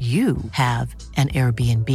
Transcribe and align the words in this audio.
you 0.00 0.36
have 0.52 0.94
an 1.16 1.28
Airbnb. 1.28 1.88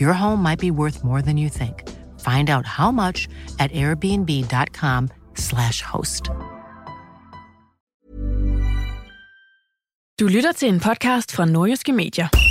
Your 0.00 0.12
home 0.12 0.42
might 0.42 0.58
be 0.58 0.72
worth 0.72 1.04
more 1.04 1.22
than 1.22 1.36
you 1.36 1.48
think. 1.48 1.88
Find 2.18 2.50
out 2.50 2.66
how 2.66 2.90
much 2.90 3.28
at 3.58 3.70
airbnb.com/slash 3.70 5.82
host. 5.82 6.30
Du 10.20 10.26
lytter 10.26 10.52
til 10.52 10.68
en 10.68 10.80
podcast 10.80 11.32
fra 11.32 11.44
Nordjyske 11.44 11.92
Medier. 11.92 12.47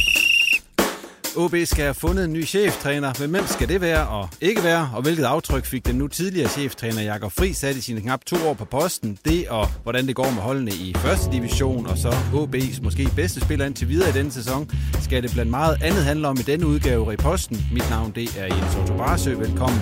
OB 1.38 1.56
skal 1.66 1.84
have 1.84 1.94
fundet 1.94 2.26
en 2.26 2.34
ny 2.34 2.46
cheftræner, 2.46 3.14
men 3.20 3.30
hvem 3.30 3.48
skal 3.48 3.70
det 3.70 3.82
være 3.82 4.08
og 4.08 4.30
ikke 4.42 4.64
være, 4.64 4.90
og 4.94 5.02
hvilket 5.02 5.24
aftryk 5.24 5.66
fik 5.66 5.86
den 5.86 5.96
nu 5.96 6.08
tidligere 6.08 6.50
cheftræner 6.50 7.02
Jakob 7.02 7.32
Fri 7.32 7.54
sat 7.54 7.76
i 7.76 7.82
sine 7.82 8.02
knap 8.02 8.26
to 8.26 8.36
år 8.48 8.54
på 8.54 8.66
posten, 8.66 9.18
det 9.26 9.48
og 9.48 9.68
hvordan 9.84 10.08
det 10.08 10.16
går 10.16 10.24
med 10.24 10.42
holdene 10.42 10.72
i 10.72 10.96
første 10.98 11.32
division, 11.32 11.88
og 11.88 11.98
så 11.98 12.10
OB's 12.10 12.84
måske 12.84 13.10
bedste 13.16 13.42
spiller 13.42 13.66
indtil 13.66 13.90
videre 13.90 14.10
i 14.10 14.12
denne 14.12 14.32
sæson, 14.32 14.70
skal 15.02 15.24
det 15.24 15.32
blandt 15.32 15.52
meget 15.52 15.78
andet 15.84 16.04
handle 16.04 16.28
om 16.28 16.38
i 16.40 16.44
denne 16.44 16.68
udgave 16.68 17.14
i 17.14 17.16
posten. 17.16 17.68
Mit 17.74 17.90
navn 17.90 18.12
det 18.12 18.38
er 18.38 18.56
Jens 18.56 18.76
Otto 18.76 18.98
Barsø, 18.98 19.36
velkommen. 19.36 19.80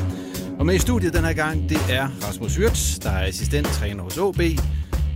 Og 0.59 0.66
med 0.66 0.75
i 0.75 0.80
studiet 0.80 1.13
den 1.13 1.24
her 1.24 1.34
gang, 1.34 1.69
det 1.69 1.80
er 1.90 2.07
Rasmus 2.28 2.59
Wirtz, 2.59 3.00
der 3.00 3.09
er 3.09 3.28
assistenttræner 3.28 4.03
hos 4.03 4.18
OB, 4.18 4.41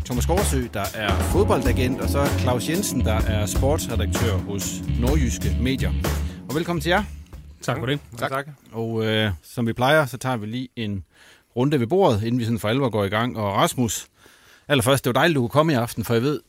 Thomas 0.05 0.25
Gårdsø, 0.25 0.63
der 0.73 0.85
er 0.93 1.15
fodboldagent, 1.15 2.01
og 2.01 2.09
så 2.09 2.25
Claus 2.39 2.69
Jensen, 2.69 2.99
der 2.99 3.21
er 3.21 3.45
sportsredaktør 3.45 4.37
hos 4.37 4.81
Nordjyske 4.99 5.57
Medier. 5.61 5.91
Og 6.49 6.55
velkommen 6.55 6.81
til 6.81 6.89
jer. 6.89 7.03
Tak 7.61 7.77
for 7.77 7.85
det. 7.85 7.99
Tak. 8.17 8.29
tak. 8.29 8.47
Og 8.71 9.05
øh, 9.05 9.31
som 9.43 9.67
vi 9.67 9.73
plejer, 9.73 10.05
så 10.05 10.17
tager 10.17 10.37
vi 10.37 10.45
lige 10.45 10.69
en 10.75 11.03
runde 11.55 11.79
ved 11.79 11.87
bordet, 11.87 12.23
inden 12.23 12.39
vi 12.39 12.43
sådan 12.43 12.59
for 12.59 12.69
alvor 12.69 12.89
går 12.89 13.03
i 13.03 13.09
gang. 13.09 13.37
Og 13.37 13.53
Rasmus, 13.53 14.07
allerførst, 14.67 15.03
det 15.03 15.09
var 15.09 15.19
dejligt, 15.19 15.35
du 15.35 15.41
kunne 15.41 15.49
komme 15.49 15.73
i 15.73 15.75
aften, 15.75 16.03
for 16.03 16.13
jeg 16.13 16.23
ved, 16.23 16.39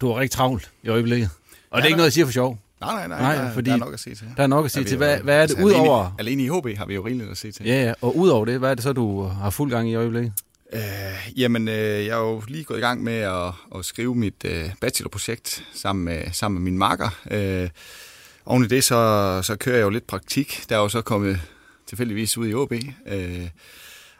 du 0.00 0.10
er 0.10 0.20
rigtig 0.20 0.30
travlt 0.30 0.70
i 0.82 0.88
øjeblikket. 0.88 1.30
Og 1.70 1.76
ja, 1.76 1.76
det 1.76 1.82
er 1.82 1.86
ikke 1.86 1.96
noget, 1.96 2.06
jeg 2.06 2.12
siger 2.12 2.24
for 2.24 2.32
sjov. 2.32 2.58
Nej, 2.80 2.94
nej, 2.94 3.08
nej, 3.08 3.36
nej 3.36 3.44
der, 3.44 3.52
fordi 3.52 3.70
der 3.70 3.76
er 3.76 3.80
nok 3.80 3.94
at 3.94 4.00
se 4.00 4.14
til. 4.14 4.26
Der 4.36 4.42
er 4.42 4.46
nok 4.46 4.64
at 4.64 4.70
se 4.70 4.84
til. 4.84 4.96
Hvad, 4.96 5.18
hvad 5.18 5.34
er 5.34 5.46
det 5.46 5.54
altså, 5.54 5.66
udover... 5.66 6.14
Alene, 6.18 6.18
alene 6.18 6.42
i 6.42 6.72
HB 6.72 6.78
har 6.78 6.86
vi 6.86 6.94
jo 6.94 7.06
rigeligt 7.06 7.30
at 7.30 7.38
se 7.38 7.52
til. 7.52 7.66
Ja, 7.66 7.84
ja, 7.84 7.94
og 8.00 8.16
udover 8.16 8.44
det, 8.44 8.58
hvad 8.58 8.70
er 8.70 8.74
det 8.74 8.82
så, 8.84 8.92
du 8.92 9.22
har 9.22 9.50
fuld 9.50 9.70
gang 9.70 9.90
i 9.90 9.94
øjeblikket? 9.94 10.32
Øh, 10.72 10.80
jamen, 11.36 11.68
øh, 11.68 11.74
jeg 11.74 12.08
er 12.08 12.30
jo 12.30 12.42
lige 12.48 12.64
gået 12.64 12.78
i 12.78 12.80
gang 12.80 13.02
med 13.02 13.18
at, 13.18 13.52
at 13.74 13.84
skrive 13.84 14.14
mit 14.14 14.44
øh, 14.44 14.70
bachelorprojekt 14.80 15.64
sammen 15.74 16.04
med, 16.04 16.22
sammen 16.32 16.62
med 16.62 16.70
min 16.70 16.78
marker. 16.78 17.08
Øh, 17.30 17.68
oven 18.46 18.64
i 18.64 18.68
det, 18.68 18.84
så, 18.84 19.40
så 19.42 19.56
kører 19.56 19.76
jeg 19.76 19.84
jo 19.84 19.90
lidt 19.90 20.06
praktik. 20.06 20.64
Der 20.68 20.76
er 20.76 20.80
jo 20.80 20.88
så 20.88 21.02
kommet 21.02 21.40
tilfældigvis 21.86 22.38
ud 22.38 22.48
i 22.48 22.54
OB. 22.54 22.72
Øh, 23.06 23.48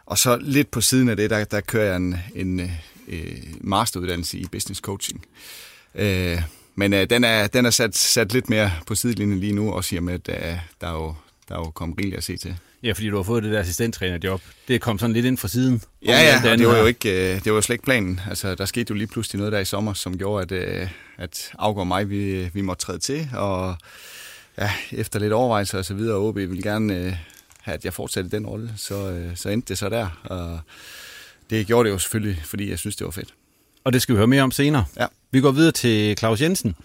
og 0.05 0.17
så 0.17 0.37
lidt 0.41 0.71
på 0.71 0.81
siden 0.81 1.09
af 1.09 1.15
det, 1.15 1.29
der, 1.29 1.43
der 1.43 1.61
kører 1.61 1.85
jeg 1.85 1.95
en, 1.95 2.15
en 2.35 2.71
øh, 3.07 3.37
masteruddannelse 3.61 4.37
i 4.37 4.45
business 4.51 4.81
coaching. 4.81 5.25
Øh, 5.95 6.41
men 6.75 6.93
øh, 6.93 7.09
den 7.09 7.23
er, 7.23 7.47
den 7.47 7.65
er 7.65 7.69
sat, 7.69 7.97
sat 7.97 8.33
lidt 8.33 8.49
mere 8.49 8.71
på 8.87 8.95
sidelinjen 8.95 9.39
lige 9.39 9.53
nu, 9.53 9.73
og 9.73 9.83
med, 10.01 10.13
at 10.13 10.29
øh, 10.29 10.57
der, 10.81 10.87
er 10.87 10.91
jo, 10.91 11.15
der 11.49 11.55
er 11.55 11.59
jo 11.59 11.69
kommet 11.69 11.97
rigeligt 11.97 12.17
at 12.17 12.23
se 12.23 12.37
til. 12.37 12.57
Ja, 12.83 12.91
fordi 12.91 13.09
du 13.09 13.15
har 13.15 13.23
fået 13.23 13.43
det 13.43 13.51
der 13.51 13.59
assistenttrænerjob. 13.59 14.41
Det 14.67 14.81
kom 14.81 14.99
sådan 14.99 15.13
lidt 15.13 15.25
ind 15.25 15.37
fra 15.37 15.47
siden. 15.47 15.81
Ja, 16.05 16.21
ja, 16.21 16.51
og 16.51 16.57
det 16.57 16.67
var 16.67 16.77
jo 16.77 16.85
ikke, 16.85 17.33
øh, 17.33 17.43
det 17.43 17.51
var 17.51 17.57
jo 17.57 17.61
slet 17.61 17.73
ikke 17.73 17.83
planen. 17.83 18.19
Altså, 18.29 18.55
der 18.55 18.65
skete 18.65 18.91
jo 18.91 18.95
lige 18.95 19.07
pludselig 19.07 19.37
noget 19.37 19.53
der 19.53 19.59
i 19.59 19.65
sommer, 19.65 19.93
som 19.93 20.17
gjorde, 20.17 20.41
at, 20.41 20.51
øh, 20.51 20.87
at 21.17 21.51
afgår 21.59 21.83
mig, 21.83 22.09
vi, 22.09 22.49
vi 22.53 22.61
måtte 22.61 22.85
træde 22.85 22.99
til, 22.99 23.29
og 23.33 23.75
ja, 24.57 24.71
efter 24.91 25.19
lidt 25.19 25.33
overvejelser 25.33 25.77
og 25.77 25.85
så 25.85 25.93
videre, 25.93 26.17
OB 26.17 26.35
ville 26.35 26.61
gerne 26.61 26.97
øh, 26.97 27.13
have, 27.61 27.75
at 27.75 27.85
jeg 27.85 27.93
fortsatte 27.93 28.29
den 28.29 28.45
rolle, 28.45 28.73
så, 28.77 29.29
så 29.35 29.49
endte 29.49 29.69
det 29.69 29.77
så 29.77 29.89
der, 29.89 30.21
og 30.23 30.59
det 31.49 31.67
gjorde 31.67 31.87
det 31.87 31.93
jo 31.93 31.99
selvfølgelig, 31.99 32.41
fordi 32.45 32.69
jeg 32.69 32.79
synes, 32.79 32.95
det 32.95 33.05
var 33.05 33.11
fedt. 33.11 33.33
Og 33.83 33.93
det 33.93 34.01
skal 34.01 34.15
vi 34.15 34.17
høre 34.17 34.27
mere 34.27 34.43
om 34.43 34.51
senere. 34.51 34.85
Ja. 34.99 35.05
Vi 35.31 35.41
går 35.41 35.51
videre 35.51 35.71
til 35.71 36.17
Claus 36.17 36.41
Jensen. 36.41 36.75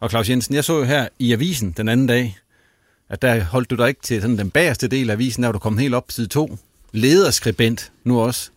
Og 0.00 0.10
Claus 0.10 0.30
Jensen, 0.30 0.54
jeg 0.54 0.64
så 0.64 0.78
jo 0.78 0.84
her 0.84 1.08
i 1.18 1.32
avisen 1.32 1.74
den 1.76 1.88
anden 1.88 2.06
dag, 2.06 2.38
at 3.10 3.22
der 3.22 3.44
holdt 3.44 3.70
du 3.70 3.74
dig 3.74 3.88
ikke 3.88 4.00
til 4.02 4.20
sådan 4.20 4.38
den 4.38 4.50
bagerste 4.50 4.88
del 4.88 5.10
af 5.10 5.14
avisen, 5.14 5.42
der 5.42 5.52
du 5.52 5.58
kom 5.58 5.78
helt 5.78 5.94
op 5.94 6.06
på 6.06 6.12
side 6.12 6.26
2. 6.26 6.58
Lederskribent 6.92 7.92
nu 8.04 8.20
også. 8.20 8.50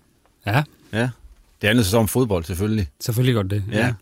Ja. 0.45 0.63
Ja. 0.93 1.09
Det 1.61 1.67
andet 1.67 1.85
så 1.85 1.97
om 1.97 2.07
fodbold, 2.07 2.43
selvfølgelig. 2.43 2.89
Selvfølgelig 2.99 3.35
godt 3.35 3.51
det. 3.51 3.63
Ja. 3.71 3.85
ja. 3.85 3.93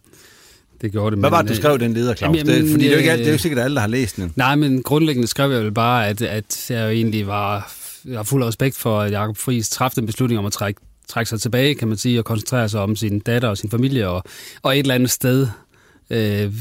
Det 0.81 0.91
gjorde 0.91 1.11
det. 1.11 1.19
Hvad 1.19 1.29
var 1.29 1.41
det, 1.41 1.49
du 1.49 1.55
skrev 1.55 1.79
den 1.79 1.93
leder, 1.93 2.15
Claus? 2.15 2.37
Jamen, 2.37 2.53
det, 2.53 2.71
fordi 2.71 2.83
det 2.83 2.87
er, 2.87 2.91
jo 2.91 2.97
ikke, 2.97 3.17
det 3.17 3.27
er 3.27 3.31
jo 3.31 3.37
sikkert 3.37 3.63
alle, 3.63 3.75
der 3.75 3.81
har 3.81 3.87
læst 3.87 4.15
den. 4.15 4.33
Nej, 4.35 4.55
men 4.55 4.83
grundlæggende 4.83 5.27
skrev 5.27 5.51
jeg 5.51 5.63
vel 5.63 5.71
bare, 5.71 6.07
at, 6.07 6.21
at 6.21 6.65
jeg 6.69 6.83
jo 6.83 6.89
egentlig 6.89 7.27
var 7.27 7.71
jeg 8.05 8.17
har 8.17 8.23
fuld 8.23 8.43
respekt 8.43 8.77
for, 8.77 8.99
at 8.99 9.11
Jacob 9.11 9.37
Friis 9.37 9.69
træffede 9.69 10.01
en 10.01 10.05
beslutning 10.05 10.39
om 10.39 10.45
at 10.45 10.51
trække, 10.51 10.81
trække 11.07 11.29
sig 11.29 11.41
tilbage, 11.41 11.75
kan 11.75 11.87
man 11.87 11.97
sige, 11.97 12.19
og 12.19 12.25
koncentrere 12.25 12.69
sig 12.69 12.81
om 12.81 12.95
sin 12.95 13.19
datter 13.19 13.49
og 13.49 13.57
sin 13.57 13.69
familie, 13.69 14.09
og, 14.09 14.23
og 14.61 14.73
et 14.73 14.79
eller 14.79 14.95
andet 14.95 15.11
sted, 15.11 15.47
øh, 16.09 16.53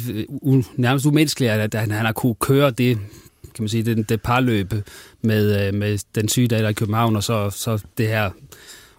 nærmest 0.76 1.06
umenneskeligt, 1.06 1.52
at 1.52 1.74
han, 1.74 1.90
han 1.90 2.06
har 2.06 2.12
kunne 2.12 2.34
køre 2.34 2.70
det 2.70 2.98
kan 3.60 3.64
man 3.64 3.68
sige, 3.68 3.82
det, 3.82 4.08
det 4.08 4.22
parløb 4.22 4.72
med, 5.22 5.66
øh, 5.66 5.74
med 5.74 5.98
den 6.14 6.28
syge 6.28 6.48
datter 6.48 6.68
i 6.68 6.72
København, 6.72 7.16
og 7.16 7.24
så, 7.24 7.50
så 7.50 7.82
det 7.98 8.08
her 8.08 8.30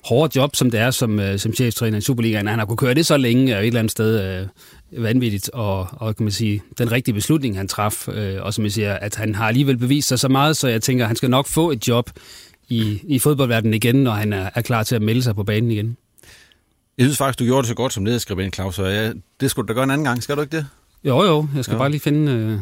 hårde 0.03 0.39
job, 0.39 0.55
som 0.55 0.71
det 0.71 0.79
er 0.79 0.91
som, 0.91 1.19
øh, 1.19 1.39
som 1.39 1.53
cheftræner 1.53 1.97
i 1.97 2.01
Superligaen. 2.01 2.47
Han 2.47 2.59
har 2.59 2.65
kunne 2.65 2.77
køre 2.77 2.93
det 2.93 3.05
så 3.05 3.17
længe, 3.17 3.55
og 3.55 3.61
et 3.61 3.67
eller 3.67 3.79
andet 3.79 3.91
sted 3.91 4.41
øh, 4.93 5.03
vanvittigt, 5.03 5.49
og, 5.49 5.87
og 5.91 6.15
kan 6.15 6.23
man 6.23 6.31
sige, 6.31 6.61
den 6.77 6.91
rigtige 6.91 7.15
beslutning, 7.15 7.57
han 7.57 7.67
traf, 7.67 8.07
øh, 8.07 8.41
og 8.41 8.53
som 8.53 8.63
jeg 8.63 8.71
siger, 8.71 8.93
at 8.93 9.15
han 9.15 9.35
har 9.35 9.47
alligevel 9.47 9.77
bevist 9.77 10.07
sig 10.07 10.19
så 10.19 10.27
meget, 10.27 10.57
så 10.57 10.67
jeg 10.67 10.81
tænker, 10.81 11.05
at 11.05 11.07
han 11.07 11.15
skal 11.15 11.29
nok 11.29 11.47
få 11.47 11.71
et 11.71 11.87
job 11.87 12.09
i, 12.69 12.99
i 13.03 13.19
fodboldverdenen 13.19 13.73
igen, 13.73 13.95
når 13.95 14.11
han 14.11 14.33
er, 14.33 14.49
er 14.55 14.61
klar 14.61 14.83
til 14.83 14.95
at 14.95 15.01
melde 15.01 15.23
sig 15.23 15.35
på 15.35 15.43
banen 15.43 15.71
igen. 15.71 15.97
Jeg 16.97 17.05
synes 17.05 17.17
faktisk, 17.17 17.39
du 17.39 17.45
gjorde 17.45 17.61
det 17.61 17.67
så 17.67 17.75
godt 17.75 17.93
som 17.93 18.05
lederskribent, 18.05 18.55
Claus, 18.55 18.79
og 18.79 18.91
ja, 18.91 19.11
det 19.39 19.51
skulle 19.51 19.67
du 19.67 19.73
da 19.73 19.73
gøre 19.73 19.83
en 19.83 19.91
anden 19.91 20.05
gang, 20.05 20.23
skal 20.23 20.35
du 20.35 20.41
ikke 20.41 20.57
det? 20.57 20.67
Jo, 21.03 21.23
jo, 21.23 21.47
jeg 21.55 21.63
skal 21.63 21.73
jo. 21.73 21.79
bare 21.79 21.89
lige 21.89 22.01
finde 22.01 22.31
øh, 22.31 22.59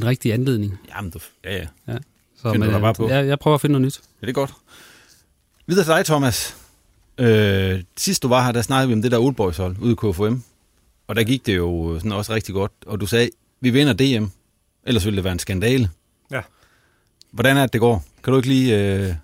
den 0.00 0.08
rigtige 0.08 0.34
anledning. 0.34 0.78
Jamen, 0.96 1.10
du, 1.10 1.18
ja, 1.44 1.56
ja. 1.56 1.66
ja. 1.88 1.98
Så, 2.42 2.52
men, 2.52 2.62
du 2.62 2.78
bare 2.78 2.94
på. 2.94 3.08
Jeg, 3.08 3.26
jeg 3.26 3.38
prøver 3.38 3.54
at 3.54 3.60
finde 3.60 3.72
noget 3.72 3.86
nyt. 3.86 4.00
Ja, 4.22 4.26
det 4.26 4.32
er 4.32 4.34
godt. 4.34 4.54
Videre 5.66 5.84
til 5.84 5.92
dig, 5.92 6.04
Thomas. 6.04 6.56
Øh, 7.18 7.82
sidst 7.96 8.22
du 8.22 8.28
var 8.28 8.44
her, 8.44 8.52
der 8.52 8.62
snakkede 8.62 8.88
vi 8.88 8.94
om 8.94 9.02
det 9.02 9.12
der 9.12 9.18
Oldboys 9.18 9.56
hold 9.56 9.76
ude 9.80 9.92
i 9.92 9.94
KFM. 9.94 10.36
Og 11.06 11.16
der 11.16 11.24
gik 11.24 11.46
det 11.46 11.56
jo 11.56 11.94
sådan 11.98 12.12
også 12.12 12.34
rigtig 12.34 12.54
godt. 12.54 12.72
Og 12.86 13.00
du 13.00 13.06
sagde, 13.06 13.30
vi 13.60 13.70
vinder 13.70 13.92
DM. 13.92 14.26
Ellers 14.84 15.04
ville 15.04 15.16
det 15.16 15.24
være 15.24 15.32
en 15.32 15.38
skandale. 15.38 15.90
Ja. 16.30 16.40
Hvordan 17.30 17.56
er 17.56 17.62
det, 17.62 17.72
det 17.72 17.80
går? 17.80 18.04
Kan 18.24 18.32
du 18.32 18.36
ikke 18.38 18.48
lige 18.48 18.94
øh, 19.06 19.14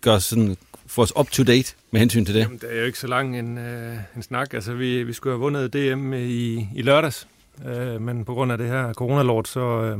gøre 0.00 0.20
sådan 0.20 0.56
få 0.86 1.02
os 1.02 1.12
up 1.16 1.30
to 1.30 1.42
date 1.42 1.74
med 1.90 2.00
hensyn 2.00 2.24
til 2.24 2.34
det? 2.34 2.40
Jamen, 2.40 2.58
det 2.58 2.74
er 2.74 2.78
jo 2.78 2.84
ikke 2.84 2.98
så 2.98 3.06
lang 3.06 3.38
en, 3.38 3.58
øh, 3.58 3.96
en 4.16 4.22
snak. 4.22 4.54
Altså, 4.54 4.72
vi, 4.72 5.02
vi 5.02 5.12
skulle 5.12 5.32
have 5.32 5.40
vundet 5.40 5.72
DM 5.72 6.12
i, 6.12 6.68
i 6.74 6.82
lørdags, 6.82 7.28
øh, 7.66 8.00
men 8.00 8.24
på 8.24 8.34
grund 8.34 8.52
af 8.52 8.58
det 8.58 8.66
her 8.66 8.92
coronalort, 8.92 9.48
så, 9.48 9.60
øh, 9.60 9.98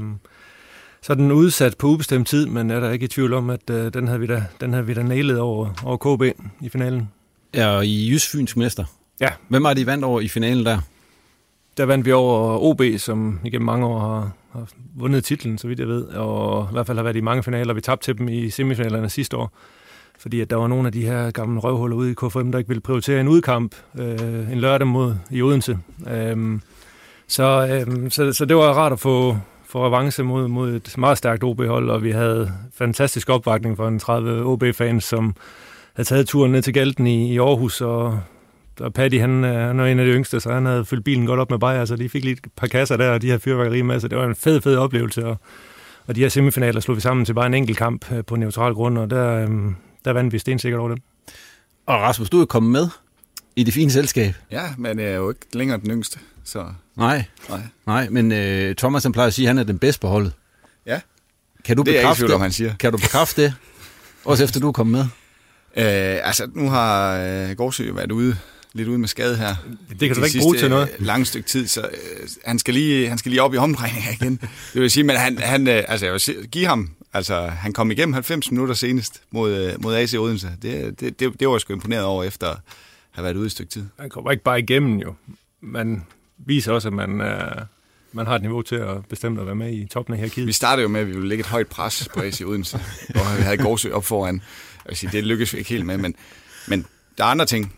så 1.03 1.13
er 1.13 1.15
den 1.15 1.33
udsat 1.33 1.77
på 1.79 1.87
ubestemt 1.87 2.29
tid, 2.29 2.47
men 2.47 2.71
er 2.71 2.81
der 2.81 2.91
ikke 2.91 3.05
i 3.05 3.09
tvivl 3.09 3.33
om, 3.33 3.51
at 3.51 3.71
øh, 3.71 3.95
den 3.95 4.07
havde 4.07 4.21
vi 4.21 4.27
da, 4.27 4.45
den 4.61 4.73
havde 4.73 4.87
vi 4.87 4.95
da 4.95 5.03
nailet 5.03 5.41
over, 5.41 5.69
over 5.85 6.17
KB 6.17 6.39
i 6.61 6.69
finalen. 6.69 7.09
Ja, 7.55 7.69
og 7.69 7.87
i 7.87 8.11
Jysk 8.13 8.33
Fyns 8.33 8.57
mester. 8.57 8.85
Ja. 9.21 9.31
Hvem 9.49 9.63
var 9.63 9.75
det, 9.75 9.81
I 9.81 9.87
vandt 9.87 10.05
over 10.05 10.21
i 10.21 10.29
finalen 10.29 10.67
der? 10.67 10.79
Der 11.77 11.85
vandt 11.85 12.07
vi 12.07 12.13
over 12.13 12.59
OB, 12.59 12.83
som 12.97 13.41
igennem 13.45 13.67
mange 13.67 13.87
år 13.87 13.99
har, 13.99 14.33
har 14.53 14.69
vundet 14.95 15.25
titlen, 15.25 15.59
så 15.59 15.69
vidt 15.69 15.79
jeg 15.79 15.89
ved, 15.89 16.05
og 16.05 16.69
i 16.71 16.73
hvert 16.73 16.87
fald 16.87 16.99
har 16.99 17.03
været 17.03 17.17
i 17.17 17.21
mange 17.21 17.43
finaler. 17.43 17.75
Vi 17.75 17.81
tabte 17.81 18.05
til 18.05 18.19
dem 18.19 18.29
i 18.29 18.51
semifinalerne 18.51 19.11
sidste 19.11 19.37
år, 19.37 19.53
fordi 20.19 20.41
at 20.41 20.51
der 20.51 20.57
var 20.57 20.67
nogle 20.67 20.87
af 20.87 20.93
de 20.93 21.07
her 21.07 21.31
gamle 21.31 21.61
røvhuller 21.61 21.97
ude 21.97 22.11
i 22.11 22.15
KFM, 22.15 22.53
der 22.53 22.59
ikke 22.59 22.69
ville 22.69 22.81
prioritere 22.81 23.21
en 23.21 23.29
udkamp 23.29 23.75
øh, 23.99 24.53
en 24.53 24.59
lørdag 24.59 24.87
mod 24.87 25.15
i 25.31 25.43
Odense. 25.43 25.79
Øhm, 26.11 26.63
så, 27.29 27.67
øhm, 27.71 28.11
så, 28.11 28.33
så 28.33 28.45
det 28.45 28.57
var 28.57 28.73
rart 28.73 28.93
at 28.93 29.01
få, 29.01 29.39
få 29.69 29.87
revanche 29.87 30.25
mod, 30.25 30.49
mod 30.49 30.75
et 30.75 30.99
meget 30.99 31.19
stærkt 31.19 31.45
OB-hold, 31.45 31.91
og 31.91 32.03
vi 32.03 32.11
havde 32.11 32.53
fantastisk 32.75 33.29
opbakning 33.29 33.77
fra 33.77 33.89
en 33.89 33.99
30 33.99 34.45
OB-fans, 34.45 35.05
som 35.05 35.35
havde 35.95 36.09
taget 36.09 36.27
turen 36.27 36.53
ned 36.53 36.63
til 36.63 36.75
Galten 36.75 37.07
i, 37.07 37.33
i 37.33 37.39
Aarhus, 37.39 37.81
og 37.81 38.21
og 38.81 38.93
Paddy, 38.93 39.21
han, 39.21 39.45
øh, 39.45 39.67
han 39.67 39.81
er 39.81 39.85
en 39.85 39.99
af 39.99 40.07
de 40.07 40.13
yngste, 40.13 40.41
så 40.41 40.53
han 40.53 40.67
havde 40.67 40.85
fyldt 40.85 41.05
bilen 41.05 41.27
godt 41.27 41.41
op 41.41 41.51
med 41.51 41.59
bajer, 41.59 41.85
så 41.85 41.97
de 41.97 42.09
fik 42.09 42.25
lige 42.25 42.33
et 42.33 42.53
par 42.57 42.67
kasser 42.67 42.97
der, 42.97 43.11
og 43.11 43.23
de 43.23 43.27
her 43.27 43.39
fyrværkerimasser. 43.39 44.09
Det 44.09 44.19
var 44.19 44.27
en 44.27 44.35
fed, 44.35 44.61
fed 44.61 44.77
oplevelse, 44.77 45.27
og, 45.27 45.37
og 46.07 46.15
de 46.15 46.21
her 46.21 46.29
semifinaler 46.29 46.81
slog 46.81 46.97
vi 46.97 47.01
sammen 47.01 47.25
til 47.25 47.35
bare 47.35 47.47
en 47.47 47.55
enkelt 47.55 47.79
kamp 47.79 48.13
øh, 48.13 48.25
på 48.25 48.37
neutral 48.37 48.75
grund, 48.75 48.99
og 48.99 49.11
der, 49.11 49.43
øhm, 49.43 49.77
der 50.05 50.13
vandt 50.13 50.33
vi 50.33 50.39
stensikkert 50.39 50.81
over 50.81 50.89
dem. 50.89 50.99
Og 51.87 51.95
Rasmus, 51.95 52.31
du 52.31 52.41
er 52.41 52.47
kommet 52.47 52.73
med 52.73 52.89
i 53.57 53.65
det 53.65 53.75
fine 53.75 53.91
selskab. 53.91 54.35
Ja, 54.51 54.65
men 54.79 54.99
jeg 54.99 55.09
er 55.09 55.17
jo 55.17 55.29
ikke 55.29 55.47
længere 55.53 55.81
den 55.81 55.91
yngste, 55.91 56.19
så... 56.49 56.67
Nej, 56.97 57.25
Nej, 57.49 57.61
nej 57.87 58.09
men 58.09 58.33
øh, 58.33 58.75
Thomas 58.75 59.03
han 59.03 59.13
plejer 59.13 59.27
at 59.27 59.35
sige, 59.35 59.47
at 59.47 59.49
han 59.49 59.59
er 59.59 59.63
den 59.63 59.79
bedste 59.79 60.01
på 60.01 60.09
holdet. 60.09 60.33
Ja. 60.87 61.01
Kan 61.65 61.77
du 61.77 61.83
Det 61.83 61.89
er 61.89 61.93
jeg 61.93 62.01
ikke 62.01 62.05
bekræfte 62.05 62.21
tvivl 62.23 62.33
om, 62.33 62.41
han 62.41 62.53
siger. 62.53 62.75
Kan 62.77 62.93
du 62.93 62.99
bekræfte 62.99 63.43
det? 63.43 63.55
Også 64.25 64.45
efter 64.45 64.61
du 64.61 64.69
er 64.69 64.73
kommet 64.73 64.93
med? 64.93 65.05
Øh, 65.85 66.21
altså, 66.29 66.51
nu 66.55 66.69
har 66.71 67.17
øh, 67.19 67.51
Gårdsø 67.57 67.93
været 67.93 68.13
ude 68.13 68.37
lidt 68.73 68.89
ude 68.89 68.99
med 68.99 69.09
skade 69.09 69.37
her. 69.37 69.55
Det 70.01 70.09
kan 70.09 70.15
du 70.17 70.21
de 70.23 70.27
ikke 70.27 70.39
bruge 70.39 70.57
til 70.57 70.71
noget. 70.71 70.89
øh, 70.99 71.07
Lange 71.07 71.25
stykke 71.27 71.49
tid, 71.49 71.67
så 71.67 71.81
øh, 71.81 72.29
han, 72.45 72.59
skal 72.59 72.75
lige, 72.75 73.09
han 73.09 73.19
skal 73.19 73.31
lige 73.31 73.43
op 73.43 73.55
i 73.55 73.57
omdrejninger 73.57 74.11
igen. 74.13 74.41
Det 74.73 74.83
vil 74.83 74.91
sige, 74.91 75.05
men 75.05 75.17
han, 75.17 75.39
han 75.39 75.69
øh, 75.69 75.85
altså 75.89 76.07
jeg 76.07 76.13
vil 76.13 76.21
sige, 76.21 76.47
give 76.47 76.67
ham, 76.67 76.91
altså 77.13 77.47
han 77.47 77.73
kom 77.73 77.91
igennem 77.91 78.13
90 78.13 78.51
minutter 78.51 78.75
senest 78.75 79.23
mod, 79.31 79.53
øh, 79.55 79.83
mod 79.83 79.95
AC 79.97 80.15
Odense. 80.15 80.51
Det, 80.63 81.01
det, 81.01 81.21
det, 81.21 81.41
det 81.41 81.49
var 81.49 81.55
jeg 81.55 81.61
sgu 81.61 81.73
imponeret 81.73 82.05
over 82.05 82.25
efter 82.25 82.47
at 82.49 82.57
have 83.11 83.25
været 83.25 83.37
ude 83.37 83.47
et 83.47 83.53
stykke 83.53 83.71
tid. 83.73 83.85
Han 84.01 84.11
kommer 84.11 84.31
ikke 84.31 84.43
bare 84.45 84.59
igennem 84.61 84.99
jo. 84.99 85.15
Man 85.61 86.07
viser 86.47 86.73
også, 86.73 86.89
at 86.89 86.95
man, 86.95 87.21
øh, 87.21 87.53
man 88.13 88.27
har 88.27 88.35
et 88.35 88.43
niveau 88.43 88.63
til 88.63 88.77
at 88.77 89.07
bestemme 89.09 89.41
at 89.41 89.47
være 89.47 89.55
med 89.55 89.73
i 89.73 89.87
toppen 89.87 90.13
af 90.13 90.19
hierarkiet. 90.19 90.47
Vi 90.47 90.53
startede 90.53 90.83
jo 90.83 90.89
med, 90.89 91.01
at 91.01 91.07
vi 91.07 91.13
ville 91.13 91.29
lægge 91.29 91.43
et 91.43 91.47
højt 91.47 91.67
pres 91.67 92.09
på 92.15 92.21
AC 92.21 92.41
Odense, 92.41 92.77
og 93.15 93.39
vi 93.39 93.43
havde 93.43 93.57
Gårdsø 93.57 93.93
op 93.93 94.05
foran. 94.05 94.43
Sige, 94.93 95.11
det 95.13 95.25
lykkedes 95.25 95.53
vi 95.53 95.59
ikke 95.59 95.71
helt 95.71 95.87
med, 95.87 95.99
men, 95.99 96.15
men 96.69 96.87
der 97.19 97.25
er 97.25 97.29
andre 97.29 97.47
ting, 97.47 97.75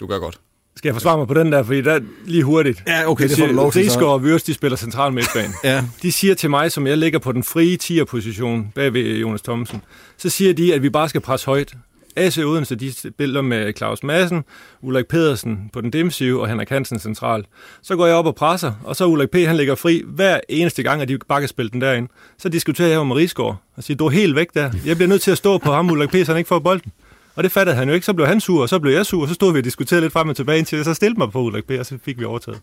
du 0.00 0.06
gør 0.06 0.18
godt. 0.18 0.38
Skal 0.76 0.88
jeg 0.88 0.94
forsvare 0.94 1.18
mig 1.18 1.26
på 1.28 1.34
den 1.34 1.52
der, 1.52 1.62
fordi 1.62 1.80
der 1.80 1.92
er 1.92 2.00
lige 2.24 2.44
hurtigt. 2.44 2.82
Ja, 2.86 3.10
okay, 3.10 3.28
det 3.28 3.38
får 3.38 3.46
du 3.46 3.52
lov 3.52 3.72
til. 3.72 3.80
Rigsgaard 3.82 4.08
og 4.08 4.20
Würst, 4.20 4.46
de 4.46 4.54
spiller 4.54 4.76
central 4.76 5.12
midtbane. 5.12 5.52
Ja. 5.64 5.84
De 6.02 6.12
siger 6.12 6.34
til 6.34 6.50
mig, 6.50 6.72
som 6.72 6.86
jeg 6.86 6.98
ligger 6.98 7.18
på 7.18 7.32
den 7.32 7.42
frie 7.42 7.78
10'er-position 7.82 8.72
bag 8.74 8.92
ved 8.92 9.16
Jonas 9.16 9.42
Thomsen, 9.42 9.82
så 10.16 10.30
siger 10.30 10.54
de, 10.54 10.74
at 10.74 10.82
vi 10.82 10.90
bare 10.90 11.08
skal 11.08 11.20
presse 11.20 11.46
højt. 11.46 11.74
AC 12.16 12.38
Odense, 12.38 12.74
de 12.74 12.92
spiller 12.92 13.42
med 13.42 13.72
Claus 13.76 14.02
Madsen, 14.02 14.44
Ulrik 14.82 15.06
Pedersen 15.06 15.70
på 15.72 15.80
den 15.80 15.92
defensive 15.92 16.40
og 16.40 16.48
Henrik 16.48 16.68
Hansen 16.68 16.98
central. 16.98 17.44
Så 17.82 17.96
går 17.96 18.06
jeg 18.06 18.14
op 18.14 18.26
og 18.26 18.34
presser, 18.34 18.72
og 18.84 18.96
så 18.96 19.06
Ulrik 19.06 19.30
P. 19.30 19.34
han 19.34 19.56
ligger 19.56 19.74
fri 19.74 20.02
hver 20.06 20.40
eneste 20.48 20.82
gang, 20.82 21.02
at 21.02 21.08
de 21.08 21.18
bare 21.28 21.40
kan 21.40 21.48
spille 21.48 21.70
den 21.70 21.80
derind. 21.80 22.08
Så 22.38 22.48
diskuterer 22.48 22.88
jeg 22.88 22.96
jo 22.96 23.04
med 23.04 23.16
Rigsgaard 23.16 23.56
og 23.76 23.84
siger, 23.84 23.96
du 23.96 24.06
er 24.06 24.10
helt 24.10 24.36
væk 24.36 24.54
der. 24.54 24.72
Jeg 24.86 24.96
bliver 24.96 25.08
nødt 25.08 25.22
til 25.22 25.30
at 25.30 25.38
stå 25.38 25.58
på 25.58 25.72
ham, 25.72 25.90
Ulrik 25.90 26.08
P., 26.08 26.12
så 26.12 26.24
han 26.26 26.36
ikke 26.36 26.48
får 26.48 26.58
bolden. 26.58 26.92
Og 27.34 27.42
det 27.44 27.52
fattede 27.52 27.76
han 27.76 27.88
jo 27.88 27.94
ikke. 27.94 28.06
Så 28.06 28.12
blev 28.12 28.26
han 28.26 28.40
sur, 28.40 28.62
og 28.62 28.68
så 28.68 28.78
blev 28.78 28.92
jeg 28.92 29.06
sur, 29.06 29.22
og 29.22 29.28
så 29.28 29.34
stod 29.34 29.52
vi 29.52 29.58
og 29.58 29.64
diskuterede 29.64 30.00
lidt 30.00 30.12
frem 30.12 30.28
og 30.28 30.36
tilbage, 30.36 30.58
indtil 30.58 30.76
jeg 30.76 30.84
så 30.84 30.94
stillede 30.94 31.18
mig 31.18 31.32
på 31.32 31.40
Ulrik 31.40 31.64
P., 31.64 31.70
og 31.70 31.86
så 31.86 31.98
fik 32.04 32.20
vi 32.20 32.24
overtaget. 32.24 32.60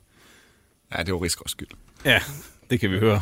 Ja, 0.97 1.03
det 1.03 1.13
var 1.13 1.21
Rigsgaards 1.23 1.51
skyld. 1.51 1.67
Ja, 2.05 2.19
det 2.69 2.79
kan 2.79 2.91
vi 2.91 2.99
høre. 2.99 3.21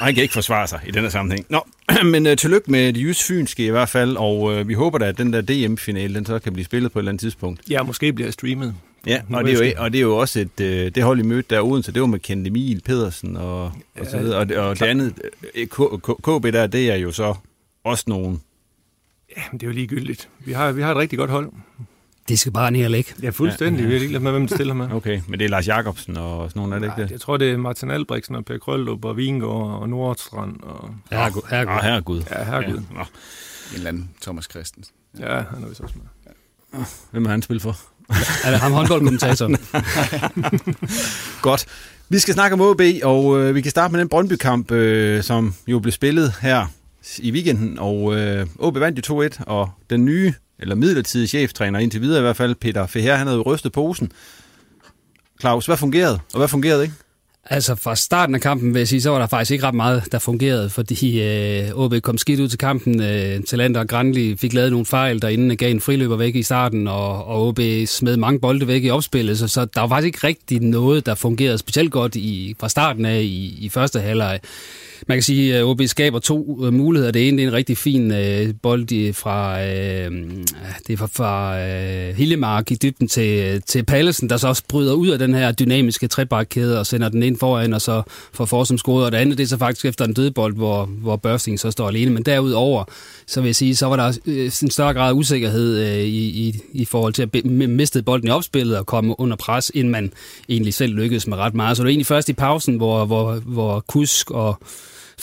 Og 0.00 0.06
han 0.06 0.14
kan 0.14 0.22
ikke 0.22 0.34
forsvare 0.34 0.66
sig 0.66 0.80
i 0.86 0.90
denne 0.90 1.10
sammenhæng. 1.10 1.46
Nå, 1.48 1.66
men 2.12 2.26
uh, 2.26 2.34
tillykke 2.34 2.70
med 2.70 2.92
det 2.92 3.02
jysk 3.02 3.26
fynske 3.26 3.66
i 3.66 3.70
hvert 3.70 3.88
fald, 3.88 4.16
og 4.16 4.40
uh, 4.42 4.68
vi 4.68 4.74
håber 4.74 4.98
da, 4.98 5.04
at 5.06 5.18
den 5.18 5.32
der 5.32 5.40
DM-finale, 5.40 6.14
den 6.14 6.26
så 6.26 6.38
kan 6.38 6.52
blive 6.52 6.64
spillet 6.64 6.92
på 6.92 6.98
et 6.98 7.00
eller 7.00 7.10
andet 7.10 7.20
tidspunkt. 7.20 7.60
Ja, 7.70 7.82
måske 7.82 8.12
bliver 8.12 8.30
streamet. 8.30 8.74
Ja, 9.06 9.20
og 9.32 9.44
det, 9.44 9.60
er 9.60 9.66
jo, 9.66 9.72
og 9.78 9.92
det 9.92 9.98
er 9.98 10.02
jo 10.02 10.16
også 10.16 10.40
et, 10.40 10.50
uh, 10.60 10.66
det 10.66 11.02
hold, 11.02 11.18
I 11.20 11.22
mødte 11.22 11.54
der 11.54 11.60
Odense, 11.62 11.92
det 11.92 12.00
var 12.00 12.06
med 12.08 12.18
Kent 12.18 12.46
Emil 12.46 12.82
Pedersen 12.84 13.36
og, 13.36 13.64
og 13.98 14.06
så 14.10 14.18
videre. 14.18 14.38
Og, 14.38 14.48
det- 14.48 14.56
og 14.56 14.78
det 14.80 14.86
andet, 14.86 15.14
øh, 15.54 15.66
KB 15.66 16.52
der, 16.52 16.66
det 16.66 16.90
er 16.90 16.96
jo 16.96 17.12
så 17.12 17.34
også 17.84 18.04
nogen. 18.06 18.40
Ja, 19.36 19.42
men 19.52 19.60
det 19.60 19.66
er 19.66 19.70
jo 19.70 19.74
ligegyldigt. 19.74 20.28
Vi 20.44 20.52
har, 20.52 20.72
vi 20.72 20.82
har 20.82 20.90
et 20.90 20.96
rigtig 20.96 21.18
godt 21.18 21.30
hold. 21.30 21.50
Det 22.30 22.38
skal 22.38 22.52
bare 22.52 22.70
ned 22.70 22.84
og 22.84 22.90
ligge. 22.90 23.14
Ja, 23.22 23.30
fuldstændig. 23.30 23.82
Ja, 23.82 23.88
Vi 23.88 23.94
er 23.94 23.98
ligeglade 23.98 24.24
med, 24.24 24.30
hvem 24.32 24.46
der 24.46 24.54
stiller 24.56 24.74
med. 24.74 24.88
Okay, 25.00 25.20
men 25.28 25.38
det 25.38 25.44
er 25.44 25.48
Lars 25.48 25.66
Jakobsen 25.68 26.16
og 26.16 26.50
sådan 26.50 26.60
nogle, 26.60 26.74
er 26.74 26.78
det 26.78 26.86
ikke 26.86 27.02
det? 27.02 27.10
jeg 27.10 27.20
tror, 27.20 27.36
det 27.36 27.50
er 27.52 27.56
Martin 27.56 27.90
Albrechtsen 27.90 28.34
og 28.34 28.44
Per 28.44 28.58
Krøllup 28.58 29.04
og 29.04 29.16
Vingård 29.16 29.80
og 29.80 29.88
Nordstrand. 29.88 30.62
Og... 30.62 30.94
Herregud. 31.10 31.42
herregud. 31.50 31.72
Ah, 31.76 31.84
herregud. 31.84 32.22
Ja, 32.30 32.44
herregud. 32.44 32.74
Ja. 32.90 32.94
Nå, 32.94 33.00
En 33.00 33.06
eller 33.74 33.88
anden 33.88 34.10
Thomas 34.22 34.46
Christensen. 34.50 34.94
Ja, 35.18 35.26
han 35.54 35.64
er 35.64 35.68
vist 35.68 35.80
også 35.80 35.94
med. 36.72 36.84
hvem 37.10 37.24
har 37.24 37.30
han 37.32 37.42
spillet 37.42 37.62
for? 37.62 37.76
Er 38.46 38.50
det 38.50 38.60
ham 38.60 38.72
håndboldkommentatoren? 38.72 39.56
Godt. 41.42 41.66
Vi 42.08 42.18
skal 42.18 42.34
snakke 42.34 42.54
om 42.54 42.60
OB, 42.60 42.80
og 43.02 43.38
øh, 43.40 43.54
vi 43.54 43.60
kan 43.60 43.70
starte 43.70 43.92
med 43.92 44.00
den 44.00 44.08
Brøndby-kamp, 44.08 44.70
øh, 44.70 45.22
som 45.22 45.54
jo 45.66 45.78
blev 45.78 45.92
spillet 45.92 46.32
her 46.40 46.66
i 47.18 47.30
weekenden. 47.32 47.78
Og 47.78 48.16
øh, 48.16 48.46
OB 48.58 48.80
vandt 48.80 49.08
jo 49.08 49.22
2-1, 49.28 49.44
og 49.44 49.70
den 49.90 50.04
nye, 50.04 50.34
eller 50.60 50.74
midlertidig 50.74 51.28
cheftræner, 51.28 51.78
indtil 51.78 52.00
videre 52.00 52.18
i 52.18 52.22
hvert 52.22 52.36
fald, 52.36 52.54
Peter 52.54 52.86
Feher, 52.86 53.16
han 53.16 53.26
havde 53.26 53.38
jo 53.38 53.54
rystet 53.54 53.72
posen. 53.72 54.12
Claus, 55.40 55.66
hvad 55.66 55.76
fungerede, 55.76 56.18
og 56.32 56.38
hvad 56.38 56.48
fungerede 56.48 56.82
ikke? 56.82 56.94
Altså 57.44 57.74
fra 57.74 57.96
starten 57.96 58.34
af 58.34 58.40
kampen 58.40 58.74
vil 58.74 58.80
jeg 58.80 58.88
sige, 58.88 59.02
så 59.02 59.10
var 59.10 59.18
der 59.18 59.26
faktisk 59.26 59.50
ikke 59.50 59.66
ret 59.66 59.74
meget, 59.74 60.12
der 60.12 60.18
fungerede, 60.18 60.70
fordi 60.70 61.22
øh, 61.22 61.70
OB 61.74 61.94
kom 62.02 62.18
skidt 62.18 62.40
ud 62.40 62.48
til 62.48 62.58
kampen. 62.58 63.02
Øh, 63.02 63.40
Talander 63.42 63.80
og 63.80 63.88
Granli 63.88 64.36
fik 64.36 64.52
lavet 64.52 64.70
nogle 64.70 64.86
fejl 64.86 65.22
derinde, 65.22 65.56
gav 65.56 65.70
en 65.70 65.80
friløber 65.80 66.16
væk 66.16 66.36
i 66.36 66.42
starten, 66.42 66.88
og, 66.88 67.24
og 67.24 67.48
OB 67.48 67.60
smed 67.86 68.16
mange 68.16 68.40
bolde 68.40 68.66
væk 68.66 68.84
i 68.84 68.90
opspillet, 68.90 69.38
så, 69.38 69.48
så 69.48 69.64
der 69.64 69.80
var 69.80 69.88
faktisk 69.88 70.06
ikke 70.06 70.26
rigtig 70.26 70.60
noget, 70.60 71.06
der 71.06 71.14
fungerede 71.14 71.58
specielt 71.58 71.92
godt 71.92 72.16
i, 72.16 72.54
fra 72.60 72.68
starten 72.68 73.04
af 73.04 73.20
i, 73.20 73.58
i 73.60 73.68
første 73.68 74.00
halvleg. 74.00 74.40
Man 75.06 75.16
kan 75.16 75.22
sige, 75.22 75.56
at 75.56 75.64
OB 75.64 75.80
skaber 75.86 76.18
to 76.18 76.64
øh, 76.66 76.72
muligheder. 76.72 77.12
Det 77.12 77.28
ene 77.28 77.36
det 77.36 77.44
er 77.44 77.48
en 77.48 77.54
rigtig 77.54 77.78
fin 77.78 78.12
øh, 78.12 78.54
bold 78.62 78.92
i- 78.92 79.12
fra, 79.12 79.62
øh, 79.64 80.10
det 80.86 80.92
er 80.92 80.96
fra, 80.96 81.06
fra 81.12 81.60
øh, 81.60 82.16
Hillemark 82.16 82.70
i 82.70 82.74
dybden 82.74 83.08
til, 83.08 83.62
til 83.62 83.82
Pallesen, 83.84 84.30
der 84.30 84.36
så 84.36 84.48
også 84.48 84.62
bryder 84.68 84.92
ud 84.92 85.08
af 85.08 85.18
den 85.18 85.34
her 85.34 85.52
dynamiske 85.52 86.08
trebakkæde 86.08 86.78
og 86.78 86.86
sender 86.86 87.08
den 87.08 87.22
ind 87.22 87.36
foran, 87.38 87.72
og 87.74 87.80
så 87.80 88.02
får 88.32 88.44
Forsum 88.44 88.78
scoret. 88.78 89.04
Og 89.04 89.12
det 89.12 89.18
andet 89.18 89.38
det 89.38 89.44
er 89.44 89.48
så 89.48 89.56
faktisk 89.58 89.84
efter 89.86 90.04
en 90.04 90.12
dødbold, 90.14 90.54
hvor, 90.56 90.84
hvor 90.84 91.16
Børsting 91.16 91.60
så 91.60 91.70
står 91.70 91.88
alene. 91.88 92.10
Men 92.10 92.22
derudover, 92.22 92.84
så 93.26 93.40
vil 93.40 93.48
jeg 93.48 93.56
sige, 93.56 93.76
så 93.76 93.86
var 93.86 93.96
der 93.96 94.18
øh, 94.26 94.44
en 94.62 94.70
større 94.70 94.94
grad 94.94 95.08
af 95.08 95.12
usikkerhed 95.14 95.78
øh, 95.78 95.98
i, 96.04 96.48
i, 96.48 96.54
i 96.72 96.84
forhold 96.84 97.12
til 97.12 97.22
at 97.22 97.30
be- 97.30 97.42
miste 97.66 98.02
bolden 98.02 98.28
i 98.28 98.30
opspillet 98.30 98.78
og 98.78 98.86
komme 98.86 99.20
under 99.20 99.36
pres, 99.36 99.70
inden 99.74 99.90
man 99.92 100.12
egentlig 100.48 100.74
selv 100.74 100.94
lykkedes 100.94 101.26
med 101.26 101.36
ret 101.36 101.54
meget. 101.54 101.76
Så 101.76 101.82
det 101.82 101.84
var 101.86 101.90
egentlig 101.90 102.06
først 102.06 102.28
i 102.28 102.32
pausen, 102.32 102.76
hvor, 102.76 103.04
hvor, 103.04 103.34
hvor 103.34 103.80
Kusk 103.88 104.30
og 104.30 104.58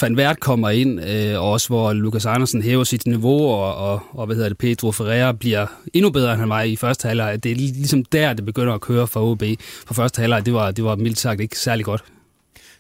Van 0.02 0.18
Vært 0.18 0.40
kommer 0.40 0.70
ind, 0.70 1.02
øh, 1.06 1.42
og 1.42 1.52
også 1.52 1.68
hvor 1.68 1.94
Lukas 1.94 2.26
Andersen 2.26 2.62
hæver 2.62 2.84
sit 2.84 3.08
niveau, 3.08 3.48
og, 3.48 3.76
og, 3.76 4.02
og 4.12 4.26
hvad 4.26 4.36
hedder 4.36 4.50
det, 4.50 4.58
Pedro 4.58 4.92
Ferreira 4.92 5.32
bliver 5.32 5.66
endnu 5.94 6.12
bedre, 6.12 6.32
end 6.32 6.40
han 6.40 6.50
var 6.50 6.62
i 6.62 6.76
første 6.76 7.08
halvleg. 7.08 7.44
Det 7.44 7.52
er 7.52 7.56
ligesom 7.56 8.06
der, 8.06 8.34
det 8.34 8.46
begynder 8.46 8.74
at 8.74 8.82
køre 8.82 9.08
for 9.08 9.32
OB. 9.32 9.44
For 9.88 9.94
første 9.94 10.20
halvleg, 10.20 10.46
det 10.46 10.54
var, 10.54 10.72
det 10.72 10.84
var 10.84 10.96
mildt 10.96 11.20
sagt 11.20 11.42
ikke 11.42 11.60
særlig 11.60 11.86
godt. 11.86 12.04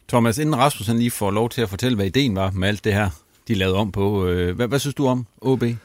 Thomas, 0.08 0.38
inden 0.38 0.56
Rasmus 0.58 0.88
han 0.88 0.98
lige 0.98 1.12
får 1.12 1.32
lov 1.32 1.50
til 1.50 1.62
at 1.62 1.70
fortælle, 1.70 1.96
hvad 1.96 2.06
ideen 2.06 2.36
var 2.36 2.52
med 2.52 2.68
alt 2.68 2.84
det 2.84 2.94
her, 2.94 3.10
de 3.48 3.54
lavede 3.54 3.76
om 3.76 3.92
på. 3.92 4.28
Øh, 4.28 4.56
hvad, 4.56 4.68
hvad 4.68 4.80
synes 4.80 4.96
du 4.96 5.08
om 5.08 5.26
OB? 5.42 5.64
Øh, 5.64 5.76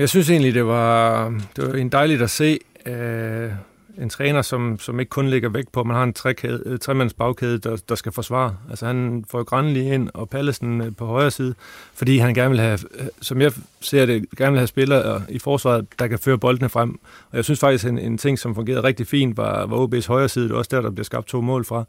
jeg 0.00 0.08
synes 0.08 0.30
egentlig, 0.30 0.54
det 0.54 0.66
var, 0.66 1.28
det 1.56 1.68
var 1.68 1.74
en 1.74 1.88
dejligt 1.88 2.22
at 2.22 2.30
se 2.30 2.58
øh, 2.86 3.50
en 3.98 4.08
træner, 4.08 4.42
som, 4.42 4.78
som 4.78 5.00
ikke 5.00 5.10
kun 5.10 5.28
ligger 5.28 5.48
vægt 5.48 5.72
på, 5.72 5.80
at 5.80 5.86
man 5.86 5.96
har 5.96 6.04
en 6.04 6.12
trekæde, 6.12 6.62
øh, 6.66 6.78
tremands 6.78 7.14
bagkæde, 7.14 7.58
der, 7.58 7.76
der 7.88 7.94
skal 7.94 8.12
forsvare. 8.12 8.56
Altså 8.70 8.86
han 8.86 9.24
får 9.30 9.42
Granli 9.42 9.92
ind 9.94 10.08
og 10.14 10.28
Pallesen 10.28 10.80
øh, 10.80 10.96
på 10.96 11.06
højre 11.06 11.30
side, 11.30 11.54
fordi 11.94 12.18
han 12.18 12.34
gerne 12.34 12.50
vil 12.50 12.60
have, 12.60 12.78
øh, 12.94 13.06
som 13.20 13.40
jeg 13.40 13.52
ser 13.80 14.06
det, 14.06 14.24
gerne 14.36 14.52
vil 14.52 14.58
have 14.58 14.66
spillere 14.66 15.22
i 15.28 15.38
forsvaret, 15.38 15.86
der 15.98 16.06
kan 16.06 16.18
føre 16.18 16.38
boldene 16.38 16.68
frem. 16.68 16.90
Og 17.30 17.36
jeg 17.36 17.44
synes 17.44 17.60
faktisk, 17.60 17.86
en, 17.86 17.98
en 17.98 18.18
ting, 18.18 18.38
som 18.38 18.54
fungerede 18.54 18.82
rigtig 18.82 19.06
fint, 19.06 19.36
var, 19.36 19.66
var 19.66 19.86
OB's 19.86 20.08
højre 20.08 20.28
side. 20.28 20.44
Det 20.44 20.54
er 20.54 20.58
også 20.58 20.76
der, 20.76 20.80
der 20.80 20.90
bliver 20.90 21.04
skabt 21.04 21.26
to 21.26 21.40
mål 21.40 21.64
fra 21.64 21.84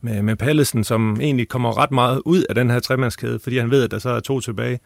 med, 0.00 0.22
med 0.22 0.36
Pallesen, 0.36 0.84
som 0.84 1.20
egentlig 1.20 1.48
kommer 1.48 1.78
ret 1.78 1.90
meget 1.90 2.22
ud 2.24 2.42
af 2.48 2.54
den 2.54 2.70
her 2.70 2.80
tremandskæde, 2.80 3.38
fordi 3.38 3.58
han 3.58 3.70
ved, 3.70 3.84
at 3.84 3.90
der 3.90 3.98
så 3.98 4.10
er 4.10 4.20
to 4.20 4.40
tilbage. 4.40 4.80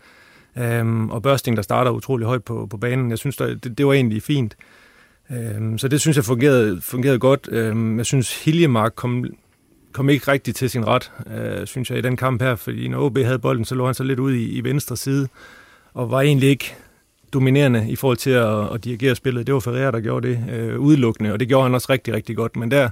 Øhm, 0.59 1.11
og 1.11 1.23
Børsting, 1.23 1.57
der 1.57 1.63
starter 1.63 1.91
utrolig 1.91 2.27
højt 2.27 2.45
på, 2.45 2.67
på 2.71 2.77
banen. 2.77 3.11
Jeg 3.11 3.19
synes, 3.19 3.37
der, 3.37 3.47
det, 3.55 3.79
det 3.79 3.87
var 3.87 3.93
egentlig 3.93 4.23
fint. 4.23 4.57
Øhm, 5.33 5.79
så 5.79 5.89
det 5.89 6.01
synes 6.01 6.17
jeg 6.17 6.25
fungerede, 6.25 6.81
fungerede 6.81 7.19
godt. 7.19 7.49
Øhm, 7.53 7.99
jeg 7.99 8.07
synes, 8.07 8.45
Hiljemark 8.45 8.93
kom, 8.97 9.25
kom 9.93 10.09
ikke 10.09 10.31
rigtig 10.31 10.55
til 10.55 10.71
sin 10.71 10.87
ret, 10.87 11.13
øh, 11.37 11.67
synes 11.67 11.91
jeg, 11.91 11.99
i 11.99 12.03
den 12.03 12.17
kamp 12.17 12.43
her. 12.43 12.57
Fordi 12.57 12.89
når 12.89 13.01
OB 13.01 13.19
havde 13.19 13.39
bolden, 13.39 13.65
så 13.65 13.75
lå 13.75 13.85
han 13.87 13.95
så 13.95 14.05
lidt 14.05 14.19
ud 14.19 14.33
i, 14.33 14.51
i 14.51 14.65
venstre 14.65 14.97
side, 14.97 15.29
og 15.95 16.11
var 16.11 16.21
egentlig 16.21 16.49
ikke 16.49 16.75
dominerende 17.33 17.91
i 17.91 17.97
forhold 17.97 18.17
til 18.17 18.31
at, 18.31 18.75
at 18.75 18.85
dirigere 18.85 19.15
spillet. 19.15 19.47
Det 19.47 19.55
var 19.55 19.61
Ferreira, 19.61 19.91
der 19.91 20.01
gjorde 20.01 20.29
det 20.29 20.45
øh, 20.51 20.81
udelukkende, 20.81 21.33
og 21.33 21.41
det 21.41 21.49
gjorde 21.49 21.63
han 21.63 21.75
også 21.75 21.87
rigtig, 21.91 22.15
rigtig 22.15 22.37
godt. 22.37 22.57
Men 22.57 22.71
der, 22.71 22.91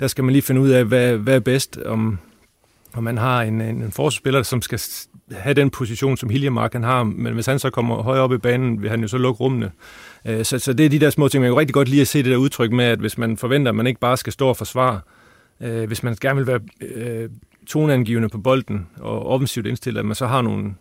der 0.00 0.06
skal 0.06 0.24
man 0.24 0.32
lige 0.32 0.42
finde 0.42 0.60
ud 0.60 0.68
af, 0.68 0.84
hvad, 0.84 1.16
hvad 1.16 1.34
er 1.34 1.40
bedst, 1.40 1.78
om, 1.84 2.18
om 2.92 3.04
man 3.04 3.18
har 3.18 3.42
en, 3.42 3.60
en, 3.60 3.82
en 3.82 3.92
forsvarsspiller, 3.92 4.42
som 4.42 4.62
skal 4.62 4.80
have 5.30 5.54
den 5.54 5.70
position, 5.70 6.16
som 6.16 6.30
Hiljemark 6.30 6.72
han 6.72 6.82
har, 6.82 7.04
men 7.04 7.34
hvis 7.34 7.46
han 7.46 7.58
så 7.58 7.70
kommer 7.70 8.02
højere 8.02 8.22
op 8.22 8.32
i 8.32 8.38
banen, 8.38 8.82
vil 8.82 8.90
han 8.90 9.00
jo 9.00 9.08
så 9.08 9.18
lukke 9.18 9.40
rummene. 9.40 9.70
Øh, 10.26 10.44
så, 10.44 10.58
så 10.58 10.72
det 10.72 10.86
er 10.86 10.90
de 10.90 11.00
der 11.00 11.10
små 11.10 11.28
ting. 11.28 11.42
Man 11.42 11.50
kan 11.50 11.58
rigtig 11.58 11.74
godt 11.74 11.88
lige 11.88 12.00
at 12.00 12.08
se 12.08 12.18
det 12.18 12.30
der 12.30 12.36
udtryk 12.36 12.72
med, 12.72 12.84
at 12.84 12.98
hvis 12.98 13.18
man 13.18 13.36
forventer, 13.36 13.72
at 13.72 13.76
man 13.76 13.86
ikke 13.86 14.00
bare 14.00 14.16
skal 14.16 14.32
stå 14.32 14.48
og 14.48 14.56
forsvare, 14.56 15.00
øh, 15.60 15.86
hvis 15.86 16.02
man 16.02 16.16
gerne 16.20 16.36
vil 16.36 16.46
være 16.46 16.60
øh, 16.80 17.28
toneangivende 17.66 18.28
på 18.28 18.38
bolden 18.38 18.86
og 19.00 19.26
offensivt 19.26 19.66
indstillet, 19.66 19.98
at 19.98 20.06
man 20.06 20.14
så 20.14 20.26
har 20.26 20.42
nogle 20.42 20.74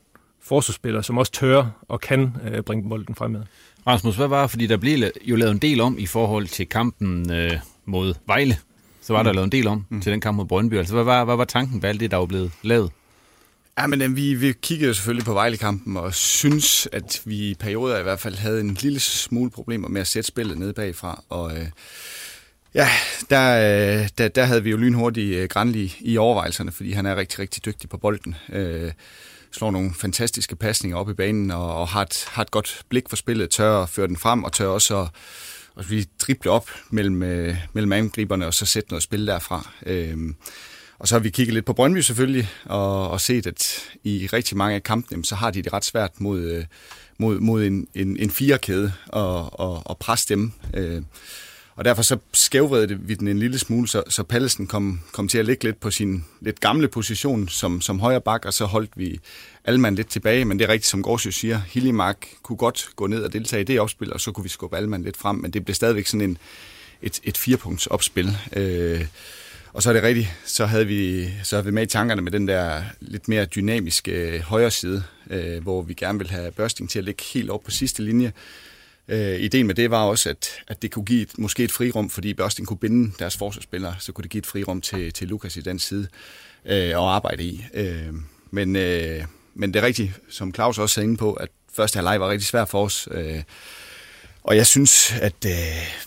forsvarsspillere, 0.44 1.04
som 1.04 1.18
også 1.18 1.32
tør 1.32 1.66
og 1.88 2.02
kan 2.02 2.36
øh, 2.52 2.62
bringe 2.62 2.90
bolden 2.90 3.16
fremad. 3.16 3.42
Rasmus, 3.88 4.16
hvad 4.16 4.28
var, 4.28 4.48
fordi 4.48 4.68
der 4.68 4.78
blev 4.78 5.04
jo 5.22 5.36
lavet 5.36 5.52
en 5.52 5.58
del 5.58 5.82
om 5.82 5.96
i 6.00 6.06
forhold 6.06 6.48
til 6.48 6.70
kampen 6.70 7.32
øh, 7.32 7.52
mod 7.86 8.14
Vejle. 8.28 8.58
Så 9.02 9.14
var 9.14 9.24
der 9.24 9.32
mm. 9.32 9.36
lavet 9.36 9.46
en 9.46 9.52
del 9.52 9.68
om 9.68 9.86
mm. 9.90 10.02
til 10.02 10.12
den 10.12 10.22
kamp 10.22 10.36
mod 10.36 10.46
Brøndby. 10.46 10.74
Altså, 10.74 10.94
hvad 10.94 11.04
var, 11.04 11.26
hvad 11.26 11.36
var 11.36 11.46
tanken 11.46 11.82
bag 11.82 11.90
alt 11.90 12.00
det, 12.00 12.12
der 12.12 12.18
var 12.18 12.26
blevet 12.26 12.52
lavet? 12.64 12.92
Ja, 13.80 13.88
men 13.88 14.02
øh, 14.02 14.16
vi, 14.16 14.34
vi 14.34 14.54
kiggede 14.62 14.96
selvfølgelig 14.96 15.26
på 15.26 15.34
Vejle-kampen 15.34 15.98
og 15.98 16.14
synes, 16.14 16.88
at 16.92 17.22
vi 17.26 17.50
i 17.50 17.56
perioder 17.56 18.00
i 18.00 18.04
hvert 18.04 18.20
fald 18.20 18.36
havde 18.36 18.60
en 18.60 18.74
lille 18.74 19.00
smule 19.00 19.52
problemer 19.52 19.88
med 19.88 20.02
at 20.02 20.08
sætte 20.08 20.28
spillet 20.28 20.58
ned 20.58 20.74
bagfra. 20.74 21.24
Og 21.30 21.58
øh, 21.58 21.66
ja, 22.74 22.90
der, 23.30 23.56
øh, 23.56 24.10
der, 24.18 24.28
der 24.28 24.46
havde 24.46 24.64
vi 24.64 24.70
jo 24.70 24.78
lynhurtigt 24.78 25.36
øh, 25.38 25.50
Granli 25.50 25.96
i 26.00 26.18
overvejelserne, 26.18 26.72
fordi 26.72 26.92
han 26.92 27.06
er 27.06 27.16
rigtig, 27.16 27.40
rigtig 27.40 27.66
dygtig 27.66 27.90
på 27.90 27.98
bolden. 27.98 28.36
Øh, 28.50 28.92
slår 29.52 29.72
nogle 29.72 29.94
fantastiske 29.94 30.56
pasninger 30.56 30.98
op 30.98 31.10
i 31.10 31.14
banen 31.14 31.52
og, 31.52 31.76
og 31.76 31.88
har, 31.88 32.02
et, 32.02 32.26
har 32.28 32.42
et 32.42 32.52
godt 32.52 32.82
blik 32.90 33.10
for 33.10 33.16
spillet, 33.16 33.50
tør 33.50 33.82
at 33.82 33.90
føre 33.90 34.08
den 34.08 34.18
frem 34.18 34.44
og 34.44 34.54
tør 34.54 34.68
også 34.68 35.02
at, 35.02 35.08
at 35.78 35.92
vi 35.92 36.06
drible 36.20 36.52
op 36.52 36.70
mellem, 36.90 37.24
øh, 37.24 37.58
mellem 37.74 37.92
angriberne 37.92 38.48
og 38.48 38.54
så 38.54 38.66
sætte 38.66 38.90
noget 38.90 39.04
spil 39.04 39.28
derfra. 39.28 39.70
Øh, 39.86 40.18
og 41.00 41.08
så 41.08 41.16
har 41.16 41.20
vi 41.20 41.30
kigget 41.30 41.54
lidt 41.54 41.66
på 41.66 41.74
Brøndby 41.74 42.00
selvfølgelig, 42.00 42.50
og, 42.66 43.10
og 43.10 43.22
set, 43.22 43.48
at 43.48 43.80
i 44.04 44.28
rigtig 44.34 44.58
mange 44.58 44.76
af 44.76 44.84
kampene, 44.84 45.26
så 45.26 45.36
har 45.36 45.52
de 45.52 45.62
det 45.62 45.74
ret 45.74 45.86
svært 45.86 46.12
mod, 46.18 46.40
øh, 46.40 46.66
mod, 47.18 47.40
mod 47.40 47.64
en, 47.64 47.88
en, 47.94 48.18
en 48.18 48.30
firekæde 48.30 48.94
og, 49.08 49.60
og, 49.60 49.82
og 49.86 49.98
presse 49.98 50.30
dem. 50.30 50.52
Øh, 50.74 51.02
og 51.76 51.86
derfor 51.86 52.02
så 52.02 52.18
skævvredede 52.34 53.00
vi 53.00 53.14
den 53.14 53.28
en 53.28 53.40
lille 53.40 53.60
smule, 53.60 53.88
så, 53.88 54.04
så 54.10 54.24
Pallesen 54.24 54.68
kom, 54.68 55.02
kom 55.12 55.28
til 55.28 55.38
at 55.38 55.46
ligge 55.46 55.64
lidt 55.64 55.80
på 55.80 55.92
sin 55.92 56.26
lidt 56.42 56.60
gamle 56.60 56.88
position 56.88 57.50
som, 57.50 57.82
som 57.82 58.00
højre 58.00 58.22
bak, 58.22 58.46
og 58.46 58.54
så 58.54 58.66
holdt 58.66 58.92
vi 58.96 59.20
Alman 59.66 59.96
lidt 59.96 60.08
tilbage. 60.08 60.46
Men 60.46 60.60
det 60.60 60.66
er 60.66 60.70
rigtigt, 60.70 60.90
som 60.90 61.04
Gårdsjø 61.04 61.32
siger, 61.32 61.62
Hillimark 61.68 62.28
kunne 62.44 62.58
godt 62.58 62.90
gå 62.96 63.08
ned 63.08 63.24
og 63.24 63.34
deltage 63.34 63.62
i 63.62 63.64
det 63.64 63.80
opspil, 63.80 64.14
og 64.14 64.22
så 64.22 64.32
kunne 64.32 64.44
vi 64.44 64.50
skubbe 64.50 64.78
Alman 64.78 65.04
lidt 65.04 65.18
frem, 65.18 65.36
men 65.36 65.52
det 65.52 65.66
blev 65.66 65.76
stadigvæk 65.76 66.08
sådan 66.08 66.30
en, 66.30 66.38
et, 67.02 67.20
et 67.24 67.38
firepunkts 67.38 67.88
opspil. 67.88 68.38
Øh, 68.56 69.06
og 69.76 69.84
så 69.84 69.90
er 69.90 69.94
det 69.94 70.04
rigtigt, 70.04 70.28
så 70.46 70.66
havde 70.66 70.88
vi, 70.88 71.30
så 71.44 71.56
havde 71.56 71.66
vi 71.66 71.72
med 71.72 71.84
i 71.84 71.86
tankerne 71.86 72.22
med 72.22 72.32
den 72.32 72.48
der 72.48 72.84
lidt 73.00 73.28
mere 73.28 73.46
dynamiske 73.46 74.12
øh, 74.12 74.42
højre 74.42 74.72
side, 74.72 75.04
øh, 75.30 75.64
hvor 75.64 75.82
vi 75.82 75.94
gerne 75.94 76.20
vil 76.20 76.30
have 76.30 76.52
Børsting 76.52 76.90
til 76.90 77.00
at 77.00 77.06
ligge 77.06 77.24
helt 77.34 77.50
op 77.50 77.64
på 77.64 77.72
sidste 77.72 78.04
linje. 78.04 78.34
Øh, 79.08 79.40
ideen 79.40 79.68
med 79.68 79.76
det 79.76 79.92
var 79.92 80.04
også, 80.04 80.30
at, 80.30 80.50
at 80.68 80.82
det 80.82 80.92
kunne 80.92 81.06
give 81.06 81.22
et, 81.22 81.38
måske 81.38 81.64
et 81.64 81.72
frirum, 81.72 82.10
fordi 82.10 82.34
Børsting 82.34 82.68
kunne 82.68 82.78
binde 82.78 83.14
deres 83.20 83.38
forsvarsspillere, 83.38 83.96
så 84.00 84.12
kunne 84.12 84.24
det 84.24 84.32
give 84.32 84.40
et 84.40 84.46
frirum 84.46 84.82
til, 84.82 85.14
til 85.14 85.28
Lukas 85.28 85.58
i 85.58 85.62
den 85.62 85.80
side 85.80 86.08
øh, 86.66 86.98
og 86.98 87.16
arbejde 87.16 87.44
i. 87.44 87.66
Øh, 87.74 88.14
men, 88.52 88.76
øh, 88.76 89.24
men 89.54 89.74
det 89.74 89.80
er 89.80 89.86
rigtigt, 89.86 90.12
som 90.30 90.54
Claus 90.54 90.78
også 90.78 91.02
er 91.02 91.04
inde 91.04 91.18
på, 91.18 91.34
at 91.34 91.50
første 91.74 91.98
halvleg 91.98 92.20
var 92.20 92.30
rigtig 92.30 92.48
svært 92.48 92.70
for 92.70 92.86
os. 92.86 93.08
Øh, 93.12 93.42
og 94.48 94.56
jeg 94.56 94.68
synes, 94.68 95.14
at 95.22 95.46
øh, 95.46 95.54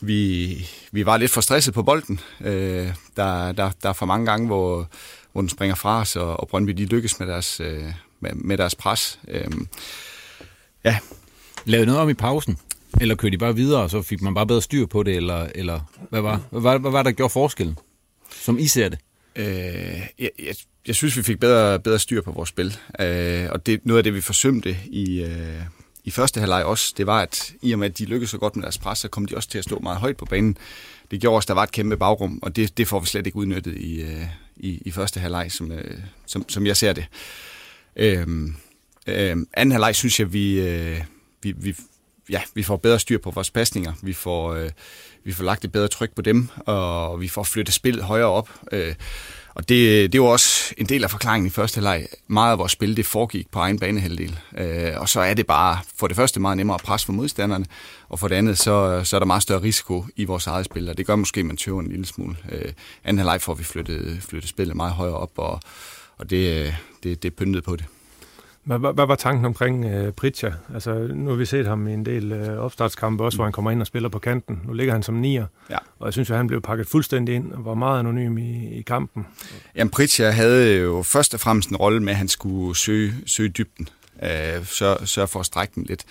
vi, 0.01 0.67
vi 0.93 1.07
var 1.07 1.17
lidt 1.17 1.31
for 1.31 1.41
stresset 1.41 1.75
på 1.75 1.83
bolden. 1.83 2.21
Øh, 2.41 2.93
der, 3.17 3.53
der, 3.53 3.71
der 3.83 3.89
er 3.89 3.93
for 3.93 4.07
mange 4.07 4.27
gange, 4.27 4.47
hvor, 4.47 4.89
hvor 5.33 5.41
den 5.41 5.49
springer 5.49 5.75
fra 5.75 6.01
os, 6.01 6.17
og, 6.17 6.41
og 6.41 6.49
Brøndby 6.49 6.73
de 6.73 6.85
lykkes 6.85 7.19
med 7.19 7.27
deres, 7.27 7.61
øh, 7.61 7.85
med, 8.21 8.31
med 8.35 8.59
deres 8.59 8.75
pres. 8.75 9.21
Øh, 9.29 9.51
ja. 10.85 10.99
Lavede 11.65 11.87
noget 11.87 12.01
om 12.01 12.09
i 12.09 12.15
pausen? 12.15 12.59
Eller 13.01 13.15
kørte 13.15 13.33
de 13.33 13.39
bare 13.39 13.55
videre, 13.55 13.83
og 13.83 13.91
så 13.91 14.03
fik 14.03 14.23
man 14.23 14.35
bare 14.35 14.47
bedre 14.47 14.63
styr 14.63 14.87
på 14.87 15.03
det? 15.03 15.17
Eller, 15.17 15.49
eller 15.55 15.81
hvad, 16.11 16.21
var, 16.21 16.41
hvad, 16.51 16.61
var, 16.61 16.79
hvad 16.79 16.91
var 16.91 17.03
der 17.03 17.13
gjorde 17.13 17.33
forskellen, 17.33 17.79
som 18.31 18.59
I 18.59 18.67
ser 18.67 18.89
det? 18.89 18.99
Øh, 19.37 19.47
jeg, 20.19 20.31
jeg, 20.39 20.55
jeg 20.87 20.95
synes, 20.95 21.17
vi 21.17 21.23
fik 21.23 21.41
bedre, 21.41 21.81
bedre 21.81 21.99
styr 21.99 22.23
på 22.23 22.33
vores 22.33 22.49
spil. 22.49 22.77
Øh, 23.01 23.49
og 23.51 23.67
det 23.67 23.87
noget 23.87 23.99
af 23.99 24.05
det, 24.05 24.15
vi 24.15 24.21
forsømte 24.21 24.77
i, 24.87 25.23
øh, 25.23 25.63
i 26.09 26.11
første 26.11 26.41
halvleg 26.41 26.65
også, 26.65 26.95
det 26.97 27.07
var, 27.07 27.21
at 27.21 27.53
i 27.63 27.73
og 27.73 27.79
med, 27.79 27.91
at 27.91 27.99
de 27.99 28.05
lykkedes 28.05 28.31
så 28.31 28.39
godt 28.39 28.57
med 28.57 28.63
deres 28.63 28.79
pres, 28.79 28.99
så 28.99 29.09
kom 29.09 29.27
de 29.27 29.37
også 29.37 29.49
til 29.49 29.59
at 29.59 29.65
stå 29.65 29.79
meget 29.79 29.99
højt 29.99 30.17
på 30.17 30.25
banen. 30.25 30.57
Det 31.11 31.21
gjorde 31.21 31.37
også, 31.37 31.45
at 31.45 31.49
der 31.49 31.55
var 31.55 31.63
et 31.63 31.73
kæmpe 31.73 31.97
bagrum, 31.97 32.39
og 32.43 32.57
det, 32.57 32.79
det 32.79 32.89
får 32.89 33.01
vi 33.01 33.07
slet 33.07 33.27
ikke 33.27 33.37
udnyttet 33.37 33.77
i, 33.77 34.01
øh, 34.01 34.25
i, 34.57 34.83
i 34.85 34.91
første 34.91 35.21
halvleg, 35.21 35.53
som, 35.53 35.73
øh, 35.73 36.01
som, 36.27 36.49
som 36.49 36.67
jeg 36.67 36.77
ser 36.77 36.93
det. 36.93 37.07
Øhm, 37.97 38.57
øhm, 39.07 39.49
anden 39.55 39.73
halvleg 39.73 39.95
synes 39.95 40.21
jeg, 40.21 40.33
vi, 40.33 40.61
øh, 40.61 41.01
vi, 41.43 41.53
vi, 41.57 41.77
ja, 42.31 42.43
vi 42.55 42.63
får 42.63 42.77
bedre 42.77 42.99
styr 42.99 43.19
på 43.19 43.31
vores 43.31 43.51
pasninger. 43.51 43.93
Vi 44.03 44.13
får, 44.13 44.55
øh, 44.55 44.71
vi 45.25 45.33
får 45.33 45.45
lagt 45.45 45.65
et 45.65 45.73
bedre 45.73 45.89
tryk 45.89 46.15
på 46.15 46.23
dem, 46.23 46.49
og 46.67 47.21
vi 47.21 47.29
får 47.29 47.43
flyttet 47.43 47.75
spillet 47.75 48.05
højere 48.05 48.29
op. 48.29 48.51
Øh, 48.73 48.95
og 49.55 49.69
det, 49.69 50.13
det 50.13 50.21
var 50.21 50.27
også 50.27 50.75
en 50.77 50.87
del 50.87 51.05
af 51.05 51.11
forklaringen 51.11 51.47
i 51.47 51.51
første 51.51 51.81
leg. 51.81 52.07
Meget 52.27 52.53
af 52.53 52.59
vores 52.59 52.73
spil, 52.73 52.97
det 52.97 53.07
foregik 53.07 53.51
på 53.51 53.59
egen 53.59 53.79
banehalvdel. 53.79 54.39
Øh, 54.59 54.93
og 54.97 55.09
så 55.09 55.21
er 55.21 55.35
det 55.35 55.47
bare 55.47 55.79
for 55.97 56.07
det 56.07 56.17
første 56.17 56.41
meget 56.41 56.57
nemmere 56.57 56.75
at 56.75 56.81
presse 56.81 57.07
for 57.07 57.13
modstanderne, 57.13 57.67
og 58.09 58.19
for 58.19 58.29
det 58.29 58.35
andet, 58.35 58.59
så, 58.59 59.01
så 59.05 59.17
er 59.17 59.21
der 59.21 59.27
meget 59.27 59.43
større 59.43 59.63
risiko 59.63 60.05
i 60.17 60.25
vores 60.25 60.47
eget 60.47 60.65
spil, 60.65 60.89
og 60.89 60.99
det 60.99 61.07
gør 61.07 61.17
måske, 61.17 61.41
at 61.41 61.47
man 61.47 61.57
tøver 61.57 61.81
en 61.81 61.89
lille 61.89 62.07
smule. 62.07 62.37
Øh, 62.53 62.73
anden 63.05 63.19
halvleg 63.19 63.41
får 63.41 63.55
vi 63.55 63.65
flyttet, 63.65 64.23
flyttet 64.23 64.51
spillet 64.51 64.77
meget 64.77 64.93
højere 64.93 65.17
op, 65.17 65.33
og, 65.37 65.61
og 66.19 66.31
det, 66.31 66.67
øh, 66.67 66.73
det, 67.03 67.23
det 67.23 67.33
er 67.33 67.37
pyntet 67.37 67.65
på 67.65 67.77
det. 67.77 67.85
Hvad, 68.69 68.79
hvad, 68.79 68.93
hvad 68.93 69.07
var 69.07 69.15
tanken 69.15 69.45
omkring 69.45 69.85
øh, 69.85 70.13
Pritja? 70.13 70.53
Altså, 70.75 70.95
nu 71.15 71.31
har 71.31 71.37
vi 71.37 71.45
set 71.45 71.67
ham 71.67 71.89
i 71.89 71.93
en 71.93 72.07
del 72.07 72.33
øh, 72.33 72.59
opstartskampe 72.59 73.25
også, 73.25 73.37
mm. 73.37 73.39
hvor 73.39 73.45
han 73.45 73.53
kommer 73.53 73.71
ind 73.71 73.81
og 73.81 73.87
spiller 73.87 74.09
på 74.09 74.19
kanten. 74.19 74.61
Nu 74.65 74.73
ligger 74.73 74.93
han 74.93 75.03
som 75.03 75.15
nier, 75.15 75.47
ja. 75.71 75.77
og 75.99 76.07
jeg 76.07 76.13
synes 76.13 76.31
jo, 76.31 76.35
han 76.35 76.47
blev 76.47 76.61
pakket 76.61 76.87
fuldstændig 76.87 77.35
ind 77.35 77.53
og 77.53 77.65
var 77.65 77.75
meget 77.75 77.99
anonym 77.99 78.39
i, 78.39 78.79
i 78.79 78.83
kampen. 78.83 79.27
Jamen, 79.77 79.91
Pritja 79.91 80.31
havde 80.31 80.77
jo 80.77 81.03
først 81.03 81.35
og 81.35 81.41
fremmest 81.41 81.71
en 81.71 81.77
rolle 81.77 82.01
med, 82.01 82.13
at 82.13 82.17
han 82.17 82.29
skulle 82.29 82.77
søge, 82.77 83.15
søge 83.27 83.49
dybden. 83.49 83.89
Øh, 84.23 84.65
sørge, 84.65 85.07
sørge 85.07 85.29
for 85.29 85.41
at 85.41 85.47
strække 85.47 85.73
den 85.75 85.85
lidt. 85.85 86.05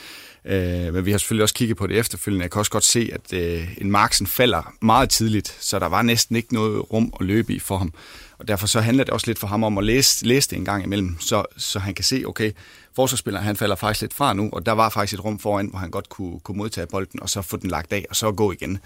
Øh, 0.46 0.94
men 0.94 1.06
vi 1.06 1.12
har 1.12 1.18
selvfølgelig 1.18 1.44
også 1.44 1.56
kigget 1.56 1.78
på 1.78 1.88
det 1.88 1.98
efterfølgende. 1.98 2.44
Jeg 2.44 2.52
kan 2.52 2.60
også 2.60 2.72
godt 2.72 2.84
se, 2.84 3.10
at 3.14 3.34
øh, 3.34 3.78
en 3.78 3.92
Marksen 3.92 4.28
falder 4.28 4.74
meget 4.82 5.10
tidligt, 5.10 5.58
så 5.60 5.80
der 5.80 5.86
var 5.86 6.02
næsten 6.02 6.36
ikke 6.36 6.54
noget 6.54 6.94
rum 6.94 7.14
at 7.20 7.26
løbe 7.26 7.54
i 7.54 7.60
for 7.60 7.78
ham. 7.78 7.94
Og 8.40 8.48
derfor 8.48 8.68
så 8.68 8.82
handler 8.82 9.04
det 9.04 9.14
også 9.14 9.28
lidt 9.28 9.40
for 9.40 9.48
ham 9.48 9.64
om 9.64 9.78
at 9.78 9.84
læse, 9.84 10.26
læse 10.26 10.50
det 10.50 10.58
en 10.58 10.66
gang 10.66 10.84
imellem, 10.84 11.20
så, 11.20 11.44
så 11.58 11.80
han 11.80 11.94
kan 11.94 12.06
se, 12.06 12.24
okay, 12.28 12.52
forsvarsspilleren 12.96 13.46
han 13.46 13.56
falder 13.56 13.76
faktisk 13.76 14.02
lidt 14.02 14.14
fra 14.14 14.34
nu, 14.34 14.50
og 14.54 14.66
der 14.66 14.72
var 14.72 14.90
faktisk 14.90 15.14
et 15.20 15.26
rum 15.26 15.40
foran, 15.40 15.68
hvor 15.68 15.80
han 15.80 15.92
godt 15.92 16.10
kunne, 16.10 16.40
kunne 16.40 16.58
modtage 16.58 16.88
bolden, 16.88 17.22
og 17.22 17.30
så 17.30 17.42
få 17.42 17.58
den 17.58 17.70
lagt 17.70 17.94
af, 17.94 18.06
og 18.10 18.16
så 18.16 18.32
gå 18.32 18.52
igen. 18.52 18.80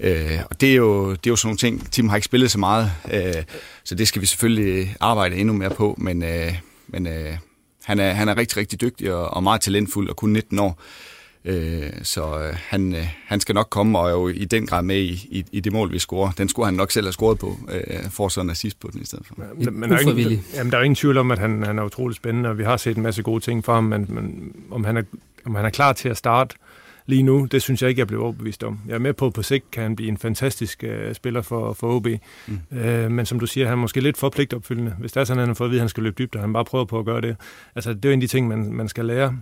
Øh, 0.00 0.38
og 0.50 0.60
det 0.60 0.70
er, 0.70 0.74
jo, 0.74 1.10
det 1.10 1.26
er 1.26 1.30
jo 1.30 1.36
sådan 1.36 1.48
nogle 1.48 1.58
ting, 1.58 1.92
Tim 1.92 2.08
har 2.08 2.16
ikke 2.16 2.24
spillet 2.24 2.50
så 2.50 2.58
meget, 2.58 2.92
øh, 3.12 3.42
så 3.84 3.94
det 3.94 4.08
skal 4.08 4.22
vi 4.22 4.26
selvfølgelig 4.26 4.96
arbejde 5.00 5.36
endnu 5.36 5.54
mere 5.54 5.70
på, 5.70 5.94
men, 5.98 6.22
øh, 6.22 6.54
men 6.86 7.06
øh, 7.06 7.36
han, 7.84 8.00
er, 8.00 8.12
han 8.12 8.28
er 8.28 8.36
rigtig, 8.36 8.56
rigtig 8.56 8.80
dygtig 8.80 9.14
og, 9.14 9.28
og 9.28 9.42
meget 9.42 9.60
talentfuld, 9.60 10.08
og 10.08 10.16
kun 10.16 10.30
19 10.30 10.58
år. 10.58 10.80
Øh, 11.44 11.90
så 12.02 12.38
øh, 12.38 12.56
han, 12.68 12.94
øh, 12.94 13.06
han 13.26 13.40
skal 13.40 13.54
nok 13.54 13.66
komme 13.70 13.98
og 13.98 14.08
er 14.08 14.12
jo 14.12 14.28
i 14.28 14.44
den 14.44 14.66
grad 14.66 14.82
med 14.82 14.96
i, 14.96 15.28
i, 15.30 15.44
i 15.52 15.60
det 15.60 15.72
mål, 15.72 15.92
vi 15.92 15.98
scorer. 15.98 16.30
Den 16.30 16.48
skulle 16.48 16.66
han 16.66 16.74
nok 16.74 16.90
selv 16.90 17.06
have 17.06 17.12
scoret 17.12 17.38
på, 17.38 17.58
øh, 17.72 18.10
for 18.10 18.28
sådan 18.28 18.46
en 18.46 18.50
assist 18.50 18.80
på 18.80 18.88
den 18.92 19.02
i 19.02 19.04
stedet 19.04 19.26
for. 19.26 19.34
Ja, 19.38 19.70
men, 19.70 19.90
der, 19.90 19.96
er 19.96 20.00
ingen, 20.00 20.44
jamen, 20.54 20.72
der 20.72 20.78
er 20.78 20.82
ingen 20.82 20.94
tvivl 20.94 21.18
om, 21.18 21.30
at 21.30 21.38
han, 21.38 21.62
han 21.62 21.78
er 21.78 21.82
utrolig 21.82 22.16
spændende, 22.16 22.48
og 22.48 22.58
vi 22.58 22.64
har 22.64 22.76
set 22.76 22.96
en 22.96 23.02
masse 23.02 23.22
gode 23.22 23.44
ting 23.44 23.64
fra 23.64 23.74
ham, 23.74 23.84
men, 23.84 24.06
men 24.08 24.52
om, 24.70 24.84
han 24.84 24.96
er, 24.96 25.02
om 25.44 25.54
han 25.54 25.64
er 25.64 25.70
klar 25.70 25.92
til 25.92 26.08
at 26.08 26.16
starte 26.16 26.56
lige 27.06 27.22
nu, 27.22 27.44
det 27.50 27.62
synes 27.62 27.82
jeg 27.82 27.88
ikke, 27.88 27.98
jeg 27.98 28.06
blev 28.06 28.22
overbevist 28.22 28.64
om. 28.64 28.80
Jeg 28.88 28.94
er 28.94 28.98
med 28.98 29.12
på, 29.12 29.26
at 29.26 29.32
på 29.32 29.42
sigt 29.42 29.70
kan 29.70 29.82
han 29.82 29.96
blive 29.96 30.08
en 30.08 30.18
fantastisk 30.18 30.84
uh, 30.86 31.14
spiller 31.14 31.42
for, 31.42 31.72
for 31.72 31.96
OB, 31.96 32.06
mm. 32.46 32.58
uh, 32.70 33.10
men 33.10 33.26
som 33.26 33.40
du 33.40 33.46
siger, 33.46 33.66
han 33.66 33.78
er 33.78 33.80
måske 33.80 34.00
lidt 34.00 34.16
for 34.16 34.28
pligtopfyldende. 34.28 34.94
Hvis 34.98 35.12
det 35.12 35.20
er 35.20 35.24
sådan, 35.24 35.38
at 35.38 35.42
han 35.42 35.48
har 35.48 35.54
fået 35.54 35.68
at 35.68 35.70
vide, 35.70 35.80
at 35.80 35.82
han 35.82 35.88
skal 35.88 36.02
løbe 36.02 36.14
dybt, 36.18 36.34
og 36.36 36.40
han 36.40 36.52
bare 36.52 36.64
prøver 36.64 36.84
på 36.84 36.98
at 36.98 37.04
gøre 37.04 37.20
det. 37.20 37.36
Altså, 37.74 37.92
det 37.94 38.04
er 38.04 38.08
jo 38.08 38.12
en 38.12 38.18
af 38.18 38.20
de 38.20 38.26
ting, 38.26 38.48
man, 38.48 38.72
man 38.72 38.88
skal 38.88 39.04
lære 39.04 39.36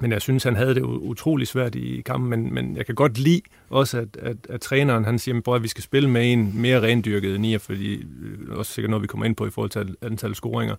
men 0.00 0.12
jeg 0.12 0.22
synes, 0.22 0.44
han 0.44 0.56
havde 0.56 0.74
det 0.74 0.82
utrolig 0.82 1.46
svært 1.46 1.74
i 1.74 2.02
kampen, 2.06 2.30
men, 2.30 2.54
men 2.54 2.76
jeg 2.76 2.86
kan 2.86 2.94
godt 2.94 3.18
lide 3.18 3.40
også, 3.70 3.98
at, 3.98 4.08
at, 4.22 4.36
at 4.48 4.60
træneren 4.60 5.04
han 5.04 5.18
siger, 5.18 5.54
at 5.54 5.62
vi 5.62 5.68
skal 5.68 5.84
spille 5.84 6.10
med 6.10 6.32
en 6.32 6.52
mere 6.54 6.82
rendyrket 6.82 7.40
nier, 7.40 7.58
fordi 7.58 7.94
øh, 7.94 8.58
også 8.58 8.72
sikkert 8.72 8.90
noget, 8.90 9.02
vi 9.02 9.06
kommer 9.06 9.26
ind 9.26 9.36
på 9.36 9.46
i 9.46 9.50
forhold 9.50 9.70
til 9.70 9.96
antal 10.02 10.34
scoringer. 10.34 10.74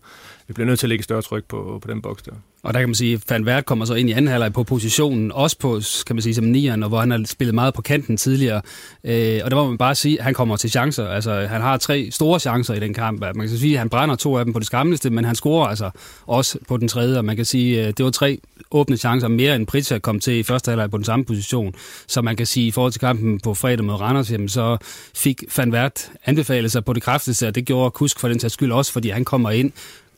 Vi 0.47 0.53
bliver 0.53 0.67
nødt 0.67 0.79
til 0.79 0.87
at 0.87 0.89
lægge 0.89 1.03
større 1.03 1.21
tryk 1.21 1.43
på, 1.45 1.79
på 1.81 1.91
den 1.91 2.01
boks 2.01 2.23
der. 2.23 2.31
Og 2.63 2.73
der 2.73 2.79
kan 2.79 2.89
man 2.89 2.95
sige, 2.95 3.13
at 3.13 3.23
Van 3.29 3.45
Vært 3.45 3.65
kommer 3.65 3.85
så 3.85 3.93
ind 3.93 4.09
i 4.09 4.11
anden 4.11 4.27
halvleg 4.27 4.53
på 4.53 4.63
positionen, 4.63 5.31
også 5.31 5.57
på, 5.59 5.81
kan 6.07 6.15
man 6.15 6.21
sige, 6.21 6.35
som 6.35 6.43
nieren, 6.43 6.83
og 6.83 6.89
hvor 6.89 6.99
han 6.99 7.11
har 7.11 7.23
spillet 7.25 7.55
meget 7.55 7.73
på 7.73 7.81
kanten 7.81 8.17
tidligere. 8.17 8.61
Øh, 9.03 9.39
og 9.43 9.51
der 9.51 9.55
må 9.55 9.67
man 9.67 9.77
bare 9.77 9.95
sige, 9.95 10.19
at 10.19 10.23
han 10.23 10.33
kommer 10.33 10.57
til 10.57 10.69
chancer. 10.69 11.07
Altså, 11.07 11.45
han 11.49 11.61
har 11.61 11.77
tre 11.77 12.09
store 12.11 12.39
chancer 12.39 12.73
i 12.73 12.79
den 12.79 12.93
kamp. 12.93 13.21
Man 13.21 13.47
kan 13.47 13.57
sige, 13.57 13.73
at 13.73 13.79
han 13.79 13.89
brænder 13.89 14.15
to 14.15 14.37
af 14.37 14.45
dem 14.45 14.53
på 14.53 14.59
det 14.59 14.67
skammeligste, 14.67 15.09
men 15.09 15.25
han 15.25 15.35
scorer 15.35 15.67
altså 15.67 15.89
også 16.25 16.59
på 16.67 16.77
den 16.77 16.87
tredje. 16.87 17.17
Og 17.17 17.25
man 17.25 17.35
kan 17.35 17.45
sige, 17.45 17.81
at 17.81 17.97
det 17.97 18.05
var 18.05 18.11
tre 18.11 18.39
åbne 18.71 18.97
chancer 18.97 19.27
mere 19.27 19.55
end 19.55 19.67
Pritja 19.67 19.99
kom 19.99 20.19
til 20.19 20.33
i 20.33 20.43
første 20.43 20.71
halvleg 20.71 20.91
på 20.91 20.97
den 20.97 21.05
samme 21.05 21.25
position. 21.25 21.73
Så 22.07 22.21
man 22.21 22.35
kan 22.35 22.45
sige, 22.45 22.71
forhold 22.77 22.91
til 22.91 22.99
kampen 22.99 23.39
på 23.39 23.53
fredag 23.53 23.85
mod 23.85 23.95
Randers, 23.95 24.31
jamen, 24.31 24.49
så 24.49 24.77
fik 25.15 25.43
Van 25.57 25.71
Vært 25.71 26.11
anbefalet 26.25 26.71
sig 26.71 26.85
på 26.85 26.93
det 26.93 27.03
kraftigste, 27.03 27.47
og 27.47 27.55
det 27.55 27.65
gjorde 27.65 27.91
Kusk 27.91 28.19
for 28.19 28.27
den 28.27 28.39
sags 28.39 28.53
skyld 28.53 28.71
også, 28.71 28.91
fordi 28.91 29.09
han 29.09 29.25
kommer 29.25 29.51
ind 29.51 29.71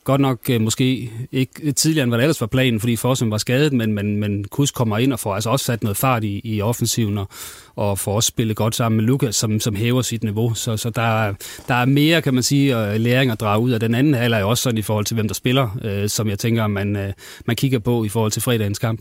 Godt 0.04 0.20
nok 0.20 0.50
øh, 0.50 0.60
måske 0.60 1.10
ikke 1.32 1.72
tidligere, 1.72 2.02
end 2.02 2.10
hvad 2.10 2.18
der 2.18 2.24
ellers 2.24 2.40
var 2.40 2.46
planen, 2.46 2.80
fordi 2.80 2.96
Forsum 2.96 3.30
var 3.30 3.38
skadet, 3.38 3.72
men, 3.72 3.92
men, 3.92 4.16
men 4.16 4.44
Kus 4.44 4.70
kommer 4.70 4.98
ind 4.98 5.12
og 5.12 5.20
får 5.20 5.34
altså 5.34 5.50
også 5.50 5.64
sat 5.64 5.82
noget 5.82 5.96
fart 5.96 6.24
i, 6.24 6.40
i 6.44 6.62
offensiven, 6.62 7.18
og, 7.18 7.28
og 7.76 7.98
får 7.98 8.14
også 8.14 8.26
spillet 8.26 8.56
godt 8.56 8.74
sammen 8.74 8.96
med 8.96 9.04
Lukas, 9.04 9.36
som, 9.36 9.60
som 9.60 9.76
hæver 9.76 10.02
sit 10.02 10.22
niveau. 10.24 10.54
Så, 10.54 10.76
så 10.76 10.90
der, 10.90 11.34
der 11.68 11.74
er 11.74 11.84
mere, 11.84 12.22
kan 12.22 12.34
man 12.34 12.42
sige, 12.42 12.98
læring 12.98 13.30
at 13.30 13.40
drage 13.40 13.60
ud 13.60 13.70
af 13.70 13.80
den 13.80 13.94
anden 13.94 14.14
halvleg, 14.14 14.44
også 14.44 14.62
sådan 14.62 14.78
i 14.78 14.82
forhold 14.82 15.04
til, 15.04 15.14
hvem 15.14 15.28
der 15.28 15.34
spiller, 15.34 15.78
øh, 15.84 16.08
som 16.08 16.28
jeg 16.28 16.38
tænker, 16.38 16.66
man, 16.66 16.96
øh, 16.96 17.12
man 17.44 17.56
kigger 17.56 17.78
på 17.78 18.04
i 18.04 18.08
forhold 18.08 18.32
til 18.32 18.42
fredagens 18.42 18.78
kamp. 18.78 19.00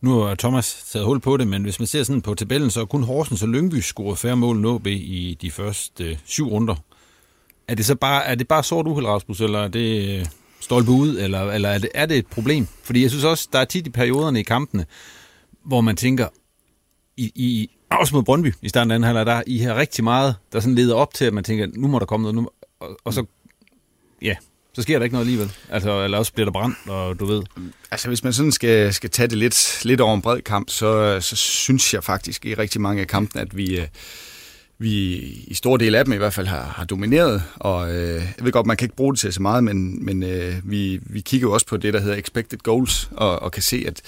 Nu 0.00 0.18
har 0.18 0.34
Thomas 0.34 0.84
taget 0.92 1.06
hul 1.06 1.20
på 1.20 1.36
det, 1.36 1.48
men 1.48 1.62
hvis 1.62 1.80
man 1.80 1.86
ser 1.86 2.02
sådan 2.02 2.22
på 2.22 2.34
tabellen, 2.34 2.70
så 2.70 2.80
er 2.80 2.84
kun 2.84 3.02
Horsens 3.02 3.42
og 3.42 3.48
Lyngby 3.48 3.74
scoret 3.74 4.18
færre 4.18 4.36
mål 4.36 4.74
NB 4.74 4.86
i 4.86 5.38
de 5.42 5.50
første 5.50 6.04
øh, 6.04 6.16
syv 6.24 6.48
runder. 6.48 6.74
Er 7.68 7.74
det 7.74 7.86
så 7.86 7.94
bare, 7.94 8.24
er 8.24 8.34
det 8.34 8.48
bare 8.48 8.64
sort 8.64 8.86
uheld, 8.86 9.06
Rasmus, 9.06 9.40
eller 9.40 9.58
er 9.58 9.68
det 9.68 10.18
øh, 10.18 10.26
stolpe 10.60 10.90
ud, 10.90 11.18
eller, 11.18 11.52
eller 11.52 11.68
er, 11.68 11.78
det, 11.78 11.90
er 11.94 12.06
det 12.06 12.16
et 12.16 12.26
problem? 12.26 12.68
Fordi 12.82 13.02
jeg 13.02 13.10
synes 13.10 13.24
også, 13.24 13.48
der 13.52 13.58
er 13.58 13.64
tit 13.64 13.86
i 13.86 13.90
perioderne 13.90 14.40
i 14.40 14.42
kampene, 14.42 14.86
hvor 15.64 15.80
man 15.80 15.96
tænker, 15.96 16.28
i, 17.16 17.32
i, 17.34 17.70
også 17.90 18.14
mod 18.14 18.22
Brøndby 18.22 18.54
i 18.62 18.68
starten 18.68 18.90
af 18.90 18.94
anden 18.94 19.06
halvleg, 19.06 19.26
der 19.26 19.42
I 19.46 19.58
har 19.58 19.76
rigtig 19.76 20.04
meget, 20.04 20.36
der 20.52 20.60
sådan 20.60 20.74
leder 20.74 20.94
op 20.94 21.14
til, 21.14 21.24
at 21.24 21.34
man 21.34 21.44
tænker, 21.44 21.66
nu 21.74 21.88
må 21.88 21.98
der 21.98 22.06
komme 22.06 22.22
noget, 22.22 22.34
nu, 22.34 22.48
og, 22.80 22.98
og 23.04 23.14
så, 23.14 23.24
ja, 24.22 24.36
så 24.78 24.82
sker 24.82 24.98
der 24.98 25.04
ikke 25.04 25.14
noget 25.14 25.26
alligevel. 25.26 25.52
Altså, 25.70 26.04
eller 26.04 26.18
også 26.18 26.32
bliver 26.32 26.44
der 26.44 26.52
brændt, 26.52 26.78
og 26.86 27.20
du 27.20 27.26
ved. 27.26 27.42
Altså, 27.90 28.08
hvis 28.08 28.24
man 28.24 28.32
sådan 28.32 28.52
skal, 28.52 28.94
skal 28.94 29.10
tage 29.10 29.28
det 29.28 29.38
lidt, 29.38 29.80
lidt 29.84 30.00
over 30.00 30.14
en 30.14 30.22
bred 30.22 30.42
kamp, 30.42 30.70
så, 30.70 31.20
så 31.20 31.36
synes 31.36 31.94
jeg 31.94 32.04
faktisk 32.04 32.46
i 32.46 32.54
rigtig 32.54 32.80
mange 32.80 33.00
af 33.00 33.06
kampene, 33.08 33.42
at 33.42 33.56
vi, 33.56 33.80
øh, 33.80 33.86
vi 34.78 35.14
i 35.46 35.54
stor 35.54 35.76
del 35.76 35.94
af 35.94 36.04
dem 36.04 36.14
i 36.14 36.16
hvert 36.16 36.32
fald 36.32 36.46
har, 36.46 36.62
har 36.62 36.84
domineret, 36.84 37.42
og 37.56 37.94
øh, 37.94 38.14
jeg 38.14 38.44
ved 38.44 38.52
godt, 38.52 38.66
man 38.66 38.76
kan 38.76 38.84
ikke 38.84 38.96
bruge 38.96 39.12
det 39.12 39.20
til 39.20 39.32
så 39.32 39.42
meget, 39.42 39.64
men, 39.64 40.04
men 40.04 40.22
øh, 40.22 40.54
vi, 40.64 41.00
vi 41.02 41.20
kigger 41.20 41.48
jo 41.48 41.52
også 41.52 41.66
på 41.66 41.76
det, 41.76 41.94
der 41.94 42.00
hedder 42.00 42.16
expected 42.16 42.58
goals, 42.58 43.10
og, 43.12 43.42
og 43.42 43.52
kan 43.52 43.62
se, 43.62 43.84
at 43.86 44.00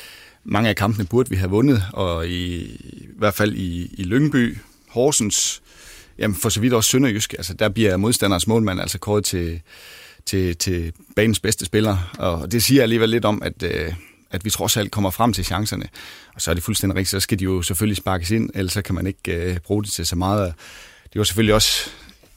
mange 0.45 0.69
af 0.69 0.77
kampene 0.77 1.07
burde 1.07 1.31
vi 1.31 1.37
have 1.37 1.50
vundet, 1.50 1.85
og 1.93 2.29
i, 2.29 2.55
i 2.85 3.09
hvert 3.19 3.35
fald 3.35 3.55
i, 3.55 3.95
i 3.99 4.03
Lyngby, 4.03 4.59
Horsens, 4.89 5.62
jamen 6.19 6.37
for 6.37 6.49
så 6.49 6.61
vidt 6.61 6.73
også 6.73 6.91
Sønderjysk, 6.91 7.33
altså 7.33 7.55
der 7.55 7.69
bliver 7.69 7.97
modstanders 7.97 8.47
målmand 8.47 8.81
altså 8.81 8.99
kåret 8.99 9.25
til, 9.25 9.61
til, 10.31 10.57
til 10.57 10.93
banens 11.17 11.41
bedste 11.41 11.65
spiller, 11.65 12.11
og 12.19 12.53
det 12.53 12.63
siger 12.63 12.83
alligevel 12.83 13.09
lidt 13.09 13.25
om, 13.25 13.43
at, 13.43 13.63
øh, 13.63 13.93
at 14.31 14.45
vi 14.45 14.51
trods 14.51 14.77
alt 14.77 14.91
kommer 14.91 15.11
frem 15.11 15.33
til 15.33 15.45
chancerne. 15.45 15.89
Og 16.35 16.41
så 16.41 16.51
er 16.51 16.55
det 16.55 16.63
fuldstændig 16.63 16.97
rigtigt, 16.97 17.11
så 17.11 17.21
skal 17.21 17.39
de 17.39 17.45
jo 17.45 17.63
selvfølgelig 17.63 17.97
sparkes 17.97 18.31
ind, 18.31 18.51
ellers 18.55 18.73
så 18.73 18.83
kan 18.83 18.95
man 18.95 19.07
ikke 19.07 19.33
øh, 19.33 19.59
bruge 19.59 19.83
det 19.83 19.93
til 19.93 20.07
så 20.07 20.17
meget. 20.17 20.55
Det 21.13 21.19
var 21.19 21.25
selvfølgelig 21.25 21.55
også 21.55 21.91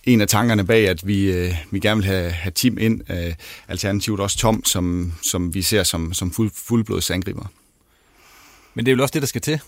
en 0.03 0.21
af 0.21 0.27
tankerne 0.27 0.65
bag, 0.65 0.89
at 0.89 1.07
vi, 1.07 1.31
øh, 1.31 1.55
vi 1.71 1.79
gerne 1.79 2.01
vil 2.01 2.05
have, 2.05 2.31
have 2.31 2.51
team 2.51 2.77
ind, 2.77 3.11
øh, 3.11 3.33
alternativt 3.67 4.19
også 4.19 4.37
Tom, 4.37 4.65
som, 4.65 5.13
som 5.23 5.53
vi 5.53 5.61
ser 5.61 5.83
som, 5.83 6.13
som 6.13 6.31
fuld, 6.31 6.51
fuldblods 6.55 7.11
angriber. 7.11 7.45
Men 8.73 8.85
det 8.85 8.91
er 8.91 8.95
vel 8.95 9.01
også 9.01 9.13
det, 9.13 9.21
der 9.21 9.27
skal 9.27 9.41
til, 9.41 9.59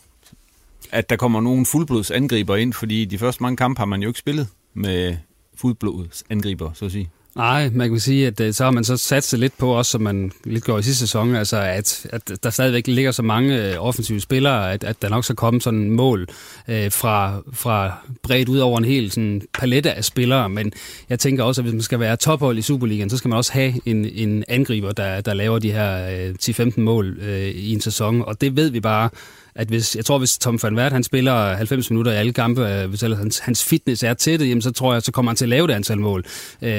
at 0.91 1.09
der 1.09 1.15
kommer 1.15 1.41
nogle 1.41 1.65
fuldblods 1.65 2.11
angriber 2.11 2.55
ind, 2.55 2.73
fordi 2.73 3.05
de 3.05 3.17
første 3.17 3.43
mange 3.43 3.57
kampe 3.57 3.79
har 3.79 3.85
man 3.85 4.01
jo 4.01 4.07
ikke 4.07 4.19
spillet 4.19 4.47
med 4.73 5.17
fuldblods 5.55 6.23
angriber, 6.29 6.73
så 6.73 6.85
at 6.85 6.91
sige. 6.91 7.09
Nej, 7.35 7.69
man 7.73 7.89
kan 7.89 7.99
sige, 7.99 8.27
at 8.27 8.39
øh, 8.39 8.53
så 8.53 8.63
har 8.63 8.71
man 8.71 8.83
så 8.83 8.97
sat 8.97 9.23
sig 9.23 9.39
lidt 9.39 9.57
på, 9.57 9.69
også 9.69 9.91
som 9.91 10.01
man 10.01 10.31
lidt 10.43 10.63
gjorde 10.63 10.79
i 10.79 10.83
sidste 10.83 10.99
sæson, 10.99 11.35
altså 11.35 11.57
at, 11.57 12.07
at 12.09 12.43
der 12.43 12.49
stadigvæk 12.49 12.87
ligger 12.87 13.11
så 13.11 13.21
mange 13.23 13.71
øh, 13.71 13.85
offensive 13.85 14.21
spillere, 14.21 14.73
at, 14.73 14.83
at 14.83 15.01
der 15.01 15.09
nok 15.09 15.23
skal 15.23 15.35
komme 15.35 15.61
sådan 15.61 15.89
mål 15.89 16.27
øh, 16.67 16.91
fra, 16.91 17.41
fra 17.53 17.93
bredt 18.23 18.49
ud 18.49 18.57
over 18.57 18.77
en 18.77 18.85
hel 18.85 19.11
sådan, 19.11 19.41
palette 19.53 19.93
af 19.93 20.05
spillere, 20.05 20.49
men 20.49 20.71
jeg 21.09 21.19
tænker 21.19 21.43
også, 21.43 21.61
at 21.61 21.63
hvis 21.63 21.73
man 21.73 21.81
skal 21.81 21.99
være 21.99 22.17
tophold 22.17 22.57
i 22.57 22.61
Superligaen, 22.61 23.09
så 23.09 23.17
skal 23.17 23.29
man 23.29 23.37
også 23.37 23.53
have 23.53 23.73
en, 23.85 24.05
en 24.05 24.43
angriber, 24.47 24.91
der, 24.91 25.21
der 25.21 25.33
laver 25.33 25.59
de 25.59 25.71
her 25.71 26.09
øh, 26.27 26.35
10-15 26.41 26.79
mål 26.79 27.19
øh, 27.21 27.41
i 27.41 27.73
en 27.73 27.81
sæson, 27.81 28.21
og 28.21 28.41
det 28.41 28.55
ved 28.55 28.69
vi 28.69 28.79
bare, 28.79 29.09
at 29.55 29.67
hvis, 29.67 29.95
jeg 29.95 30.05
tror, 30.05 30.17
hvis 30.17 30.37
Tom 30.37 30.59
van 30.63 30.77
Wert, 30.77 30.91
han 30.91 31.03
spiller 31.03 31.55
90 31.55 31.89
minutter 31.89 32.11
i 32.11 32.15
alle 32.15 32.33
kampe, 32.33 32.69
øh, 32.69 32.89
hvis 32.89 33.01
hans, 33.01 33.39
hans 33.39 33.63
fitness 33.63 34.03
er 34.03 34.13
til 34.13 34.39
det, 34.39 34.49
jamen, 34.49 34.61
så 34.61 34.71
tror 34.71 34.93
jeg, 34.93 35.01
så 35.01 35.11
kommer 35.11 35.31
han 35.31 35.35
til 35.35 35.45
at 35.45 35.49
lave 35.49 35.67
det 35.67 35.73
antal 35.73 35.99
mål. 35.99 36.25
Øh, 36.61 36.69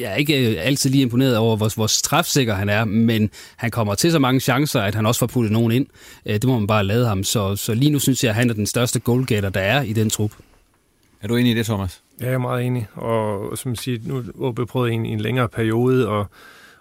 jeg 0.00 0.12
er 0.12 0.14
ikke 0.14 0.50
øh, 0.50 0.66
altid 0.66 0.90
lige 0.90 1.02
imponeret 1.02 1.36
over, 1.36 1.56
hvor, 1.56 1.74
hvor 1.74 1.86
træfsikker 1.86 2.54
han 2.54 2.68
er, 2.68 2.84
men 2.84 3.30
han 3.56 3.70
kommer 3.70 3.94
til 3.94 4.12
så 4.12 4.18
mange 4.18 4.40
chancer, 4.40 4.80
at 4.80 4.94
han 4.94 5.06
også 5.06 5.18
får 5.18 5.26
puttet 5.26 5.52
nogen 5.52 5.72
ind. 5.72 5.86
det 6.26 6.44
må 6.44 6.58
man 6.58 6.66
bare 6.66 6.84
lade 6.84 7.06
ham. 7.06 7.24
Så, 7.24 7.56
så 7.56 7.74
lige 7.74 7.90
nu 7.90 7.98
synes 7.98 8.24
jeg, 8.24 8.30
at 8.30 8.36
han 8.36 8.50
er 8.50 8.54
den 8.54 8.66
største 8.66 9.00
goalgetter, 9.00 9.50
der 9.50 9.60
er 9.60 9.82
i 9.82 9.92
den 9.92 10.10
trup. 10.10 10.32
Er 11.22 11.28
du 11.28 11.36
enig 11.36 11.52
i 11.52 11.54
det, 11.54 11.66
Thomas? 11.66 12.00
Ja, 12.20 12.26
jeg 12.26 12.34
er 12.34 12.38
meget 12.38 12.66
enig. 12.66 12.86
Og 12.94 13.58
som 13.58 13.76
siger, 13.76 13.98
nu 14.04 14.14
har 14.14 14.50
vi 14.50 14.64
prøvet 14.64 14.92
en, 14.92 15.06
en 15.06 15.20
længere 15.20 15.48
periode, 15.48 16.08
og 16.08 16.26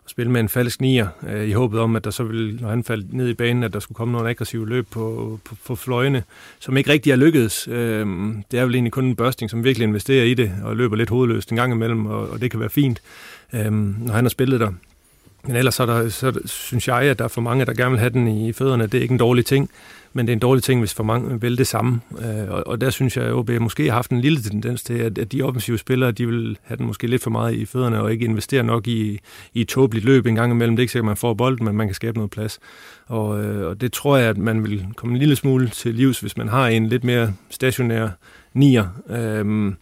spille 0.09 0.31
med 0.31 0.41
en 0.41 0.49
falsk 0.49 0.81
nier, 0.81 1.07
øh, 1.27 1.47
i 1.47 1.51
håbet 1.51 1.79
om, 1.79 1.95
at 1.95 2.03
der 2.03 2.11
så 2.11 2.23
ville, 2.23 2.57
når 2.61 2.69
han 2.69 2.83
faldt 2.83 3.13
ned 3.13 3.29
i 3.29 3.33
banen, 3.33 3.63
at 3.63 3.73
der 3.73 3.79
skulle 3.79 3.95
komme 3.95 4.11
nogle 4.11 4.29
aggressive 4.29 4.69
løb 4.69 4.87
på, 4.91 5.39
på, 5.45 5.55
på 5.65 5.75
fløjene, 5.75 6.23
som 6.59 6.77
ikke 6.77 6.89
rigtig 6.89 7.11
er 7.11 7.15
lykkedes. 7.15 7.67
Øh, 7.67 8.05
det 8.51 8.59
er 8.59 8.65
vel 8.65 8.75
egentlig 8.75 8.91
kun 8.91 9.05
en 9.05 9.15
børsting, 9.15 9.49
som 9.49 9.63
virkelig 9.63 9.87
investerer 9.87 10.23
i 10.23 10.33
det, 10.33 10.51
og 10.63 10.75
løber 10.75 10.95
lidt 10.95 11.09
hovedløst 11.09 11.49
en 11.49 11.55
gang 11.55 11.73
imellem, 11.73 12.05
og, 12.05 12.29
og 12.29 12.41
det 12.41 12.51
kan 12.51 12.59
være 12.59 12.69
fint, 12.69 13.01
øh, 13.53 13.71
når 13.71 14.13
han 14.13 14.23
har 14.23 14.29
spillet 14.29 14.59
der. 14.59 14.71
Men 15.43 15.55
ellers 15.55 15.75
så, 15.75 15.85
der, 15.85 16.09
så 16.09 16.39
synes 16.45 16.87
jeg, 16.87 17.01
at 17.01 17.19
der 17.19 17.25
er 17.25 17.29
for 17.29 17.41
mange, 17.41 17.65
der 17.65 17.73
gerne 17.73 17.91
vil 17.91 17.99
have 17.99 18.09
den 18.09 18.27
i 18.27 18.53
fødderne. 18.53 18.83
Det 18.83 18.93
er 18.93 19.01
ikke 19.01 19.11
en 19.11 19.19
dårlig 19.19 19.45
ting 19.45 19.69
men 20.13 20.27
det 20.27 20.31
er 20.31 20.35
en 20.35 20.39
dårlig 20.39 20.63
ting, 20.63 20.81
hvis 20.81 20.93
for 20.93 21.03
mange 21.03 21.41
vil 21.41 21.57
det 21.57 21.67
samme. 21.67 22.01
Øh, 22.21 22.49
og, 22.49 22.67
og 22.67 22.81
der 22.81 22.89
synes 22.89 23.17
jeg, 23.17 23.25
at 23.25 23.33
OB 23.33 23.49
måske 23.49 23.85
har 23.85 23.93
haft 23.93 24.11
en 24.11 24.21
lille 24.21 24.41
tendens 24.41 24.83
til, 24.83 24.93
at, 24.93 25.17
at 25.17 25.31
de 25.31 25.41
offensive 25.41 25.77
spillere, 25.77 26.11
de 26.11 26.27
vil 26.27 26.57
have 26.63 26.77
den 26.77 26.85
måske 26.85 27.07
lidt 27.07 27.23
for 27.23 27.29
meget 27.29 27.53
i 27.53 27.65
fødderne, 27.65 28.01
og 28.01 28.11
ikke 28.11 28.25
investere 28.25 28.63
nok 28.63 28.87
i, 28.87 29.19
i 29.53 29.61
et 29.61 29.67
tåbeligt 29.67 30.05
løb 30.05 30.25
en 30.25 30.35
gang 30.35 30.51
imellem. 30.51 30.75
Det 30.75 30.81
er 30.81 30.83
ikke 30.83 30.91
sikkert, 30.91 31.05
at 31.05 31.09
man 31.09 31.17
får 31.17 31.33
bolden, 31.33 31.65
men 31.65 31.75
man 31.75 31.87
kan 31.87 31.95
skabe 31.95 32.17
noget 32.17 32.31
plads. 32.31 32.59
Og, 33.05 33.43
øh, 33.43 33.67
og 33.67 33.81
det 33.81 33.93
tror 33.93 34.17
jeg, 34.17 34.29
at 34.29 34.37
man 34.37 34.63
vil 34.63 34.85
komme 34.95 35.13
en 35.13 35.19
lille 35.19 35.35
smule 35.35 35.69
til 35.69 35.95
livs, 35.95 36.19
hvis 36.19 36.37
man 36.37 36.47
har 36.47 36.67
en 36.67 36.87
lidt 36.87 37.03
mere 37.03 37.33
stationær 37.49 38.09
nier. 38.53 38.87
Øhm, 39.09 39.75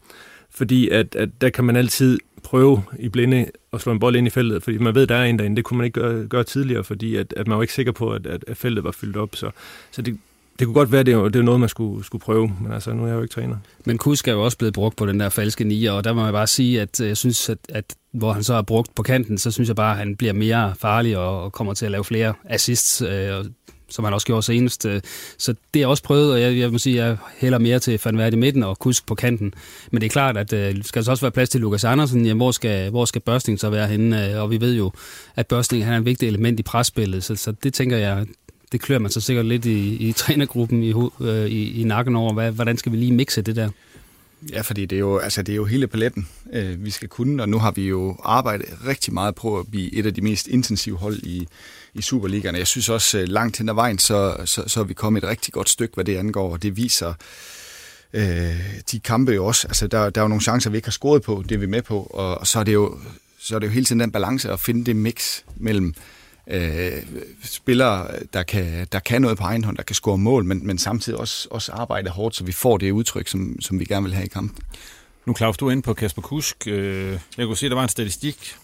fordi 0.51 0.89
at, 0.89 1.15
at 1.15 1.29
der 1.41 1.49
kan 1.49 1.63
man 1.63 1.75
altid 1.75 2.19
prøve 2.43 2.83
i 2.99 3.09
blinde 3.09 3.45
at 3.73 3.82
slå 3.82 3.91
en 3.91 3.99
bold 3.99 4.15
ind 4.15 4.27
i 4.27 4.30
feltet, 4.30 4.63
fordi 4.63 4.77
man 4.77 4.95
ved, 4.95 5.08
der 5.08 5.15
er 5.15 5.25
en 5.25 5.39
derinde. 5.39 5.56
Det 5.56 5.65
kunne 5.65 5.77
man 5.77 5.86
ikke 5.86 5.99
gøre, 5.99 6.27
gøre 6.27 6.43
tidligere, 6.43 6.84
fordi 6.84 7.15
at, 7.15 7.34
at 7.38 7.47
man 7.47 7.58
var 7.58 7.63
ikke 7.63 7.73
sikker 7.73 7.91
på, 7.91 8.12
at, 8.13 8.27
at 8.47 8.58
feltet 8.58 8.84
var 8.84 8.91
fyldt 8.91 9.17
op. 9.17 9.36
Så, 9.36 9.51
så 9.91 10.01
det, 10.01 10.17
det 10.60 10.67
kunne 10.67 10.73
godt 10.73 10.91
være, 10.91 10.99
at 10.99 11.06
det, 11.06 11.34
det 11.34 11.39
er 11.39 11.43
noget, 11.43 11.60
man 11.60 11.69
skulle, 11.69 12.06
skulle 12.06 12.21
prøve, 12.21 12.56
men 12.62 12.71
altså, 12.71 12.93
nu 12.93 13.03
er 13.03 13.08
jeg 13.08 13.15
jo 13.15 13.21
ikke 13.21 13.34
træner. 13.34 13.58
Men 13.86 13.97
Kusk 13.97 14.27
er 14.27 14.32
jo 14.32 14.43
også 14.43 14.58
blevet 14.58 14.73
brugt 14.73 14.95
på 14.95 15.06
den 15.06 15.19
der 15.19 15.30
falske 15.30 15.63
nier, 15.63 15.91
og 15.91 16.03
der 16.03 16.13
må 16.13 16.23
jeg 16.23 16.34
bare 16.34 16.47
sige, 16.47 16.82
at 16.82 17.01
øh, 17.01 17.08
jeg 17.08 17.17
synes, 17.17 17.49
at, 17.49 17.58
at 17.69 17.95
hvor 18.12 18.34
han 18.34 18.43
så 18.43 18.53
er 18.53 18.62
brugt 18.62 18.95
på 18.95 19.03
kanten, 19.03 19.38
så 19.38 19.51
synes 19.51 19.67
jeg 19.67 19.75
bare, 19.75 19.91
at 19.91 19.97
han 19.97 20.15
bliver 20.15 20.34
mere 20.34 20.73
farlig 20.80 21.17
og, 21.17 21.43
og 21.43 21.51
kommer 21.51 21.73
til 21.73 21.86
at 21.86 21.91
lave 21.91 22.03
flere 22.03 22.34
assists. 22.45 23.01
Øh, 23.01 23.45
som 23.89 24.04
han 24.06 24.13
også 24.13 24.28
gjorde 24.28 24.43
senest. 24.43 24.86
Øh, 24.86 25.02
så 25.38 25.54
det 25.73 25.82
er 25.82 25.88
også 25.88 26.04
prøvet, 26.04 26.34
og 26.34 26.41
jeg, 26.41 26.58
jeg 26.58 26.71
må 26.71 26.78
sige, 26.78 27.02
at 27.02 27.08
jeg 27.08 27.17
hælder 27.38 27.58
mere 27.58 27.80
til 27.80 28.00
Van 28.06 28.17
Vert 28.17 28.34
i 28.34 28.38
midten 28.38 28.63
og 28.63 28.80
Kusk 28.80 29.06
på 29.06 29.15
kanten. 29.15 29.54
Men 29.91 30.02
det 30.02 30.08
er 30.08 30.12
klart, 30.12 30.38
at 30.38 30.54
øh, 30.54 30.84
skal 30.84 31.06
der 31.06 31.12
også 31.12 31.23
være 31.23 31.32
plads 31.32 31.50
til 31.50 31.62
Lukas 31.62 31.84
Andersen, 31.84 32.26
jamen, 32.26 32.39
hvor 32.39 32.52
skal, 32.52 32.89
hvor 32.89 33.06
skal 33.06 33.21
Børsting 33.21 33.60
så 33.60 33.69
være 33.69 33.88
henne? 33.88 34.32
Øh, 34.32 34.41
og 34.41 34.52
vi 34.52 34.62
ved 34.62 34.76
jo, 34.76 34.91
at 35.36 35.47
Børsting 35.47 35.86
han 35.86 35.93
er 35.93 35.97
en 35.97 36.06
vigtig 36.06 36.28
element 36.28 36.60
i 36.60 36.63
presspillet, 36.63 37.23
så, 37.23 37.36
så 37.36 37.52
det 37.63 37.73
tænker 37.73 37.97
jeg, 37.97 38.26
det 38.71 38.82
klør 38.82 39.00
man 39.00 39.12
så 39.12 39.21
sikkert 39.21 39.45
lidt 39.45 39.65
i, 39.65 39.95
i 39.95 40.12
trænergruppen 40.12 40.84
i, 40.84 40.93
øh, 41.21 41.45
i, 41.45 41.82
i 41.82 41.84
nakken 41.84 42.15
over, 42.15 42.34
hvad, 42.34 42.52
hvordan 42.52 42.78
skal 42.78 42.91
vi 42.91 42.97
lige 42.97 43.12
mixe 43.12 43.41
det 43.41 43.56
der? 43.56 43.69
Ja, 44.52 44.62
fordi 44.62 44.86
det 44.86 44.95
er 44.95 45.00
jo, 45.00 45.17
altså 45.17 45.41
det 45.41 45.52
er 45.52 45.56
jo 45.56 45.65
hele 45.65 45.88
paletten, 45.88 46.28
øh, 46.54 46.86
vi 46.86 46.89
skal 46.89 47.08
kunne, 47.08 47.43
og 47.43 47.50
nu 47.50 47.60
har 47.60 47.71
vi 47.71 47.88
jo 47.88 48.17
arbejdet 48.23 48.65
rigtig 48.88 49.13
meget 49.13 49.36
på 49.36 49.60
at 49.60 49.67
blive 49.71 49.93
et 49.93 50.06
af 50.06 50.13
de 50.13 50.21
mest 50.21 50.47
intensive 50.47 50.97
hold 50.97 51.17
i, 51.17 51.47
i 51.97 52.01
Superligaen. 52.01 52.55
Jeg 52.55 52.67
synes 52.67 52.89
også, 52.89 53.19
øh, 53.19 53.27
langt 53.27 53.57
hen 53.57 53.69
ad 53.69 53.73
vejen, 53.73 53.99
så, 53.99 54.38
så, 54.45 54.63
så 54.67 54.79
er 54.79 54.83
vi 54.83 54.93
kommet 54.93 55.23
et 55.23 55.29
rigtig 55.29 55.53
godt 55.53 55.69
stykke, 55.69 55.93
hvad 55.93 56.05
det 56.05 56.17
angår, 56.17 56.51
og 56.51 56.63
det 56.63 56.77
viser 56.77 57.13
øh, 58.13 58.81
de 58.91 58.99
kampe 58.99 59.31
jo 59.31 59.45
også. 59.45 59.67
Altså, 59.67 59.88
der, 59.88 60.10
der 60.10 60.21
er 60.21 60.23
jo 60.23 60.27
nogle 60.27 60.41
chancer, 60.41 60.69
vi 60.69 60.77
ikke 60.77 60.88
har 60.88 60.91
scoret 60.91 61.21
på, 61.21 61.43
det 61.49 61.55
er 61.55 61.60
vi 61.60 61.65
med 61.65 61.81
på, 61.81 61.99
og, 62.13 62.38
og 62.38 62.47
så, 62.47 62.60
er 62.60 62.63
det 62.63 62.73
jo, 62.73 62.99
så 63.39 63.55
er 63.55 63.60
det 63.60 63.67
jo 63.67 63.71
hele 63.71 63.86
tiden 63.86 63.99
den 63.99 64.12
balance 64.12 64.51
at 64.51 64.60
finde 64.60 64.86
det 64.86 64.95
mix 64.95 65.41
mellem 65.55 65.93
øh, 66.47 66.91
spillere, 67.43 68.07
der 68.33 68.43
kan, 68.43 68.88
der 68.91 68.99
kan 68.99 69.21
noget 69.21 69.38
på 69.38 69.43
egen 69.43 69.63
hånd, 69.63 69.77
der 69.77 69.83
kan 69.83 69.95
score 69.95 70.17
mål, 70.17 70.45
men, 70.45 70.67
men 70.67 70.77
samtidig 70.77 71.19
også, 71.19 71.47
også 71.51 71.71
arbejde 71.71 72.10
hårdt, 72.10 72.36
så 72.36 72.43
vi 72.43 72.51
får 72.51 72.77
det 72.77 72.91
udtryk, 72.91 73.27
som, 73.27 73.62
som 73.62 73.79
vi 73.79 73.86
gerne 73.86 74.03
vil 74.03 74.13
have 74.13 74.25
i 74.25 74.29
kampen. 74.29 74.63
Nu 75.25 75.36
Claus, 75.36 75.57
du 75.57 75.67
er 75.67 75.71
inde 75.71 75.81
på 75.81 75.93
Kasper 75.93 76.21
Kusk. 76.21 76.67
Øh, 76.67 77.19
jeg 77.38 77.45
kunne 77.45 77.57
se, 77.57 77.65
at 77.65 77.69
der 77.69 77.75
var 77.75 77.83
en 77.83 77.89
statistik 77.89 78.55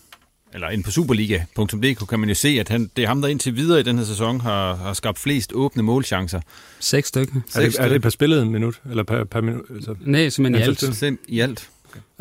eller 0.54 0.70
ind 0.70 0.84
på 0.84 0.92
superliga.dk, 0.92 2.08
kan 2.10 2.20
man 2.20 2.30
jo 2.30 2.36
se, 2.36 2.48
at 2.60 2.70
han, 2.70 2.92
det 2.96 3.04
er 3.04 3.08
ham, 3.08 3.22
der 3.22 3.28
indtil 3.28 3.56
videre 3.56 3.80
i 3.80 3.84
den 3.84 3.98
her 3.98 4.06
sæson 4.06 4.42
har, 4.42 4.76
har 4.76 4.94
skabt 4.94 5.20
flest 5.20 5.54
åbne 5.54 5.84
målchancer. 5.84 6.42
Seks 6.80 7.08
stykker. 7.08 7.34
Er 7.56 7.62
det, 7.62 7.80
er 7.80 7.90
det 7.90 8.02
per 8.02 8.10
spillet 8.10 8.42
en 8.42 8.50
minut? 8.50 8.82
Eller 8.90 9.04
per, 9.04 9.24
per 9.24 9.42
minut? 9.42 9.66
Altså, 9.76 9.96
Nej, 10.02 10.30
simpelthen 10.30 10.64
i 10.64 10.68
alt. 10.68 10.96
Sim, 10.96 11.20
I 11.28 11.40
alt. 11.40 11.70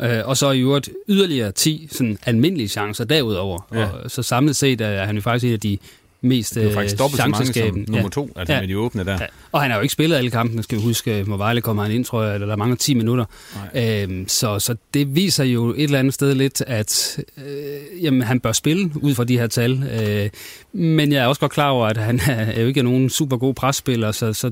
Øh, 0.01 0.19
og 0.25 0.37
så 0.37 0.51
i 0.51 0.59
øvrigt 0.59 0.89
yderligere 1.09 1.51
10 1.51 1.87
sådan 1.91 2.17
almindelige 2.25 2.67
chancer 2.67 3.05
derudover. 3.05 3.67
Ja. 3.73 3.85
Og 3.85 4.11
så 4.11 4.23
samlet 4.23 4.55
set 4.55 4.81
er 4.81 5.05
han 5.05 5.15
jo 5.15 5.21
faktisk 5.21 5.45
en 5.45 5.53
af 5.53 5.59
de 5.59 5.77
mest 6.23 6.55
Det 6.55 6.63
er 6.63 6.67
jo 6.67 6.73
faktisk 6.73 6.99
dobbelt 6.99 7.21
så 7.21 7.27
mange 7.27 7.53
som 7.53 7.85
nummer 7.87 8.09
to, 8.09 8.29
altså 8.35 8.53
med 8.59 8.67
de 8.67 8.77
åbne 8.77 9.03
der. 9.03 9.11
Ja. 9.11 9.25
Og 9.51 9.61
han 9.61 9.71
har 9.71 9.77
jo 9.77 9.81
ikke 9.81 9.93
spillet 9.93 10.17
alle 10.17 10.31
kampene, 10.31 10.63
skal 10.63 10.77
vi 10.77 10.83
huske. 10.83 11.23
Hvor 11.23 11.37
Vejle 11.37 11.61
kommer 11.61 11.83
han 11.83 11.91
ind, 11.91 12.05
tror 12.05 12.23
jeg, 12.23 12.33
eller 12.33 12.47
der 12.47 12.55
mangler 12.55 12.77
10 12.77 12.93
minutter. 12.93 13.25
Øhm, 13.75 14.27
så, 14.27 14.59
så 14.59 14.75
det 14.93 15.15
viser 15.15 15.43
jo 15.43 15.69
et 15.69 15.83
eller 15.83 15.99
andet 15.99 16.13
sted 16.13 16.35
lidt, 16.35 16.61
at 16.67 17.19
øh, 17.37 18.03
jamen, 18.03 18.21
han 18.21 18.39
bør 18.39 18.51
spille 18.51 18.91
ud 18.95 19.15
fra 19.15 19.23
de 19.23 19.37
her 19.37 19.47
tal. 19.47 19.83
Øh, 19.83 20.29
men 20.73 21.11
jeg 21.11 21.23
er 21.23 21.27
også 21.27 21.39
godt 21.39 21.51
klar 21.51 21.69
over, 21.69 21.87
at 21.87 21.97
han 21.97 22.19
er 22.27 22.61
jo 22.61 22.67
ikke 22.67 22.83
nogen 22.83 23.09
super 23.09 23.37
god 23.37 23.53
presspiller, 23.53 24.11
så, 24.11 24.33
så 24.33 24.51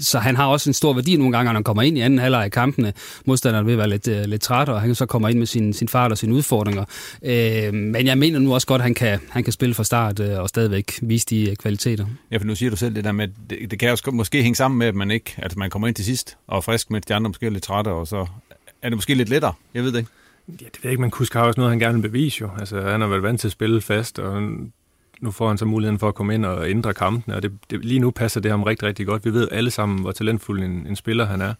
så 0.00 0.18
han 0.18 0.36
har 0.36 0.46
også 0.46 0.70
en 0.70 0.74
stor 0.74 0.92
værdi 0.92 1.16
nogle 1.16 1.32
gange, 1.36 1.44
når 1.44 1.52
han 1.52 1.64
kommer 1.64 1.82
ind 1.82 1.98
i 1.98 2.00
anden 2.00 2.18
halvleg 2.18 2.44
af 2.44 2.50
kampene. 2.50 2.92
Modstanderen 3.24 3.66
vil 3.66 3.78
være 3.78 3.88
lidt, 3.88 4.08
uh, 4.08 4.20
lidt 4.24 4.42
træt, 4.42 4.68
og 4.68 4.80
han 4.80 4.94
så 4.94 5.06
kommer 5.06 5.28
ind 5.28 5.38
med 5.38 5.46
sin, 5.46 5.72
sin 5.72 5.88
fart 5.88 6.12
og 6.12 6.18
sine 6.18 6.34
udfordringer. 6.34 6.84
Uh, 7.22 7.74
men 7.74 8.06
jeg 8.06 8.18
mener 8.18 8.38
nu 8.38 8.54
også 8.54 8.66
godt, 8.66 8.80
at 8.80 8.84
han 8.84 8.94
kan, 8.94 9.18
han 9.30 9.44
kan 9.44 9.52
spille 9.52 9.74
fra 9.74 9.84
start 9.84 10.20
uh, 10.20 10.38
og 10.38 10.48
stadigvæk 10.48 10.92
vise 11.02 11.26
de 11.26 11.50
uh, 11.50 11.56
kvaliteter. 11.56 12.06
Ja, 12.30 12.36
for 12.36 12.44
nu 12.44 12.54
siger 12.54 12.70
du 12.70 12.76
selv 12.76 12.94
det 12.94 13.04
der 13.04 13.12
med, 13.12 13.24
at 13.24 13.30
det, 13.50 13.70
det 13.70 13.78
kan 13.78 13.90
også 13.90 14.10
måske 14.10 14.42
hænge 14.42 14.56
sammen 14.56 14.78
med, 14.78 14.86
at 14.86 14.94
man 14.94 15.10
ikke, 15.10 15.34
at 15.36 15.56
man 15.56 15.70
kommer 15.70 15.88
ind 15.88 15.94
til 15.94 16.04
sidst 16.04 16.36
og 16.46 16.56
er 16.56 16.60
frisk, 16.60 16.90
mens 16.90 17.06
de 17.06 17.14
andre 17.14 17.28
måske 17.28 17.46
er 17.46 17.50
lidt 17.50 17.62
trætte, 17.62 17.88
og 17.88 18.06
så 18.06 18.26
er 18.82 18.88
det 18.88 18.96
måske 18.96 19.14
lidt 19.14 19.28
lettere. 19.28 19.52
Jeg 19.74 19.82
ved 19.84 19.92
det 19.92 19.98
ikke. 19.98 20.10
Ja, 20.48 20.52
det 20.52 20.84
ved 20.84 20.90
jeg 20.90 20.92
ikke, 20.92 21.10
Kusk 21.10 21.34
har 21.34 21.42
også 21.42 21.60
noget, 21.60 21.70
han 21.70 21.78
gerne 21.78 22.02
vil 22.02 22.08
bevise 22.08 22.40
jo. 22.40 22.50
Altså, 22.58 22.80
han 22.80 23.00
har 23.00 23.08
været 23.08 23.22
vant 23.22 23.40
til 23.40 23.48
at 23.48 23.52
spille 23.52 23.80
fast, 23.80 24.18
og 24.18 24.42
nu 25.20 25.30
får 25.30 25.48
han 25.48 25.58
så 25.58 25.64
muligheden 25.64 25.98
for 25.98 26.08
at 26.08 26.14
komme 26.14 26.34
ind 26.34 26.44
og 26.44 26.70
ændre 26.70 26.94
kampene, 26.94 27.36
og 27.36 27.42
det, 27.42 27.52
det, 27.70 27.84
lige 27.84 28.00
nu 28.00 28.10
passer 28.10 28.40
det 28.40 28.50
ham 28.50 28.62
rigtig, 28.62 28.88
rigtig 28.88 29.06
godt. 29.06 29.24
Vi 29.24 29.32
ved 29.32 29.48
alle 29.52 29.70
sammen, 29.70 30.00
hvor 30.00 30.12
talentfuld 30.12 30.62
en, 30.62 30.86
en 30.86 30.96
spiller 30.96 31.26
han 31.26 31.40
er, 31.40 31.54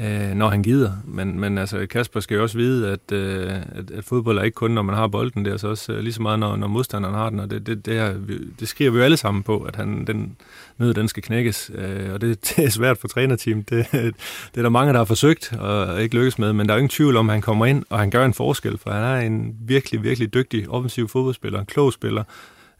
øh, 0.00 0.34
når 0.34 0.48
han 0.48 0.62
gider. 0.62 0.92
Men, 1.04 1.40
men 1.40 1.58
altså, 1.58 1.86
Kasper 1.86 2.20
skal 2.20 2.34
jo 2.34 2.42
også 2.42 2.58
vide, 2.58 2.90
at, 2.90 3.12
øh, 3.12 3.52
at, 3.52 3.90
at 3.90 4.04
fodbold 4.04 4.38
er 4.38 4.42
ikke 4.42 4.54
kun, 4.54 4.70
når 4.70 4.82
man 4.82 4.94
har 4.94 5.06
bolden, 5.06 5.44
det 5.44 5.52
er 5.52 5.56
så 5.56 5.68
også 5.68 5.92
øh, 5.92 6.00
lige 6.00 6.12
så 6.12 6.22
meget, 6.22 6.38
når, 6.38 6.56
når 6.56 6.66
modstanderen 6.66 7.14
har 7.14 7.30
den, 7.30 7.40
og 7.40 7.50
det, 7.50 7.66
det, 7.66 7.86
det, 7.86 7.98
er, 7.98 8.14
det 8.60 8.68
skriver 8.68 8.90
vi 8.90 8.98
jo 8.98 9.04
alle 9.04 9.16
sammen 9.16 9.42
på, 9.42 9.58
at 9.58 9.76
han, 9.76 10.04
den 10.06 10.36
nød, 10.78 10.94
den 10.94 11.08
skal 11.08 11.22
knækkes, 11.22 11.70
øh, 11.74 12.12
og 12.12 12.20
det, 12.20 12.40
det 12.56 12.64
er 12.64 12.70
svært 12.70 12.98
for 12.98 13.08
trænerteam. 13.08 13.62
Det, 13.62 13.86
det 13.92 14.14
er 14.56 14.62
der 14.62 14.68
mange, 14.68 14.92
der 14.92 14.98
har 14.98 15.04
forsøgt 15.04 15.52
og 15.58 16.02
ikke 16.02 16.14
lykkes 16.14 16.38
med, 16.38 16.52
men 16.52 16.66
der 16.66 16.72
er 16.72 16.76
jo 16.76 16.80
ingen 16.80 16.88
tvivl 16.88 17.16
om, 17.16 17.30
at 17.30 17.34
han 17.34 17.42
kommer 17.42 17.66
ind, 17.66 17.84
og 17.90 17.98
han 17.98 18.10
gør 18.10 18.24
en 18.24 18.34
forskel, 18.34 18.78
for 18.78 18.90
han 18.90 19.02
er 19.02 19.26
en 19.26 19.54
virkelig, 19.60 20.02
virkelig 20.02 20.34
dygtig 20.34 20.68
offensiv 20.68 21.08
fodboldspiller, 21.08 21.60
en 21.60 21.66
klog 21.66 21.92
spiller, 21.92 22.24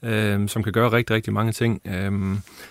øh, 0.05 0.49
som 0.49 0.63
kan 0.63 0.73
gøre 0.73 0.93
rigtig, 0.93 1.17
rigtig 1.17 1.33
mange 1.33 1.53
ting. 1.53 1.81
Øh, 1.87 2.13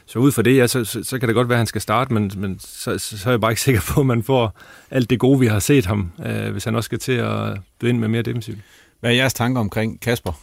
så 0.06 0.19
ud 0.19 0.32
fra 0.32 0.41
det, 0.41 0.58
ja, 0.58 0.67
så, 0.67 0.86
så, 0.86 1.04
så 1.04 1.19
kan 1.19 1.28
det 1.28 1.36
godt 1.36 1.50
være, 1.50 1.56
at 1.56 1.60
han 1.60 1.67
skal 1.67 1.82
starte, 1.82 2.13
men, 2.13 2.32
men 2.36 2.60
så, 2.60 2.98
så, 2.98 3.30
er 3.30 3.34
jeg 3.34 3.41
bare 3.41 3.52
ikke 3.52 3.62
sikker 3.67 3.82
på, 3.88 4.00
at 4.00 4.06
man 4.06 4.24
får 4.24 4.60
alt 4.91 5.10
det 5.10 5.19
gode, 5.19 5.39
vi 5.39 5.48
har 5.48 5.60
set 5.60 5.86
ham, 5.86 6.12
øh, 6.26 6.52
hvis 6.52 6.63
han 6.63 6.76
også 6.76 6.88
skal 6.88 7.00
til 7.00 7.12
at 7.12 7.58
byde 7.80 7.89
ind 7.89 8.00
med 8.00 8.08
mere 8.08 8.22
defensivt. 8.22 8.60
Hvad 9.00 9.12
er 9.12 9.15
jeres 9.15 9.34
tanker 9.34 9.62
omkring 9.62 10.02
Kasper? 10.02 10.39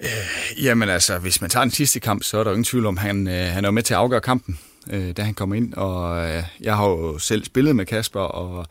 Øh, 0.00 0.64
jamen 0.64 0.88
altså, 0.88 1.18
hvis 1.18 1.40
man 1.40 1.50
tager 1.50 1.64
den 1.64 1.70
sidste 1.70 2.00
kamp, 2.00 2.22
så 2.22 2.38
er 2.38 2.44
der 2.44 2.50
jo 2.50 2.54
ingen 2.54 2.64
tvivl 2.64 2.86
om, 2.86 2.96
han, 2.96 3.28
øh, 3.28 3.46
han 3.46 3.64
er 3.64 3.70
med 3.70 3.82
til 3.82 3.94
at 3.94 4.00
afgøre 4.00 4.20
kampen, 4.20 4.58
øh, 4.90 5.16
da 5.16 5.22
han 5.22 5.34
kommer 5.34 5.56
ind. 5.56 5.74
Og 5.74 6.28
øh, 6.28 6.42
jeg 6.60 6.76
har 6.76 6.88
jo 6.88 7.18
selv 7.18 7.44
spillet 7.44 7.76
med 7.76 7.86
Kasper, 7.86 8.20
og 8.20 8.66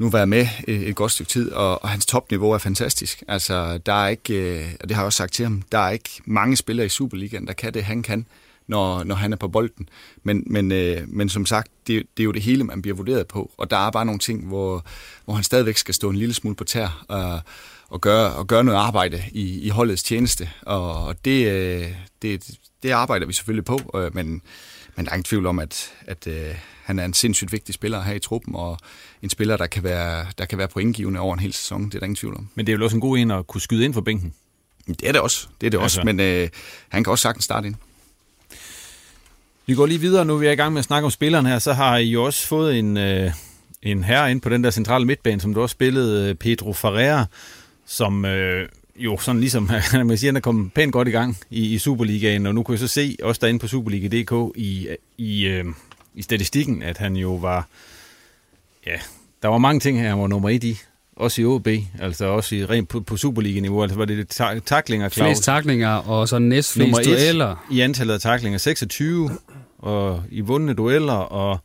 nu 0.00 0.08
været 0.08 0.28
med 0.28 0.46
øh, 0.68 0.80
et, 0.80 0.96
godt 0.96 1.12
stykke 1.12 1.30
tid, 1.30 1.52
og, 1.52 1.82
og 1.82 1.88
hans 1.88 2.06
topniveau 2.06 2.50
er 2.50 2.58
fantastisk. 2.58 3.22
Altså, 3.28 3.78
der 3.78 3.92
er 3.92 4.08
ikke, 4.08 4.34
øh, 4.34 4.66
og 4.80 4.88
det 4.88 4.96
har 4.96 5.02
jeg 5.02 5.06
også 5.06 5.16
sagt 5.16 5.32
til 5.32 5.44
ham, 5.44 5.62
der 5.72 5.78
er 5.78 5.90
ikke 5.90 6.10
mange 6.24 6.56
spillere 6.56 6.86
i 6.86 6.88
Superligaen, 6.88 7.46
der 7.46 7.52
kan 7.52 7.74
det, 7.74 7.84
han 7.84 8.02
kan, 8.02 8.26
når, 8.66 9.04
når 9.04 9.14
han 9.14 9.32
er 9.32 9.36
på 9.36 9.48
bolden. 9.48 9.88
Men, 10.22 10.44
men, 10.46 10.72
øh, 10.72 11.08
men 11.08 11.28
som 11.28 11.46
sagt, 11.46 11.70
det, 11.86 12.06
det 12.16 12.22
er 12.22 12.24
jo 12.24 12.32
det 12.32 12.42
hele, 12.42 12.64
man 12.64 12.82
bliver 12.82 12.96
vurderet 12.96 13.26
på, 13.26 13.50
og 13.56 13.70
der 13.70 13.76
er 13.86 13.90
bare 13.90 14.06
nogle 14.06 14.18
ting, 14.18 14.46
hvor, 14.46 14.84
hvor 15.24 15.34
han 15.34 15.44
stadigvæk 15.44 15.76
skal 15.76 15.94
stå 15.94 16.10
en 16.10 16.16
lille 16.16 16.34
smule 16.34 16.56
på 16.56 16.64
tær, 16.64 17.04
og, 17.08 17.40
og 17.88 18.00
gøre, 18.00 18.32
og 18.32 18.46
gøre 18.46 18.64
noget 18.64 18.78
arbejde 18.78 19.22
i, 19.32 19.60
i 19.60 19.68
holdets 19.68 20.02
tjeneste. 20.02 20.50
Og, 20.62 21.04
og 21.04 21.24
det, 21.24 21.96
det, 22.22 22.50
det 22.82 22.90
arbejder 22.90 23.26
vi 23.26 23.32
selvfølgelig 23.32 23.64
på, 23.64 24.10
men, 24.12 24.42
men 24.96 25.04
der 25.06 25.10
er 25.10 25.14
ingen 25.14 25.24
tvivl 25.24 25.46
om, 25.46 25.58
at, 25.58 25.92
at 26.06 26.26
øh, 26.26 26.54
han 26.84 26.98
er 26.98 27.04
en 27.04 27.14
sindssygt 27.14 27.52
vigtig 27.52 27.74
spiller 27.74 28.02
her 28.02 28.14
i 28.14 28.18
truppen, 28.18 28.54
og 28.54 28.78
en 29.22 29.30
spiller, 29.30 29.56
der 29.56 29.66
kan 29.66 29.82
være, 29.82 30.26
der 30.38 30.44
kan 30.44 30.58
være 30.58 30.68
pointgivende 30.68 31.20
over 31.20 31.34
en 31.34 31.40
hel 31.40 31.52
sæson. 31.52 31.84
Det 31.86 31.94
er 31.94 31.98
der 31.98 32.04
ingen 32.04 32.16
tvivl 32.16 32.36
om. 32.36 32.48
Men 32.54 32.66
det 32.66 32.72
er 32.72 32.78
jo 32.78 32.84
også 32.84 32.96
en 32.96 33.00
god 33.00 33.18
en 33.18 33.30
at 33.30 33.46
kunne 33.46 33.60
skyde 33.60 33.84
ind 33.84 33.94
for 33.94 34.00
bænken. 34.00 34.34
Det 34.86 35.08
er 35.08 35.12
det 35.12 35.20
også, 35.20 35.46
det 35.60 35.66
er 35.66 35.70
det 35.70 35.80
også, 35.80 36.00
Altså. 36.00 36.12
men 36.12 36.20
øh, 36.20 36.48
han 36.88 37.04
kan 37.04 37.10
også 37.10 37.22
sagtens 37.22 37.44
starte 37.44 37.66
ind. 37.66 37.74
Vi 39.66 39.74
går 39.74 39.86
lige 39.86 40.00
videre, 40.00 40.24
nu 40.24 40.36
vi 40.36 40.46
er 40.46 40.50
i 40.50 40.54
gang 40.54 40.72
med 40.72 40.78
at 40.78 40.84
snakke 40.84 41.04
om 41.04 41.10
spilleren 41.10 41.46
her, 41.46 41.58
så 41.58 41.72
har 41.72 41.96
I 41.96 42.04
jo 42.10 42.24
også 42.24 42.46
fået 42.46 42.78
en, 42.78 42.96
øh, 42.96 43.32
en 43.82 44.04
herre 44.04 44.30
ind 44.30 44.40
på 44.40 44.48
den 44.48 44.64
der 44.64 44.70
centrale 44.70 45.06
midtbane, 45.06 45.40
som 45.40 45.54
du 45.54 45.62
også 45.62 45.72
spillede, 45.72 46.28
øh, 46.28 46.34
Pedro 46.34 46.72
Ferreira, 46.72 47.26
som 47.86 48.24
øh, 48.24 48.68
jo 49.00 49.18
sådan 49.18 49.40
ligesom, 49.40 49.62
man 50.04 50.18
siger, 50.18 50.28
han 50.28 50.36
er 50.36 50.40
kommet 50.40 50.72
pænt 50.72 50.92
godt 50.92 51.08
i 51.08 51.10
gang 51.10 51.36
i, 51.50 51.74
i 51.74 51.78
Superligaen, 51.78 52.46
og 52.46 52.54
nu 52.54 52.62
kan 52.62 52.72
jeg 52.72 52.78
så 52.78 52.88
se, 52.88 53.16
også 53.22 53.38
derinde 53.42 53.58
på 53.60 53.68
Superliga.dk 53.68 54.56
i, 54.56 54.88
i, 55.18 55.46
øh, 55.46 55.64
i 56.14 56.22
statistikken, 56.22 56.82
at 56.82 56.98
han 56.98 57.16
jo 57.16 57.34
var, 57.34 57.68
ja, 58.86 58.96
der 59.42 59.48
var 59.48 59.58
mange 59.58 59.80
ting 59.80 60.00
her, 60.00 60.08
han 60.08 60.18
var 60.18 60.26
nummer 60.26 60.48
et 60.48 60.64
i, 60.64 60.78
også 61.16 61.42
i 61.42 61.44
OB, 61.44 61.68
altså 62.00 62.24
også 62.24 62.54
i 62.54 62.64
rent 62.64 62.88
på, 62.88 63.00
på 63.00 63.16
Superliga-niveau, 63.16 63.82
altså 63.82 63.98
var 63.98 64.04
det 64.04 64.28
ta- 64.28 64.60
taklinger, 64.66 65.08
Claus? 65.08 65.28
Flest 65.28 65.44
taklinger, 65.44 65.88
og 65.88 66.28
så 66.28 66.38
næst 66.38 66.72
flest 66.72 66.98
dueller. 67.04 67.66
i 67.70 67.80
antallet 67.80 68.14
af 68.14 68.20
taklinger, 68.20 68.58
26, 68.58 69.30
og 69.78 70.22
i 70.30 70.40
vundne 70.40 70.74
dueller, 70.74 71.12
og 71.12 71.58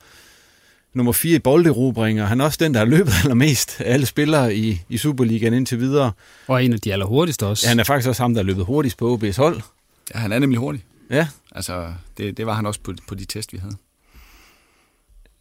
nummer 0.96 1.12
4 1.12 1.36
i 1.36 1.40
bolderobringer. 1.40 2.26
Han 2.26 2.42
er 2.42 2.46
også 2.46 2.58
den, 2.62 2.74
der 2.74 2.80
har 2.80 2.86
løbet 2.86 3.14
allermest 3.24 3.82
af 3.82 3.94
alle 3.94 4.06
spillere 4.06 4.56
i, 4.56 4.82
i 4.90 4.98
Superligaen 4.98 5.54
indtil 5.54 5.80
videre. 5.80 6.12
Og 6.48 6.66
en 6.66 6.74
af 6.74 6.80
de 6.80 6.94
allerhurtigste 6.94 7.46
også. 7.46 7.66
Ja, 7.66 7.70
han 7.70 7.80
er 7.80 7.84
faktisk 7.84 8.10
også 8.10 8.24
ham, 8.24 8.34
der 8.34 8.42
har 8.42 8.46
løbet 8.46 8.66
hurtigst 8.66 8.98
på 8.98 9.16
OB's 9.16 9.38
hold. 9.38 9.62
Ja, 10.14 10.20
han 10.20 10.32
er 10.32 10.40
nemlig 10.40 10.60
hurtig. 10.60 10.84
Ja. 11.10 11.28
Altså, 11.52 11.94
det, 12.18 12.38
det 12.38 12.46
var 12.46 12.54
han 12.54 12.66
også 12.66 12.80
på, 12.84 12.94
på 13.08 13.16
de 13.16 13.26
test, 13.26 13.54
vi 13.54 13.58
havde. 13.58 13.76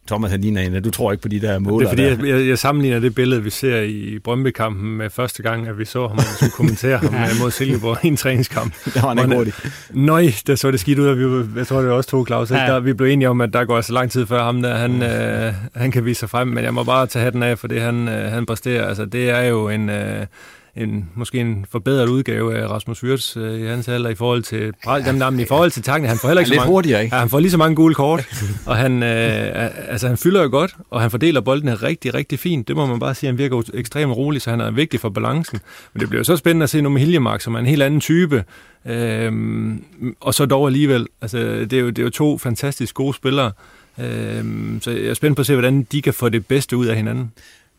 Thomas, 0.07 0.31
han 0.31 0.41
ligner 0.41 0.61
en, 0.61 0.83
du 0.83 0.91
tror 0.91 1.11
ikke 1.11 1.21
på 1.21 1.27
de 1.27 1.41
der 1.41 1.59
måler. 1.59 1.77
Det 1.77 1.85
er 1.85 1.89
fordi, 1.89 2.25
der. 2.25 2.27
jeg, 2.33 2.39
jeg, 2.39 2.47
jeg 2.47 2.59
sammenligner 2.59 2.99
det 2.99 3.15
billede, 3.15 3.43
vi 3.43 3.49
ser 3.49 3.81
i 3.81 4.19
Brøndby-kampen 4.23 4.97
med 4.97 5.09
første 5.09 5.43
gang, 5.43 5.67
at 5.67 5.79
vi 5.79 5.85
så 5.85 6.07
ham, 6.07 6.17
og 6.17 6.23
skulle 6.23 6.51
kommentere 6.51 6.97
ham 6.97 7.13
øh, 7.23 7.29
mod 7.41 7.51
Silkeborg 7.51 7.97
i 8.03 8.07
en 8.07 8.17
træningskamp. 8.17 8.73
Der 8.93 9.01
var 9.01 9.07
han 9.07 9.19
ikke 9.19 9.35
hurtig. 9.35 9.53
Nøj, 9.89 10.27
der 10.47 10.55
så 10.55 10.71
det 10.71 10.79
skidt 10.79 10.99
ud, 10.99 11.07
og 11.07 11.17
vi, 11.17 11.59
jeg 11.59 11.67
tror, 11.67 11.79
det 11.79 11.89
var 11.89 11.95
også 11.95 12.09
to, 12.09 12.25
Claus. 12.25 12.51
Ja. 12.51 12.55
Der, 12.55 12.79
vi 12.79 12.93
blev 12.93 13.07
enige 13.07 13.29
om, 13.29 13.41
at 13.41 13.53
der 13.53 13.65
går 13.65 13.81
så 13.81 13.93
lang 13.93 14.11
tid 14.11 14.25
før 14.25 14.43
ham 14.43 14.61
der, 14.61 14.75
han, 14.75 15.03
øh, 15.03 15.53
han 15.75 15.91
kan 15.91 16.05
vise 16.05 16.19
sig 16.19 16.29
frem, 16.29 16.47
men 16.47 16.63
jeg 16.63 16.73
må 16.73 16.83
bare 16.83 17.07
tage 17.07 17.23
hatten 17.23 17.43
af 17.43 17.59
for 17.59 17.67
det, 17.67 17.81
han, 17.81 18.07
øh, 18.07 18.31
han 18.31 18.45
præsterer. 18.45 18.87
Altså, 18.87 19.05
det 19.05 19.29
er 19.29 19.41
jo 19.41 19.69
en... 19.69 19.89
Øh, 19.89 20.25
en, 20.75 21.09
måske 21.15 21.39
en 21.39 21.65
forbedret 21.71 22.07
udgave 22.07 22.57
af 22.57 22.67
Rasmus 22.67 23.03
Wirtz 23.03 23.37
øh, 23.37 23.61
i 23.61 23.65
hans 23.65 23.87
alder 23.87 24.09
i 24.09 24.15
forhold 24.15 24.43
til 24.43 24.73
dem, 25.05 25.19
der, 25.19 25.29
men 25.29 25.39
i 25.39 25.45
forhold 25.45 25.71
til 25.71 25.83
tankene. 25.83 26.07
Han 26.07 26.17
får 26.17 26.27
heller 26.27 26.41
ikke 26.41 26.49
så 26.49 26.55
mange, 26.55 26.71
hurtigere, 26.71 27.03
ikke? 27.03 27.15
Ja, 27.15 27.19
han 27.19 27.29
får 27.29 27.39
lige 27.39 27.51
så 27.51 27.57
mange 27.57 27.75
gule 27.75 27.95
kort, 27.95 28.27
og 28.65 28.75
han, 28.75 29.03
øh, 29.03 29.69
altså, 29.89 30.07
han 30.07 30.17
fylder 30.17 30.41
jo 30.41 30.49
godt, 30.49 30.75
og 30.89 31.01
han 31.01 31.11
fordeler 31.11 31.41
boldene 31.41 31.75
rigtig, 31.75 32.13
rigtig 32.13 32.39
fint. 32.39 32.67
Det 32.67 32.75
må 32.75 32.85
man 32.85 32.99
bare 32.99 33.15
sige, 33.15 33.27
han 33.27 33.37
virker 33.37 33.61
ekstremt 33.73 34.11
rolig, 34.15 34.41
så 34.41 34.49
han 34.49 34.61
er 34.61 34.71
vigtig 34.71 34.99
for 34.99 35.09
balancen. 35.09 35.59
Men 35.93 35.99
det 35.99 36.09
bliver 36.09 36.19
jo 36.19 36.23
så 36.23 36.37
spændende 36.37 36.63
at 36.63 36.69
se 36.69 36.81
nu 36.81 36.89
med 36.89 37.01
Hiljemark, 37.01 37.41
som 37.41 37.55
er 37.55 37.59
en 37.59 37.65
helt 37.65 37.83
anden 37.83 38.01
type, 38.01 38.43
øhm, 38.85 39.83
og 40.19 40.33
så 40.33 40.45
dog 40.45 40.67
alligevel. 40.67 41.07
Altså, 41.21 41.37
det, 41.37 41.73
er 41.73 41.79
jo, 41.79 41.87
det 41.87 41.99
er 41.99 42.03
jo 42.03 42.09
to 42.09 42.37
fantastisk 42.37 42.95
gode 42.95 43.13
spillere, 43.13 43.51
øhm, 43.99 44.79
så 44.81 44.91
jeg 44.91 45.05
er 45.05 45.13
spændt 45.13 45.35
på 45.35 45.39
at 45.39 45.45
se, 45.45 45.53
hvordan 45.53 45.83
de 45.83 46.01
kan 46.01 46.13
få 46.13 46.29
det 46.29 46.45
bedste 46.45 46.77
ud 46.77 46.85
af 46.85 46.95
hinanden. 46.95 47.31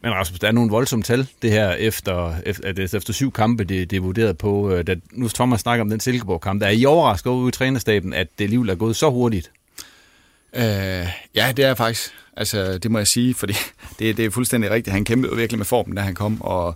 Men 0.06 0.14
Rasmus, 0.14 0.40
der 0.40 0.48
er 0.48 0.52
nogle 0.52 0.70
voldsomme 0.70 1.02
tal, 1.02 1.26
det 1.42 1.50
her 1.50 1.70
efter, 1.70 2.34
efter, 2.46 2.96
efter 2.96 3.12
syv 3.12 3.32
kampe, 3.32 3.64
det, 3.64 3.90
det 3.90 3.96
er 3.96 4.00
vurderet 4.00 4.38
på. 4.38 4.70
Øh, 4.70 4.86
da, 4.86 4.94
nu 5.12 5.28
Thomas 5.28 5.60
snakker 5.60 5.84
om 5.84 5.90
den 5.90 6.00
Silkeborg-kamp. 6.00 6.60
Der 6.60 6.66
er 6.66 6.70
I 6.70 6.84
overrasket 6.84 7.32
over 7.32 7.40
ude 7.40 7.48
i 7.48 7.52
trænerstaben, 7.52 8.12
at 8.12 8.28
det 8.38 8.44
alligevel 8.44 8.68
er 8.68 8.74
gået 8.74 8.96
så 8.96 9.10
hurtigt? 9.10 9.50
Øh, 10.54 10.62
ja, 11.34 11.52
det 11.56 11.58
er 11.58 11.66
jeg 11.66 11.76
faktisk. 11.76 12.10
Altså, 12.36 12.78
det 12.78 12.90
må 12.90 12.98
jeg 12.98 13.06
sige, 13.06 13.34
fordi 13.34 13.54
det, 13.98 14.16
det 14.16 14.24
er 14.24 14.30
fuldstændig 14.30 14.70
rigtigt. 14.70 14.94
Han 14.94 15.04
kæmpede 15.04 15.36
virkelig 15.36 15.58
med 15.58 15.66
formen, 15.66 15.96
da 15.96 16.02
han 16.02 16.14
kom, 16.14 16.42
og 16.42 16.74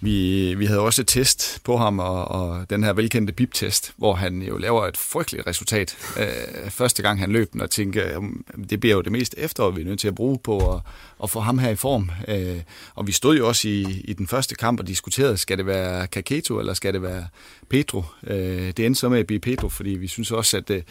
vi, 0.00 0.54
vi 0.54 0.66
havde 0.66 0.80
også 0.80 1.02
et 1.02 1.08
test 1.08 1.58
på 1.64 1.76
ham, 1.76 1.98
og, 1.98 2.28
og 2.28 2.70
den 2.70 2.84
her 2.84 2.92
velkendte 2.92 3.32
bip-test, 3.32 3.92
hvor 3.96 4.14
han 4.14 4.42
jo 4.42 4.58
laver 4.58 4.86
et 4.86 4.96
frygteligt 4.96 5.46
resultat. 5.46 5.96
Øh, 6.20 6.70
første 6.70 7.02
gang 7.02 7.20
han 7.20 7.32
løb 7.32 7.52
den, 7.52 7.60
og 7.60 7.70
tænkte, 7.70 8.00
"Jamen, 8.00 8.44
det 8.70 8.80
bliver 8.80 8.94
jo 8.96 9.00
det 9.02 9.12
mest 9.12 9.34
efterår, 9.38 9.70
vi 9.70 9.80
er 9.80 9.84
nødt 9.84 10.00
til 10.00 10.08
at 10.08 10.14
bruge 10.14 10.38
på 10.38 10.74
at, 10.74 10.80
at 11.22 11.30
få 11.30 11.40
ham 11.40 11.58
her 11.58 11.70
i 11.70 11.76
form. 11.76 12.10
Øh, 12.28 12.56
og 12.94 13.06
vi 13.06 13.12
stod 13.12 13.36
jo 13.36 13.48
også 13.48 13.68
i, 13.68 13.82
i 14.04 14.12
den 14.12 14.26
første 14.26 14.54
kamp 14.54 14.80
og 14.80 14.86
diskuterede, 14.86 15.36
skal 15.36 15.58
det 15.58 15.66
være 15.66 16.06
Kaketo, 16.06 16.58
eller 16.58 16.74
skal 16.74 16.94
det 16.94 17.02
være 17.02 17.26
Pedro? 17.70 18.02
Øh, 18.26 18.72
det 18.76 18.78
endte 18.86 19.00
så 19.00 19.08
med 19.08 19.18
at 19.18 19.26
blive 19.26 19.40
Pedro, 19.40 19.68
fordi 19.68 19.90
vi 19.90 20.08
synes 20.08 20.30
også, 20.30 20.56
at 20.56 20.70
øh, 20.70 20.82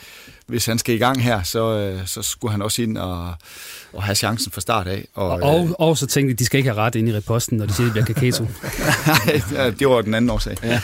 hvis 0.48 0.66
han 0.66 0.78
skal 0.78 0.96
i 0.96 0.98
gang 0.98 1.24
her, 1.24 1.44
så, 1.44 1.78
øh, 1.78 2.08
så 2.08 2.22
skulle 2.22 2.52
han 2.52 2.62
også 2.62 2.82
ind 2.82 2.98
og, 2.98 3.34
og 3.94 4.04
have 4.04 4.16
chancen 4.16 4.52
fra 4.52 4.62
start 4.62 4.88
af. 4.88 5.06
Og, 5.14 5.30
og, 5.30 5.70
og 5.80 5.98
så 5.98 6.08
tænkte 6.08 6.34
de, 6.34 6.38
de 6.38 6.46
skal 6.46 6.58
ikke 6.58 6.70
have 6.70 6.82
ret 6.82 6.96
ind 6.96 7.10
i 7.10 7.14
reposten, 7.14 7.58
når 7.58 7.66
de 7.66 7.74
siger, 7.74 7.90
at 7.90 7.96
det 7.96 8.04
bliver 8.04 8.14
Kaketo. 8.20 8.44
Nej, 9.08 9.70
det 9.80 9.90
var 9.90 10.02
den 10.02 10.14
anden 10.14 10.30
årsag. 10.30 10.58
Ja. 10.64 10.80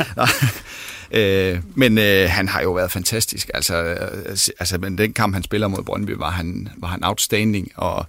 øh, 1.19 1.59
men 1.75 1.97
øh, 1.97 2.29
han 2.29 2.47
har 2.47 2.61
jo 2.61 2.71
været 2.71 2.91
fantastisk. 2.91 3.51
Altså, 3.53 3.75
øh, 3.83 4.37
altså 4.59 4.77
men 4.77 4.97
den 4.97 5.13
kamp, 5.13 5.33
han 5.33 5.43
spiller 5.43 5.67
mod 5.67 5.83
Brøndby, 5.83 6.11
var 6.11 6.29
han, 6.29 6.69
var 6.77 6.87
han 6.87 7.03
outstanding, 7.03 7.71
og 7.75 8.05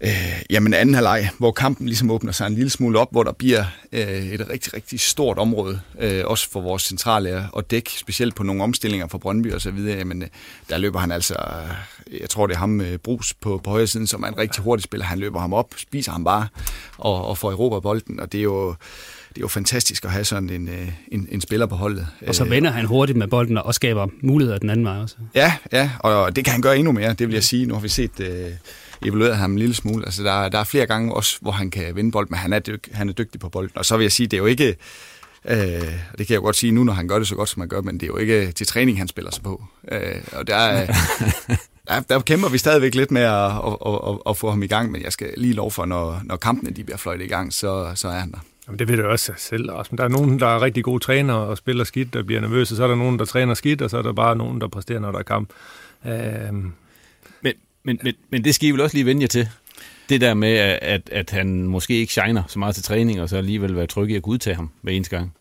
Øh, 0.00 0.42
jamen 0.50 0.74
anden 0.74 0.94
halvleg, 0.94 1.30
hvor 1.38 1.52
kampen 1.52 1.86
ligesom 1.86 2.10
åbner 2.10 2.32
sig 2.32 2.46
en 2.46 2.54
lille 2.54 2.70
smule 2.70 2.98
op, 2.98 3.08
hvor 3.10 3.22
der 3.22 3.32
bliver 3.32 3.64
øh, 3.92 4.26
et 4.26 4.50
rigtig, 4.50 4.74
rigtig 4.74 5.00
stort 5.00 5.38
område, 5.38 5.80
øh, 5.98 6.22
også 6.24 6.50
for 6.50 6.60
vores 6.60 6.82
centrale 6.82 7.48
og 7.52 7.70
dæk, 7.70 7.88
specielt 7.98 8.34
på 8.34 8.42
nogle 8.42 8.62
omstillinger 8.62 9.06
fra 9.08 9.18
Brøndby 9.18 9.52
og 9.52 9.60
så 9.60 9.70
videre, 9.70 10.04
men 10.04 10.22
øh, 10.22 10.28
der 10.70 10.78
løber 10.78 10.98
han 10.98 11.12
altså, 11.12 11.34
jeg 12.20 12.30
tror 12.30 12.46
det 12.46 12.54
er 12.54 12.58
ham 12.58 12.80
øh, 12.80 12.98
Brus 12.98 13.34
på, 13.34 13.60
på 13.64 13.70
højre 13.70 13.86
siden, 13.86 14.06
som 14.06 14.22
er 14.22 14.26
en 14.26 14.38
rigtig 14.38 14.62
hurtig 14.62 14.84
spiller, 14.84 15.06
han 15.06 15.18
løber 15.18 15.40
ham 15.40 15.52
op, 15.52 15.74
spiser 15.76 16.12
ham 16.12 16.24
bare 16.24 16.48
og, 16.98 17.24
og 17.24 17.38
får 17.38 17.50
Europa 17.50 17.80
bolden, 17.80 18.20
og 18.20 18.32
det 18.32 18.38
er 18.38 18.42
jo 18.42 18.74
det 19.36 19.40
er 19.40 19.44
jo 19.44 19.48
fantastisk 19.48 20.04
at 20.04 20.10
have 20.10 20.24
sådan 20.24 20.50
en, 20.50 20.68
øh, 20.68 20.88
en, 21.08 21.28
en 21.30 21.40
spiller 21.40 21.66
på 21.66 21.74
holdet. 21.74 22.06
Og 22.26 22.34
så 22.34 22.44
vender 22.44 22.70
han 22.70 22.84
hurtigt 22.84 23.18
med 23.18 23.28
bolden 23.28 23.58
og 23.58 23.74
skaber 23.74 24.06
muligheder 24.20 24.58
den 24.58 24.70
anden 24.70 24.86
vej 24.86 24.96
også. 24.96 25.16
Ja, 25.34 25.52
ja, 25.72 25.90
og 26.00 26.36
det 26.36 26.44
kan 26.44 26.52
han 26.52 26.62
gøre 26.62 26.78
endnu 26.78 26.92
mere, 26.92 27.12
det 27.12 27.26
vil 27.26 27.34
jeg 27.34 27.44
sige. 27.44 27.66
Nu 27.66 27.74
har 27.74 27.80
vi 27.80 27.88
set 27.88 28.20
øh, 28.20 28.50
evalueret 29.04 29.36
ham 29.36 29.52
en 29.52 29.58
lille 29.58 29.74
smule. 29.74 30.04
Altså, 30.04 30.22
der, 30.22 30.48
der 30.48 30.58
er 30.58 30.64
flere 30.64 30.86
gange 30.86 31.14
også, 31.14 31.38
hvor 31.40 31.52
han 31.52 31.70
kan 31.70 31.96
vinde 31.96 32.10
bold, 32.12 32.28
men 32.30 32.38
han 32.38 32.52
er, 32.52 32.58
dyg, 32.58 32.82
han 32.92 33.08
er 33.08 33.12
dygtig 33.12 33.40
på 33.40 33.48
bolden. 33.48 33.78
Og 33.78 33.84
så 33.84 33.96
vil 33.96 34.04
jeg 34.04 34.12
sige, 34.12 34.26
det 34.26 34.36
er 34.36 34.40
jo 34.40 34.46
ikke... 34.46 34.76
Øh, 35.44 35.98
og 36.12 36.18
det 36.18 36.26
kan 36.26 36.34
jeg 36.34 36.40
godt 36.40 36.56
sige 36.56 36.72
nu, 36.72 36.84
når 36.84 36.92
han 36.92 37.08
gør 37.08 37.18
det 37.18 37.28
så 37.28 37.34
godt, 37.34 37.48
som 37.48 37.60
han 37.60 37.68
gør, 37.68 37.80
men 37.80 37.94
det 37.94 38.02
er 38.02 38.06
jo 38.06 38.16
ikke 38.16 38.52
til 38.52 38.66
træning, 38.66 38.98
han 38.98 39.08
spiller 39.08 39.30
sig 39.30 39.42
på. 39.42 39.64
Øh, 39.92 40.16
og 40.32 40.46
der, 40.46 40.86
der, 41.88 42.00
der 42.00 42.20
kæmper 42.20 42.48
vi 42.48 42.58
stadigvæk 42.58 42.94
lidt 42.94 43.10
med 43.10 43.22
at, 43.22 43.52
at, 43.86 43.98
at, 44.08 44.18
at 44.28 44.36
få 44.36 44.50
ham 44.50 44.62
i 44.62 44.66
gang, 44.66 44.92
men 44.92 45.02
jeg 45.02 45.12
skal 45.12 45.34
lige 45.36 45.54
lov 45.54 45.70
for, 45.70 45.84
når, 45.84 46.20
når 46.24 46.36
kampene 46.36 46.70
de 46.70 46.84
bliver 46.84 46.98
fløjtet 46.98 47.24
i 47.24 47.28
gang, 47.28 47.52
så, 47.52 47.92
så 47.94 48.08
er 48.08 48.18
han 48.18 48.32
der. 48.32 48.38
Jamen, 48.66 48.78
det 48.78 48.88
ved 48.88 48.96
du 48.96 49.06
også 49.06 49.32
selv, 49.36 49.66
Lars. 49.66 49.92
Men 49.92 49.98
der 49.98 50.04
er 50.04 50.08
nogen, 50.08 50.40
der 50.40 50.46
er 50.46 50.62
rigtig 50.62 50.84
gode 50.84 51.04
træner 51.04 51.34
og 51.34 51.56
spiller 51.56 51.84
skidt 51.84 52.16
og 52.16 52.26
bliver 52.26 52.40
nervøse. 52.40 52.76
Så 52.76 52.84
er 52.84 52.88
der 52.88 52.94
nogen, 52.94 53.18
der 53.18 53.24
træner 53.24 53.54
skidt, 53.54 53.82
og 53.82 53.90
så 53.90 53.98
er 53.98 54.02
der 54.02 54.12
bare 54.12 54.36
nogen, 54.36 54.60
der 54.60 54.68
præsterer, 54.68 55.00
når 55.00 55.12
der 55.12 55.18
er 55.18 55.22
kamp. 55.22 55.50
Øhm, 56.06 56.72
men, 57.42 57.98
men, 58.02 58.14
men 58.30 58.44
det 58.44 58.54
skal 58.54 58.68
I 58.68 58.70
vel 58.70 58.80
også 58.80 58.96
lige 58.96 59.06
vende 59.06 59.22
jer 59.22 59.28
til? 59.28 59.48
Det 60.08 60.20
der 60.20 60.34
med, 60.34 60.56
at, 60.82 61.10
at 61.12 61.30
han 61.30 61.62
måske 61.62 61.94
ikke 61.94 62.12
shiner 62.12 62.42
så 62.48 62.58
meget 62.58 62.74
til 62.74 62.84
træning, 62.84 63.20
og 63.20 63.28
så 63.28 63.36
alligevel 63.36 63.76
være 63.76 63.86
tryg 63.86 64.10
i 64.10 64.16
at 64.16 64.22
kunne 64.22 64.32
udtage 64.32 64.56
ham 64.56 64.70
hver 64.82 64.92
eneste 64.92 65.16
gang. 65.16 65.32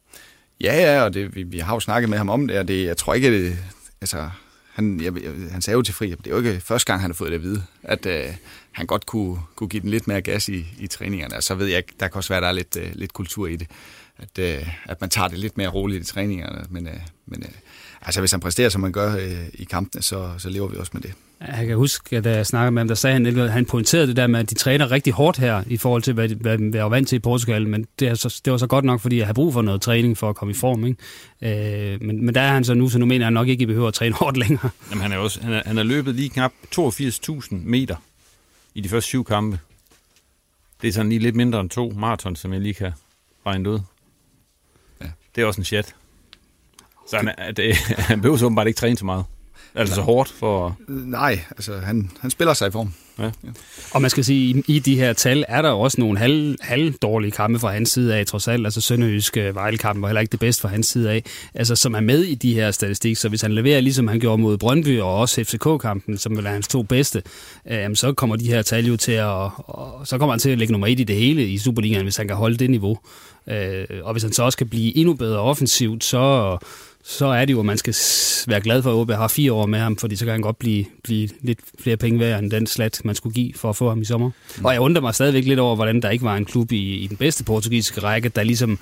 Ja, 0.61 0.75
ja, 0.75 1.03
og 1.03 1.13
det, 1.13 1.35
vi, 1.35 1.43
vi 1.43 1.59
har 1.59 1.73
jo 1.73 1.79
snakket 1.79 2.09
med 2.09 2.17
ham 2.17 2.29
om 2.29 2.47
det, 2.47 2.59
og 2.59 2.67
det, 2.67 2.85
jeg 2.85 2.97
tror 2.97 3.13
ikke, 3.13 3.31
det, 3.31 3.57
altså, 4.01 4.29
han, 4.75 5.01
jeg, 5.01 5.13
han 5.51 5.61
sagde 5.61 5.75
jo 5.75 5.81
til 5.81 5.93
Fri, 5.93 6.09
det 6.09 6.27
er 6.27 6.31
jo 6.31 6.37
ikke 6.37 6.59
første 6.59 6.91
gang, 6.91 7.01
han 7.01 7.11
har 7.11 7.15
fået 7.15 7.31
det 7.31 7.35
at 7.35 7.43
vide, 7.43 7.63
at 7.83 8.05
øh, 8.05 8.35
han 8.71 8.85
godt 8.85 9.05
kunne, 9.05 9.39
kunne 9.55 9.69
give 9.69 9.81
den 9.81 9.89
lidt 9.89 10.07
mere 10.07 10.21
gas 10.21 10.49
i, 10.49 10.65
i 10.79 10.87
træningerne. 10.87 11.35
Og 11.35 11.43
så 11.43 11.55
ved 11.55 11.67
jeg 11.67 11.77
ikke, 11.77 11.93
der 11.99 12.07
kan 12.07 12.17
også 12.17 12.33
være, 12.33 12.41
der 12.41 12.47
er 12.47 12.51
lidt, 12.51 12.77
øh, 12.77 12.91
lidt 12.93 13.13
kultur 13.13 13.47
i 13.47 13.55
det, 13.55 13.67
at, 14.17 14.39
øh, 14.39 14.67
at 14.85 15.01
man 15.01 15.09
tager 15.09 15.27
det 15.27 15.39
lidt 15.39 15.57
mere 15.57 15.67
roligt 15.67 16.03
i 16.03 16.13
træningerne. 16.13 16.65
Men, 16.69 16.87
øh, 16.87 16.99
men 17.25 17.43
øh, 17.43 17.49
altså, 18.01 18.21
hvis 18.21 18.31
han 18.31 18.39
præsterer, 18.39 18.69
som 18.69 18.81
man 18.81 18.91
gør 18.91 19.15
øh, 19.15 19.47
i 19.53 19.63
kampene, 19.63 20.03
så, 20.03 20.31
så 20.37 20.49
lever 20.49 20.67
vi 20.67 20.77
også 20.77 20.91
med 20.93 21.01
det. 21.01 21.13
Jeg 21.47 21.67
kan 21.67 21.77
huske, 21.77 22.17
at 22.17 22.25
jeg 22.25 22.45
snakkede 22.45 22.71
med 22.71 22.79
ham, 22.79 22.87
der 22.87 22.95
sagde 22.95 23.13
han, 23.13 23.39
at 23.39 23.51
han 23.51 23.65
pointerede 23.65 24.07
det 24.07 24.15
der 24.15 24.27
med, 24.27 24.39
at 24.39 24.49
de 24.49 24.55
træner 24.55 24.91
rigtig 24.91 25.13
hårdt 25.13 25.37
her, 25.37 25.63
i 25.67 25.77
forhold 25.77 26.01
til, 26.01 26.13
hvad, 26.13 26.27
hvad 26.27 26.57
jeg 26.73 26.83
var 26.83 26.89
vant 26.89 27.07
til 27.07 27.15
i 27.15 27.19
Portugal, 27.19 27.67
men 27.67 27.87
det, 27.99 28.07
er 28.07 28.15
så, 28.15 28.41
det 28.45 28.51
var 28.51 28.57
så 28.57 28.67
godt 28.67 28.85
nok, 28.85 29.01
fordi 29.01 29.17
jeg 29.17 29.25
har 29.25 29.33
brug 29.33 29.53
for 29.53 29.61
noget 29.61 29.81
træning 29.81 30.17
for 30.17 30.29
at 30.29 30.35
komme 30.35 30.51
i 30.51 30.55
form. 30.55 30.85
Ikke? 30.85 31.93
Øh, 31.93 32.01
men, 32.01 32.25
men 32.25 32.35
der 32.35 32.41
er 32.41 32.53
han 32.53 32.63
så 32.63 32.73
nu, 32.73 32.89
så 32.89 32.99
nu 32.99 33.05
mener 33.05 33.25
jeg 33.25 33.31
nok 33.31 33.47
ikke, 33.47 33.61
at 33.61 33.63
I 33.63 33.65
behøver 33.65 33.87
at 33.87 33.93
træne 33.93 34.15
hårdt 34.15 34.37
længere. 34.37 34.69
Jamen, 34.89 35.01
han, 35.01 35.11
er 35.11 35.17
også, 35.17 35.41
han, 35.41 35.53
er, 35.53 35.61
han 35.65 35.77
er 35.77 35.83
løbet 35.83 36.15
lige 36.15 36.29
knap 36.29 36.51
82.000 36.75 37.47
meter 37.51 37.95
i 38.75 38.81
de 38.81 38.89
første 38.89 39.07
syv 39.07 39.25
kampe. 39.25 39.59
Det 40.81 40.87
er 40.87 40.91
sådan 40.91 41.09
lige 41.09 41.19
lidt 41.19 41.35
mindre 41.35 41.59
end 41.59 41.69
to 41.69 41.93
maraton, 41.95 42.35
som 42.35 42.53
jeg 42.53 42.61
lige 42.61 42.73
kan 42.73 42.91
regne 43.45 43.69
ud. 43.69 43.79
Ja. 45.01 45.07
Det 45.35 45.41
er 45.41 45.45
også 45.45 45.61
en 45.61 45.65
chat. 45.65 45.95
Så 47.09 47.17
han, 47.17 47.31
er, 47.37 47.51
det, 47.51 47.75
han 48.09 48.21
behøver 48.21 48.37
så 48.37 48.45
åbenbart 48.45 48.67
ikke 48.67 48.77
træne 48.77 48.97
så 48.97 49.05
meget. 49.05 49.25
Altså 49.75 49.95
så 49.95 50.01
hårdt 50.01 50.29
for... 50.29 50.77
Nej, 50.87 51.39
altså 51.51 51.79
han, 51.79 52.11
han 52.19 52.29
spiller 52.29 52.53
sig 52.53 52.67
i 52.67 52.71
form. 52.71 52.93
Ja. 53.19 53.23
ja. 53.23 53.29
Og 53.91 54.01
man 54.01 54.09
skal 54.09 54.25
sige, 54.25 54.63
i 54.67 54.79
de 54.79 54.95
her 54.95 55.13
tal 55.13 55.45
er 55.47 55.61
der 55.61 55.69
også 55.69 56.01
nogle 56.01 56.17
halv, 56.17 56.57
halv 56.61 56.93
dårlige 56.93 57.31
kampe 57.31 57.59
fra 57.59 57.71
hans 57.71 57.89
side 57.89 58.15
af, 58.15 58.25
trods 58.25 58.47
alt. 58.47 58.65
Altså 58.65 58.81
Sønderjyske 58.81 59.55
Vejlekampen 59.55 60.01
var 60.01 60.07
heller 60.07 60.21
ikke 60.21 60.31
det 60.31 60.39
bedste 60.39 60.61
fra 60.61 60.69
hans 60.69 60.87
side 60.87 61.11
af. 61.11 61.23
Altså 61.53 61.75
som 61.75 61.93
er 61.93 61.99
med 61.99 62.23
i 62.23 62.35
de 62.35 62.53
her 62.53 62.71
statistik. 62.71 63.17
Så 63.17 63.29
hvis 63.29 63.41
han 63.41 63.51
leverer, 63.51 63.81
ligesom 63.81 64.07
han 64.07 64.19
gjorde 64.19 64.41
mod 64.41 64.57
Brøndby 64.57 64.99
og 64.99 65.15
også 65.15 65.43
FCK-kampen, 65.43 66.17
som 66.17 66.37
vil 66.37 66.45
er 66.45 66.49
hans 66.49 66.67
to 66.67 66.83
bedste, 66.83 67.23
øh, 67.67 67.95
så 67.95 68.13
kommer 68.13 68.35
de 68.35 68.47
her 68.47 68.61
tal 68.61 68.85
jo 68.85 68.97
til 68.97 69.11
at... 69.11 69.49
Og, 69.57 70.07
så 70.07 70.17
kommer 70.17 70.33
han 70.33 70.39
til 70.39 70.49
at 70.49 70.57
lægge 70.57 70.71
nummer 70.71 70.87
et 70.87 70.99
i 70.99 71.03
det 71.03 71.15
hele 71.15 71.47
i 71.47 71.57
Superligaen, 71.57 72.03
hvis 72.03 72.17
han 72.17 72.27
kan 72.27 72.35
holde 72.35 72.57
det 72.57 72.69
niveau. 72.69 72.97
Øh, 73.47 73.85
og 74.03 74.11
hvis 74.11 74.23
han 74.23 74.33
så 74.33 74.43
også 74.43 74.57
kan 74.57 74.69
blive 74.69 74.97
endnu 74.97 75.13
bedre 75.13 75.39
offensivt, 75.39 76.03
så 76.03 76.57
så 77.07 77.25
er 77.25 77.45
det 77.45 77.53
jo, 77.53 77.59
at 77.59 77.65
man 77.65 77.77
skal 77.77 77.95
være 78.47 78.61
glad 78.61 78.83
for, 78.83 78.89
at 78.91 78.95
OB 78.95 79.11
har 79.11 79.27
fire 79.27 79.53
år 79.53 79.65
med 79.65 79.79
ham, 79.79 79.97
fordi 79.97 80.15
så 80.15 80.25
kan 80.25 80.31
han 80.31 80.41
godt 80.41 80.59
blive, 80.59 80.85
blive 81.03 81.29
lidt 81.41 81.59
flere 81.79 81.97
penge 81.97 82.19
værd 82.19 82.43
end 82.43 82.51
den 82.51 82.67
slat, 82.67 83.01
man 83.03 83.15
skulle 83.15 83.33
give 83.33 83.53
for 83.55 83.69
at 83.69 83.75
få 83.75 83.89
ham 83.89 84.01
i 84.01 84.05
sommer. 84.05 84.31
Mm. 84.57 84.65
Og 84.65 84.73
jeg 84.73 84.81
undrer 84.81 85.01
mig 85.01 85.15
stadigvæk 85.15 85.45
lidt 85.45 85.59
over, 85.59 85.75
hvordan 85.75 86.01
der 86.01 86.09
ikke 86.09 86.25
var 86.25 86.35
en 86.35 86.45
klub 86.45 86.71
i, 86.71 86.95
i 86.95 87.07
den 87.07 87.17
bedste 87.17 87.43
portugisiske 87.43 88.01
række, 88.01 88.29
der 88.29 88.43
ligesom 88.43 88.79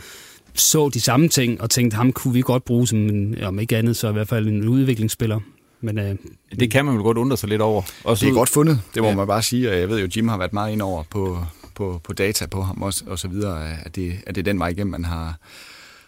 så 0.53 0.89
de 0.89 1.01
samme 1.01 1.29
ting 1.29 1.61
og 1.61 1.69
tænkte, 1.69 1.95
ham 1.95 2.13
kunne 2.13 2.33
vi 2.33 2.41
godt 2.41 2.65
bruge 2.65 2.87
som, 2.87 2.99
en, 2.99 3.43
om 3.43 3.59
ikke 3.59 3.77
andet, 3.77 3.97
så 3.97 4.09
i 4.09 4.13
hvert 4.13 4.27
fald 4.27 4.47
en 4.47 4.67
udviklingsspiller. 4.67 5.39
Men, 5.81 5.99
øh, 5.99 6.15
det 6.59 6.71
kan 6.71 6.85
man 6.85 6.95
vel 6.95 7.03
godt 7.03 7.17
undre 7.17 7.37
sig 7.37 7.49
lidt 7.49 7.61
over. 7.61 7.81
Også 8.03 8.25
det 8.25 8.29
er 8.29 8.33
ud... 8.33 8.37
godt 8.37 8.49
fundet, 8.49 8.81
det 8.93 9.01
må 9.01 9.09
ja. 9.09 9.15
man 9.15 9.27
bare 9.27 9.43
sige. 9.43 9.69
Og 9.69 9.79
jeg 9.79 9.89
ved 9.89 9.99
jo, 9.99 10.07
Jim 10.15 10.27
har 10.27 10.37
været 10.37 10.53
meget 10.53 10.71
ind 10.71 10.81
over 10.81 11.03
på, 11.09 11.45
på, 11.75 12.01
på 12.03 12.13
data 12.13 12.45
på 12.45 12.61
ham 12.61 12.81
også, 12.81 13.03
og 13.07 13.19
så 13.19 13.27
videre, 13.27 13.77
at 13.85 13.95
det, 13.95 14.13
at 14.27 14.35
det 14.35 14.41
er 14.41 14.51
den 14.51 14.59
vej 14.59 14.67
igennem, 14.67 14.91
man 14.91 15.05
har 15.05 15.37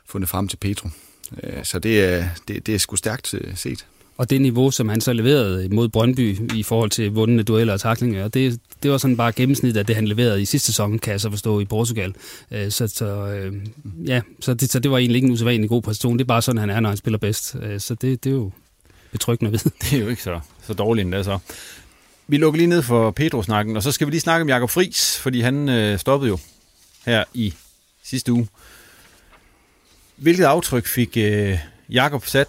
fundet 0.05 0.29
frem 0.29 0.47
til 0.47 0.57
Petro. 0.57 0.89
Øh, 1.43 1.63
så 1.65 1.79
det 1.79 2.03
er, 2.03 2.25
det, 2.47 2.67
det 2.67 2.75
er 2.75 2.79
sgu 2.79 2.95
stærkt 2.95 3.33
øh, 3.33 3.57
set. 3.57 3.85
Og 4.17 4.29
det 4.29 4.41
niveau, 4.41 4.71
som 4.71 4.89
han 4.89 5.01
så 5.01 5.13
leverede 5.13 5.69
mod 5.69 5.89
Brøndby 5.89 6.53
i 6.55 6.63
forhold 6.63 6.89
til 6.89 7.11
vundne 7.11 7.43
dueller 7.43 7.73
og 7.73 7.81
taklinger, 7.81 8.27
det, 8.27 8.59
det 8.83 8.91
var 8.91 8.97
sådan 8.97 9.17
bare 9.17 9.31
gennemsnit 9.31 9.77
af 9.77 9.85
det, 9.85 9.95
han 9.95 10.07
leverede 10.07 10.41
i 10.41 10.45
sidste 10.45 10.65
sæson, 10.65 10.99
kan 10.99 11.11
jeg 11.11 11.21
så 11.21 11.29
forstå, 11.29 11.59
i 11.59 11.65
Portugal. 11.65 12.13
Øh, 12.51 12.71
så, 12.71 12.87
så, 12.87 13.35
ja, 14.05 14.21
så, 14.39 14.53
det, 14.53 14.71
så 14.71 14.79
det 14.79 14.91
var 14.91 14.97
egentlig 14.97 15.15
ikke 15.15 15.25
en 15.25 15.33
usædvanlig 15.33 15.69
god 15.69 15.81
præstation. 15.81 16.17
Det 16.17 16.23
er 16.23 16.27
bare 16.27 16.41
sådan, 16.41 16.59
han 16.59 16.69
er, 16.69 16.79
når 16.79 16.89
han 16.89 16.97
spiller 16.97 17.17
bedst. 17.17 17.55
Så 17.77 17.95
det, 18.01 18.23
det 18.23 18.29
er 18.29 18.33
jo 18.33 18.51
betryggende 19.11 19.51
ved. 19.51 19.59
Det 19.81 19.93
er 19.93 19.97
jo 19.97 20.07
ikke 20.07 20.23
så, 20.23 20.39
så 20.67 20.73
dårligt 20.73 21.05
endda 21.05 21.23
så. 21.23 21.39
Vi 22.27 22.37
lukker 22.37 22.57
lige 22.57 22.67
ned 22.67 22.81
for 22.81 23.11
Pedro-snakken, 23.11 23.75
og 23.75 23.83
så 23.83 23.91
skal 23.91 24.07
vi 24.07 24.11
lige 24.11 24.21
snakke 24.21 24.41
om 24.41 24.49
Jakob 24.49 24.69
Friis, 24.69 25.19
fordi 25.19 25.41
han 25.41 25.69
øh, 25.69 25.99
stoppede 25.99 26.29
jo 26.29 26.37
her 27.05 27.23
i 27.33 27.53
sidste 28.03 28.31
uge. 28.31 28.47
Hvilket 30.15 30.45
aftryk 30.45 30.85
fik 30.85 31.17
øh, 31.17 31.59
Jakob 31.89 32.25
sat 32.25 32.47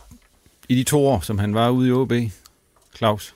i 0.68 0.74
de 0.74 0.82
to 0.82 1.06
år, 1.06 1.20
som 1.20 1.38
han 1.38 1.54
var 1.54 1.70
ude 1.70 1.88
i 1.88 1.92
OB, 1.92 2.12
Claus? 2.96 3.34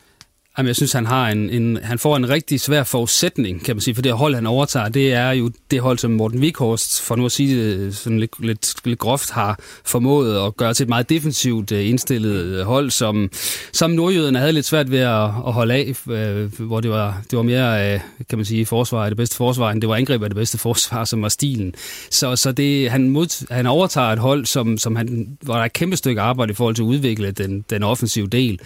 Jamen, 0.60 0.68
jeg 0.68 0.76
synes, 0.76 0.92
han, 0.92 1.06
har 1.06 1.28
en, 1.28 1.50
en, 1.50 1.78
han 1.82 1.98
får 1.98 2.16
en 2.16 2.28
rigtig 2.28 2.60
svær 2.60 2.82
forudsætning, 2.82 3.64
kan 3.64 3.76
man 3.76 3.80
sige, 3.80 3.94
for 3.94 4.02
det 4.02 4.12
hold, 4.12 4.34
han 4.34 4.46
overtager, 4.46 4.88
det 4.88 5.12
er 5.12 5.30
jo 5.30 5.50
det 5.70 5.80
hold, 5.80 5.98
som 5.98 6.10
Morten 6.10 6.40
Vikhorst, 6.40 7.02
for 7.02 7.16
nu 7.16 7.24
at 7.24 7.32
sige 7.32 7.64
det 7.64 7.96
sådan 7.96 8.20
lidt, 8.20 8.30
lidt, 8.40 8.74
lidt 8.84 8.98
groft, 8.98 9.30
har 9.30 9.58
formået 9.84 10.46
at 10.46 10.56
gøre 10.56 10.74
til 10.74 10.84
et 10.84 10.88
meget 10.88 11.08
defensivt 11.08 11.72
øh, 11.72 11.88
indstillet 11.88 12.44
øh, 12.44 12.66
hold, 12.66 12.90
som, 12.90 13.30
som 13.72 13.90
nordjyderne 13.90 14.38
havde 14.38 14.52
lidt 14.52 14.66
svært 14.66 14.90
ved 14.90 14.98
at, 14.98 15.24
at 15.24 15.52
holde 15.52 15.74
af, 15.74 15.94
øh, 16.10 16.60
hvor 16.60 16.80
det 16.80 16.90
var, 16.90 17.22
det 17.30 17.36
var 17.36 17.42
mere, 17.42 18.00
kan 18.28 18.38
man 18.38 18.44
sige, 18.44 18.66
forsvar 18.66 19.08
det 19.08 19.16
bedste 19.16 19.36
forsvar, 19.36 19.70
end 19.70 19.80
det 19.80 19.88
var 19.88 19.96
angreb 19.96 20.22
af 20.22 20.30
det 20.30 20.36
bedste 20.36 20.58
forsvar, 20.58 21.04
som 21.04 21.22
var 21.22 21.28
stilen. 21.28 21.74
Så, 22.10 22.36
så 22.36 22.52
det, 22.52 22.90
han, 22.90 23.10
mod, 23.10 23.46
han 23.54 23.66
overtager 23.66 24.08
et 24.08 24.18
hold, 24.18 24.46
som, 24.46 24.78
som 24.78 24.96
han, 24.96 25.38
hvor 25.40 25.54
der 25.54 25.60
er 25.60 25.66
et 25.66 25.72
kæmpe 25.72 25.96
stykke 25.96 26.20
arbejde 26.20 26.50
i 26.50 26.54
forhold 26.54 26.74
til 26.74 26.82
at 26.82 26.86
udvikle 26.86 27.30
den, 27.30 27.64
den 27.70 27.82
offensive 27.82 28.26
del. 28.26 28.60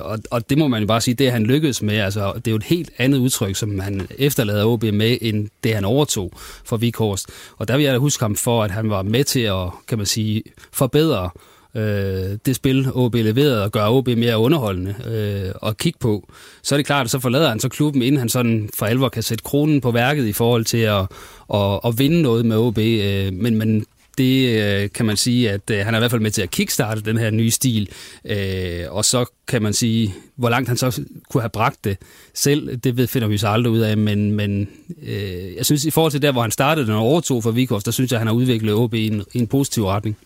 og, 0.00 0.18
og 0.30 0.50
det 0.50 0.58
må 0.58 0.68
man 0.68 0.82
jo 0.82 0.86
bare 0.86 0.93
sige, 1.02 1.14
det 1.14 1.32
han 1.32 1.42
lykkedes 1.42 1.82
med, 1.82 1.96
altså 1.96 2.32
det 2.34 2.46
er 2.46 2.50
jo 2.50 2.56
et 2.56 2.62
helt 2.62 2.90
andet 2.98 3.18
udtryk, 3.18 3.56
som 3.56 3.78
han 3.78 4.06
efterlader 4.18 4.64
OB 4.64 4.82
med, 4.82 5.18
end 5.20 5.48
det 5.64 5.74
han 5.74 5.84
overtog 5.84 6.32
for 6.64 6.76
Vikhorst. 6.76 7.28
Og 7.56 7.68
der 7.68 7.76
vil 7.76 7.84
jeg 7.84 7.92
da 7.92 7.98
huske 7.98 8.24
ham 8.24 8.36
for, 8.36 8.62
at 8.62 8.70
han 8.70 8.90
var 8.90 9.02
med 9.02 9.24
til 9.24 9.40
at, 9.40 9.68
kan 9.88 9.98
man 9.98 10.06
sige, 10.06 10.42
forbedre 10.72 11.30
øh, 11.74 12.38
det 12.46 12.56
spil, 12.56 12.88
OB 12.94 13.14
leverede, 13.14 13.64
og 13.64 13.72
gøre 13.72 13.90
OB 13.90 14.08
mere 14.08 14.38
underholdende 14.38 14.94
øh, 15.06 15.54
og 15.54 15.76
kigge 15.76 15.98
på. 15.98 16.28
Så 16.62 16.74
er 16.74 16.76
det 16.76 16.86
klart, 16.86 17.04
at 17.04 17.10
så 17.10 17.18
forlader 17.18 17.48
han 17.48 17.60
så 17.60 17.68
klubben, 17.68 18.02
inden 18.02 18.18
han 18.18 18.28
sådan 18.28 18.68
for 18.74 18.86
alvor 18.86 19.08
kan 19.08 19.22
sætte 19.22 19.44
kronen 19.44 19.80
på 19.80 19.90
værket 19.90 20.26
i 20.26 20.32
forhold 20.32 20.64
til 20.64 20.78
at, 20.78 21.06
at, 21.54 21.80
at 21.84 21.98
vinde 21.98 22.22
noget 22.22 22.46
med 22.46 22.56
OB. 22.56 22.78
Øh, 22.78 23.32
men, 23.32 23.58
men 23.58 23.86
det 24.18 24.62
øh, 24.62 24.90
kan 24.90 25.06
man 25.06 25.16
sige, 25.16 25.50
at 25.50 25.70
øh, 25.70 25.84
han 25.84 25.94
er 25.94 25.98
i 25.98 26.00
hvert 26.00 26.10
fald 26.10 26.20
med 26.20 26.30
til 26.30 26.42
at 26.42 26.50
kickstarte 26.50 27.00
den 27.00 27.18
her 27.18 27.30
nye 27.30 27.50
stil. 27.50 27.88
Øh, 28.24 28.84
og 28.88 29.04
så 29.04 29.24
kan 29.48 29.62
man 29.62 29.72
sige, 29.72 30.14
hvor 30.36 30.48
langt 30.48 30.68
han 30.68 30.76
så 30.76 31.02
kunne 31.30 31.40
have 31.40 31.50
bragt 31.50 31.84
det 31.84 31.98
selv, 32.34 32.76
det 32.76 32.96
ved, 32.96 33.06
finder 33.06 33.28
vi 33.28 33.38
så 33.38 33.48
aldrig 33.48 33.72
ud 33.72 33.78
af, 33.78 33.96
men, 33.96 34.32
men 34.32 34.68
øh, 35.02 35.54
jeg 35.56 35.66
synes, 35.66 35.84
i 35.84 35.90
forhold 35.90 36.12
til 36.12 36.22
der, 36.22 36.32
hvor 36.32 36.42
han 36.42 36.50
startede 36.50 36.86
den 36.86 36.94
overtog 36.94 37.42
for 37.42 37.50
Vikos, 37.50 37.84
der 37.84 37.90
synes 37.90 38.12
jeg, 38.12 38.20
han 38.20 38.26
har 38.26 38.34
udviklet 38.34 38.74
OB 38.74 38.94
i 38.94 39.06
en, 39.06 39.24
i 39.32 39.38
en 39.38 39.46
positiv 39.46 39.86
retning. 39.86 40.16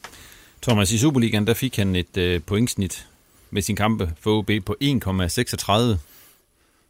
Thomas, 0.62 0.92
i 0.92 0.98
Superligaen, 0.98 1.46
der 1.46 1.54
fik 1.54 1.76
han 1.76 1.96
et 1.96 2.16
øh, 2.16 2.40
pointsnit 2.46 3.06
med 3.50 3.62
sin 3.62 3.76
kampe 3.76 4.12
for 4.20 4.38
OB 4.38 4.50
på 4.66 4.76
1,36. 4.82 5.72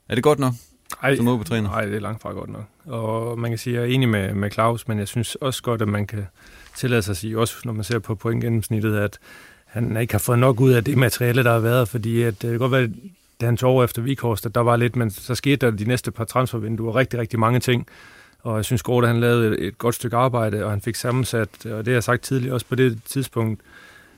Er 0.08 0.14
det 0.14 0.22
godt 0.22 0.38
nok? 0.38 0.54
Ej, 1.02 1.16
som 1.16 1.28
OB-træner? 1.28 1.70
Nej, 1.70 1.84
det 1.84 1.94
er 1.94 2.00
langt 2.00 2.22
fra 2.22 2.32
godt 2.32 2.50
nok. 2.50 2.64
Og 2.86 3.38
man 3.38 3.50
kan 3.50 3.58
sige, 3.58 3.76
at 3.76 3.82
jeg 3.82 3.90
er 3.90 3.94
enig 3.94 4.08
med, 4.08 4.34
med 4.34 4.50
Claus, 4.50 4.88
men 4.88 4.98
jeg 4.98 5.08
synes 5.08 5.34
også 5.34 5.62
godt, 5.62 5.82
at 5.82 5.88
man 5.88 6.06
kan 6.06 6.26
tillade 6.78 7.02
sig 7.02 7.12
at 7.12 7.16
sige, 7.16 7.38
også 7.38 7.56
når 7.64 7.72
man 7.72 7.84
ser 7.84 7.98
på 7.98 8.14
pointgennemsnittet, 8.14 8.96
at 8.96 9.18
han 9.64 9.96
ikke 9.96 10.14
har 10.14 10.18
fået 10.18 10.38
nok 10.38 10.60
ud 10.60 10.72
af 10.72 10.84
det 10.84 10.98
materiale, 10.98 11.44
der 11.44 11.52
har 11.52 11.58
været, 11.58 11.88
fordi 11.88 12.22
at, 12.22 12.44
øh, 12.44 12.50
det 12.50 12.50
kan 12.50 12.58
godt 12.58 12.72
være, 12.72 12.88
da 13.40 13.46
han 13.46 13.56
tog 13.56 13.70
over 13.70 13.84
efter 13.84 14.02
Vikhorst, 14.02 14.46
at 14.46 14.54
der 14.54 14.60
var 14.60 14.76
lidt, 14.76 14.96
men 14.96 15.10
så 15.10 15.34
skete 15.34 15.56
der 15.56 15.70
de 15.70 15.84
næste 15.84 16.10
par 16.10 16.24
transfervinduer 16.24 16.96
rigtig, 16.96 17.20
rigtig 17.20 17.38
mange 17.38 17.60
ting. 17.60 17.86
Og 18.42 18.56
jeg 18.56 18.64
synes, 18.64 18.82
Gorte, 18.82 19.06
han 19.06 19.20
lavede 19.20 19.58
et, 19.58 19.78
godt 19.78 19.94
stykke 19.94 20.16
arbejde, 20.16 20.64
og 20.64 20.70
han 20.70 20.80
fik 20.80 20.94
sammensat, 20.94 21.48
og 21.64 21.78
det 21.78 21.86
har 21.86 21.92
jeg 21.92 22.02
sagt 22.02 22.22
tidligere, 22.22 22.54
også 22.54 22.66
på 22.66 22.74
det 22.74 22.98
tidspunkt, 23.04 23.60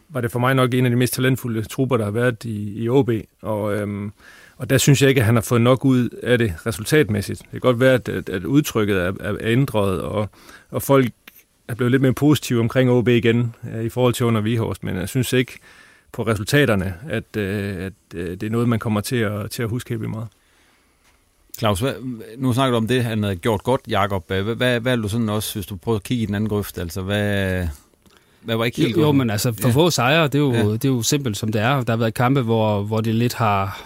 var 0.09 0.20
det 0.20 0.33
for 0.33 0.38
mig 0.38 0.55
nok 0.55 0.75
en 0.75 0.85
af 0.85 0.90
de 0.90 0.96
mest 0.96 1.14
talentfulde 1.14 1.62
trupper, 1.62 1.96
der 1.96 2.05
har 2.05 2.11
været 2.11 2.44
i, 2.44 2.83
i 2.83 2.88
OB. 2.88 3.11
Og, 3.42 3.75
øhm, 3.75 4.12
og 4.57 4.70
der 4.70 4.79
synes 4.79 5.03
jeg 5.03 5.09
ikke, 5.09 5.20
at 5.20 5.25
han 5.25 5.35
har 5.35 5.42
fået 5.42 5.61
nok 5.61 5.85
ud 5.85 6.09
af 6.23 6.38
det 6.38 6.55
resultatmæssigt. 6.66 7.40
Det 7.40 7.51
kan 7.51 7.61
godt 7.61 7.81
være, 7.81 7.94
at, 7.94 8.09
at, 8.09 8.29
at 8.29 8.44
udtrykket 8.44 8.96
er, 8.96 9.12
er 9.20 9.37
ændret, 9.40 10.01
og, 10.01 10.29
og 10.70 10.83
folk 10.83 11.09
er 11.70 11.74
blevet 11.74 11.90
lidt 11.90 12.02
mere 12.02 12.12
positive 12.12 12.61
omkring 12.61 12.90
OB 12.90 13.09
igen 13.09 13.54
øh, 13.74 13.85
i 13.85 13.88
forhold 13.88 14.14
til 14.14 14.26
under 14.26 14.40
Vihorst, 14.40 14.85
men 14.85 14.96
jeg 14.96 15.09
synes 15.09 15.33
ikke 15.33 15.59
på 16.12 16.22
resultaterne, 16.22 16.94
at, 17.09 17.37
øh, 17.37 17.85
at 17.85 17.92
øh, 18.14 18.30
det 18.30 18.42
er 18.42 18.50
noget, 18.50 18.68
man 18.68 18.78
kommer 18.78 19.00
til 19.00 19.16
at, 19.16 19.50
til 19.50 19.62
at 19.62 19.68
huske 19.68 19.88
helt 19.90 20.11
meget. 20.11 20.28
Claus, 21.59 21.80
hvad, 21.80 21.94
nu 22.38 22.52
snakker 22.52 22.70
du 22.70 22.76
om 22.76 22.87
det, 22.87 23.04
han 23.04 23.22
havde 23.22 23.37
gjort 23.37 23.62
godt, 23.62 23.80
Jakob. 23.88 24.24
Hvad, 24.26 24.42
hvad, 24.42 24.80
hvad 24.80 24.92
er 24.92 24.96
du 24.96 25.09
sådan 25.09 25.28
også, 25.28 25.54
hvis 25.54 25.66
du 25.66 25.76
prøver 25.76 25.96
at 25.96 26.02
kigge 26.02 26.22
i 26.22 26.26
den 26.26 26.35
anden 26.35 26.48
grøft? 26.48 26.78
Altså, 26.78 27.02
hvad, 27.02 27.66
hvad 28.40 28.56
var 28.56 28.64
ikke 28.64 28.76
helt 28.76 28.96
jo, 28.96 29.00
jo, 29.00 29.12
men 29.12 29.30
altså, 29.30 29.52
for 29.52 29.68
ja. 29.68 29.74
få 29.74 29.90
sejre, 29.90 30.24
det 30.24 30.35
er, 30.35 30.38
jo, 30.38 30.52
ja. 30.52 30.64
det 30.64 30.85
er 30.85 30.88
jo 30.88 31.02
simpelt 31.02 31.37
som 31.37 31.52
det 31.52 31.61
er. 31.61 31.83
Der 31.83 31.92
har 31.92 31.96
været 31.96 32.14
kampe, 32.14 32.42
hvor, 32.42 32.83
hvor 32.83 33.00
det 33.00 33.14
lidt 33.14 33.35
har, 33.35 33.83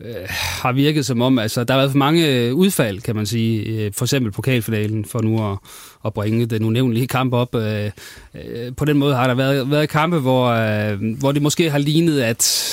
øh, 0.00 0.14
har 0.62 0.72
virket 0.72 1.06
som 1.06 1.22
om, 1.22 1.38
altså 1.38 1.64
der 1.64 1.74
har 1.74 1.80
været 1.80 1.90
for 1.90 1.98
mange 1.98 2.28
øh, 2.28 2.54
udfald, 2.54 3.00
kan 3.00 3.16
man 3.16 3.26
sige. 3.26 3.62
Øh, 3.62 3.92
for 3.92 4.04
eksempel 4.04 4.32
pokalfinalen, 4.32 5.04
for 5.04 5.22
nu 5.22 5.52
at, 5.52 5.58
at 6.04 6.14
bringe 6.14 6.46
den 6.46 6.64
unævnlige 6.64 7.06
kamp 7.06 7.32
op. 7.32 7.54
Øh, 7.54 7.90
øh, 8.34 8.72
på 8.76 8.84
den 8.84 8.98
måde 8.98 9.14
har 9.14 9.26
der 9.26 9.34
været, 9.34 9.70
været 9.70 9.88
kampe, 9.88 10.18
hvor, 10.18 10.46
øh, 10.46 11.18
hvor 11.18 11.32
det 11.32 11.42
måske 11.42 11.70
har 11.70 11.78
lignet, 11.78 12.20
at 12.20 12.70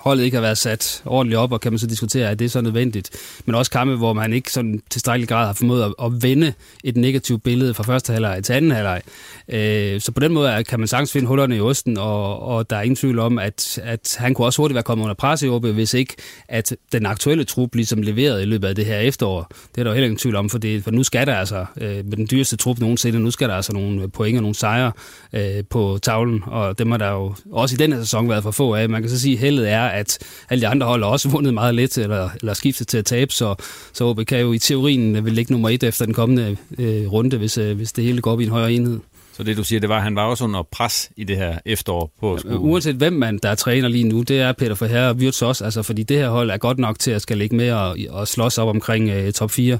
holdet 0.00 0.24
ikke 0.24 0.36
har 0.36 0.42
været 0.42 0.58
sat 0.58 1.02
ordentligt 1.06 1.38
op, 1.38 1.52
og 1.52 1.60
kan 1.60 1.72
man 1.72 1.78
så 1.78 1.86
diskutere, 1.86 2.30
at 2.30 2.38
det 2.38 2.44
er 2.44 2.48
så 2.48 2.60
nødvendigt. 2.60 3.10
Men 3.46 3.54
også 3.54 3.70
kampe, 3.70 3.96
hvor 3.96 4.12
man 4.12 4.32
ikke 4.32 4.52
sådan 4.52 4.82
tilstrækkelig 4.90 5.28
grad 5.28 5.46
har 5.46 5.52
formået 5.52 5.82
at, 5.82 5.94
at 6.04 6.22
vende 6.22 6.52
et 6.84 6.96
negativt 6.96 7.42
billede 7.42 7.74
fra 7.74 7.82
første 7.82 8.12
halvleg 8.12 8.44
til 8.44 8.52
anden 8.52 8.70
halvleg. 8.70 9.02
Øh, 9.48 10.00
så 10.00 10.12
på 10.12 10.20
den 10.20 10.32
måde 10.32 10.64
kan 10.64 10.78
man 10.78 10.88
sagtens 10.88 11.12
finde 11.12 11.26
hullerne 11.26 11.56
i 11.56 11.60
osten, 11.60 11.98
og, 11.98 12.42
og 12.42 12.70
der 12.70 12.76
er 12.76 12.82
ingen 12.82 12.96
tvivl 12.96 13.18
om, 13.18 13.38
at, 13.38 13.78
at 13.82 14.16
han 14.18 14.34
kunne 14.34 14.46
også 14.46 14.62
hurtigt 14.62 14.74
være 14.74 14.82
kommet 14.82 15.04
under 15.04 15.14
pres 15.14 15.42
i 15.42 15.48
OB, 15.48 15.66
hvis 15.66 15.94
ikke 15.94 16.14
at 16.48 16.76
den 16.92 17.06
aktuelle 17.06 17.44
trup 17.44 17.74
ligesom 17.74 18.02
leverede 18.02 18.42
i 18.42 18.46
løbet 18.46 18.68
af 18.68 18.74
det 18.74 18.86
her 18.86 18.98
efterår. 18.98 19.46
Det 19.74 19.80
er 19.80 19.84
der 19.84 19.90
jo 19.90 19.94
heller 19.94 20.06
ingen 20.06 20.18
tvivl 20.18 20.36
om, 20.36 20.50
for, 20.50 20.58
det, 20.58 20.84
for 20.84 20.90
nu 20.90 21.02
skal 21.02 21.26
der 21.26 21.34
altså, 21.34 21.64
øh, 21.80 21.90
med 21.90 22.16
den 22.16 22.28
dyreste 22.30 22.56
trup 22.56 22.78
nogensinde, 22.78 23.20
nu 23.20 23.30
skal 23.30 23.48
der 23.48 23.54
altså 23.54 23.72
nogle 23.72 24.02
øh, 24.02 24.08
point 24.08 24.36
og 24.36 24.42
nogle 24.42 24.54
sejre 24.54 24.92
øh, 25.32 25.64
på 25.70 25.98
tavlen, 26.02 26.42
og 26.46 26.78
dem 26.78 26.90
har 26.90 26.98
der 26.98 27.10
jo 27.10 27.34
også 27.52 27.74
i 27.74 27.76
den 27.76 27.92
her 27.92 28.00
sæson 28.00 28.28
været 28.28 28.42
for 28.42 28.50
få 28.50 28.74
af. 28.74 28.88
Man 28.88 29.02
kan 29.02 29.10
så 29.10 29.20
sige, 29.20 29.34
at 29.34 29.40
heldet 29.40 29.70
er, 29.70 29.89
at 29.90 30.18
alle 30.50 30.62
de 30.62 30.68
andre 30.68 30.86
hold 30.86 31.02
også 31.02 31.28
vundet 31.28 31.54
meget 31.54 31.74
lidt, 31.74 31.98
eller, 31.98 32.30
eller 32.40 32.54
skiftet 32.54 32.88
til 32.88 32.98
at 32.98 33.04
tabe, 33.04 33.32
så, 33.32 33.54
så 33.92 34.04
OB 34.04 34.20
kan 34.26 34.40
jo 34.40 34.52
i 34.52 34.58
teorien 34.58 35.24
vil 35.24 35.32
ligge 35.32 35.52
nummer 35.52 35.68
et 35.68 35.82
efter 35.82 36.04
den 36.04 36.14
kommende 36.14 36.56
øh, 36.78 37.12
runde, 37.12 37.36
hvis, 37.36 37.58
øh, 37.58 37.76
hvis 37.76 37.92
det 37.92 38.04
hele 38.04 38.20
går 38.20 38.32
op 38.32 38.40
i 38.40 38.44
en 38.44 38.50
højere 38.50 38.72
enhed. 38.72 39.00
Så 39.40 39.44
det 39.44 39.56
du 39.56 39.64
siger, 39.64 39.80
det 39.80 39.88
var, 39.88 39.96
at 39.96 40.02
han 40.02 40.16
var 40.16 40.24
også 40.24 40.44
under 40.44 40.62
pres 40.62 41.10
i 41.16 41.24
det 41.24 41.36
her 41.36 41.58
efterår 41.64 42.12
på 42.20 42.34
at 42.34 42.44
Uanset 42.44 42.94
hvem 42.94 43.12
man 43.12 43.38
der 43.38 43.48
er 43.48 43.54
træner 43.54 43.88
lige 43.88 44.04
nu, 44.04 44.22
det 44.22 44.40
er 44.40 44.52
Peter 44.52 44.74
Forherre 44.74 45.08
og 45.08 45.16
Wirtz 45.16 45.42
også, 45.42 45.64
altså, 45.64 45.82
fordi 45.82 46.02
det 46.02 46.16
her 46.16 46.30
hold 46.30 46.50
er 46.50 46.56
godt 46.56 46.78
nok 46.78 46.98
til 46.98 47.10
at 47.10 47.22
skal 47.22 47.38
ligge 47.38 47.56
med 47.56 47.72
og, 47.72 47.96
og 48.10 48.28
slås 48.28 48.58
op 48.58 48.68
omkring 48.68 49.10
øh, 49.10 49.32
top 49.32 49.50
4. 49.50 49.78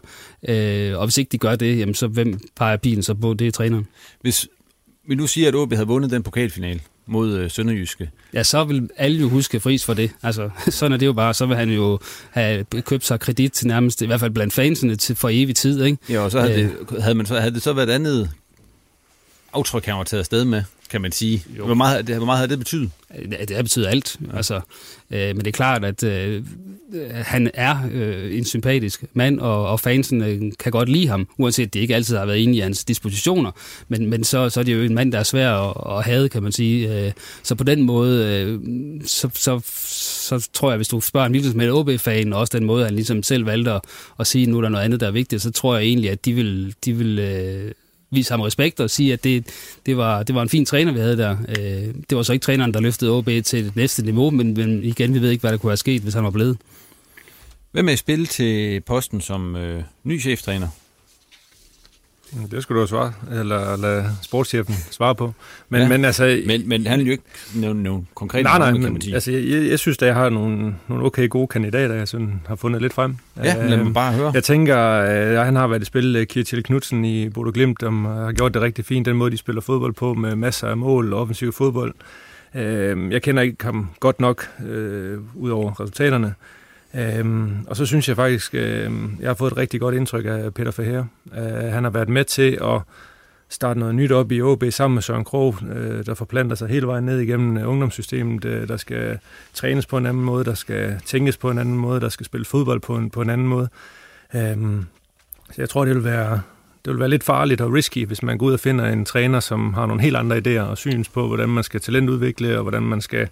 Øh, 0.49 0.99
og 0.99 1.07
hvis 1.07 1.19
ikke 1.19 1.29
de 1.33 1.39
gør 1.39 1.57
det, 1.57 1.79
jamen, 1.79 1.95
så 1.95 2.07
hvem 2.07 2.41
peger 2.57 2.77
pilen 2.77 3.03
så 3.03 3.15
på? 3.15 3.35
Det 3.35 3.47
er 3.47 3.51
træneren. 3.51 3.87
Hvis 4.21 4.49
vi 5.09 5.15
nu 5.15 5.27
siger, 5.27 5.49
at 5.49 5.55
OB 5.55 5.73
havde 5.73 5.87
vundet 5.87 6.11
den 6.11 6.23
pokalfinal, 6.23 6.81
mod 7.11 7.39
øh, 7.39 7.51
Sønderjyske. 7.51 8.11
Ja, 8.35 8.43
så 8.43 8.65
vil 8.65 8.91
alle 8.97 9.21
jo 9.21 9.29
huske 9.29 9.61
Fris 9.61 9.85
for 9.85 9.95
det. 9.95 10.11
Altså, 10.23 10.51
sådan 10.69 10.93
er 10.93 10.97
det 10.97 11.07
jo 11.07 11.13
bare. 11.13 11.35
Så 11.35 11.47
vil 11.47 11.57
han 11.57 11.71
jo 11.71 11.99
have 12.31 12.65
købt 12.65 13.07
sig 13.07 13.21
kredit 13.21 13.53
til 13.53 13.67
nærmest, 13.67 14.03
i 14.03 14.07
hvert 14.07 14.21
fald 14.21 14.31
blandt 14.31 14.55
fansene, 14.55 14.97
til 14.97 15.17
for 15.17 15.29
evig 15.33 15.57
tid. 15.57 15.85
Ikke? 15.85 15.99
Ja, 16.09 16.21
og 16.21 16.31
så 16.31 16.41
havde, 16.41 16.63
øh, 16.63 16.71
det, 16.91 17.03
havde, 17.03 17.15
man 17.15 17.27
så, 17.27 17.41
havde 17.41 17.55
det 17.55 17.63
så 17.63 17.73
været 17.73 17.91
andet 17.91 18.31
aftryk, 19.53 19.85
han 19.85 19.95
var 19.95 20.05
taget 20.05 20.19
afsted 20.19 20.45
med, 20.45 20.63
kan 20.91 21.01
man 21.01 21.13
sige. 21.13 21.45
Hvor 21.57 21.75
meget, 21.75 22.07
det, 22.07 22.17
hvor 22.17 22.27
meget 22.27 22.39
havde 22.39 22.51
det 22.51 22.59
betydet? 22.59 22.91
Ja, 23.31 23.45
det 23.45 23.57
har 23.57 23.63
betydet 23.63 23.87
alt. 23.87 24.17
Ja. 24.21 24.37
Altså, 24.37 24.61
øh, 25.11 25.27
men 25.27 25.39
det 25.39 25.47
er 25.47 25.53
klart, 25.53 25.85
at 25.85 26.03
øh, 26.03 26.45
han 27.13 27.51
er 27.55 27.77
øh, 27.93 28.39
en 28.39 28.45
sympatisk 28.45 29.05
mand, 29.15 29.41
og, 29.41 29.67
og 29.67 29.81
fansen 29.81 30.23
øh, 30.23 30.53
kan 30.59 30.73
godt 30.73 30.89
lide 30.89 31.09
ham, 31.09 31.29
uanset 31.39 31.75
det 31.75 31.81
ikke 31.81 31.95
altid 31.95 32.17
har 32.17 32.27
været 32.27 32.43
enige 32.43 32.59
i 32.59 32.61
hans 32.61 32.85
dispositioner. 32.85 33.51
Men, 33.89 34.11
men 34.11 34.25
så, 34.25 34.51
så 34.51 34.61
er 34.61 34.65
det 34.65 34.75
jo 34.75 34.83
en 34.83 34.95
mand, 34.95 35.13
der 35.13 35.19
er 35.19 35.23
svær 35.23 35.53
at, 35.53 35.99
at 35.99 36.05
have, 36.05 36.29
kan 36.29 36.43
man 36.43 36.53
sige. 36.53 37.07
Øh, 37.07 37.13
så 37.43 37.55
på 37.55 37.65
den 37.65 37.83
måde, 37.83 38.27
øh, 38.27 38.61
så, 39.07 39.29
så, 39.35 39.61
så 40.35 40.49
tror 40.53 40.71
jeg, 40.71 40.77
hvis 40.77 40.89
du 40.89 41.01
spørger 41.01 41.27
en 41.27 41.33
hvilken 41.33 41.57
med 41.57 41.71
OB-fan, 41.71 42.33
og 42.33 42.41
også 42.41 42.59
den 42.59 42.67
måde, 42.67 42.85
han 42.85 42.95
ligesom 42.95 43.23
selv 43.23 43.47
valgte 43.47 43.73
at, 43.73 43.81
at 44.21 44.27
sige, 44.27 44.43
at 44.43 44.49
nu 44.49 44.57
er 44.57 44.63
der 44.63 44.69
noget 44.69 44.85
andet, 44.85 45.01
der 45.01 45.07
er 45.07 45.11
vigtigt, 45.11 45.43
så 45.43 45.51
tror 45.51 45.77
jeg 45.77 45.85
egentlig, 45.85 46.11
at 46.11 46.25
de 46.25 46.33
vil, 46.33 46.75
de 46.85 46.93
vil 46.93 47.19
øh, 47.19 47.73
vise 48.11 48.33
ham 48.33 48.41
respekt 48.41 48.81
og 48.81 48.91
sige, 48.91 49.13
at 49.13 49.25
det, 49.25 49.47
det, 49.87 49.97
var, 49.97 50.23
det 50.23 50.35
var 50.35 50.43
en 50.43 50.49
fin 50.49 50.65
træner, 50.65 50.93
vi 50.93 50.99
havde 50.99 51.17
der. 51.17 51.37
Øh, 51.49 51.95
det 52.11 52.17
var 52.17 52.23
så 52.23 52.33
ikke 52.33 52.45
træneren, 52.45 52.75
der 52.75 52.81
løftede 52.81 53.11
OB 53.11 53.27
til 53.45 53.65
det 53.65 53.77
næste 53.77 54.03
niveau, 54.03 54.31
men, 54.31 54.55
men 54.55 54.85
igen, 54.85 55.15
vi 55.15 55.21
ved 55.21 55.31
ikke, 55.31 55.41
hvad 55.41 55.53
der 55.53 55.59
kunne 55.59 55.71
have 55.71 55.77
sket, 55.77 56.03
hvis 56.03 56.15
han 56.15 56.25
var 56.25 56.31
blevet. 56.31 56.59
Hvem 57.73 57.89
er 57.89 57.93
i 57.93 57.97
spil 57.97 58.27
til 58.27 58.81
posten 58.81 59.21
som 59.21 59.57
øh, 59.57 59.83
ny 60.05 60.21
cheftræner? 60.21 60.69
Det 62.51 62.63
skulle 62.63 62.83
du 62.83 62.87
svare, 62.87 63.13
eller 63.31 63.77
lade 63.77 64.05
sportschefen 64.23 64.75
svare 64.91 65.15
på. 65.15 65.35
Men, 65.69 65.81
ja, 65.81 65.89
men, 65.89 66.05
altså, 66.05 66.41
men, 66.47 66.69
men 66.69 66.87
han 66.87 66.99
vil 66.99 67.07
jo 67.07 67.13
ikke 67.13 67.25
nævne 67.55 67.83
nogle 67.83 68.05
konkrete 68.15 68.43
nej, 68.43 68.73
nej, 68.73 68.91
sige. 69.01 69.15
Altså, 69.15 69.33
jeg, 69.33 69.71
jeg 69.71 69.79
synes, 69.79 69.99
at 69.99 70.07
jeg 70.07 70.15
har 70.15 70.29
nogle, 70.29 70.75
nogle 70.89 71.05
okay 71.05 71.29
gode 71.29 71.47
kandidater, 71.47 71.95
jeg 71.95 72.09
synes, 72.09 72.31
har 72.47 72.57
fundet 72.57 72.83
lidt 72.83 72.93
frem. 72.93 73.17
Ja, 73.37 73.69
lad 73.69 73.77
mig 73.77 73.95
bare 73.95 74.13
høre. 74.13 74.31
Jeg 74.35 74.45
tænker, 74.45 74.77
at 74.77 75.45
han 75.45 75.57
har 75.57 75.67
været 75.67 75.83
i 75.83 75.85
spil, 75.85 76.17
øh, 76.17 76.27
Kjetil 76.27 76.63
Knudsen 76.63 77.05
i 77.05 77.29
Bodo 77.29 77.51
Glimt, 77.55 77.81
som 77.81 78.05
har 78.05 78.33
gjort 78.33 78.55
det 78.55 78.63
rigtig 78.63 78.85
fint, 78.85 79.07
den 79.07 79.17
måde, 79.17 79.31
de 79.31 79.37
spiller 79.37 79.63
fodbold 79.63 79.93
på, 79.93 80.15
med 80.15 80.37
masser 80.37 80.69
af 80.69 80.77
mål 80.77 81.13
og 81.13 81.21
offensiv 81.21 81.53
fodbold. 81.53 81.95
Øh, 82.55 83.13
jeg 83.13 83.23
kender 83.23 83.43
ikke 83.43 83.65
ham 83.65 83.89
godt 84.01 84.21
nok, 84.21 84.49
øh, 84.67 85.19
ud 85.35 85.51
over 85.51 85.81
resultaterne. 85.81 86.35
Øhm, 86.95 87.67
og 87.67 87.77
så 87.77 87.87
synes 87.87 88.09
jeg 88.09 88.17
faktisk, 88.17 88.55
øhm, 88.55 89.17
jeg 89.21 89.29
har 89.29 89.35
fået 89.35 89.51
et 89.51 89.57
rigtig 89.57 89.81
godt 89.81 89.95
indtryk 89.95 90.25
af 90.27 90.55
Peter 90.55 90.71
Ferrer. 90.71 91.05
Øh, 91.39 91.73
han 91.73 91.85
har 91.85 91.91
været 91.91 92.09
med 92.09 92.25
til 92.25 92.59
at 92.63 92.81
starte 93.49 93.81
noget 93.81 93.95
nyt 93.95 94.13
op 94.13 94.33
i 94.33 94.43
OB 94.43 94.65
sammen 94.71 94.95
med 94.95 95.03
Søren 95.03 95.25
Krog, 95.25 95.57
øh, 95.75 96.07
der 96.07 96.15
forplanter 96.15 96.57
sig 96.57 96.69
hele 96.69 96.87
vejen 96.87 97.05
ned 97.05 97.19
igennem 97.19 97.57
øh, 97.57 97.69
ungdomssystemet, 97.69 98.45
øh, 98.45 98.69
der 98.69 98.77
skal 98.77 99.19
trænes 99.55 99.87
på 99.87 99.97
en 99.97 100.07
anden 100.07 100.23
måde, 100.23 100.45
der 100.45 100.55
skal 100.55 101.01
tænkes 101.07 101.37
på 101.37 101.51
en 101.51 101.59
anden 101.59 101.77
måde, 101.77 102.01
der 102.01 102.09
skal 102.09 102.27
spille 102.27 102.45
fodbold 102.45 102.81
på 102.81 102.97
en, 102.97 103.11
på 103.11 103.23
en 103.23 103.31
anden 103.31 103.47
måde. 103.47 103.69
Øhm, 104.35 104.87
så 105.47 105.63
jeg 105.63 105.69
tror, 105.69 105.85
det 105.85 105.95
vil 105.95 106.05
være 106.05 106.41
det 106.85 106.93
vil 106.93 107.01
være 107.01 107.09
lidt 107.09 107.25
farligt 107.25 107.61
og 107.61 107.73
risky, 107.73 108.07
hvis 108.07 108.23
man 108.23 108.39
går 108.39 108.47
ud 108.47 108.53
og 108.53 108.61
finder 108.61 108.89
en 108.89 109.05
træner, 109.05 109.41
som 109.41 109.75
har 109.75 109.87
nogle 109.87 110.03
helt 110.03 110.17
andre 110.17 110.37
idéer 110.37 110.61
og 110.61 110.79
syns 110.79 111.09
på, 111.09 111.27
hvordan 111.27 111.49
man 111.49 111.65
skal 111.65 111.81
talentudvikle, 111.81 112.57
og 112.57 112.63
hvordan 112.63 112.83
man 112.83 113.01
skal 113.01 113.29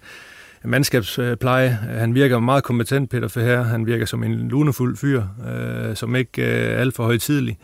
mandskabspleje. 0.63 1.69
Han 1.69 2.15
virker 2.15 2.39
meget 2.39 2.63
kompetent, 2.63 3.09
Peter 3.09 3.27
Ferrer. 3.27 3.63
Han 3.63 3.85
virker 3.85 4.05
som 4.05 4.23
en 4.23 4.47
lunefuld 4.47 4.97
fyr, 4.97 5.23
øh, 5.49 5.95
som 5.95 6.15
ikke 6.15 6.41
øh, 6.41 6.73
er 6.73 6.77
alt 6.77 6.95
for 6.95 7.03
højtidlig. 7.03 7.57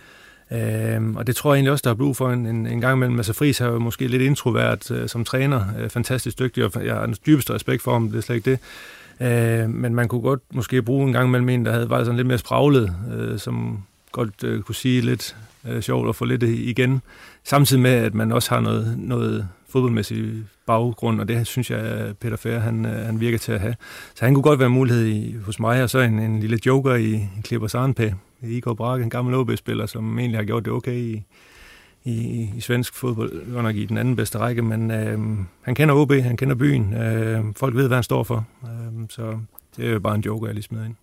Øh, 0.51 1.15
og 1.15 1.27
det 1.27 1.35
tror 1.35 1.53
jeg 1.53 1.57
egentlig 1.57 1.71
også, 1.71 1.81
der 1.83 1.89
er 1.89 1.95
brug 1.95 2.17
for 2.17 2.31
en, 2.31 2.45
en, 2.45 2.67
en 2.67 2.81
gang 2.81 2.97
imellem. 2.97 3.17
Altså 3.17 3.33
Friis 3.33 3.61
er 3.61 3.65
jo 3.65 3.79
måske 3.79 4.07
lidt 4.07 4.21
introvert 4.21 4.91
øh, 4.91 5.09
som 5.09 5.25
træner, 5.25 5.61
øh, 5.79 5.89
fantastisk 5.89 6.39
dygtig, 6.39 6.65
og 6.65 6.85
jeg 6.85 6.95
har 6.95 7.05
den 7.05 7.15
dybeste 7.25 7.53
respekt 7.53 7.81
for 7.81 7.93
ham, 7.93 8.09
det 8.09 8.17
er 8.17 8.21
slet 8.21 8.35
ikke 8.35 8.51
det. 8.51 8.59
Øh, 9.21 9.69
men 9.69 9.95
man 9.95 10.07
kunne 10.07 10.21
godt 10.21 10.41
måske 10.53 10.81
bruge 10.81 11.07
en 11.07 11.13
gang 11.13 11.27
imellem 11.27 11.49
en, 11.49 11.65
der 11.65 11.71
havde 11.71 11.89
været 11.89 12.05
sådan 12.05 12.17
lidt 12.17 12.27
mere 12.27 12.37
spraglet, 12.37 12.95
øh, 13.17 13.39
som 13.39 13.83
godt 14.11 14.43
øh, 14.43 14.61
kunne 14.61 14.75
sige 14.75 15.01
lidt 15.01 15.35
øh, 15.67 15.81
sjovt 15.81 16.07
og 16.07 16.15
få 16.15 16.25
lidt 16.25 16.43
igen. 16.43 17.01
Samtidig 17.43 17.81
med, 17.81 17.91
at 17.91 18.13
man 18.13 18.31
også 18.31 18.49
har 18.49 18.61
noget, 18.61 18.95
noget 18.97 19.47
fodboldmæssig 19.75 20.43
baggrund, 20.65 21.21
og 21.21 21.27
det 21.27 21.47
synes 21.47 21.71
jeg, 21.71 22.13
Peter 22.19 22.37
Fær, 22.37 22.59
han, 22.59 22.85
øh, 22.85 23.05
han 23.05 23.19
virker 23.19 23.37
til 23.37 23.51
at 23.51 23.59
have. 23.59 23.75
Så 24.15 24.25
han 24.25 24.33
kunne 24.33 24.43
godt 24.43 24.59
være 24.59 24.67
en 24.67 24.73
mulighed 24.73 25.05
i, 25.05 25.35
hos 25.45 25.59
mig, 25.59 25.83
og 25.83 25.89
så 25.89 25.99
en, 25.99 26.19
en 26.19 26.39
lille 26.39 26.59
joker 26.65 26.95
i, 26.95 27.27
Klippers 27.43 27.75
Arnpæ, 27.75 28.09
Igor 28.41 28.73
Brakke, 28.73 29.03
en 29.03 29.09
gammel 29.09 29.35
OB-spiller, 29.35 29.85
som 29.85 30.19
egentlig 30.19 30.39
har 30.39 30.45
gjort 30.45 30.65
det 30.65 30.73
okay 30.73 30.97
i, 30.97 31.23
i, 32.03 32.49
i 32.57 32.61
svensk 32.61 32.93
fodbold, 32.93 33.51
godt 33.53 33.63
nok 33.63 33.75
i 33.75 33.85
den 33.85 33.97
anden 33.97 34.15
bedste 34.15 34.37
række, 34.37 34.61
men 34.61 34.91
øh, 34.91 35.19
han 35.61 35.75
kender 35.75 35.95
OB, 35.95 36.13
han 36.13 36.37
kender 36.37 36.55
byen, 36.55 36.93
øh, 36.93 37.43
folk 37.55 37.75
ved, 37.75 37.87
hvad 37.87 37.97
han 37.97 38.03
står 38.03 38.23
for, 38.23 38.47
øh, 38.63 39.07
så 39.09 39.39
det 39.77 39.87
er 39.87 39.91
jo 39.91 39.99
bare 39.99 40.15
en 40.15 40.21
joker, 40.21 40.47
jeg 40.47 40.53
lige 40.53 40.63
smider 40.63 40.85
ind. 40.85 40.95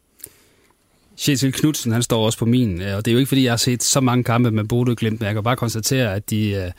Kjetil 1.19 1.53
Knudsen, 1.53 1.93
han 1.93 2.03
står 2.03 2.25
også 2.27 2.39
på 2.39 2.47
min, 2.47 2.83
øh, 2.83 2.97
og 2.97 3.05
det 3.05 3.11
er 3.11 3.13
jo 3.13 3.19
ikke, 3.19 3.29
fordi 3.29 3.45
jeg 3.45 3.53
har 3.53 3.57
set 3.57 3.83
så 3.83 4.01
mange 4.01 4.25
kampe 4.25 4.51
med 4.51 4.65
Bodø 4.65 4.95
Glimt, 4.95 5.21
men 5.21 5.27
jeg 5.27 5.35
kan 5.35 5.43
bare 5.43 5.57
konstatere, 5.57 6.15
at 6.15 6.31
de, 6.31 6.51
øh, 6.51 6.71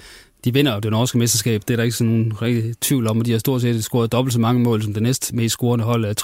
de 0.45 0.53
vinder 0.53 0.73
jo 0.73 0.79
det 0.79 0.91
norske 0.91 1.17
mesterskab. 1.17 1.61
Det 1.67 1.73
er 1.73 1.75
der 1.75 1.83
ikke 1.83 1.95
sådan 1.95 2.13
nogen 2.13 2.41
rigtig 2.41 2.73
tvivl 2.81 3.07
om, 3.07 3.19
og 3.19 3.25
de 3.25 3.31
har 3.31 3.39
stort 3.39 3.61
set 3.61 3.83
scoret 3.83 4.11
dobbelt 4.11 4.33
så 4.33 4.39
mange 4.39 4.61
mål 4.61 4.83
som 4.83 4.93
det 4.93 5.03
næst 5.03 5.33
mest 5.33 5.53
scorende 5.53 5.85
hold. 5.85 6.05
Øh, 6.05 6.15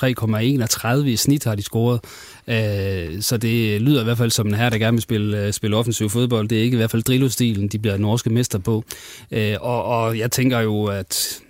3,31 1.03 1.07
i 1.07 1.15
snit 1.15 1.43
har 1.43 1.55
de 1.55 1.61
scoret. 1.61 1.99
Øh, 2.47 3.22
så 3.22 3.38
det 3.38 3.82
lyder 3.82 4.01
i 4.01 4.03
hvert 4.03 4.17
fald 4.17 4.32
som 4.32 4.47
en 4.47 4.53
her, 4.53 4.70
der 4.70 4.78
gerne 4.78 4.95
vil 4.95 5.01
spille, 5.01 5.45
øh, 5.45 5.53
spille 5.53 5.78
offensiv 5.78 6.09
fodbold. 6.09 6.47
Det 6.47 6.57
er 6.57 6.61
ikke 6.61 6.76
i 6.76 6.78
hvert 6.78 6.91
fald 6.91 7.03
drillostilen, 7.03 7.67
de 7.67 7.80
bliver 7.80 7.97
norske 7.97 8.30
mester 8.30 8.59
på. 8.59 8.84
Øh, 9.32 9.55
og, 9.61 9.84
og 9.84 10.17
jeg 10.17 10.32
tænker 10.32 10.59
jo, 10.59 10.86
at 10.86 11.41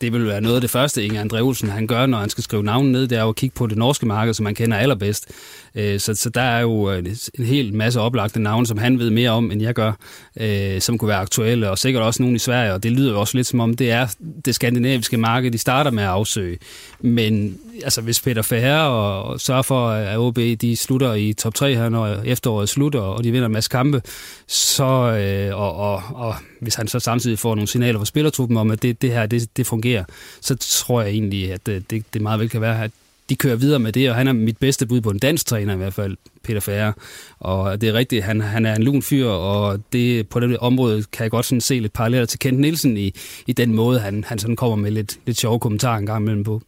det 0.00 0.12
vil 0.12 0.26
være 0.26 0.40
noget 0.40 0.54
af 0.54 0.60
det 0.60 0.70
første, 0.70 1.04
Inge 1.04 1.22
André 1.22 1.40
Olsen 1.40 1.68
han 1.68 1.86
gør, 1.86 2.06
når 2.06 2.18
han 2.18 2.30
skal 2.30 2.44
skrive 2.44 2.62
navnet 2.62 2.92
ned, 2.92 3.08
det 3.08 3.18
er 3.18 3.22
jo 3.22 3.28
at 3.28 3.36
kigge 3.36 3.54
på 3.54 3.66
det 3.66 3.78
norske 3.78 4.06
marked, 4.06 4.34
som 4.34 4.44
man 4.44 4.54
kender 4.54 4.76
allerbedst. 4.76 5.30
Øh, 5.74 6.00
så, 6.00 6.14
så 6.14 6.30
der 6.30 6.40
er 6.40 6.60
jo 6.60 6.90
øh, 6.90 6.98
en, 6.98 7.16
en 7.38 7.44
hel 7.44 7.74
masse 7.74 8.00
oplagte 8.00 8.40
navne, 8.40 8.66
som 8.66 8.78
han 8.78 8.98
ved 8.98 9.10
mere 9.10 9.30
om, 9.30 9.50
end 9.50 9.62
jeg 9.62 9.74
gør, 9.74 9.92
øh, 10.40 10.80
som 10.80 10.98
kunne 10.98 11.08
være 11.08 11.18
aktuelle, 11.18 11.70
og 11.70 11.78
sikkert 11.78 12.02
også 12.02 12.22
nogen 12.22 12.36
i 12.36 12.38
Sverige, 12.38 12.72
og 12.74 12.82
det 12.82 12.92
lyder 12.92 13.12
jo 13.12 13.20
også 13.20 13.36
lidt 13.36 13.46
som 13.46 13.60
om, 13.60 13.76
det 13.76 13.90
er 13.90 14.06
det 14.44 14.54
skandinaviske 14.54 15.16
marked, 15.16 15.50
de 15.50 15.58
starter 15.58 15.90
med 15.90 16.02
at 16.02 16.08
afsøge. 16.08 16.58
Men 17.00 17.58
altså, 17.84 18.00
hvis 18.00 18.20
Peter 18.20 18.42
Færre 18.42 18.90
og 18.90 19.40
sørger 19.40 19.62
for, 19.62 19.88
at 19.88 20.18
OB 20.18 20.36
de 20.36 20.76
slutter 20.76 21.14
i 21.14 21.32
top 21.32 21.54
3 21.54 21.74
her, 21.74 21.88
når 21.88 22.06
efteråret 22.06 22.68
slutter, 22.68 23.00
og 23.00 23.24
de 23.24 23.32
vinder 23.32 23.46
en 23.46 23.52
masse 23.52 23.70
kampe, 23.70 24.02
så, 24.46 24.84
øh, 24.84 25.60
og, 25.60 25.76
og, 25.76 26.02
og 26.14 26.34
hvis 26.60 26.74
han 26.74 26.88
så 26.88 27.00
samtidig 27.00 27.38
får 27.38 27.54
nogle 27.54 27.68
signaler 27.68 27.98
fra 27.98 28.06
spillertruppen 28.06 28.56
om, 28.56 28.70
at 28.70 28.82
det, 28.82 29.02
det 29.02 29.10
her 29.10 29.26
det, 29.26 29.56
det 29.56 29.66
fungerer, 29.66 30.04
så 30.40 30.56
tror 30.56 31.00
jeg 31.00 31.10
egentlig, 31.10 31.52
at 31.52 31.68
øh, 31.68 31.82
det, 31.90 32.04
det 32.14 32.22
meget 32.22 32.40
vel 32.40 32.48
kan 32.48 32.60
være, 32.60 32.84
at 32.84 32.90
de 33.30 33.36
kører 33.36 33.56
videre 33.56 33.78
med 33.78 33.92
det, 33.92 34.10
og 34.10 34.16
han 34.16 34.28
er 34.28 34.32
mit 34.32 34.56
bedste 34.58 34.86
bud 34.86 35.00
på 35.00 35.10
en 35.10 35.18
dansk 35.18 35.46
træner 35.46 35.74
i 35.74 35.76
hvert 35.76 35.94
fald, 35.94 36.16
Peter 36.44 36.60
Færre. 36.60 36.92
Og 37.38 37.80
det 37.80 37.88
er 37.88 37.92
rigtigt, 37.92 38.24
han, 38.24 38.40
han 38.40 38.66
er 38.66 38.74
en 38.74 38.82
lun 38.82 39.02
fyr, 39.02 39.26
og 39.26 39.80
det, 39.92 40.28
på 40.28 40.40
det 40.40 40.58
område 40.58 41.04
kan 41.12 41.22
jeg 41.22 41.30
godt 41.30 41.46
sådan 41.46 41.60
se 41.60 41.80
lidt 41.80 41.92
paralleller 41.92 42.26
til 42.26 42.38
Kent 42.38 42.58
Nielsen 42.58 42.96
i, 42.96 43.14
i 43.46 43.52
den 43.52 43.74
måde, 43.74 44.00
han, 44.00 44.24
han 44.24 44.38
sådan 44.38 44.56
kommer 44.56 44.76
med 44.76 44.90
lidt, 44.90 45.18
lidt 45.26 45.38
sjove 45.38 45.60
kommentarer 45.60 45.98
en 45.98 46.06
gang 46.06 46.22
imellem 46.22 46.44
på. 46.44 46.62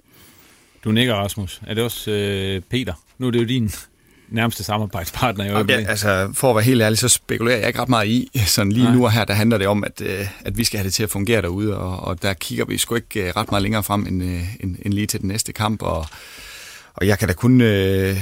Du 0.85 0.93
nikker, 0.93 1.15
Rasmus. 1.15 1.61
Er 1.67 1.75
det 1.75 1.85
også 1.85 2.11
øh, 2.11 2.61
Peter? 2.71 2.95
Nu 3.19 3.27
er 3.27 3.31
det 3.31 3.41
jo 3.41 3.45
din 3.45 3.71
nærmeste 4.29 4.65
samarbejdspartner 4.65 5.45
i 5.45 5.51
øjeblikket. 5.51 5.85
Ja, 5.85 5.91
altså, 5.91 6.31
for 6.35 6.51
at 6.51 6.57
være 6.57 6.65
helt 6.65 6.83
ærlig, 6.83 6.99
så 6.99 7.09
spekulerer 7.09 7.59
jeg 7.59 7.67
ikke 7.67 7.81
ret 7.81 7.89
meget 7.89 8.09
i. 8.09 8.31
Sådan 8.47 8.73
lige 8.73 8.85
Nej. 8.85 8.95
nu 8.95 9.05
og 9.05 9.13
her, 9.13 9.25
der 9.25 9.35
handler 9.35 9.59
det 9.59 9.67
om, 9.67 9.85
at, 9.85 10.01
øh, 10.01 10.27
at 10.45 10.59
vi 10.59 10.65
skal 10.65 10.79
have 10.79 10.85
det 10.85 10.95
til 10.95 11.03
at 11.03 11.11
fungere 11.11 11.43
derude, 11.43 11.79
og, 11.79 12.01
og 12.01 12.23
der 12.23 12.35
kigger 12.35 12.65
vi 12.65 12.79
sgu 12.79 12.95
ikke 12.95 13.29
øh, 13.29 13.33
ret 13.37 13.51
meget 13.51 13.63
længere 13.63 13.83
frem 13.83 14.07
end, 14.07 14.23
øh, 14.23 14.43
end, 14.61 14.77
end 14.83 14.95
lige 14.95 15.07
til 15.07 15.21
den 15.21 15.29
næste 15.29 15.53
kamp, 15.53 15.83
og, 15.83 16.07
og 16.95 17.07
jeg 17.07 17.19
kan 17.19 17.29
da 17.29 17.35
kun 17.35 17.61
øh, 17.61 18.17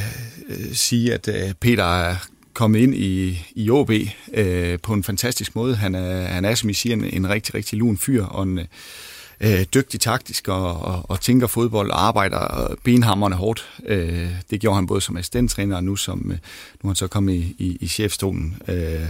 øh, 0.49 0.73
sige, 0.73 1.15
at 1.15 1.29
øh, 1.29 1.55
Peter 1.61 1.85
er 1.85 2.17
kommet 2.55 2.79
ind 2.79 2.95
i, 2.95 3.43
i 3.55 3.71
OB 3.71 3.91
øh, 4.35 4.79
på 4.83 4.93
en 4.93 5.05
fantastisk 5.05 5.57
måde. 5.57 5.77
Han 5.77 5.95
er, 5.95 6.23
han 6.23 6.45
er 6.45 6.55
som 6.55 6.69
I 6.69 6.75
siger, 6.75 6.97
en, 6.97 7.05
en 7.05 7.29
rigtig, 7.29 7.55
rigtig 7.55 7.79
lun 7.79 7.99
fyr, 7.99 8.25
og 8.25 8.43
en, 8.43 8.61
øh, 9.41 9.65
dygtig 9.75 10.01
taktisk 10.01 10.49
og, 10.49 10.81
og, 10.81 11.11
og 11.11 11.21
tænker 11.21 11.47
fodbold 11.47 11.91
og 11.91 12.07
arbejder 12.07 12.75
benhammerne 12.85 13.35
hårdt. 13.35 13.69
Øh, 13.87 14.31
det 14.51 14.61
gjorde 14.61 14.75
han 14.75 14.87
både 14.87 15.01
som 15.01 15.17
assistenttræner 15.17 15.77
og 15.77 15.85
nu 15.85 15.97
som 15.97 16.31
øh, 16.33 16.39
nu 16.83 16.89
er 16.89 16.89
han 16.89 16.97
så 16.97 17.07
kommet 17.07 17.35
i, 17.35 17.57
i, 17.59 17.79
i 17.81 17.89
chefstolen. 17.89 18.63
Øh, 18.69 19.07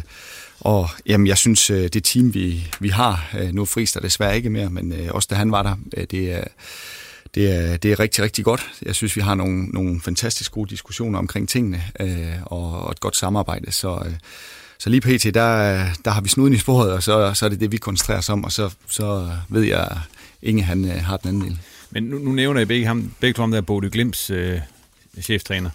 og 0.60 0.88
jamen, 1.06 1.26
jeg 1.26 1.38
synes, 1.38 1.70
øh, 1.70 1.88
det 1.88 2.04
team, 2.04 2.34
vi, 2.34 2.68
vi 2.80 2.88
har, 2.88 3.30
øh, 3.38 3.54
nu 3.54 3.60
er 3.60 3.64
Friis 3.64 3.92
der 3.92 4.00
desværre 4.00 4.36
ikke 4.36 4.50
mere, 4.50 4.70
men 4.70 4.92
øh, 4.92 5.08
også 5.10 5.28
da 5.30 5.34
han 5.34 5.52
var 5.52 5.62
der, 5.62 6.04
det 6.10 6.32
er 6.32 6.44
det 7.34 7.54
er, 7.54 7.76
det 7.76 7.92
er 7.92 8.00
rigtig, 8.00 8.24
rigtig 8.24 8.44
godt. 8.44 8.70
Jeg 8.82 8.94
synes, 8.94 9.16
vi 9.16 9.20
har 9.20 9.34
nogle, 9.34 9.64
nogle 9.66 10.00
fantastisk 10.00 10.52
gode 10.52 10.70
diskussioner 10.70 11.18
omkring 11.18 11.48
tingene 11.48 11.82
øh, 12.00 12.34
og, 12.42 12.82
og 12.84 12.90
et 12.90 13.00
godt 13.00 13.16
samarbejde. 13.16 13.72
Så, 13.72 14.02
øh, 14.06 14.12
så 14.78 14.90
lige 14.90 15.00
pt, 15.00 15.34
der, 15.34 15.84
der 16.04 16.10
har 16.10 16.20
vi 16.20 16.28
snuden 16.28 16.52
i 16.54 16.58
sporet, 16.58 16.92
og 16.92 17.02
så, 17.02 17.34
så 17.34 17.44
er 17.44 17.48
det 17.48 17.60
det, 17.60 17.72
vi 17.72 17.76
koncentrerer 17.76 18.18
os 18.18 18.28
om, 18.28 18.44
og 18.44 18.52
så, 18.52 18.70
så 18.88 19.30
ved 19.48 19.62
jeg, 19.62 19.80
at 19.80 19.96
Inge 20.42 20.62
han, 20.62 20.84
øh, 20.84 20.90
har 20.90 21.16
den 21.16 21.28
anden 21.28 21.42
del. 21.42 21.58
Men 21.90 22.02
nu, 22.02 22.18
nu 22.18 22.32
nævner 22.32 22.60
jeg 22.60 22.68
begge, 22.68 22.86
ham, 22.86 23.12
begge 23.20 23.36
to 23.36 23.42
om 23.42 23.50
der 23.50 23.60
Bodø 23.60 23.88
Glimps 23.92 24.30
øh, 24.30 24.60
cheftræner. 25.20 25.70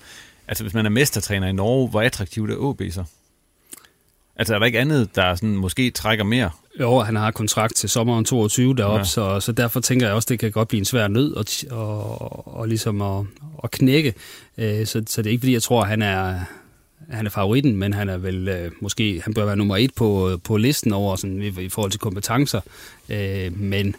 Altså 0.47 0.64
hvis 0.64 0.74
man 0.74 0.86
er 0.86 0.89
mestertræner 0.89 1.47
i 1.47 1.51
Norge, 1.51 1.89
hvor 1.89 2.01
attraktivt 2.01 2.51
er 2.51 2.56
OB 2.58 2.82
så? 2.91 3.03
Altså 4.36 4.56
er 4.56 4.60
der 4.60 4.66
ikke 4.66 4.80
andet, 4.80 5.16
der 5.16 5.36
sådan, 5.36 5.56
måske 5.56 5.92
trækker 5.92 6.24
mere? 6.24 6.50
Jo, 6.80 7.00
han 7.00 7.16
har 7.16 7.32
kontrakt 7.32 7.76
til 7.76 7.90
sommeren 7.90 8.26
22 8.26 8.76
deroppe, 8.76 8.98
ja. 8.98 9.04
så, 9.04 9.40
så 9.40 9.52
derfor 9.52 9.80
tænker 9.80 10.06
jeg 10.06 10.16
også, 10.16 10.28
det 10.30 10.40
kan 10.40 10.52
godt 10.52 10.68
blive 10.68 10.80
en 10.80 10.86
svær 10.86 11.08
nød 11.08 11.38
at, 11.38 11.66
og, 11.72 12.58
og 12.58 12.68
ligesom 12.68 13.02
at, 13.02 13.26
at 13.64 13.72
knække. 13.72 14.14
Øh, 14.58 14.86
så, 14.86 15.04
så 15.08 15.22
det 15.22 15.30
er 15.30 15.32
ikke 15.32 15.42
fordi, 15.42 15.54
jeg 15.54 15.64
tror, 15.64 15.84
han 15.84 16.02
er, 16.02 16.40
han 17.10 17.26
er 17.26 17.30
favoritten, 17.30 17.76
men 17.76 17.94
han 17.94 18.10
er 18.10 18.18
vel 18.18 18.48
øh, 18.48 18.72
måske, 18.82 19.22
han 19.24 19.34
bør 19.34 19.46
være 19.46 19.56
nummer 19.56 19.78
et 19.78 19.94
på, 19.96 20.40
på 20.44 20.58
listen 20.58 20.94
over 20.94 21.16
sådan, 21.16 21.42
i, 21.42 21.48
i 21.48 21.70
forhold 21.70 21.92
til 21.92 22.00
kompetencer. 22.00 22.62
Øh, 23.10 23.60
men 23.60 23.96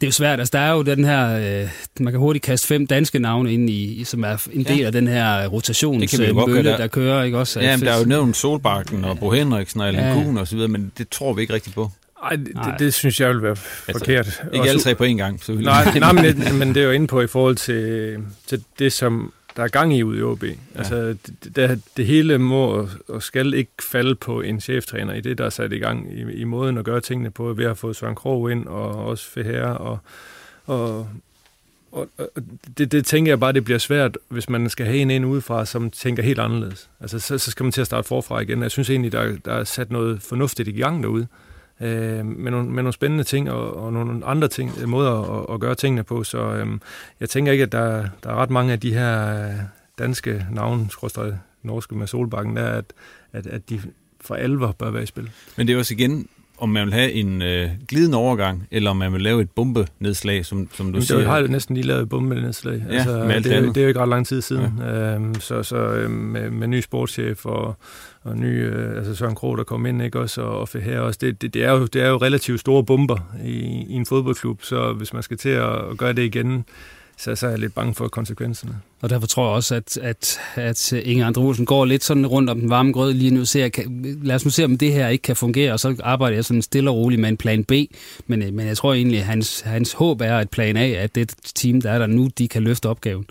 det 0.00 0.06
er 0.06 0.08
jo 0.08 0.12
svært. 0.12 0.38
Altså, 0.38 0.52
der 0.52 0.58
er 0.58 0.72
jo 0.72 0.82
den 0.82 1.04
her... 1.04 1.60
Øh, 1.62 1.68
man 2.00 2.12
kan 2.12 2.20
hurtigt 2.20 2.44
kaste 2.44 2.66
fem 2.66 2.86
danske 2.86 3.18
navne 3.18 3.52
ind 3.52 3.70
i, 3.70 4.04
som 4.04 4.24
er 4.24 4.48
en 4.52 4.64
del 4.64 4.78
ja. 4.78 4.86
af 4.86 4.92
den 4.92 5.08
her 5.08 5.46
rotationsmølle, 5.46 6.64
der. 6.64 6.76
der 6.76 6.86
kører, 6.86 7.22
ikke 7.22 7.38
også? 7.38 7.60
Ja, 7.60 7.76
men 7.76 7.86
der 7.86 7.92
er 7.92 7.98
jo 7.98 8.04
nævnt 8.04 8.36
Solbakken 8.36 9.04
og 9.04 9.18
Bo 9.18 9.30
Henriksen 9.30 9.80
og 9.80 9.88
Allen 9.88 10.04
ja. 10.04 10.14
Kuhn 10.14 10.38
og 10.38 10.48
så 10.48 10.54
videre, 10.54 10.68
men 10.68 10.92
det 10.98 11.08
tror 11.08 11.32
vi 11.32 11.42
ikke 11.42 11.54
rigtigt 11.54 11.74
på. 11.74 11.90
Ej, 12.22 12.36
det, 12.36 12.48
det, 12.64 12.74
det 12.78 12.94
synes 12.94 13.20
jeg 13.20 13.28
vil 13.28 13.42
være 13.42 13.50
altså, 13.50 13.98
forkert. 13.98 14.42
Ikke 14.52 14.68
alle 14.68 14.80
tre 14.80 14.94
på 14.94 15.04
én 15.04 15.06
gang, 15.06 15.40
Nej, 15.48 15.98
nej 15.98 16.12
men, 16.12 16.42
men 16.58 16.68
det 16.68 16.76
er 16.76 16.84
jo 16.84 16.90
inde 16.90 17.06
på 17.06 17.20
i 17.20 17.26
forhold 17.26 17.56
til, 17.56 18.16
til 18.46 18.62
det, 18.78 18.92
som 18.92 19.32
der 19.58 19.64
er 19.64 19.68
gang 19.68 19.94
i 19.94 20.02
ude 20.02 20.18
i 20.18 20.22
OB. 20.22 20.44
Ja. 20.44 20.54
Altså, 20.74 21.16
det, 21.26 21.56
det, 21.56 21.82
det 21.96 22.06
hele 22.06 22.38
må 22.38 22.88
og 23.08 23.22
skal 23.22 23.54
ikke 23.54 23.70
falde 23.80 24.14
på 24.14 24.40
en 24.40 24.60
cheftræner 24.60 25.14
i 25.14 25.20
det, 25.20 25.38
der 25.38 25.44
er 25.44 25.50
sat 25.50 25.72
i 25.72 25.78
gang 25.78 26.12
i, 26.12 26.32
i 26.32 26.44
måden 26.44 26.78
at 26.78 26.84
gøre 26.84 27.00
tingene 27.00 27.30
på. 27.30 27.52
Vi 27.52 27.64
har 27.64 27.74
fået 27.74 27.96
Søren 27.96 28.14
Krog 28.14 28.52
ind, 28.52 28.66
og 28.66 29.06
også 29.06 29.30
Feher, 29.30 29.66
og, 29.66 29.98
og, 30.66 31.08
og, 31.92 32.08
og 32.18 32.42
det, 32.78 32.92
det 32.92 33.06
tænker 33.06 33.32
jeg 33.32 33.40
bare, 33.40 33.52
det 33.52 33.64
bliver 33.64 33.78
svært, 33.78 34.18
hvis 34.28 34.48
man 34.48 34.70
skal 34.70 34.86
have 34.86 34.98
en 34.98 35.10
ind 35.10 35.26
udefra, 35.26 35.66
som 35.66 35.90
tænker 35.90 36.22
helt 36.22 36.38
anderledes. 36.38 36.90
Altså, 37.00 37.18
så, 37.18 37.38
så 37.38 37.50
skal 37.50 37.64
man 37.64 37.72
til 37.72 37.80
at 37.80 37.86
starte 37.86 38.08
forfra 38.08 38.40
igen. 38.40 38.62
Jeg 38.62 38.70
synes 38.70 38.90
egentlig, 38.90 39.12
der, 39.12 39.36
der 39.44 39.52
er 39.52 39.64
sat 39.64 39.90
noget 39.90 40.22
fornuftigt 40.22 40.68
i 40.68 40.72
gang 40.72 41.02
derude 41.02 41.26
øh, 41.80 42.26
med, 42.26 42.50
nogle, 42.50 42.68
med 42.68 42.82
nogle 42.82 42.92
spændende 42.92 43.24
ting 43.24 43.50
og, 43.50 43.76
og 43.76 43.92
nogle 43.92 44.26
andre 44.26 44.48
ting, 44.48 44.72
øh, 44.82 44.88
måder 44.88 45.40
at, 45.40 45.54
at 45.54 45.60
gøre 45.60 45.74
tingene 45.74 46.02
på. 46.02 46.24
Så 46.24 46.38
øh, 46.38 46.66
jeg 47.20 47.28
tænker 47.28 47.52
ikke, 47.52 47.64
at 47.64 47.72
der, 47.72 48.08
der 48.22 48.30
er 48.30 48.34
ret 48.34 48.50
mange 48.50 48.72
af 48.72 48.80
de 48.80 48.94
her 48.94 49.44
øh, 49.44 49.54
danske 49.98 50.46
navne, 50.52 50.88
norske 51.62 51.94
med 51.94 52.06
Solbakken, 52.06 52.56
der 52.56 52.66
at, 52.66 52.84
at, 53.32 53.46
at 53.46 53.70
de 53.70 53.80
for 54.20 54.34
alvor 54.34 54.72
bør 54.78 54.90
være 54.90 55.02
i 55.02 55.06
spil. 55.06 55.30
Men 55.56 55.66
det 55.66 55.74
er 55.74 55.78
også 55.78 55.94
igen, 55.94 56.28
om 56.58 56.68
man 56.68 56.84
vil 56.84 56.94
have 56.94 57.12
en 57.12 57.42
øh, 57.42 57.70
glidende 57.88 58.18
overgang, 58.18 58.68
eller 58.70 58.90
om 58.90 58.96
man 58.96 59.12
vil 59.12 59.20
lave 59.20 59.42
et 59.42 59.50
bombenedslag, 59.50 60.46
som, 60.46 60.68
som 60.72 60.86
du 60.86 60.90
Jamen, 60.90 61.02
siger. 61.02 61.18
Jeg 61.18 61.28
har 61.28 61.46
næsten 61.46 61.74
lige 61.74 61.86
lavet 61.86 62.02
et 62.02 62.08
bombenedslag. 62.08 62.82
Ja, 62.88 62.94
altså, 62.94 63.22
det, 63.22 63.44
det, 63.44 63.76
er 63.76 63.82
jo 63.82 63.88
ikke 63.88 64.00
ret 64.00 64.08
lang 64.08 64.26
tid 64.26 64.40
siden. 64.40 64.72
Ja. 64.78 65.14
Øhm, 65.14 65.34
så 65.34 65.62
så 65.62 65.76
øhm, 65.76 66.12
med, 66.12 66.50
med 66.50 66.68
ny 66.68 66.80
sportschef 66.80 67.46
og, 67.46 67.76
og 68.28 68.36
ny, 68.36 68.64
øh, 68.64 68.96
altså 68.96 69.14
Søren 69.14 69.34
Kroh, 69.34 69.56
der 69.56 69.64
kom 69.64 69.86
ind, 69.86 70.02
ikke 70.02 70.20
også, 70.20 70.42
og, 70.42 70.60
og 70.60 70.80
her 70.80 71.00
også. 71.00 71.18
Det, 71.20 71.42
det, 71.42 71.54
det, 71.54 71.64
er 71.64 71.72
jo, 71.72 71.86
det 71.86 72.02
er 72.02 72.08
jo 72.08 72.16
relativt 72.16 72.60
store 72.60 72.84
bomber 72.84 73.18
i, 73.44 73.86
i 73.88 73.94
en 73.94 74.06
fodboldklub, 74.06 74.62
så 74.62 74.92
hvis 74.92 75.12
man 75.12 75.22
skal 75.22 75.36
til 75.36 75.48
at, 75.48 75.90
at 75.90 75.98
gøre 75.98 76.12
det 76.12 76.22
igen, 76.22 76.64
så, 77.18 77.34
så 77.34 77.46
er 77.46 77.50
jeg 77.50 77.58
lidt 77.58 77.74
bange 77.74 77.94
for 77.94 78.08
konsekvenserne. 78.08 78.80
Og 79.00 79.10
derfor 79.10 79.26
tror 79.26 79.46
jeg 79.46 79.54
også, 79.54 79.74
at, 79.74 79.98
at, 80.02 80.40
at 80.54 80.92
Inge 80.92 81.24
Andre 81.24 81.42
Olsen 81.42 81.66
går 81.66 81.84
lidt 81.84 82.04
sådan 82.04 82.26
rundt 82.26 82.50
om 82.50 82.60
den 82.60 82.70
varme 82.70 82.92
grød 82.92 83.12
lige 83.14 83.30
nu. 83.30 83.44
Ser, 83.44 83.68
kan, 83.68 84.16
lad 84.22 84.34
os 84.34 84.44
nu 84.44 84.50
se, 84.50 84.64
om 84.64 84.78
det 84.78 84.92
her 84.92 85.08
ikke 85.08 85.22
kan 85.22 85.36
fungere, 85.36 85.72
og 85.72 85.80
så 85.80 85.96
arbejder 86.02 86.36
jeg 86.36 86.44
sådan 86.44 86.62
stille 86.62 86.90
og 86.90 86.96
roligt 86.96 87.20
med 87.20 87.28
en 87.28 87.36
plan 87.36 87.64
B. 87.64 87.72
Men, 88.26 88.42
øh, 88.42 88.52
men 88.52 88.66
jeg 88.66 88.76
tror 88.76 88.94
egentlig, 88.94 89.18
at 89.18 89.24
hans, 89.24 89.60
hans 89.60 89.92
håb 89.92 90.20
er, 90.20 90.36
at 90.36 90.50
plan 90.50 90.76
A, 90.76 90.88
at 90.88 91.14
det 91.14 91.34
team, 91.54 91.80
der 91.80 91.90
er 91.90 91.98
der 91.98 92.06
nu, 92.06 92.28
de 92.38 92.48
kan 92.48 92.62
løfte 92.62 92.88
opgaven. 92.88 93.26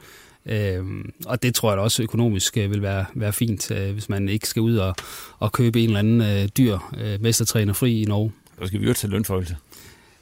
Øhm, 0.47 1.13
og 1.25 1.43
det 1.43 1.55
tror 1.55 1.71
jeg 1.71 1.77
da 1.77 1.81
også 1.81 2.03
økonomisk 2.03 2.57
øh, 2.57 2.71
vil 2.71 2.81
være, 2.81 3.05
være 3.13 3.33
fint, 3.33 3.71
øh, 3.71 3.93
hvis 3.93 4.09
man 4.09 4.29
ikke 4.29 4.47
skal 4.47 4.61
ud 4.61 4.77
og, 4.77 4.95
og 5.39 5.51
købe 5.51 5.79
en 5.79 5.85
eller 5.85 5.99
anden 5.99 6.21
øh, 6.21 6.49
dyr 6.57 6.77
øh, 6.97 7.21
mestertræner 7.21 7.73
fri 7.73 8.01
i 8.01 8.05
Norge. 8.05 8.31
Så 8.61 8.67
skal 8.67 8.81
vi 8.81 8.87
jo 8.87 8.93
til 8.93 9.09
lønforholdelse. 9.09 9.55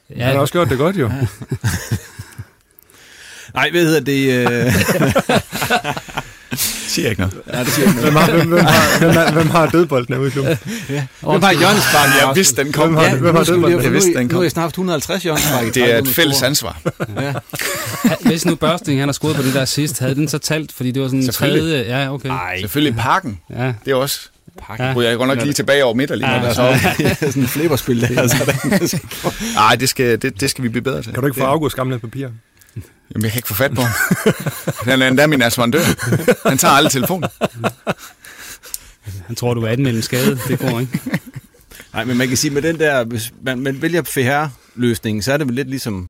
Ja, 0.10 0.26
han 0.26 0.34
har 0.34 0.42
også 0.42 0.54
gjort 0.54 0.70
det 0.70 0.78
godt 0.78 0.98
jo. 0.98 1.08
Nej, 3.54 3.70
hvad 3.72 3.86
hedder 3.86 4.00
det? 4.00 4.48
Øh... 4.48 4.74
siger 6.96 7.10
ikke 7.10 7.22
noget. 7.22 7.36
Ja, 7.54 7.60
det 7.60 7.68
siger 7.68 7.88
ikke 7.88 8.00
noget. 8.02 8.14
Hvem 8.14 8.22
har, 8.22 8.32
hvem, 8.32 8.48
hvem 8.48 8.66
har, 8.66 9.00
hvem 9.00 9.12
har, 9.12 9.32
hvem 9.32 9.50
har 9.50 9.70
dødbolden 9.70 10.18
ude 10.18 10.28
i 10.28 10.32
klubben? 10.32 10.58
Ja. 10.90 11.06
Hvem 11.22 11.44
har 11.44 11.52
hjørnesparken? 11.52 12.14
Jeg 12.22 12.32
vidste, 12.36 12.64
den 12.64 12.72
kom. 12.72 12.88
Hvem 12.88 12.98
har, 12.98 13.04
ja, 13.04 13.16
hvem 13.16 13.36
har 13.36 13.44
dødbolden? 13.44 13.84
Jeg 13.84 13.94
vidste, 13.94 14.14
den 14.14 14.30
kom. 14.30 14.36
Nu 14.36 14.38
har 14.38 14.44
jeg 14.44 14.52
snart 14.52 14.70
150 14.70 15.24
hjørnespark. 15.24 15.74
Det 15.74 15.94
er 15.94 15.98
et 15.98 16.08
fælles 16.08 16.42
ansvar. 16.42 16.82
Ja. 17.22 17.34
Hvis 18.30 18.46
nu 18.46 18.56
Børsting 18.56 19.00
han 19.00 19.08
har 19.08 19.14
skudt 19.14 19.36
på 19.36 19.42
det 19.42 19.54
der 19.54 19.66
sidst, 19.66 20.00
havde 20.00 20.16
den 20.16 20.28
så 20.28 20.38
talt, 20.38 20.72
fordi 20.72 20.92
det 20.92 21.02
var 21.02 21.08
sådan 21.08 21.20
en 21.20 21.32
tredje... 21.32 21.86
Ja, 21.88 22.14
okay. 22.14 22.30
Nej, 22.30 22.60
selvfølgelig 22.60 22.96
parken. 22.96 23.40
Ja. 23.50 23.74
Det 23.86 23.92
er 23.92 23.96
også 23.96 24.20
pakke. 24.68 24.84
Ja. 24.84 25.00
Jeg 25.00 25.18
går 25.18 25.26
nok 25.26 25.42
lige 25.42 25.54
tilbage 25.54 25.86
over 25.86 25.94
midt 25.94 26.18
lige. 26.18 26.32
Ja, 26.32 26.54
så. 26.54 26.78
sådan 27.20 27.42
en 27.42 27.48
flipperspil. 27.48 28.10
Nej, 29.56 29.76
det 29.76 29.90
skal, 29.90 30.22
det, 30.22 30.42
det 30.42 30.50
skal 30.50 30.64
vi 30.64 30.70
blive 30.70 30.82
bedre 30.82 31.02
til. 31.02 31.14
Kan 31.14 31.22
du 31.22 31.28
ikke 31.28 31.40
få 31.40 31.46
August 31.46 31.76
gamle 31.76 32.00
papir? 32.00 32.28
Jamen, 33.14 33.24
jeg 33.24 33.32
kan 33.32 33.40
ikke 33.40 33.48
få 33.48 33.54
fat 33.54 33.72
på 33.76 33.82
ham. 33.82 33.92
Han 34.92 35.02
er 35.02 35.08
endda 35.08 35.28
min 35.28 35.42
asfandør. 35.42 35.84
Han 36.50 36.58
tager 36.58 36.74
aldrig 36.74 36.92
telefonen. 36.92 37.30
Han 39.28 39.36
tror, 39.36 39.54
du 39.54 39.62
er 39.62 39.68
anmeldt 39.68 39.98
en 39.98 40.04
skade. 40.04 40.40
Det 40.48 40.60
går 40.60 40.80
ikke. 40.80 41.00
Nej, 41.94 42.04
men 42.04 42.18
man 42.18 42.28
kan 42.28 42.38
sige, 42.38 42.52
med 42.52 42.62
den 42.62 42.80
der, 42.80 43.04
hvis 43.04 43.34
man, 43.42 43.60
man 43.60 43.82
vælger 43.82 44.04
FHR-løsningen, 44.04 45.22
så 45.22 45.34
er 45.34 45.38
det 45.38 45.48
vel 45.48 45.56
lidt 45.56 45.70
ligesom, 45.70 46.08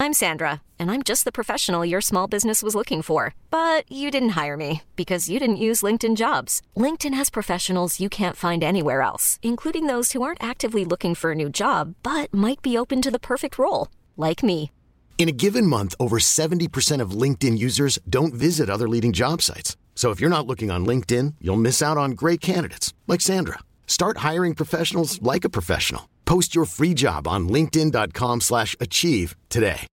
I'm 0.00 0.12
Sandra, 0.12 0.62
and 0.78 0.92
I'm 0.92 1.02
just 1.02 1.24
the 1.24 1.32
professional 1.32 1.84
your 1.84 2.00
small 2.00 2.28
business 2.28 2.62
was 2.62 2.76
looking 2.76 3.02
for. 3.02 3.34
But 3.50 3.84
you 3.90 4.12
didn't 4.12 4.40
hire 4.40 4.56
me 4.56 4.82
because 4.94 5.28
you 5.28 5.40
didn't 5.40 5.64
use 5.68 5.82
LinkedIn 5.82 6.14
jobs. 6.16 6.62
LinkedIn 6.76 7.14
has 7.14 7.30
professionals 7.30 7.98
you 7.98 8.08
can't 8.08 8.36
find 8.36 8.62
anywhere 8.62 9.02
else, 9.02 9.40
including 9.42 9.86
those 9.86 10.12
who 10.12 10.22
aren't 10.22 10.42
actively 10.42 10.84
looking 10.84 11.16
for 11.16 11.32
a 11.32 11.34
new 11.34 11.50
job 11.50 11.96
but 12.04 12.32
might 12.32 12.62
be 12.62 12.78
open 12.78 13.02
to 13.02 13.10
the 13.10 13.18
perfect 13.18 13.58
role, 13.58 13.88
like 14.18 14.44
me. 14.44 14.70
In 15.18 15.28
a 15.28 15.38
given 15.44 15.66
month, 15.66 15.96
over 15.98 16.18
70% 16.20 17.00
of 17.00 17.10
LinkedIn 17.22 17.58
users 17.58 17.98
don't 18.08 18.32
visit 18.32 18.70
other 18.70 18.88
leading 18.88 19.12
job 19.12 19.42
sites. 19.42 19.76
So 19.96 20.12
if 20.12 20.20
you're 20.20 20.36
not 20.36 20.46
looking 20.46 20.70
on 20.70 20.86
LinkedIn, 20.86 21.34
you'll 21.40 21.64
miss 21.64 21.82
out 21.82 21.98
on 21.98 22.12
great 22.12 22.40
candidates 22.40 22.94
like 23.08 23.20
Sandra. 23.20 23.58
Start 23.88 24.18
hiring 24.18 24.54
professionals 24.54 25.20
like 25.22 25.44
a 25.44 25.50
professional. 25.50 26.08
Post 26.24 26.54
your 26.54 26.66
free 26.66 26.94
job 26.94 27.26
on 27.26 27.48
linkedin.com/achieve 27.48 28.42
slash 28.42 28.76
achieve 28.78 29.34
today. 29.48 29.88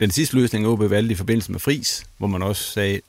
den 0.00 0.10
sidste 0.10 0.34
løsning, 0.34 0.66
OB 0.66 0.90
valgte 0.90 1.12
i 1.12 1.14
forbindelse 1.14 1.52
med 1.52 1.60
Fris, 1.60 2.06
hvor 2.18 2.26
man 2.26 2.42
også 2.42 2.72
sagde, 2.72 3.00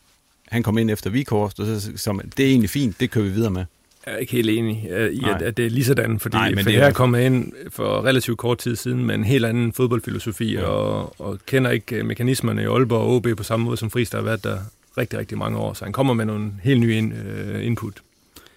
han 0.48 0.64
kom 0.64 0.78
ind 0.78 0.92
efter 0.92 1.10
Vikhorst, 1.10 1.60
og 1.60 1.66
så 1.66 1.92
som, 1.96 2.22
det 2.38 2.46
er 2.46 2.50
egentlig 2.50 2.70
fint, 2.70 3.00
det 3.00 3.12
kører 3.12 3.26
vi 3.26 3.32
videre 3.32 3.52
med. 3.52 3.66
Jeg 4.10 4.16
er 4.16 4.20
ikke 4.20 4.32
helt 4.32 4.50
enig 4.50 4.88
øh, 4.90 5.12
i, 5.14 5.24
at, 5.36 5.42
at 5.42 5.58
det 5.58 5.66
er 5.66 5.70
lige 5.70 5.86
sådan, 5.86 6.20
fordi 6.20 6.36
Nej, 6.38 6.50
men 6.50 6.58
for 6.60 6.64
det 6.64 6.74
er 6.74 6.78
jeg 6.80 6.84
er 6.86 6.90
jo- 6.90 6.94
kommet 6.94 7.22
ind 7.22 7.54
for 7.70 8.06
relativt 8.06 8.38
kort 8.38 8.58
tid 8.58 8.76
siden 8.76 9.06
med 9.06 9.16
en 9.16 9.24
helt 9.24 9.46
anden 9.46 9.74
fodboldfilosofi, 9.74 10.54
ja. 10.54 10.62
og, 10.64 11.22
og 11.22 11.40
kender 11.46 11.72
ikke 11.72 11.96
øh, 11.96 12.06
mekanismerne 12.06 12.62
i 12.62 12.66
Aalborg 12.66 13.02
og 13.02 13.16
OB 13.16 13.28
på 13.38 13.44
samme 13.44 13.64
måde 13.66 13.78
som 13.78 13.92
Friis, 13.92 14.10
der 14.10 14.18
har 14.18 14.26
været 14.26 14.44
der 14.44 14.58
rigtig, 14.98 15.20
rigtig 15.20 15.38
mange 15.38 15.58
år. 15.58 15.74
Så 15.74 15.84
han 15.86 15.94
kommer 15.94 16.14
med 16.14 16.26
nogle 16.26 16.52
helt 16.64 16.80
nye 16.80 16.98
in, 16.98 17.12
øh, 17.12 17.66
input. 17.66 17.94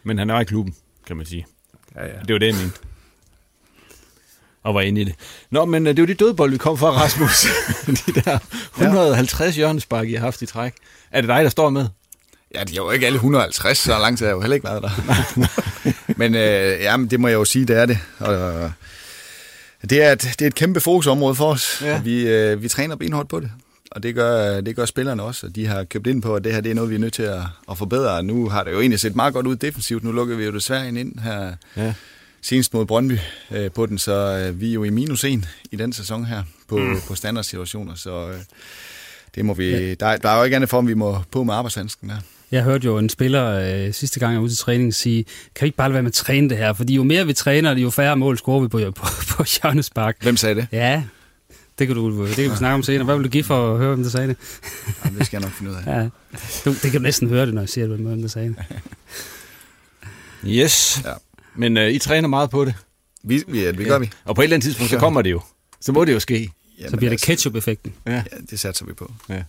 Men 0.05 0.19
han 0.19 0.31
er 0.31 0.41
i 0.41 0.45
klubben, 0.45 0.75
kan 1.07 1.17
man 1.17 1.27
sige. 1.27 1.47
Ja, 1.97 2.05
ja. 2.07 2.13
Det 2.27 2.33
var 2.33 2.39
det, 2.39 2.47
jeg 2.47 2.55
mente. 2.63 2.79
Og 4.63 4.75
var 4.75 4.81
inde 4.81 5.01
i 5.01 5.05
det. 5.05 5.15
Nå, 5.51 5.65
men 5.65 5.87
øh, 5.87 5.97
det 5.97 6.03
var 6.03 6.07
de 6.07 6.15
dødbold, 6.15 6.51
vi 6.51 6.59
kom 6.59 6.79
fra, 6.79 6.91
Rasmus. 6.91 7.47
de 8.07 8.21
der 8.21 8.39
150 8.77 9.57
hjørnespark, 9.57 10.09
I 10.09 10.13
har 10.13 10.21
haft 10.21 10.43
i 10.43 10.47
træk. 10.47 10.73
Er 11.11 11.21
det 11.21 11.29
dig, 11.29 11.45
der 11.45 11.49
står 11.51 11.71
med? 11.71 11.87
Ja, 12.55 12.61
det 12.65 12.71
er 12.73 12.77
jo 12.77 12.91
ikke 12.91 13.07
alle 13.07 13.17
150, 13.17 13.79
så 13.79 13.99
lang 13.99 14.19
tid 14.19 14.27
har 14.27 14.31
jeg 14.31 14.37
jo 14.37 14.41
heller 14.41 14.55
ikke 14.55 14.65
været 14.69 14.83
der. 14.83 14.91
men 16.19 16.35
øh, 16.35 16.81
jamen, 16.83 17.11
det 17.11 17.21
må 17.21 17.29
jeg 17.29 17.35
jo 17.35 17.45
sige, 17.45 17.65
det 17.65 17.77
er 17.77 17.87
det. 17.87 17.99
Og, 18.19 18.35
øh, 18.35 18.71
det, 19.91 20.03
er 20.03 20.13
et, 20.13 20.23
det 20.23 20.43
er 20.43 20.47
et 20.47 20.55
kæmpe 20.55 20.81
fokusområde 20.81 21.35
for 21.35 21.47
os, 21.53 21.83
Ja. 21.85 22.01
vi, 22.01 22.29
øh, 22.29 22.63
vi 22.63 22.69
træner 22.69 22.97
benhårdt 22.97 23.29
på 23.29 23.41
det. 23.41 23.51
Og 23.91 24.03
det 24.03 24.15
gør, 24.15 24.61
det 24.61 24.77
gør 24.77 24.85
spillerne 24.85 25.23
også, 25.23 25.47
og 25.47 25.55
de 25.57 25.67
har 25.67 25.85
købt 25.85 26.07
ind 26.07 26.23
på, 26.23 26.35
at 26.37 26.45
det 26.45 26.53
her 26.55 26.61
det 26.61 26.71
er 26.71 26.75
noget, 26.75 26.91
vi 26.91 26.95
er 26.95 26.99
nødt 26.99 27.13
til 27.15 27.23
at, 27.23 27.41
at 27.71 27.79
forbedre. 27.79 28.23
Nu 28.23 28.49
har 28.49 28.65
det 28.65 28.73
jo 28.73 28.81
egentlig 28.81 29.01
set 29.01 29.17
meget 29.17 29.35
godt 29.35 29.47
ud 29.47 29.57
defensivt. 29.57 30.05
Nu 30.05 30.13
lukker 30.13 30.37
vi 30.37 30.45
jo 30.45 30.53
desværre 30.53 30.89
en 30.89 30.97
ind 30.97 31.19
her 31.19 31.53
Ja. 31.77 31.95
senest 32.43 32.75
mod 32.75 32.87
Brøndby 32.87 33.19
øh, 33.51 33.71
på 33.71 33.87
den, 33.87 33.99
så 33.99 34.13
øh, 34.13 34.61
vi 34.61 34.69
er 34.71 34.75
jo 34.75 34.85
i 34.85 34.91
minus 34.91 35.25
1 35.25 35.49
i 35.73 35.77
den 35.77 35.93
sæson 35.93 36.25
her 36.25 36.43
på, 36.69 36.77
mm. 36.79 37.01
på 37.09 37.15
standardsituationer, 37.15 37.95
så 37.95 38.29
øh, 38.29 38.35
det 39.35 39.45
må 39.45 39.55
vi, 39.55 39.71
ja. 39.71 39.95
der, 39.95 40.07
er- 40.07 40.17
der 40.17 40.29
er 40.29 40.39
jo 40.39 40.45
ikke 40.45 40.57
andet 40.57 40.71
for, 40.71 40.79
om 40.79 40.89
vi 40.89 40.95
må 40.95 41.23
på 41.31 41.45
med 41.45 41.55
arbejdshandsken 41.55 42.09
der. 42.09 42.17
Jeg 42.53 42.63
hørte 42.63 42.85
jo 42.85 42.99
en 42.99 43.09
spiller 43.09 43.47
øh, 43.87 43.93
sidste 43.95 44.21
gang, 44.21 44.33
jeg 44.33 44.39
var 44.39 44.45
ude 44.45 44.53
til 44.53 44.59
træning, 44.59 44.95
sige, 44.95 45.25
kan 45.55 45.65
vi 45.65 45.67
ikke 45.67 45.77
bare 45.77 45.89
lade 45.89 45.95
være 45.95 46.03
med 46.03 46.11
at 46.11 46.15
træne 46.15 46.49
det 46.51 46.57
her? 46.59 46.73
Fordi 46.73 46.95
jo 46.95 47.03
mere 47.03 47.27
vi 47.27 47.33
træner, 47.33 47.77
jo 47.79 47.91
færre 47.91 48.17
mål 48.17 48.39
scorer 48.39 48.61
vi 48.61 48.69
på, 48.69 48.79
på, 48.97 49.07
på 49.29 49.45
hjørnespark. 49.63 50.17
Hvem 50.23 50.37
sagde 50.37 50.55
det? 50.55 50.67
Ja, 50.73 51.03
det 51.79 51.87
kan, 51.87 51.97
du, 51.97 52.27
det 52.27 52.35
kan 52.35 52.51
vi 52.51 52.57
snakke 52.57 52.75
om 52.75 52.83
senere. 52.83 53.05
Hvad 53.05 53.15
vil 53.17 53.25
du 53.25 53.29
give 53.31 53.45
for 53.45 53.73
at 53.73 53.79
høre, 53.79 53.89
hvem 53.89 54.03
der 54.03 54.11
sagde 54.11 54.29
det? 54.29 54.37
Jamen, 55.05 55.19
det 55.19 55.27
skal 55.27 55.37
jeg 55.37 55.49
nok 55.49 55.53
finde 55.59 55.71
ud 55.71 55.77
af. 55.77 55.87
Ja, 55.97 56.09
du, 56.65 56.73
det 56.73 56.81
kan 56.83 56.93
du 56.93 56.99
næsten 56.99 57.29
høre 57.29 57.47
det, 57.47 57.55
når 57.55 57.63
jeg 57.63 57.69
siger, 57.69 57.87
hvem 57.87 58.21
der 58.23 58.29
sagde 58.29 58.49
det. 58.49 58.57
Yes. 60.47 61.01
Ja. 61.05 61.13
Men 61.57 61.77
øh, 61.77 61.91
I 61.91 61.99
træner 61.99 62.29
meget 62.29 62.51
på 62.51 62.65
det. 62.65 62.75
Vi, 63.25 63.43
vi, 63.49 63.67
det 63.67 63.87
gør 63.87 63.99
vi. 63.99 64.11
Og 64.25 64.35
på 64.35 64.41
et 64.41 64.45
eller 64.45 64.55
andet 64.57 64.65
tidspunkt, 64.65 64.91
så 64.91 64.99
kommer 64.99 65.23
det 65.23 65.31
jo. 65.31 65.41
Så 65.81 65.93
må 65.93 66.05
det 66.05 66.13
jo 66.13 66.21
ske. 66.21 66.51
Så 66.91 66.97
bliver 66.97 67.11
det 67.11 67.23
ketchup-effekten. 67.23 67.93
Ja. 68.07 68.13
Ja, 68.13 68.23
det 68.51 68.61
satser 68.61 68.87
vi 68.87 68.93
på. 68.93 69.13
ja. 69.29 69.43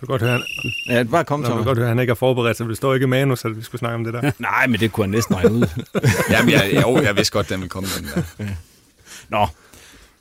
Du 0.00 0.06
kan 0.06 0.12
godt 0.12 0.22
høre, 0.22 0.32
han, 0.32 0.42
Ja, 0.88 1.02
bare 1.02 1.24
kom, 1.24 1.40
Nå, 1.40 1.48
kan 1.48 1.64
godt 1.64 1.78
høre, 1.78 1.86
at 1.86 1.88
han 1.88 1.98
ikke 1.98 2.10
er 2.10 2.14
forberedt, 2.14 2.56
så 2.56 2.64
det 2.64 2.76
står 2.76 2.94
ikke 2.94 3.04
i 3.04 3.06
manus, 3.06 3.44
at 3.44 3.56
vi 3.56 3.62
skulle 3.62 3.78
snakke 3.78 3.94
om 3.94 4.04
det 4.04 4.14
der. 4.14 4.30
Nej, 4.38 4.66
men 4.66 4.80
det 4.80 4.92
kunne 4.92 5.04
han 5.04 5.10
næsten 5.10 5.36
regne 5.36 5.52
ud. 5.52 5.66
Jamen, 6.30 6.50
jeg, 6.50 6.82
jo, 6.82 7.02
jeg 7.02 7.16
vidste 7.16 7.32
godt, 7.32 7.48
den 7.48 7.60
ville 7.60 7.68
komme. 7.68 7.88
Den 7.98 8.08
der. 8.38 8.46
Nå, 9.28 9.46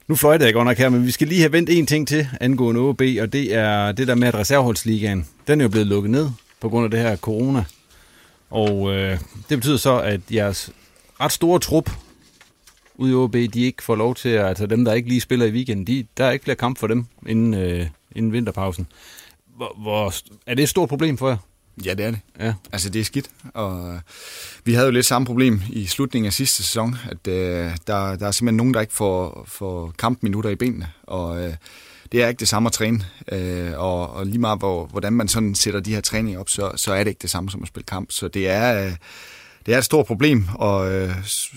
nu 0.07 0.15
fløjter 0.15 0.45
jeg 0.45 0.53
godt 0.53 0.65
nok 0.65 0.77
her, 0.77 0.89
men 0.89 1.05
vi 1.05 1.11
skal 1.11 1.27
lige 1.27 1.41
have 1.41 1.51
vendt 1.51 1.69
en 1.69 1.85
ting 1.85 2.07
til 2.07 2.27
angående 2.41 2.81
OB, 2.81 3.01
og 3.21 3.33
det 3.33 3.53
er 3.53 3.91
det 3.91 4.07
der 4.07 4.15
med, 4.15 4.27
at 4.27 4.35
reserveholdsligaen, 4.35 5.27
den 5.47 5.61
er 5.61 5.65
jo 5.65 5.69
blevet 5.69 5.87
lukket 5.87 6.11
ned 6.11 6.29
på 6.61 6.69
grund 6.69 6.85
af 6.85 6.91
det 6.91 6.99
her 6.99 7.15
corona. 7.15 7.63
Og 8.49 8.93
øh, 8.93 9.19
det 9.49 9.57
betyder 9.57 9.77
så, 9.77 9.99
at 9.99 10.21
jeres 10.31 10.69
ret 11.21 11.31
store 11.31 11.59
trup 11.59 11.89
ude 12.95 13.11
i 13.11 13.15
OB, 13.15 13.33
de 13.33 13.61
ikke 13.61 13.83
får 13.83 13.95
lov 13.95 14.15
til, 14.15 14.29
at, 14.29 14.45
altså 14.45 14.65
dem, 14.65 14.85
der 14.85 14.93
ikke 14.93 15.09
lige 15.09 15.21
spiller 15.21 15.45
i 15.45 15.51
weekenden, 15.51 15.87
de, 15.87 16.05
der 16.17 16.25
er 16.25 16.31
ikke 16.31 16.43
flere 16.43 16.55
kamp 16.55 16.79
for 16.79 16.87
dem 16.87 17.05
inden, 17.27 17.53
øh, 17.53 17.87
inden 18.15 18.33
vinterpausen. 18.33 18.87
Hvor, 19.55 19.75
hvor, 19.81 20.13
er 20.45 20.55
det 20.55 20.63
et 20.63 20.69
stort 20.69 20.89
problem 20.89 21.17
for 21.17 21.29
jer? 21.29 21.37
Ja, 21.85 21.93
det 21.93 22.05
er 22.05 22.11
det. 22.11 22.19
Ja. 22.39 22.53
Altså, 22.71 22.89
det 22.89 22.99
er 22.99 23.05
skidt. 23.05 23.29
Og 23.53 23.93
øh, 23.93 23.99
vi 24.63 24.73
havde 24.73 24.85
jo 24.85 24.91
lidt 24.91 25.05
samme 25.05 25.25
problem 25.25 25.61
i 25.69 25.85
slutningen 25.85 26.27
af 26.27 26.33
sidste 26.33 26.63
sæson, 26.63 26.95
at 27.09 27.27
øh, 27.27 27.77
der, 27.87 28.15
der 28.15 28.27
er 28.27 28.31
simpelthen 28.31 28.57
nogen, 28.57 28.73
der 28.73 28.81
ikke 28.81 28.93
får, 28.93 29.45
får 29.47 29.93
kampminutter 29.99 30.49
i 30.49 30.55
benene. 30.55 30.87
Og 31.03 31.43
øh, 31.43 31.53
det 32.11 32.23
er 32.23 32.27
ikke 32.27 32.39
det 32.39 32.47
samme 32.47 32.67
at 32.67 32.73
træne. 32.73 33.05
Øh, 33.31 33.79
og, 33.79 34.09
og 34.09 34.25
lige 34.25 34.39
meget, 34.39 34.59
hvor, 34.59 34.85
hvordan 34.85 35.13
man 35.13 35.27
sådan 35.27 35.55
sætter 35.55 35.79
de 35.79 35.93
her 35.93 36.01
træninger 36.01 36.39
op, 36.39 36.49
så, 36.49 36.71
så 36.75 36.93
er 36.93 37.03
det 37.03 37.11
ikke 37.11 37.21
det 37.21 37.29
samme 37.29 37.49
som 37.49 37.61
at 37.61 37.67
spille 37.67 37.85
kamp. 37.85 38.11
Så 38.11 38.27
det 38.27 38.47
er... 38.49 38.85
Øh, 38.85 38.95
det 39.65 39.73
er 39.73 39.77
et 39.77 39.85
stort 39.85 40.05
problem, 40.05 40.47
og 40.53 40.93
øh, 40.93 41.11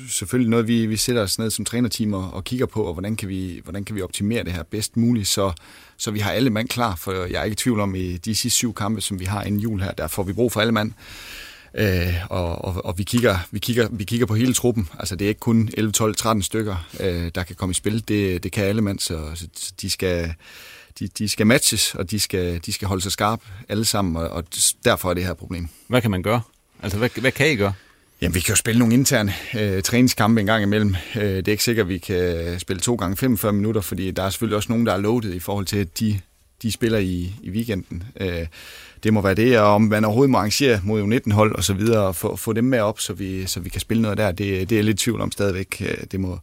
selvfølgelig 0.08 0.50
noget, 0.50 0.68
vi, 0.68 0.86
vi 0.86 0.96
sætter 0.96 1.22
os 1.22 1.38
ned 1.38 1.50
som 1.50 1.64
trænerteam 1.64 2.14
og, 2.14 2.30
og 2.34 2.44
kigger 2.44 2.66
på, 2.66 2.82
og 2.82 2.92
hvordan 2.92 3.16
kan, 3.16 3.28
vi, 3.28 3.60
hvordan 3.64 3.84
kan 3.84 3.96
vi 3.96 4.02
optimere 4.02 4.44
det 4.44 4.52
her 4.52 4.62
bedst 4.62 4.96
muligt, 4.96 5.28
så, 5.28 5.52
så 5.96 6.10
vi 6.10 6.18
har 6.18 6.32
alle 6.32 6.50
mand 6.50 6.68
klar, 6.68 6.96
for 6.96 7.12
jeg 7.12 7.40
er 7.40 7.44
ikke 7.44 7.52
i 7.52 7.56
tvivl 7.56 7.80
om, 7.80 7.94
i 7.94 8.16
de 8.16 8.34
sidste 8.34 8.56
syv 8.56 8.74
kampe, 8.74 9.00
som 9.00 9.20
vi 9.20 9.24
har 9.24 9.42
inden 9.42 9.60
jul 9.60 9.80
her, 9.80 9.92
der 9.92 10.06
får 10.06 10.22
vi 10.22 10.32
brug 10.32 10.52
for 10.52 10.60
alle 10.60 10.72
mand. 10.72 10.92
Øh, 11.74 12.14
og, 12.30 12.64
og, 12.64 12.84
og 12.84 12.98
vi, 12.98 13.02
kigger, 13.02 13.38
vi, 13.50 13.58
kigger, 13.58 13.88
vi 13.90 14.04
kigger 14.04 14.26
på 14.26 14.34
hele 14.34 14.54
truppen. 14.54 14.88
Altså 14.98 15.16
det 15.16 15.24
er 15.24 15.28
ikke 15.28 15.40
kun 15.40 15.70
11, 15.74 15.92
12, 15.92 16.14
13 16.14 16.42
stykker, 16.42 16.86
øh, 17.00 17.30
der 17.34 17.42
kan 17.42 17.56
komme 17.56 17.70
i 17.70 17.74
spil. 17.74 18.08
Det, 18.08 18.42
det 18.42 18.52
kan 18.52 18.64
alle 18.64 18.82
mand, 18.82 18.98
så, 18.98 19.18
så 19.34 19.72
de 19.80 19.90
skal 19.90 20.34
de, 20.98 21.08
de 21.08 21.28
skal 21.28 21.46
matches, 21.46 21.94
og 21.94 22.10
de 22.10 22.20
skal, 22.20 22.60
de 22.66 22.72
skal 22.72 22.88
holde 22.88 23.02
sig 23.02 23.12
skarpe 23.12 23.44
alle 23.68 23.84
sammen, 23.84 24.16
og, 24.16 24.28
og 24.28 24.44
derfor 24.84 25.10
er 25.10 25.14
det 25.14 25.24
her 25.24 25.34
problem. 25.34 25.68
Hvad 25.86 26.02
kan 26.02 26.10
man 26.10 26.22
gøre? 26.22 26.40
Altså, 26.82 26.98
hvad, 26.98 27.20
hvad 27.20 27.32
kan 27.32 27.50
I 27.50 27.56
gøre? 27.56 27.72
Jamen, 28.20 28.34
vi 28.34 28.40
kan 28.40 28.52
jo 28.52 28.56
spille 28.56 28.78
nogle 28.78 28.94
interne 28.94 29.32
øh, 29.58 29.82
træningskampe 29.82 30.40
en 30.40 30.46
gang 30.46 30.62
imellem. 30.62 30.94
Øh, 31.16 31.22
det 31.22 31.48
er 31.48 31.52
ikke 31.52 31.64
sikkert, 31.64 31.84
at 31.84 31.88
vi 31.88 31.98
kan 31.98 32.60
spille 32.60 32.80
to 32.80 32.94
gange 32.94 33.16
45 33.16 33.52
minutter, 33.52 33.80
fordi 33.80 34.10
der 34.10 34.22
er 34.22 34.30
selvfølgelig 34.30 34.56
også 34.56 34.72
nogen, 34.72 34.86
der 34.86 34.92
er 34.92 34.96
loaded 34.98 35.34
i 35.34 35.38
forhold 35.38 35.66
til, 35.66 35.76
at 35.76 36.00
de, 36.00 36.20
de 36.62 36.72
spiller 36.72 36.98
i, 36.98 37.32
i 37.42 37.50
weekenden. 37.50 38.02
Øh, 38.20 38.46
det 39.02 39.12
må 39.12 39.20
være 39.20 39.34
det, 39.34 39.58
og 39.58 39.66
om 39.66 39.82
man 39.82 40.04
overhovedet 40.04 40.30
må 40.30 40.38
arrangere 40.38 40.80
mod 40.84 41.02
U19-hold 41.02 41.54
og 41.54 41.64
så 41.64 41.74
videre, 41.74 42.06
og 42.06 42.16
få, 42.16 42.36
få 42.36 42.52
dem 42.52 42.64
med 42.64 42.80
op, 42.80 43.00
så 43.00 43.12
vi, 43.12 43.46
så 43.46 43.60
vi 43.60 43.68
kan 43.68 43.80
spille 43.80 44.02
noget 44.02 44.18
der, 44.18 44.32
det, 44.32 44.38
det 44.38 44.72
er 44.72 44.76
jeg 44.76 44.84
lidt 44.84 44.98
tvivl 44.98 45.20
om 45.20 45.32
stadigvæk. 45.32 45.82
Øh, 45.86 45.96
Det 46.12 46.20
må, 46.20 46.38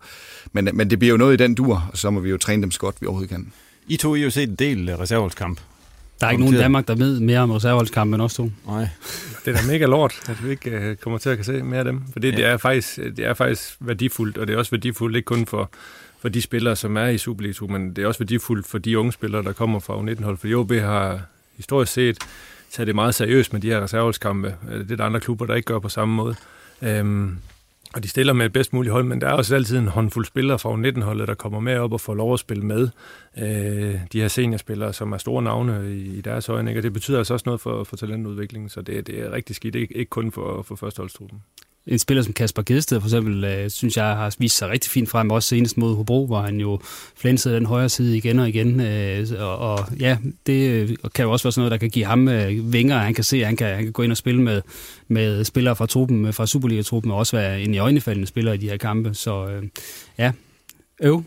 men, 0.54 0.70
men 0.74 0.90
det 0.90 1.00
bliver 1.00 1.12
jo 1.12 1.18
noget 1.18 1.34
i 1.34 1.44
den 1.44 1.56
dur, 1.56 1.90
og 1.92 1.98
så 1.98 2.10
må 2.10 2.20
vi 2.20 2.30
jo 2.30 2.38
træne 2.38 2.62
dem 2.62 2.72
så 2.72 2.80
godt, 2.80 2.96
vi 3.02 3.08
overhovedet 3.08 3.30
kan. 3.30 3.52
I 3.88 3.98
to 3.98 4.16
I 4.16 4.20
har 4.20 4.24
jo 4.24 4.32
set 4.32 4.50
en 4.50 4.56
del 4.56 4.90
øh, 4.90 5.00
reserveholdskamp. 5.00 5.60
Der 6.22 6.28
er 6.28 6.32
ikke 6.32 6.44
nogen 6.44 6.56
i 6.56 6.58
Danmark, 6.58 6.88
der 6.88 6.96
ved 6.96 7.20
mere 7.20 7.40
om 7.40 7.52
reserveholdskampen 7.52 8.14
end 8.14 8.22
os 8.22 8.34
to. 8.34 8.52
Nej. 8.68 8.88
Det 9.46 9.56
er 9.56 9.62
da 9.62 9.68
mega 9.68 9.86
lort, 9.86 10.14
at 10.30 10.46
vi 10.46 10.50
ikke 10.50 10.72
øh, 10.72 10.96
kommer 10.96 11.20
til 11.20 11.30
at 11.30 11.38
kan 11.38 11.46
se 11.46 11.52
mere 11.64 11.80
af 11.80 11.86
dem. 11.86 12.02
For 12.14 12.20
det, 12.20 12.32
ja. 12.32 12.38
det, 12.38 12.46
er 12.46 12.58
faktisk, 12.58 12.96
det 12.96 13.20
er 13.20 13.34
faktisk 13.34 13.78
værdifuldt, 13.80 14.38
og 14.38 14.48
det 14.48 14.54
er 14.54 14.58
også 14.58 14.72
værdifuldt 14.72 15.16
ikke 15.16 15.26
kun 15.26 15.46
for, 15.46 15.70
for 16.22 16.30
de 16.30 16.42
spillere, 16.42 16.76
som 16.76 16.98
er 16.98 17.06
i 17.06 17.18
Superliga, 17.18 17.66
men 17.66 17.96
det 17.96 18.04
er 18.04 18.08
også 18.08 18.20
værdifuldt 18.20 18.68
for 18.68 18.78
de 18.78 19.00
unge 19.00 19.12
spillere, 19.14 19.44
der 19.44 19.54
kommer 19.54 19.80
fra 19.80 20.00
U19-hold. 20.00 20.38
For 20.38 20.56
OB 20.60 20.72
har 20.72 21.22
historisk 21.58 21.94
set 21.94 22.18
taget 22.72 22.88
det 22.88 22.96
meget 22.96 23.16
seriøst 23.16 23.54
med 23.54 23.62
de 23.62 23.70
her 23.70 23.82
reserveholdskampe. 23.84 24.56
Øh, 24.72 24.80
Det 24.80 24.92
er 24.92 24.96
der 24.96 25.04
andre 25.06 25.20
klubber, 25.20 25.46
der 25.46 25.56
ikke 25.56 25.66
gør 25.66 25.80
på 25.80 25.90
samme 25.90 26.16
måde. 26.16 26.36
Øhm, 26.82 27.38
og 27.96 28.04
de 28.04 28.08
stiller 28.08 28.34
med 28.34 28.46
et 28.46 28.54
bedst 28.54 28.74
muligt 28.74 28.92
hold, 28.92 29.06
men 29.06 29.22
der 29.22 29.28
er 29.28 29.32
også 29.32 29.56
altid 29.56 29.78
en 29.78 29.88
håndfuld 29.88 30.26
spillere 30.26 30.60
fra 30.60 30.70
19-holdet, 30.70 31.28
der 31.28 31.34
kommer 31.34 31.60
med 31.60 31.78
op 31.78 31.94
og 31.94 32.02
får 32.02 32.14
lov 32.14 32.34
at 32.34 32.40
spille 32.40 32.64
med. 32.64 32.90
Øh, 33.38 34.00
de 34.14 34.22
her 34.22 34.28
seniorspillere, 34.28 34.94
som 34.94 35.12
er 35.12 35.18
store 35.18 35.44
navne 35.44 35.96
i, 35.96 36.18
i 36.18 36.22
deres 36.22 36.50
øjne, 36.50 36.72
ikke? 36.72 36.80
og 36.80 36.84
det 36.84 36.94
betyder 36.94 37.18
altså 37.18 37.34
også 37.34 37.44
noget 37.46 37.62
for, 37.62 37.84
for 37.84 37.96
talentudviklingen, 37.96 38.70
så 38.70 38.82
det, 38.82 39.08
det 39.08 39.20
er 39.20 39.32
rigtig 39.32 39.56
skidt, 39.56 39.76
ikke, 39.76 39.98
ikke 39.98 40.10
kun 40.10 40.32
for, 40.32 40.62
for 40.62 40.76
førsteholdstruppen. 40.76 41.42
En 41.88 42.00
spiller 42.00 42.24
som 42.24 42.34
Kasper 42.34 42.62
Gedsted 42.62 43.02
for 43.02 43.08
eksempel, 43.08 43.44
øh, 43.44 43.70
synes 43.70 43.98
jeg 43.98 44.06
har 44.06 44.36
vist 44.40 44.58
sig 44.58 44.70
rigtig 44.70 44.92
fint 44.92 45.10
frem, 45.10 45.32
også 45.32 45.50
senest 45.50 45.78
mod 45.78 45.96
Hobro, 45.96 46.26
hvor 46.26 46.42
han 46.42 46.60
jo 46.60 46.80
flænsede 47.16 47.56
den 47.56 47.66
højre 47.66 47.90
side 47.90 48.18
igen 48.18 48.40
og 48.40 48.50
igen. 48.50 48.80
Øh, 48.80 49.28
og, 49.38 49.58
og 49.58 49.86
ja, 50.00 50.18
det 50.46 50.70
øh, 50.70 50.90
kan 51.16 51.24
jo 51.24 51.32
også 51.32 51.44
være 51.44 51.52
sådan 51.52 51.60
noget, 51.60 51.72
der 51.72 51.78
kan 51.78 51.90
give 51.90 52.06
ham 52.06 52.28
øh, 52.28 52.74
vinger. 52.74 52.98
Han 52.98 53.14
kan 53.14 53.24
se, 53.24 53.38
at 53.38 53.46
han 53.46 53.56
kan, 53.56 53.76
han 53.76 53.84
kan 53.84 53.94
gå 53.94 54.04
ind 54.04 54.12
og 54.12 54.18
spille 54.18 54.42
med, 54.42 54.62
med 55.08 55.44
spillere 55.44 55.76
fra 55.76 55.86
truppen, 55.86 56.34
fra 56.34 56.48
Superliga-truppen, 56.48 57.12
og 57.12 57.18
også 57.18 57.38
være 57.38 57.62
en 57.62 57.74
i 57.74 57.78
øjnefaldende 57.78 58.28
spiller 58.28 58.54
i 58.54 58.58
de 58.58 58.70
her 58.70 58.78
kampe. 58.78 59.14
Så 59.14 59.48
øh, 59.48 59.64
ja, 60.18 60.32
øv. 61.02 61.24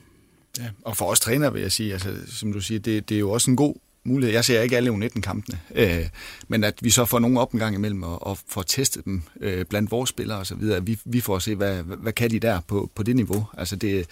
Ja, 0.58 0.64
og 0.84 0.96
for 0.96 1.04
os 1.04 1.20
træner 1.20 1.50
vil 1.50 1.62
jeg 1.62 1.72
sige, 1.72 1.92
altså, 1.92 2.08
som 2.26 2.52
du 2.52 2.60
siger, 2.60 2.78
det, 2.78 3.08
det 3.08 3.14
er 3.14 3.18
jo 3.18 3.30
også 3.30 3.50
en 3.50 3.56
god 3.56 3.74
mulighed. 4.08 4.34
Jeg 4.34 4.44
ser 4.44 4.62
ikke 4.62 4.76
alle 4.76 4.90
U19-kampene, 4.90 5.58
øh, 5.74 6.06
men 6.48 6.64
at 6.64 6.74
vi 6.80 6.90
så 6.90 7.04
får 7.04 7.18
nogle 7.18 7.40
op 7.40 7.52
en 7.52 7.58
gang 7.58 7.74
imellem 7.74 8.02
og, 8.02 8.26
og 8.26 8.38
får 8.48 8.62
testet 8.62 9.04
dem 9.04 9.22
øh, 9.40 9.64
blandt 9.64 9.90
vores 9.90 10.10
spillere 10.10 10.38
osv. 10.38 10.62
Vi, 10.82 10.98
vi 11.04 11.20
får 11.20 11.36
at 11.36 11.42
se, 11.42 11.54
hvad, 11.54 11.82
hvad 11.82 12.12
kan 12.12 12.30
de 12.30 12.38
der 12.40 12.60
på, 12.60 12.90
på 12.94 13.02
det 13.02 13.16
niveau. 13.16 13.46
Altså 13.58 13.76
det, 13.76 14.06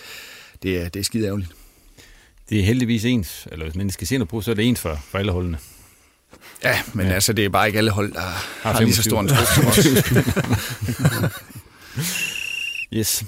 det, 0.63 0.83
er, 0.83 0.89
det 0.89 1.01
er 1.01 1.05
skide 1.05 1.27
ærgerligt. 1.27 1.51
Det 2.49 2.61
er 2.61 2.65
heldigvis 2.65 3.05
ens, 3.05 3.49
eller 3.53 3.65
hvis 3.65 3.77
man 3.77 3.91
skal 3.91 4.07
se 4.07 4.19
noget 4.19 4.29
på, 4.29 4.41
så 4.41 4.51
er 4.51 4.55
det 4.55 4.65
ens 4.65 4.81
for, 4.81 4.99
for 5.11 5.19
alle 5.19 5.33
holdene. 5.33 5.59
Ja, 6.65 6.81
men 6.93 7.07
ja. 7.07 7.13
altså, 7.13 7.33
det 7.33 7.45
er 7.45 7.49
bare 7.49 7.67
ikke 7.67 7.79
alle 7.79 7.91
hold, 7.91 8.13
der 8.13 8.21
har, 8.21 8.73
har 8.73 8.81
lige 8.81 8.95
så 8.95 9.03
stor 9.03 9.21
en 9.21 9.29
trup 9.29 9.47
som 9.55 9.67
os. 9.67 9.79
yes. 12.99 13.25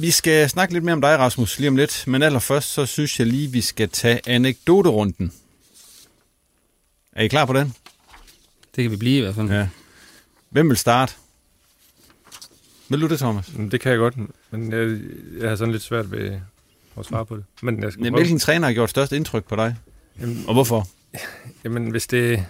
Vi 0.00 0.10
skal 0.10 0.50
snakke 0.50 0.74
lidt 0.74 0.84
mere 0.84 0.92
om 0.92 1.00
dig, 1.00 1.18
Rasmus, 1.18 1.58
lige 1.58 1.68
om 1.68 1.76
lidt. 1.76 2.04
Men 2.06 2.22
allerførst, 2.22 2.72
så 2.72 2.86
synes 2.86 3.18
jeg 3.18 3.26
lige, 3.26 3.52
vi 3.52 3.60
skal 3.60 3.88
tage 3.88 4.20
anekdoterunden. 4.26 5.32
Er 7.12 7.22
I 7.22 7.28
klar 7.28 7.44
på 7.44 7.52
den? 7.52 7.74
Det 8.76 8.84
kan 8.84 8.90
vi 8.90 8.96
blive 8.96 9.18
i 9.18 9.20
hvert 9.20 9.34
fald. 9.34 9.50
Ja. 9.50 9.68
Hvem 10.50 10.68
vil 10.68 10.76
starte? 10.76 11.14
Vil 12.88 13.00
du 13.00 13.08
det, 13.08 13.18
Thomas? 13.18 13.52
Det 13.70 13.80
kan 13.80 13.90
jeg 13.90 13.98
godt, 13.98 14.14
men 14.50 14.72
jeg, 14.72 14.98
jeg 15.40 15.48
har 15.48 15.56
sådan 15.56 15.72
lidt 15.72 15.82
svært 15.82 16.10
ved 16.10 16.40
at 16.98 17.06
svare 17.06 17.26
på 17.26 17.36
det. 17.36 17.44
Men 17.62 17.82
jeg 17.82 17.92
skal 17.92 18.10
Hvilken 18.10 18.38
træner 18.38 18.66
har 18.66 18.74
gjort 18.74 18.90
størst 18.90 19.12
indtryk 19.12 19.44
på 19.44 19.56
dig? 19.56 19.76
Jamen, 20.20 20.44
og 20.46 20.54
hvorfor? 20.54 20.88
Jamen, 21.64 21.90
hvis 21.90 22.06
det 22.06 22.46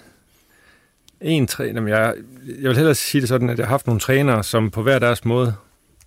en 1.21 1.47
træner, 1.47 1.87
jeg, 1.87 2.15
jeg 2.47 2.69
vil 2.69 2.77
hellere 2.77 2.95
sige 2.95 3.21
det 3.21 3.29
sådan, 3.29 3.51
at 3.51 3.59
jeg 3.59 3.67
har 3.67 3.71
haft 3.71 3.87
nogle 3.87 4.01
trænere, 4.01 4.45
som 4.45 4.71
på 4.71 4.83
hver 4.83 4.99
deres 4.99 5.25
måde 5.25 5.55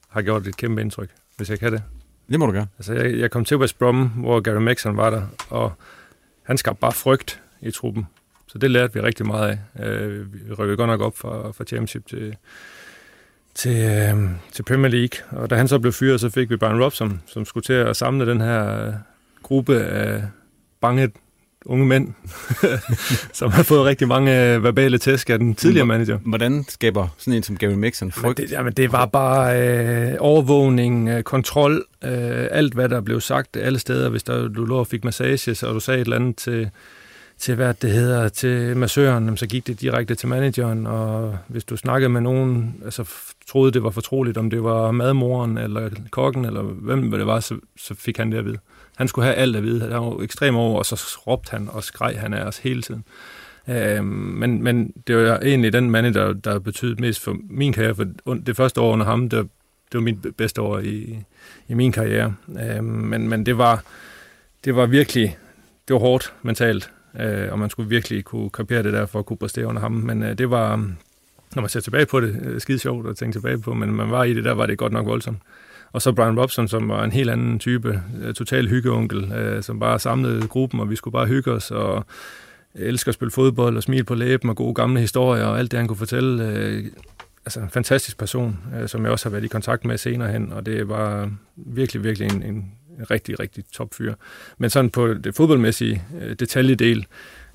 har 0.07 0.21
gjort 0.21 0.47
et 0.47 0.57
kæmpe 0.57 0.81
indtryk, 0.81 1.09
hvis 1.41 1.49
jeg 1.49 1.59
kan 1.59 1.73
det. 1.73 1.83
Det 2.29 2.39
må 2.39 2.45
du 2.45 2.51
gøre. 2.51 2.67
Altså, 2.77 2.93
jeg, 2.93 3.19
jeg 3.19 3.31
kom 3.31 3.45
til 3.45 3.57
West 3.57 3.79
Brom, 3.79 4.07
hvor 4.07 4.39
Gary 4.39 4.61
Maxon 4.61 4.97
var 4.97 5.09
der, 5.09 5.21
og 5.49 5.73
han 6.43 6.57
skabte 6.57 6.79
bare 6.79 6.91
frygt 6.91 7.41
i 7.61 7.71
truppen. 7.71 8.07
Så 8.47 8.57
det 8.57 8.71
lærte 8.71 8.93
vi 8.93 8.99
rigtig 8.99 9.25
meget 9.25 9.59
af. 9.75 9.85
Øh, 9.85 10.33
vi 10.33 10.53
rykkede 10.53 10.77
godt 10.77 10.87
nok 10.87 11.01
op 11.01 11.17
fra, 11.17 11.51
fra 11.51 11.63
Championship 11.63 12.07
til, 12.07 12.35
til, 13.55 13.75
øh, 13.75 14.29
til 14.51 14.63
Premier 14.63 14.91
League, 14.91 15.41
og 15.41 15.49
da 15.49 15.55
han 15.55 15.67
så 15.67 15.79
blev 15.79 15.93
fyret, 15.93 16.21
så 16.21 16.29
fik 16.29 16.49
vi 16.49 16.57
Brian 16.57 16.83
Robson, 16.83 17.21
som 17.25 17.45
skulle 17.45 17.63
til 17.63 17.73
at 17.73 17.95
samle 17.95 18.25
den 18.25 18.41
her 18.41 18.93
gruppe 19.43 19.79
af 19.79 20.23
bange 20.81 21.11
unge 21.65 21.85
mænd, 21.85 22.13
som 23.39 23.51
har 23.51 23.63
fået 23.63 23.85
rigtig 23.85 24.07
mange 24.07 24.53
øh, 24.53 24.63
verbale 24.63 24.97
tæsk 24.97 25.29
af 25.29 25.39
den 25.39 25.55
tidligere 25.55 25.85
manager. 25.85 26.17
Hvordan 26.17 26.65
skaber 26.69 27.07
sådan 27.17 27.33
en 27.33 27.43
som 27.43 27.57
Gary 27.57 27.73
Mixon 27.73 28.11
frygt? 28.11 28.39
Men 28.39 28.47
det, 28.47 28.51
jamen, 28.51 28.73
det 28.73 28.91
var 28.91 29.05
bare 29.05 29.61
øh, 29.61 30.15
overvågning, 30.19 31.09
øh, 31.09 31.23
kontrol, 31.23 31.85
øh, 32.03 32.47
alt 32.51 32.73
hvad 32.73 32.89
der 32.89 33.01
blev 33.01 33.21
sagt 33.21 33.57
alle 33.57 33.79
steder. 33.79 34.09
Hvis 34.09 34.23
der, 34.23 34.47
du 34.47 34.65
lå 34.65 34.77
og 34.77 34.87
fik 34.87 35.03
massage, 35.03 35.55
så 35.55 35.73
du 35.73 35.79
sagde 35.79 36.01
et 36.01 36.05
eller 36.05 36.15
andet 36.15 36.35
til, 36.35 36.69
til 37.37 37.55
hvad 37.55 37.73
det 37.73 37.91
hedder, 37.91 38.29
til 38.29 38.77
massøren, 38.77 39.37
så 39.37 39.47
gik 39.47 39.67
det 39.67 39.81
direkte 39.81 40.15
til 40.15 40.27
manageren, 40.27 40.87
og 40.87 41.37
hvis 41.47 41.63
du 41.63 41.77
snakkede 41.77 42.09
med 42.09 42.21
nogen, 42.21 42.75
altså 42.85 43.09
troede 43.47 43.71
det 43.71 43.83
var 43.83 43.89
fortroligt, 43.89 44.37
om 44.37 44.49
det 44.49 44.63
var 44.63 44.91
madmoren, 44.91 45.57
eller 45.57 45.89
kokken, 46.09 46.45
eller 46.45 46.61
hvem 46.61 47.11
det 47.11 47.27
var, 47.27 47.39
så, 47.39 47.55
så 47.77 47.95
fik 47.95 48.17
han 48.17 48.31
det 48.31 48.37
at 48.37 48.45
vide. 48.45 48.57
Han 49.01 49.07
skulle 49.07 49.25
have 49.25 49.35
alt 49.35 49.55
at 49.55 49.63
vide. 49.63 49.81
Han 49.81 49.91
var 49.91 50.23
ekstrem 50.23 50.55
over, 50.55 50.77
og 50.77 50.85
så 50.85 51.19
råbte 51.27 51.51
han 51.51 51.69
og 51.71 51.83
skreg 51.83 52.19
han 52.19 52.33
af 52.33 52.43
os 52.43 52.57
hele 52.57 52.81
tiden. 52.81 53.03
Øh, 53.69 54.03
men, 54.05 54.63
men 54.63 54.93
det 55.07 55.17
var 55.17 55.39
egentlig 55.39 55.73
den 55.73 55.91
mand, 55.91 56.13
der, 56.13 56.33
der 56.33 56.59
betød 56.59 56.95
mest 56.95 57.23
for 57.23 57.37
min 57.49 57.73
karriere, 57.73 57.95
for 57.95 58.33
det 58.33 58.57
første 58.57 58.81
år 58.81 58.93
under 58.93 59.05
ham, 59.05 59.29
det, 59.29 59.39
det 59.91 59.93
var 59.93 60.01
mit 60.01 60.35
bedste 60.37 60.61
år 60.61 60.79
i, 60.79 61.23
i 61.67 61.73
min 61.73 61.91
karriere. 61.91 62.35
Øh, 62.61 62.83
men, 62.83 63.29
men 63.29 63.45
det 63.45 63.57
var, 63.57 63.83
det 64.65 64.75
var 64.75 64.85
virkelig, 64.85 65.37
det 65.87 65.93
var 65.93 65.99
hårdt 65.99 66.33
mentalt, 66.41 66.91
øh, 67.19 67.51
og 67.51 67.59
man 67.59 67.69
skulle 67.69 67.89
virkelig 67.89 68.23
kunne 68.23 68.49
kapere 68.49 68.83
det 68.83 68.93
der 68.93 69.05
for 69.05 69.19
at 69.19 69.25
kunne 69.25 69.37
præstere 69.37 69.65
under 69.65 69.81
ham. 69.81 69.91
Men 69.91 70.23
øh, 70.23 70.37
det 70.37 70.49
var, 70.49 70.75
når 71.55 71.61
man 71.61 71.69
ser 71.69 71.79
tilbage 71.79 72.05
på 72.05 72.19
det, 72.19 72.41
øh, 72.43 72.61
skide 72.61 72.79
sjovt 72.79 73.09
at 73.09 73.17
tænke 73.17 73.35
tilbage 73.35 73.59
på, 73.59 73.73
men 73.73 73.93
man 73.93 74.11
var 74.11 74.23
i 74.23 74.33
det 74.33 74.43
der, 74.43 74.53
var 74.53 74.65
det 74.65 74.77
godt 74.77 74.93
nok 74.93 75.05
voldsomt. 75.05 75.39
Og 75.93 76.01
så 76.01 76.11
Brian 76.11 76.39
Robson, 76.39 76.67
som 76.67 76.89
var 76.89 77.03
en 77.03 77.11
helt 77.11 77.29
anden 77.29 77.59
type, 77.59 78.01
øh, 78.21 78.33
total 78.33 78.67
hyggeonkel, 78.67 79.31
øh, 79.31 79.63
som 79.63 79.79
bare 79.79 79.99
samlede 79.99 80.47
gruppen, 80.47 80.79
og 80.79 80.89
vi 80.89 80.95
skulle 80.95 81.11
bare 81.11 81.27
hygge 81.27 81.51
os, 81.51 81.71
og 81.71 82.05
elsker 82.75 83.09
at 83.09 83.13
spille 83.13 83.31
fodbold, 83.31 83.77
og 83.77 83.83
smile 83.83 84.03
på 84.03 84.15
læben, 84.15 84.49
og 84.49 84.55
gode 84.55 84.73
gamle 84.73 84.99
historier, 84.99 85.45
og 85.45 85.59
alt 85.59 85.71
det, 85.71 85.77
han 85.77 85.87
kunne 85.87 85.97
fortælle. 85.97 86.47
Øh, 86.47 86.85
altså 87.45 87.59
en 87.59 87.69
fantastisk 87.69 88.17
person, 88.17 88.57
øh, 88.81 88.87
som 88.87 89.03
jeg 89.03 89.11
også 89.11 89.25
har 89.25 89.31
været 89.31 89.43
i 89.43 89.47
kontakt 89.47 89.85
med 89.85 89.97
senere 89.97 90.31
hen, 90.31 90.53
og 90.53 90.65
det 90.65 90.89
var 90.89 91.31
virkelig, 91.55 92.03
virkelig 92.03 92.31
en, 92.31 92.43
en 92.43 92.71
rigtig, 93.11 93.39
rigtig 93.39 93.63
topfyr. 93.73 94.13
Men 94.57 94.69
sådan 94.69 94.89
på 94.89 95.13
det 95.13 95.35
fodboldmæssige 95.35 96.03
øh, 96.21 96.35
detaljedel, 96.39 97.05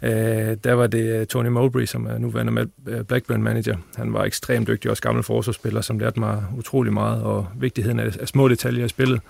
Øh, 0.02 0.56
der 0.64 0.72
var 0.72 0.86
det 0.86 1.20
øh, 1.20 1.26
Tony 1.26 1.48
Mowbray, 1.48 1.84
som 1.84 2.06
er 2.06 2.18
nuværende 2.18 2.52
med 2.52 2.66
øh, 2.86 3.04
Blackburn 3.04 3.42
manager. 3.42 3.76
Han 3.96 4.12
var 4.12 4.24
ekstremt 4.24 4.68
dygtig, 4.68 4.90
også 4.90 5.02
gammel 5.02 5.24
forsvarsspiller, 5.24 5.80
som 5.80 5.98
lærte 5.98 6.20
mig 6.20 6.44
utrolig 6.56 6.92
meget, 6.92 7.22
og 7.22 7.46
vigtigheden 7.58 8.00
af, 8.00 8.16
af 8.20 8.28
små 8.28 8.48
detaljer 8.48 8.84
i 8.84 8.88
spillet. 8.88 9.20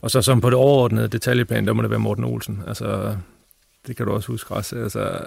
Og 0.00 0.10
så 0.10 0.22
som 0.22 0.40
på 0.40 0.50
det 0.50 0.58
overordnede 0.58 1.08
detaljeplan, 1.08 1.66
der 1.66 1.72
må 1.72 1.82
det 1.82 1.90
være 1.90 1.98
Morten 1.98 2.24
Olsen. 2.24 2.62
Altså, 2.66 3.16
det 3.86 3.96
kan 3.96 4.06
du 4.06 4.12
også 4.12 4.28
huske, 4.32 4.54
Ras. 4.54 4.72
Altså, 4.72 5.18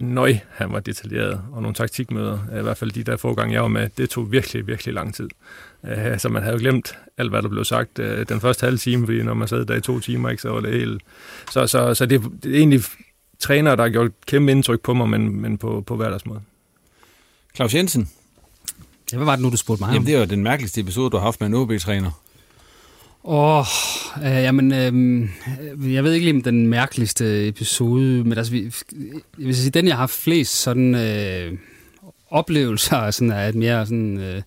nøj, 0.00 0.34
han 0.50 0.72
var 0.72 0.80
detaljeret, 0.80 1.40
og 1.52 1.62
nogle 1.62 1.74
taktikmøder, 1.74 2.38
i 2.58 2.62
hvert 2.62 2.76
fald 2.76 2.90
de 2.90 3.02
der 3.02 3.16
få 3.16 3.34
gange, 3.34 3.54
jeg 3.54 3.62
var 3.62 3.68
med, 3.68 3.88
det 3.98 4.10
tog 4.10 4.32
virkelig, 4.32 4.66
virkelig 4.66 4.94
lang 4.94 5.14
tid. 5.14 5.28
Øh, 5.84 6.18
så 6.18 6.28
man 6.28 6.42
havde 6.42 6.54
jo 6.54 6.60
glemt 6.60 6.98
alt, 7.18 7.30
hvad 7.30 7.42
der 7.42 7.48
blev 7.48 7.64
sagt 7.64 7.96
den 8.28 8.40
første 8.40 8.64
halve 8.64 8.78
time, 8.78 9.06
fordi 9.06 9.22
når 9.22 9.34
man 9.34 9.48
sad 9.48 9.64
der 9.64 9.74
i 9.74 9.80
to 9.80 10.00
timer, 10.00 10.30
ikke, 10.30 10.42
så 10.42 10.50
var 10.50 10.60
det 10.60 10.72
helt... 10.72 11.02
Så, 11.50 11.66
så, 11.66 11.94
så 11.94 12.06
det, 12.06 12.22
det 12.42 12.52
er 12.52 12.58
egentlig 12.58 12.80
trænere, 13.38 13.76
der 13.76 13.82
har 13.82 13.90
gjort 13.90 14.10
kæmpe 14.26 14.52
indtryk 14.52 14.80
på 14.80 14.94
mig, 14.94 15.08
men, 15.08 15.40
men 15.40 15.58
på, 15.58 15.80
på 15.86 15.96
hver 15.96 16.08
deres 16.08 16.26
måde. 16.26 16.40
Claus 17.56 17.74
Jensen. 17.74 18.10
Ja, 19.12 19.16
hvad 19.16 19.24
var 19.24 19.36
det 19.36 19.42
nu, 19.42 19.50
du 19.50 19.56
spurgte 19.56 19.84
mig 19.84 19.92
Jamen, 19.92 20.06
det 20.06 20.14
er 20.14 20.18
jo 20.18 20.24
den 20.24 20.42
mærkeligste 20.42 20.80
episode, 20.80 21.10
du 21.10 21.16
har 21.16 21.24
haft 21.24 21.40
med 21.40 21.48
en 21.48 21.54
OB-træner. 21.54 22.10
Åh, 23.24 23.58
oh, 23.58 23.66
øh, 24.24 24.42
jamen, 24.42 24.72
øh, 24.72 25.94
jeg 25.94 26.04
ved 26.04 26.12
ikke 26.12 26.24
lige 26.24 26.36
om 26.36 26.42
den 26.42 26.66
mærkeligste 26.66 27.48
episode, 27.48 28.24
men 28.24 28.38
altså, 28.38 28.52
vi, 28.52 28.72
jeg 29.38 29.46
vil 29.46 29.56
sige, 29.56 29.70
den, 29.70 29.86
jeg 29.86 29.94
har 29.94 30.00
haft 30.00 30.12
flest 30.12 30.60
sådan 30.60 30.94
øh, 30.94 31.58
oplevelser 32.30 33.10
sådan, 33.10 33.32
af 33.32 33.48
et 33.48 33.54
mere 33.54 33.86
sådan... 33.86 34.18
Øh, 34.18 34.42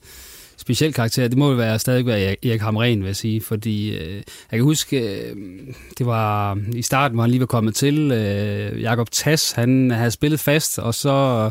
speciel 0.62 0.94
karakter, 0.94 1.28
det 1.28 1.38
må 1.38 1.50
jo 1.50 1.56
være 1.56 1.80
stadig 1.80 2.06
være 2.06 2.46
Erik 2.46 2.62
Hamren, 2.62 3.00
vil 3.00 3.08
jeg 3.08 3.16
sige, 3.16 3.42
fordi 3.42 3.98
øh, 3.98 4.16
jeg 4.16 4.24
kan 4.52 4.62
huske, 4.62 5.00
øh, 5.00 5.36
det 5.98 6.06
var 6.06 6.58
i 6.74 6.82
starten, 6.82 7.16
hvor 7.16 7.24
han 7.24 7.32
lige 7.32 7.40
var 7.40 7.46
kommet 7.46 7.76
til, 7.76 8.12
øh, 8.12 8.82
Jakob 8.82 9.12
Tass, 9.12 9.52
han 9.52 9.92
havde 9.92 10.12
spillet 10.12 10.40
fast, 10.40 10.80
og 10.80 10.94
så 10.94 11.50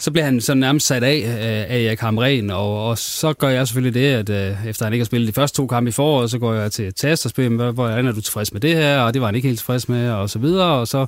så 0.00 0.10
bliver 0.10 0.24
han 0.24 0.40
så 0.40 0.54
nærmest 0.54 0.86
sat 0.86 1.02
af 1.02 1.16
øh, 1.26 1.76
af 1.76 1.80
Erik 1.80 2.00
Hamren, 2.00 2.50
og, 2.50 2.88
og 2.88 2.98
så 2.98 3.32
gør 3.32 3.48
jeg 3.48 3.68
selvfølgelig 3.68 3.94
det, 3.94 4.30
at 4.30 4.50
øh, 4.50 4.66
efter 4.66 4.84
han 4.84 4.92
ikke 4.92 5.02
har 5.02 5.06
spillet 5.06 5.28
de 5.28 5.32
første 5.32 5.56
to 5.56 5.66
kampe 5.66 5.88
i 5.88 5.92
foråret, 5.92 6.30
så 6.30 6.38
går 6.38 6.54
jeg 6.54 6.72
til 6.72 6.94
test 6.94 7.26
og 7.26 7.30
spørger, 7.30 7.72
hvordan 7.72 8.06
er 8.06 8.12
du 8.12 8.20
tilfreds 8.20 8.52
med 8.52 8.60
det 8.60 8.74
her, 8.74 9.00
og 9.00 9.14
det 9.14 9.20
var 9.22 9.28
han 9.28 9.34
ikke 9.34 9.48
helt 9.48 9.58
tilfreds 9.58 9.88
med, 9.88 10.10
og 10.10 10.30
så 10.30 10.38
videre, 10.38 10.66
og 10.66 10.88
så 10.88 11.06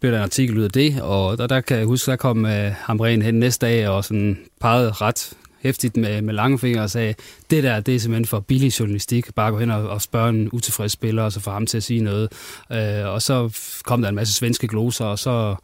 blev 0.00 0.12
der 0.12 0.18
en 0.18 0.24
artikel 0.24 0.58
ud 0.58 0.64
af 0.64 0.70
det, 0.70 1.02
og 1.02 1.38
der, 1.38 1.46
der 1.46 1.60
kan 1.60 1.78
jeg 1.78 1.86
huske, 1.86 2.10
der 2.10 2.16
kom 2.16 2.46
øh, 2.46 2.72
Hamren 2.76 3.22
hen 3.22 3.34
næste 3.34 3.66
dag 3.66 3.88
og 3.88 4.04
sådan 4.04 4.38
pegede 4.60 4.90
ret 4.90 5.32
hæftigt 5.62 5.96
med, 5.96 6.22
med 6.22 6.34
lange 6.34 6.58
fingre 6.58 6.82
og 6.82 6.90
sagde, 6.90 7.14
det 7.50 7.62
der, 7.62 7.80
det 7.80 7.94
er 7.94 7.98
simpelthen 7.98 8.26
for 8.26 8.40
billig 8.40 8.80
journalistik. 8.80 9.34
Bare 9.34 9.50
gå 9.50 9.58
hen 9.58 9.70
og, 9.70 9.88
og 9.88 10.02
spørge 10.02 10.28
en 10.28 10.48
utilfreds 10.52 10.92
spiller, 10.92 11.22
og 11.22 11.32
så 11.32 11.40
få 11.40 11.50
ham 11.50 11.66
til 11.66 11.76
at 11.76 11.82
sige 11.82 12.00
noget. 12.00 12.32
Øh, 12.72 13.06
og 13.06 13.22
så 13.22 13.56
kom 13.84 14.02
der 14.02 14.08
en 14.08 14.14
masse 14.14 14.34
svenske 14.34 14.68
gloser, 14.68 15.04
og 15.04 15.18
så, 15.18 15.56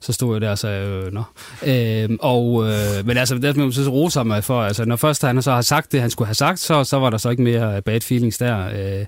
så 0.00 0.12
stod 0.12 0.34
jeg 0.34 0.40
der 0.40 0.50
og 0.50 0.58
sagde, 0.58 0.86
øh, 0.86 1.12
nå. 1.12 1.22
Øh, 1.66 2.08
og, 2.20 2.66
øh, 2.66 3.06
men 3.06 3.16
altså, 3.16 3.34
det 3.34 3.44
er 3.44 3.70
så 3.70 3.90
rose 3.90 4.24
mig 4.24 4.44
for. 4.44 4.62
Altså, 4.62 4.84
når 4.84 4.96
først 4.96 5.22
han 5.22 5.42
så 5.42 5.52
har 5.52 5.62
sagt 5.62 5.92
det, 5.92 6.00
han 6.00 6.10
skulle 6.10 6.26
have 6.26 6.34
sagt, 6.34 6.60
så, 6.60 6.84
så 6.84 6.98
var 6.98 7.10
der 7.10 7.18
så 7.18 7.30
ikke 7.30 7.42
mere 7.42 7.82
bad 7.82 8.00
feelings 8.00 8.38
der. 8.38 8.66
Øh, 8.66 9.06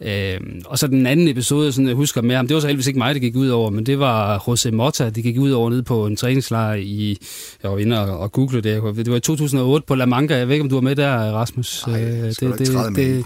øh, 0.00 0.40
og 0.66 0.78
så 0.78 0.86
den 0.86 1.06
anden 1.06 1.28
episode, 1.28 1.72
sådan, 1.72 1.88
jeg 1.88 1.96
husker 1.96 2.22
med 2.22 2.36
ham, 2.36 2.46
det 2.46 2.54
var 2.54 2.60
så 2.60 2.66
heldigvis 2.66 2.86
ikke 2.86 2.98
mig, 2.98 3.14
det 3.14 3.22
gik 3.22 3.36
ud 3.36 3.48
over, 3.48 3.70
men 3.70 3.86
det 3.86 3.98
var 3.98 4.44
Jose 4.48 4.70
Motta, 4.70 5.10
det 5.10 5.22
gik 5.22 5.38
ud 5.38 5.50
over 5.50 5.70
nede 5.70 5.82
på 5.82 6.06
en 6.06 6.16
træningslejr 6.16 6.74
i, 6.74 7.18
jeg 7.62 7.70
var 7.70 7.78
inde 7.78 8.00
og, 8.00 8.18
og 8.18 8.32
google 8.32 8.60
det, 8.60 8.82
det 8.96 9.10
var 9.10 9.16
i 9.16 9.20
2008 9.20 9.86
på 9.86 9.94
La 9.94 10.06
Manga, 10.06 10.36
jeg 10.36 10.48
ved 10.48 10.54
ikke, 10.54 10.62
om 10.62 10.68
du 10.68 10.76
var 10.76 10.82
med 10.82 10.96
der, 10.96 11.16
Rasmus? 11.16 11.86
Nej, 11.86 12.00
det, 12.00 12.40
det, 12.40 12.58
det, 12.58 12.96
det, 12.96 13.24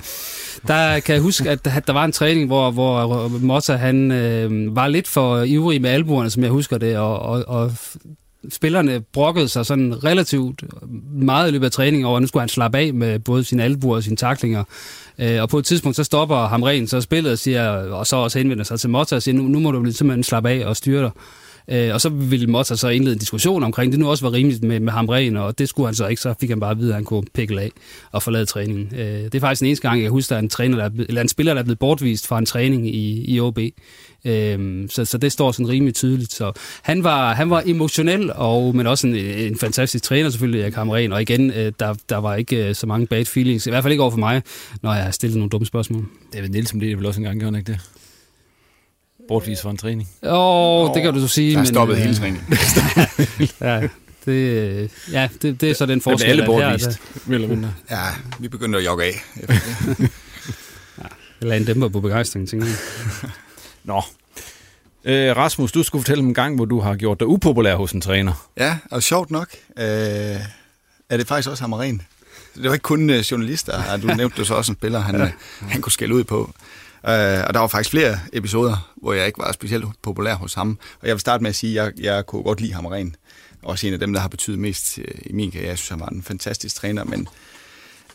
der 0.66 1.00
kan 1.00 1.14
jeg 1.14 1.22
huske, 1.22 1.50
at 1.50 1.64
der 1.64 1.92
var 1.92 2.04
en 2.04 2.12
træning, 2.12 2.46
hvor, 2.46 2.70
hvor 2.70 3.28
Motta 3.28 3.72
han 3.76 4.12
øh, 4.12 4.76
var 4.76 4.88
lidt 4.88 5.08
for 5.08 5.42
ivrig 5.42 5.82
med 5.82 5.90
albuerne, 5.90 6.30
som 6.30 6.42
jeg 6.42 6.50
husker 6.50 6.78
det, 6.78 6.96
og, 6.96 7.18
og, 7.18 7.44
og 7.46 7.72
spillerne 8.50 9.00
brokkede 9.00 9.48
sig 9.48 9.66
sådan 9.66 10.04
relativt 10.04 10.62
meget 11.12 11.48
i 11.48 11.52
løbet 11.52 11.66
af 11.66 11.72
træningen 11.72 12.04
over, 12.04 12.16
at 12.16 12.22
nu 12.22 12.26
skulle 12.26 12.40
han 12.40 12.48
slappe 12.48 12.78
af 12.78 12.94
med 12.94 13.18
både 13.18 13.44
sine 13.44 13.64
albuer 13.64 13.96
og 13.96 14.02
sine 14.02 14.16
taklinger. 14.16 14.64
Øh, 15.18 15.42
og 15.42 15.48
på 15.48 15.58
et 15.58 15.64
tidspunkt, 15.64 15.96
så 15.96 16.04
stopper 16.04 16.36
ham 16.36 16.62
ren 16.62 16.86
så 16.86 17.00
spillet 17.00 17.32
og, 17.32 17.38
siger, 17.38 17.70
og 17.70 18.06
så 18.06 18.16
også 18.16 18.38
henvender 18.38 18.64
sig 18.64 18.80
til 18.80 18.90
Motta 18.90 19.16
og 19.16 19.22
siger, 19.22 19.34
nu, 19.34 19.42
nu 19.42 19.60
må 19.60 19.70
du 19.70 19.92
simpelthen 19.92 20.24
slappe 20.24 20.50
af 20.50 20.66
og 20.66 20.76
styre 20.76 21.02
dig. 21.02 21.10
Øh, 21.70 21.94
og 21.94 22.00
så 22.00 22.08
ville 22.08 22.46
Motta 22.46 22.76
så 22.76 22.88
indlede 22.88 23.12
en 23.12 23.18
diskussion 23.18 23.62
omkring, 23.62 23.92
det 23.92 24.00
nu 24.00 24.10
også 24.10 24.24
var 24.24 24.32
rimeligt 24.32 24.62
med, 24.62 24.80
med 24.80 24.92
Hamren, 24.92 25.36
og 25.36 25.58
det 25.58 25.68
skulle 25.68 25.86
han 25.86 25.94
så 25.94 26.06
ikke, 26.06 26.22
så 26.22 26.34
fik 26.40 26.50
han 26.50 26.60
bare 26.60 26.70
at 26.70 26.78
vide, 26.78 26.88
at 26.88 26.94
han 26.94 27.04
kunne 27.04 27.22
pikke 27.34 27.60
af 27.60 27.70
og 28.12 28.22
forlade 28.22 28.46
træningen. 28.46 28.88
Øh, 28.96 29.24
det 29.24 29.34
er 29.34 29.40
faktisk 29.40 29.60
den 29.60 29.66
eneste 29.66 29.88
gang, 29.88 30.02
jeg 30.02 30.10
husker, 30.10 30.36
at 30.36 30.42
en, 30.42 30.48
træner, 30.48 30.76
der 30.76 30.84
er, 30.84 30.90
eller 31.08 31.20
en 31.22 31.28
spiller, 31.28 31.54
der 31.54 31.60
er 31.60 31.64
blevet 31.64 31.78
bortvist 31.78 32.26
fra 32.26 32.38
en 32.38 32.46
træning 32.46 32.94
i, 32.94 33.24
i 33.34 33.40
OB. 33.40 33.58
Øh, 34.24 34.88
så, 34.88 35.04
så 35.04 35.18
det 35.18 35.32
står 35.32 35.52
sådan 35.52 35.68
rimelig 35.68 35.94
tydeligt. 35.94 36.32
Så 36.32 36.52
han 36.82 37.04
var, 37.04 37.34
han 37.34 37.50
var 37.50 37.62
emotionel, 37.66 38.32
og, 38.32 38.76
men 38.76 38.86
også 38.86 39.06
en, 39.06 39.14
en 39.14 39.58
fantastisk 39.58 40.04
træner 40.04 40.30
selvfølgelig, 40.30 40.60
jeg 40.60 40.72
Hamren. 40.74 41.12
Og 41.12 41.22
igen, 41.22 41.50
øh, 41.50 41.72
der, 41.80 41.94
der 42.08 42.16
var 42.16 42.34
ikke 42.34 42.68
øh, 42.68 42.74
så 42.74 42.86
mange 42.86 43.06
bad 43.06 43.24
feelings, 43.24 43.66
i 43.66 43.70
hvert 43.70 43.82
fald 43.82 43.92
ikke 43.92 44.02
over 44.02 44.10
for 44.10 44.18
mig, 44.18 44.42
når 44.82 44.94
jeg 44.94 45.04
har 45.04 45.10
stillet 45.10 45.36
nogle 45.36 45.50
dumme 45.50 45.66
spørgsmål. 45.66 46.04
David 46.32 46.48
Nielsen 46.48 46.78
blev 46.78 46.90
det 46.90 46.98
vel 46.98 47.06
også 47.06 47.20
en 47.20 47.24
gang, 47.24 47.40
gjorde 47.40 47.54
han 47.54 47.58
ikke 47.60 47.72
det? 47.72 47.80
Bortvis 49.28 49.60
for 49.60 49.70
en 49.70 49.76
træning. 49.76 50.08
Åh, 50.22 50.30
oh, 50.32 50.94
det 50.94 51.02
kan 51.02 51.14
du 51.14 51.20
så 51.20 51.28
sige. 51.28 51.54
Der 51.54 51.60
er 51.60 51.64
stoppet 51.64 51.94
øh, 51.94 52.02
hele 52.02 52.14
træningen. 52.14 52.44
ja, 53.60 53.88
det, 54.24 54.32
øh, 54.32 54.88
ja, 55.12 55.28
det, 55.42 55.60
det 55.60 55.70
er 55.70 55.74
så 55.74 55.86
den 55.86 56.00
forskel. 56.00 56.30
alle 56.30 56.44
bortvist, 56.46 57.00
her, 57.26 57.68
Ja, 57.90 58.02
vi 58.38 58.48
begyndte 58.48 58.78
at 58.78 58.84
jogge 58.84 59.04
af. 59.04 59.12
ja, 60.98 61.06
eller 61.40 61.54
en 61.54 61.64
dæmper 61.64 61.88
på 61.88 62.00
begejstring, 62.00 62.48
tænker 62.48 62.66
jeg. 62.66 62.76
Nå. 63.84 64.02
Øh, 65.04 65.36
Rasmus, 65.36 65.72
du 65.72 65.82
skulle 65.82 66.02
fortælle 66.02 66.20
om 66.20 66.28
en 66.28 66.34
gang, 66.34 66.56
hvor 66.56 66.64
du 66.64 66.80
har 66.80 66.96
gjort 66.96 67.20
dig 67.20 67.28
upopulær 67.28 67.74
hos 67.76 67.92
en 67.92 68.00
træner. 68.00 68.48
Ja, 68.56 68.78
og 68.90 69.02
sjovt 69.02 69.30
nok, 69.30 69.48
øh, 69.78 69.84
er 69.84 71.16
det 71.16 71.26
faktisk 71.28 71.48
også 71.48 71.62
Hamaren. 71.62 72.02
Det 72.54 72.64
var 72.64 72.72
ikke 72.72 72.82
kun 72.82 73.10
øh, 73.10 73.18
journalister, 73.18 73.96
du 74.02 74.06
nævnte 74.06 74.36
det 74.36 74.46
så 74.46 74.54
også 74.54 74.72
en 74.72 74.76
spiller, 74.76 75.00
han, 75.00 75.20
ja. 75.20 75.30
han 75.60 75.80
kunne 75.80 75.92
skælde 75.92 76.14
ud 76.14 76.24
på. 76.24 76.50
Øh, 77.06 77.44
og 77.46 77.54
der 77.54 77.58
var 77.58 77.66
faktisk 77.66 77.90
flere 77.90 78.18
episoder, 78.32 78.92
hvor 78.96 79.12
jeg 79.12 79.26
ikke 79.26 79.38
var 79.38 79.52
specielt 79.52 79.84
populær 80.02 80.34
hos 80.34 80.54
ham. 80.54 80.78
Og 81.00 81.06
jeg 81.06 81.14
vil 81.14 81.20
starte 81.20 81.42
med 81.42 81.50
at 81.50 81.56
sige, 81.56 81.80
at 81.80 81.92
jeg, 81.96 82.04
jeg 82.04 82.26
kunne 82.26 82.42
godt 82.42 82.60
lide 82.60 82.72
ham 82.72 82.86
rent. 82.86 83.14
Også 83.62 83.86
en 83.86 83.92
af 83.92 83.98
dem, 83.98 84.12
der 84.12 84.20
har 84.20 84.28
betydet 84.28 84.58
mest 84.58 84.98
øh, 84.98 85.14
i 85.26 85.32
min 85.32 85.50
karriere. 85.50 85.68
Jeg 85.68 85.78
synes, 85.78 85.88
han 85.88 86.00
var 86.00 86.06
en 86.08 86.22
fantastisk 86.22 86.74
træner, 86.74 87.04
men 87.04 87.28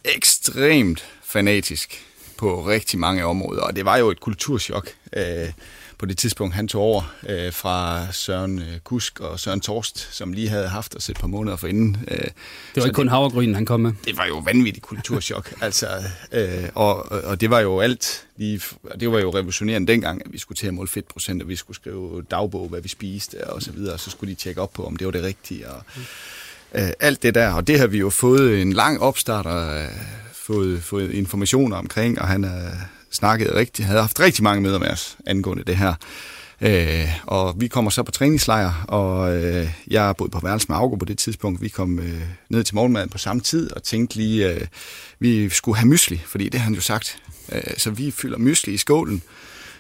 ekstremt 0.05 1.05
fanatisk 1.23 2.05
på 2.37 2.67
rigtig 2.67 2.99
mange 2.99 3.25
områder. 3.25 3.61
Og 3.61 3.75
det 3.75 3.85
var 3.85 3.97
jo 3.97 4.09
et 4.11 4.19
kulturschok. 4.19 4.89
Øh, 5.15 5.51
på 6.03 6.07
det 6.07 6.17
tidspunkt, 6.17 6.55
han 6.55 6.67
tog 6.67 6.81
over 6.81 7.15
øh, 7.29 7.53
fra 7.53 8.11
Søren 8.11 8.59
øh, 8.59 8.79
Kusk 8.83 9.19
og 9.19 9.39
Søren 9.39 9.61
Torst, 9.61 10.15
som 10.15 10.33
lige 10.33 10.49
havde 10.49 10.67
haft 10.67 10.95
os 10.95 11.09
et 11.09 11.19
par 11.19 11.27
måneder 11.27 11.57
forinden. 11.57 11.97
Øh, 12.07 12.17
det 12.17 12.31
var 12.75 12.83
ikke 12.83 12.95
kun 12.95 13.07
havregryn, 13.07 13.53
han 13.53 13.65
kom 13.65 13.79
med. 13.79 13.91
Det 14.05 14.17
var 14.17 14.25
jo 14.25 14.37
vanvittigt 14.37 14.85
kulturschok. 14.85 15.53
altså, 15.61 15.87
øh, 16.31 16.69
og, 16.75 17.11
og 17.11 17.41
det 17.41 17.49
var 17.49 17.59
jo 17.59 17.79
alt. 17.79 18.25
Lige, 18.37 18.61
det 18.99 19.11
var 19.11 19.19
jo 19.19 19.29
revolutionerende 19.29 19.91
dengang, 19.91 20.21
at 20.25 20.33
vi 20.33 20.37
skulle 20.37 20.55
til 20.55 20.67
at 20.67 20.73
måle 20.73 20.87
fedtprocent, 20.87 21.41
og 21.41 21.47
vi 21.47 21.55
skulle 21.55 21.75
skrive 21.75 22.23
dagbog, 22.31 22.69
hvad 22.69 22.81
vi 22.81 22.89
spiste 22.89 23.47
og 23.47 23.61
så 23.61 23.71
videre, 23.71 23.93
og 23.93 23.99
så 23.99 24.09
skulle 24.09 24.29
de 24.29 24.35
tjekke 24.35 24.61
op 24.61 24.73
på, 24.73 24.85
om 24.85 24.95
det 24.95 25.05
var 25.05 25.11
det 25.11 25.23
rigtige. 25.23 25.69
Og, 25.69 25.83
øh, 26.75 26.89
alt 26.99 27.23
det 27.23 27.35
der, 27.35 27.53
og 27.53 27.67
det 27.67 27.79
har 27.79 27.87
vi 27.87 27.97
jo 27.97 28.09
fået 28.09 28.61
en 28.61 28.73
lang 28.73 29.01
opstart 29.01 29.45
og 29.45 29.81
øh, 29.81 29.87
fået, 30.33 30.83
fået 30.83 31.11
informationer 31.11 31.77
omkring, 31.77 32.21
og 32.21 32.27
han 32.27 32.43
er 32.43 32.71
snakket 33.13 33.55
rigtig, 33.55 33.85
havde 33.85 34.01
haft 34.01 34.19
rigtig 34.19 34.43
mange 34.43 34.61
møder 34.61 34.79
med 34.79 34.89
os 34.89 35.17
angående 35.25 35.63
det 35.63 35.77
her. 35.77 35.93
Øh, 36.61 37.09
og 37.23 37.61
vi 37.61 37.67
kommer 37.67 37.91
så 37.91 38.03
på 38.03 38.11
træningslejr, 38.11 38.85
og 38.87 39.35
øh, 39.35 39.69
jeg 39.87 40.15
boede 40.17 40.31
på 40.31 40.39
værelse 40.43 40.65
med 40.69 40.77
Augo 40.77 40.95
på 40.95 41.05
det 41.05 41.17
tidspunkt. 41.17 41.61
Vi 41.61 41.69
kom 41.69 41.99
øh, 41.99 42.21
ned 42.49 42.63
til 42.63 42.75
morgenmaden 42.75 43.09
på 43.09 43.17
samme 43.17 43.41
tid 43.41 43.71
og 43.71 43.83
tænkte 43.83 44.15
lige, 44.15 44.49
øh, 44.49 44.61
vi 45.19 45.49
skulle 45.49 45.77
have 45.77 45.87
mysli, 45.87 46.21
fordi 46.25 46.49
det 46.49 46.59
har 46.59 46.65
han 46.65 46.73
jo 46.73 46.81
sagt. 46.81 47.17
Øh, 47.51 47.61
så 47.77 47.91
vi 47.91 48.11
fylder 48.11 48.37
mysli 48.37 48.73
i 48.73 48.77
skålen, 48.77 49.21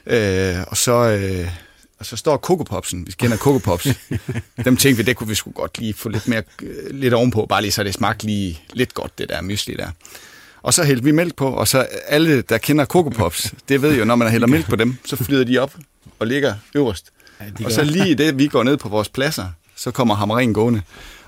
øh, 0.05 0.55
og 0.67 0.77
så... 0.77 0.91
Øh, 0.91 1.47
og 1.99 2.07
så 2.07 2.15
står 2.15 2.37
Kokopopsen, 2.37 3.07
vi 3.07 3.11
kender 3.11 3.37
Kokopops. 3.37 3.87
Dem 4.65 4.77
tænkte 4.77 4.97
vi, 4.97 5.03
det 5.03 5.15
kunne 5.15 5.27
vi 5.27 5.35
sgu 5.35 5.51
godt 5.51 5.79
lige 5.79 5.93
få 5.93 6.09
lidt 6.09 6.27
mere 6.27 6.43
øh, 6.61 6.89
lidt 6.91 7.13
ovenpå, 7.13 7.45
bare 7.45 7.61
lige 7.61 7.71
så 7.71 7.83
det 7.83 7.93
smagte 7.93 8.25
lige 8.25 8.61
lidt 8.73 8.93
godt, 8.93 9.17
det 9.17 9.29
der 9.29 9.41
mysli 9.41 9.75
der. 9.75 9.89
Og 10.63 10.73
så 10.73 10.83
hældte 10.83 11.03
vi 11.03 11.11
mælk 11.11 11.35
på, 11.35 11.47
og 11.49 11.67
så 11.67 11.87
alle, 12.07 12.41
der 12.41 12.57
kender 12.57 12.85
Coco 12.85 13.09
Pops, 13.09 13.53
det 13.69 13.81
ved 13.81 13.97
jo, 13.97 14.05
når 14.05 14.15
man 14.15 14.31
hælder 14.31 14.47
mælk 14.47 14.69
på 14.69 14.75
dem, 14.75 14.97
så 15.05 15.15
flyder 15.15 15.43
de 15.43 15.57
op 15.57 15.73
og 16.19 16.27
ligger 16.27 16.55
øverst. 16.75 17.05
Ja, 17.59 17.65
og 17.65 17.71
så 17.71 17.83
lige 17.83 18.15
det, 18.15 18.37
vi 18.37 18.47
går 18.47 18.63
ned 18.63 18.77
på 18.77 18.89
vores 18.89 19.09
pladser, 19.09 19.45
så 19.75 19.91
kommer 19.91 20.15
hammeren 20.15 20.53
gående 20.53 20.81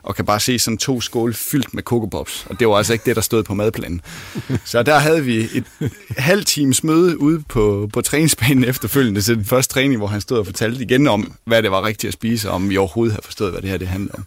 og 0.04 0.16
kan 0.16 0.26
bare 0.26 0.40
se 0.40 0.60
sådan 0.60 0.78
to 0.78 1.02
skåle 1.02 1.34
fyldt 1.34 1.74
med 1.74 1.84
Coco 1.84 2.06
Pops. 2.06 2.46
Og 2.50 2.60
det 2.60 2.68
var 2.68 2.76
altså 2.78 2.94
ikke 2.94 3.06
det, 3.06 3.16
der 3.16 3.22
stod 3.22 3.44
på 3.44 3.54
madplanen. 3.54 4.02
Så 4.66 4.84
der 4.84 5.00
havde 5.00 5.24
vi 5.24 5.38
et 5.54 5.64
halvt 6.18 6.48
times 6.48 6.84
møde 6.84 7.22
ude 7.22 7.44
på, 7.50 7.90
på 7.94 8.02
træningsbanen 8.02 8.64
efterfølgende 8.64 9.22
til 9.22 9.36
den 9.36 9.46
første 9.46 9.74
træning, 9.74 9.98
hvor 9.98 10.08
han 10.08 10.22
stod 10.22 10.38
og 10.38 10.46
fortalte 10.46 10.84
igen 10.84 11.08
om, 11.08 11.34
hvad 11.46 11.64
det 11.64 11.72
var 11.72 11.86
rigtigt 11.86 12.08
at 12.08 12.14
spise, 12.14 12.50
og 12.50 12.56
om 12.56 12.70
vi 12.70 12.78
overhovedet 12.78 13.14
havde 13.14 13.26
forstået, 13.26 13.52
hvad 13.52 13.62
det 13.62 13.70
her 13.70 13.78
det 13.78 13.88
handlede 13.88 14.14
om. 14.14 14.26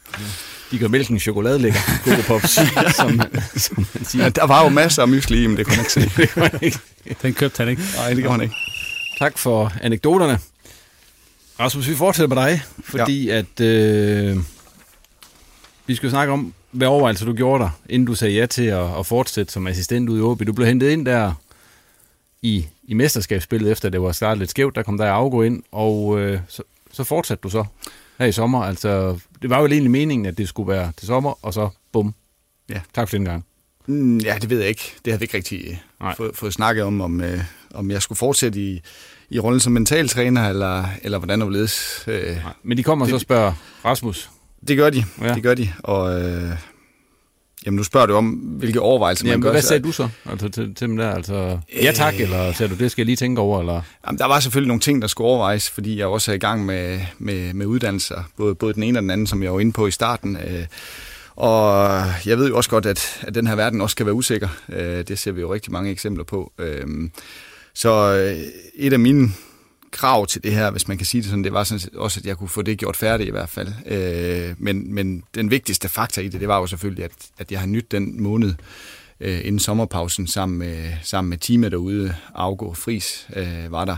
De 0.70 0.78
gør 0.78 0.88
mælken 0.88 1.18
chokolade 1.20 1.58
lækker, 1.58 1.80
Coco 2.04 2.22
Pops, 2.26 2.50
som, 2.96 3.20
som 3.56 3.86
man 3.94 4.04
siger. 4.04 4.24
Ja, 4.24 4.28
der 4.28 4.46
var 4.46 4.62
jo 4.62 4.68
masser 4.68 5.02
af 5.02 5.08
mysli 5.08 5.46
men 5.46 5.56
det 5.56 5.66
kunne 5.66 5.76
man 5.76 5.84
ikke 5.84 5.92
se. 5.92 6.00
det 6.22 6.30
kunne 6.30 6.50
ikke. 6.62 6.78
Den 7.22 7.34
købte 7.34 7.58
han 7.58 7.68
ikke. 7.68 7.82
Nej, 7.96 8.08
det 8.08 8.18
gjorde 8.18 8.32
han 8.32 8.40
ikke. 8.40 8.54
Tak 9.18 9.38
for 9.38 9.72
anekdoterne. 9.82 10.38
Rasmus, 11.60 11.88
vi 11.88 11.94
fortsætter 11.94 12.34
med 12.34 12.42
dig, 12.44 12.62
fordi 12.84 13.26
ja. 13.26 13.38
at 13.38 13.60
øh, 13.60 14.36
vi 15.86 15.94
skal 15.94 16.10
snakke 16.10 16.32
om, 16.32 16.54
hvad 16.70 16.88
overvejelser 16.88 17.26
du 17.26 17.32
gjorde 17.32 17.64
dig, 17.64 17.70
inden 17.88 18.06
du 18.06 18.14
sagde 18.14 18.34
ja 18.34 18.46
til 18.46 18.64
at, 18.64 18.98
at 18.98 19.06
fortsætte 19.06 19.52
som 19.52 19.66
assistent 19.66 20.08
ude 20.08 20.18
i 20.18 20.22
Åby. 20.22 20.42
Du 20.42 20.52
blev 20.52 20.66
hentet 20.66 20.90
ind 20.90 21.06
der 21.06 21.32
i, 22.42 22.66
i 22.84 22.94
mesterskabsspillet, 22.94 23.72
efter 23.72 23.88
det 23.88 24.02
var 24.02 24.12
startet 24.12 24.38
lidt 24.38 24.50
skævt. 24.50 24.74
Der 24.74 24.82
kom 24.82 24.98
der 24.98 25.10
afgå 25.10 25.42
ind, 25.42 25.62
og 25.72 26.20
øh, 26.20 26.40
så, 26.48 26.62
så 26.92 27.04
fortsatte 27.04 27.42
du 27.42 27.50
så 27.50 27.64
her 28.18 28.26
i 28.26 28.32
sommer. 28.32 28.62
Altså, 28.62 29.18
det 29.42 29.50
var 29.50 29.60
jo 29.60 29.66
egentlig 29.66 29.90
meningen, 29.90 30.26
at 30.26 30.38
det 30.38 30.48
skulle 30.48 30.68
være 30.68 30.92
til 30.96 31.06
sommer, 31.06 31.44
og 31.44 31.54
så 31.54 31.68
bum. 31.92 32.14
Ja. 32.68 32.80
Tak 32.94 33.08
for 33.08 33.16
den 33.16 33.24
gang. 33.24 33.44
Mm, 33.86 34.18
ja, 34.18 34.38
det 34.40 34.50
ved 34.50 34.58
jeg 34.58 34.68
ikke. 34.68 34.94
Det 35.04 35.12
havde 35.12 35.20
vi 35.20 35.24
ikke 35.24 35.36
rigtig 35.36 35.82
fået, 36.16 36.36
fået 36.36 36.52
snakket 36.52 36.84
om, 36.84 37.00
om, 37.00 37.20
øh, 37.20 37.40
om 37.74 37.90
jeg 37.90 38.02
skulle 38.02 38.16
fortsætte 38.16 38.60
i, 38.60 38.80
i 39.30 39.38
rollen 39.38 39.60
som 39.60 39.72
mentaltræner, 39.72 40.48
eller, 40.48 40.84
eller 41.02 41.18
hvordan 41.18 41.40
det 41.40 41.52
ledes. 41.52 42.04
Øh, 42.06 42.36
Nej. 42.36 42.52
Men 42.62 42.78
de 42.78 42.82
kommer 42.82 43.04
det, 43.04 43.10
så 43.10 43.16
og 43.16 43.20
spørger 43.20 43.52
Rasmus. 43.84 44.30
Det 44.68 44.76
gør 44.76 44.90
de, 44.90 45.04
ja. 45.20 45.34
det 45.34 45.42
gør 45.42 45.54
de. 45.54 45.72
Og 45.78 46.22
øh, 46.22 46.52
jamen, 47.66 47.76
nu 47.76 47.84
spørger 47.84 48.06
du 48.06 48.14
om, 48.14 48.28
hvilke 48.30 48.80
overvejelser 48.80 49.26
jamen, 49.26 49.40
man 49.40 49.42
gør. 49.42 49.50
Hvad 49.50 49.62
sagde 49.62 49.82
du 49.82 49.92
så 49.92 50.08
altså, 50.30 50.48
til, 50.48 50.74
til 50.74 50.88
dem 50.88 50.96
der? 50.96 51.10
Altså, 51.10 51.58
ja 51.82 51.92
tak, 51.92 52.14
øh, 52.14 52.20
eller 52.20 52.52
sagde 52.52 52.74
du, 52.74 52.78
det 52.78 52.90
skal 52.90 53.02
jeg 53.02 53.06
lige 53.06 53.16
tænke 53.16 53.40
over? 53.40 53.60
Eller? 53.60 53.82
Jamen, 54.06 54.18
der 54.18 54.26
var 54.26 54.40
selvfølgelig 54.40 54.68
nogle 54.68 54.80
ting, 54.80 55.02
der 55.02 55.08
skulle 55.08 55.28
overvejes, 55.28 55.70
fordi 55.70 55.98
jeg 55.98 56.06
også 56.06 56.30
er 56.30 56.34
i 56.34 56.38
gang 56.38 56.66
med, 56.66 57.00
med, 57.18 57.54
med 57.54 57.66
uddannelser, 57.66 58.22
både, 58.36 58.54
både 58.54 58.74
den 58.74 58.82
ene 58.82 58.98
og 58.98 59.02
den 59.02 59.10
anden, 59.10 59.26
som 59.26 59.42
jeg 59.42 59.52
var 59.52 59.60
inde 59.60 59.72
på 59.72 59.86
i 59.86 59.90
starten. 59.90 60.36
Øh, 60.36 60.66
og 61.36 61.88
jeg 62.26 62.38
ved 62.38 62.48
jo 62.48 62.56
også 62.56 62.70
godt, 62.70 62.86
at, 62.86 63.20
at 63.22 63.34
den 63.34 63.46
her 63.46 63.54
verden 63.54 63.80
også 63.80 63.96
kan 63.96 64.06
være 64.06 64.14
usikker. 64.14 64.48
Øh, 64.68 65.04
det 65.08 65.18
ser 65.18 65.32
vi 65.32 65.40
jo 65.40 65.54
rigtig 65.54 65.72
mange 65.72 65.90
eksempler 65.90 66.24
på. 66.24 66.52
Øh, 66.58 66.86
så 67.74 68.14
øh, 68.14 68.38
et 68.74 68.92
af 68.92 68.98
mine 68.98 69.28
krav 69.90 70.26
til 70.26 70.42
det 70.42 70.52
her, 70.52 70.70
hvis 70.70 70.88
man 70.88 70.96
kan 70.96 71.06
sige 71.06 71.20
det 71.20 71.30
sådan, 71.30 71.44
det 71.44 71.52
var 71.52 71.64
sådan 71.64 71.98
også, 71.98 72.20
at 72.20 72.26
jeg 72.26 72.36
kunne 72.36 72.48
få 72.48 72.62
det 72.62 72.78
gjort 72.78 72.96
færdigt 72.96 73.28
i 73.28 73.30
hvert 73.30 73.48
fald. 73.48 73.68
Øh, 73.86 74.54
men, 74.58 74.94
men 74.94 75.22
den 75.34 75.50
vigtigste 75.50 75.88
faktor 75.88 76.22
i 76.22 76.28
det, 76.28 76.40
det 76.40 76.48
var 76.48 76.58
jo 76.58 76.66
selvfølgelig, 76.66 77.04
at, 77.04 77.12
at 77.38 77.52
jeg 77.52 77.60
har 77.60 77.66
nyt 77.66 77.92
den 77.92 78.22
måned 78.22 78.54
øh, 79.20 79.38
inden 79.38 79.58
sommerpausen 79.58 80.26
sammen 80.26 80.58
med, 80.58 80.92
sammen 81.02 81.30
med 81.30 81.38
teamet 81.38 81.72
derude. 81.72 82.14
Afgå 82.34 82.74
Fris 82.74 83.28
øh, 83.36 83.72
var 83.72 83.84
der. 83.84 83.96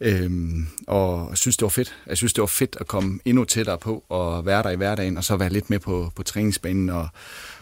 Øhm, 0.00 0.66
og 0.86 1.26
jeg 1.30 1.38
synes, 1.38 1.56
det 1.56 1.62
var 1.62 1.68
fedt. 1.68 1.94
Jeg 2.06 2.16
synes, 2.16 2.32
det 2.32 2.40
var 2.40 2.46
fedt 2.46 2.76
at 2.80 2.86
komme 2.86 3.18
endnu 3.24 3.44
tættere 3.44 3.78
på 3.78 4.04
og 4.08 4.46
være 4.46 4.62
der 4.62 4.70
i 4.70 4.76
hverdagen, 4.76 5.16
og 5.16 5.24
så 5.24 5.36
være 5.36 5.50
lidt 5.50 5.70
med 5.70 5.78
på, 5.78 6.12
på 6.16 6.22
træningsbanen, 6.22 6.90
og, 6.90 7.08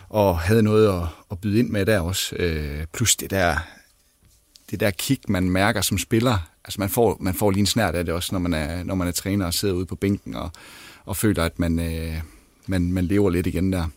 og 0.09 0.39
havde 0.39 0.63
noget 0.63 0.89
at, 0.89 1.09
at 1.31 1.39
byde 1.39 1.59
ind 1.59 1.69
med 1.69 1.87
der 1.87 2.01
også. 2.01 2.37
Øh, 2.37 2.87
plus 2.93 3.17
det 3.17 3.31
der, 3.31 3.57
det 4.71 4.81
der 4.81 4.91
kick, 4.91 5.29
man 5.29 5.51
mærker 5.51 5.81
som 5.81 5.99
spiller. 5.99 6.52
Altså 6.65 6.81
man 6.81 6.89
får, 6.89 7.17
man 7.21 7.35
får 7.35 7.51
lige 7.51 7.61
en 7.61 7.67
snært 7.67 7.95
af 7.95 8.05
det 8.05 8.15
også, 8.15 8.29
når 8.35 8.39
man 8.39 8.55
er, 8.55 8.85
når 8.85 8.95
man 8.95 9.09
er 9.09 9.13
træner 9.13 9.47
og 9.47 9.55
sidder 9.55 9.75
ude 9.75 9.87
på 9.87 9.95
bænken 9.95 10.35
og, 10.35 10.51
og 11.05 11.17
føler, 11.17 11.45
at 11.45 11.59
man, 11.59 11.79
øh, 11.79 12.21
man, 12.67 12.93
man 12.93 13.05
lever 13.05 13.31
lidt 13.31 13.47
igen 13.47 13.73
der. 13.73 13.89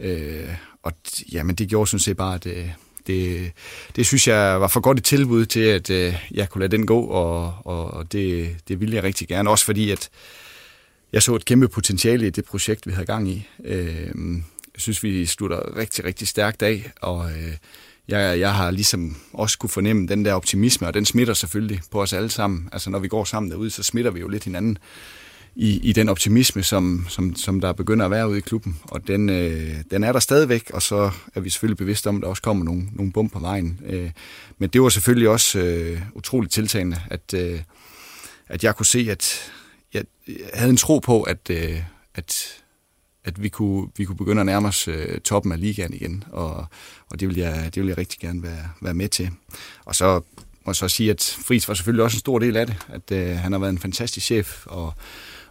Øh, 0.00 0.48
og 0.82 0.92
jamen, 1.32 1.54
det 1.54 1.68
gjorde 1.68 1.90
sådan 1.90 2.00
set 2.00 2.16
bare, 2.16 2.34
at 2.34 2.46
øh, 2.46 2.68
det, 3.06 3.52
det 3.96 4.06
synes 4.06 4.28
jeg 4.28 4.60
var 4.60 4.68
for 4.68 4.80
godt 4.80 4.98
et 4.98 5.04
tilbud 5.04 5.46
til, 5.46 5.60
at 5.60 5.90
øh, 5.90 6.14
jeg 6.30 6.48
kunne 6.48 6.60
lade 6.60 6.76
den 6.76 6.86
gå, 6.86 7.00
og, 7.00 7.54
og 7.64 8.12
det, 8.12 8.56
det 8.68 8.80
ville 8.80 8.96
jeg 8.96 9.04
rigtig 9.04 9.28
gerne. 9.28 9.50
Også 9.50 9.64
fordi, 9.64 9.90
at 9.90 10.10
jeg 11.12 11.22
så 11.22 11.34
et 11.34 11.44
kæmpe 11.44 11.68
potentiale 11.68 12.26
i 12.26 12.30
det 12.30 12.44
projekt, 12.44 12.86
vi 12.86 12.92
havde 12.92 13.06
gang 13.06 13.28
i. 13.28 13.48
Øh, 13.64 14.10
jeg 14.74 14.80
synes, 14.80 15.02
vi 15.02 15.26
slutter 15.26 15.76
rigtig, 15.76 16.04
rigtig 16.04 16.28
stærkt 16.28 16.62
af, 16.62 16.90
og 17.00 17.30
øh, 17.30 17.56
jeg, 18.08 18.40
jeg 18.40 18.54
har 18.54 18.70
ligesom 18.70 19.16
også 19.32 19.58
kunne 19.58 19.70
fornemme 19.70 20.06
den 20.06 20.24
der 20.24 20.34
optimisme, 20.34 20.86
og 20.86 20.94
den 20.94 21.04
smitter 21.04 21.34
selvfølgelig 21.34 21.80
på 21.90 22.02
os 22.02 22.12
alle 22.12 22.30
sammen. 22.30 22.68
Altså 22.72 22.90
når 22.90 22.98
vi 22.98 23.08
går 23.08 23.24
sammen 23.24 23.50
derude, 23.50 23.70
så 23.70 23.82
smitter 23.82 24.10
vi 24.10 24.20
jo 24.20 24.28
lidt 24.28 24.44
hinanden 24.44 24.78
i, 25.56 25.80
i 25.82 25.92
den 25.92 26.08
optimisme, 26.08 26.62
som, 26.62 27.06
som, 27.08 27.36
som 27.36 27.60
der 27.60 27.72
begynder 27.72 28.04
at 28.04 28.10
være 28.10 28.28
ude 28.28 28.38
i 28.38 28.40
klubben. 28.40 28.80
Og 28.82 29.06
den, 29.06 29.28
øh, 29.28 29.76
den 29.90 30.04
er 30.04 30.12
der 30.12 30.20
stadigvæk, 30.20 30.70
og 30.74 30.82
så 30.82 31.10
er 31.34 31.40
vi 31.40 31.50
selvfølgelig 31.50 31.76
bevidste 31.76 32.08
om, 32.08 32.16
at 32.16 32.22
der 32.22 32.28
også 32.28 32.42
kommer 32.42 32.64
nogle, 32.64 32.88
nogle 32.92 33.12
bump 33.12 33.32
på 33.32 33.38
vejen. 33.38 33.80
Øh, 33.86 34.10
men 34.58 34.70
det 34.70 34.82
var 34.82 34.88
selvfølgelig 34.88 35.28
også 35.28 35.58
øh, 35.58 36.00
utroligt 36.14 36.52
tiltagende, 36.52 37.00
at, 37.10 37.34
øh, 37.34 37.60
at 38.48 38.64
jeg 38.64 38.76
kunne 38.76 38.86
se, 38.86 39.08
at 39.10 39.52
jeg, 39.94 40.04
jeg 40.28 40.36
havde 40.54 40.70
en 40.70 40.76
tro 40.76 40.98
på, 40.98 41.22
at, 41.22 41.50
øh, 41.50 41.82
at, 42.14 42.62
at 43.28 43.42
vi, 43.42 43.48
kunne, 43.48 43.88
vi 43.96 44.04
kunne 44.04 44.16
begynde 44.16 44.40
at 44.40 44.46
nærme 44.46 44.68
os 44.68 44.88
øh, 44.88 45.20
toppen 45.20 45.52
af 45.52 45.60
ligaen 45.60 45.94
igen, 45.94 46.24
og, 46.32 46.66
og 47.10 47.20
det, 47.20 47.28
vil 47.28 47.36
jeg, 47.36 47.70
det 47.74 47.82
vil 47.82 47.88
jeg 47.88 47.98
rigtig 47.98 48.20
gerne 48.20 48.42
være, 48.42 48.68
være 48.80 48.94
med 48.94 49.08
til. 49.08 49.30
Og 49.84 49.94
så 49.94 50.20
må 50.64 50.70
jeg 50.70 50.76
så 50.76 50.88
sige, 50.88 51.10
at 51.10 51.36
Friis 51.46 51.68
var 51.68 51.74
selvfølgelig 51.74 52.04
også 52.04 52.16
en 52.16 52.20
stor 52.20 52.38
del 52.38 52.56
af 52.56 52.66
det, 52.66 52.76
at 52.88 53.12
øh, 53.12 53.36
han 53.36 53.52
har 53.52 53.58
været 53.58 53.72
en 53.72 53.78
fantastisk 53.78 54.26
chef, 54.26 54.66
og 54.66 54.94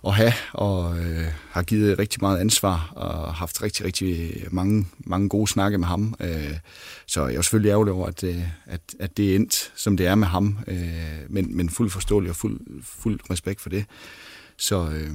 at 0.08 0.14
have, 0.14 0.34
og 0.54 1.00
øh, 1.00 1.26
har 1.52 1.64
givet 1.64 2.00
rigtig 2.00 2.22
meget 2.22 2.40
ansvar, 2.40 2.92
og 2.96 3.34
haft 3.34 3.64
rigtig, 3.64 3.86
rigtig 3.86 4.34
mange, 4.52 4.88
mange 5.00 5.30
gode 5.30 5.48
snakke 5.48 5.78
med 5.78 5.88
ham. 5.88 6.16
Øh, 6.20 6.58
så 7.06 7.28
jeg 7.28 7.38
er 7.38 7.42
selvfølgelig 7.42 7.70
ærgerlig 7.70 7.94
over, 7.94 8.08
at, 8.08 8.24
øh, 8.24 8.42
at, 8.66 8.82
at 9.00 9.18
det 9.18 9.32
er 9.32 9.36
endt, 9.36 9.72
som 9.76 9.98
det 9.98 10.08
er 10.08 10.16
med 10.16 10.28
ham, 10.28 10.60
øh, 10.68 10.78
men, 11.30 11.58
men 11.58 11.70
fuld 11.70 11.90
forståelig 11.90 12.30
og 12.30 12.36
fuld, 12.36 12.60
fuld 12.84 13.20
respekt 13.30 13.62
for 13.62 13.70
det. 13.70 13.86
Så, 14.58 14.90
øh, 14.90 15.12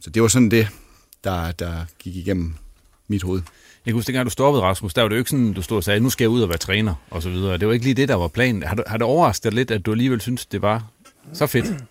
så 0.00 0.10
det 0.10 0.22
var 0.22 0.28
sådan 0.28 0.50
det, 0.50 0.68
der, 1.24 1.52
der 1.52 1.84
gik 1.98 2.16
igennem 2.16 2.54
mit 3.08 3.22
hoved. 3.22 3.42
Jeg 3.86 3.92
kan 3.92 3.94
huske, 3.94 4.06
dengang 4.06 4.26
du 4.26 4.30
stoppede, 4.30 4.62
Rasmus, 4.62 4.94
der 4.94 5.02
var 5.02 5.08
det 5.08 5.16
jo 5.16 5.18
ikke 5.18 5.30
sådan, 5.30 5.52
du 5.52 5.62
stod 5.62 5.76
og 5.76 5.84
sagde, 5.84 6.00
nu 6.00 6.10
skal 6.10 6.24
jeg 6.24 6.30
ud 6.30 6.42
og 6.42 6.48
være 6.48 6.58
træner, 6.58 6.94
og 7.10 7.22
så 7.22 7.30
videre. 7.30 7.58
Det 7.58 7.66
var 7.68 7.72
ikke 7.74 7.84
lige 7.84 7.94
det, 7.94 8.08
der 8.08 8.14
var 8.14 8.28
planen. 8.28 8.62
Har, 8.62 8.74
du, 8.74 8.82
har 8.86 8.96
det 8.96 9.06
overrasket 9.06 9.44
dig 9.44 9.52
lidt, 9.52 9.70
at 9.70 9.86
du 9.86 9.92
alligevel 9.92 10.20
synes, 10.20 10.46
det 10.46 10.62
var 10.62 10.86
så 11.32 11.46
fedt 11.46 11.84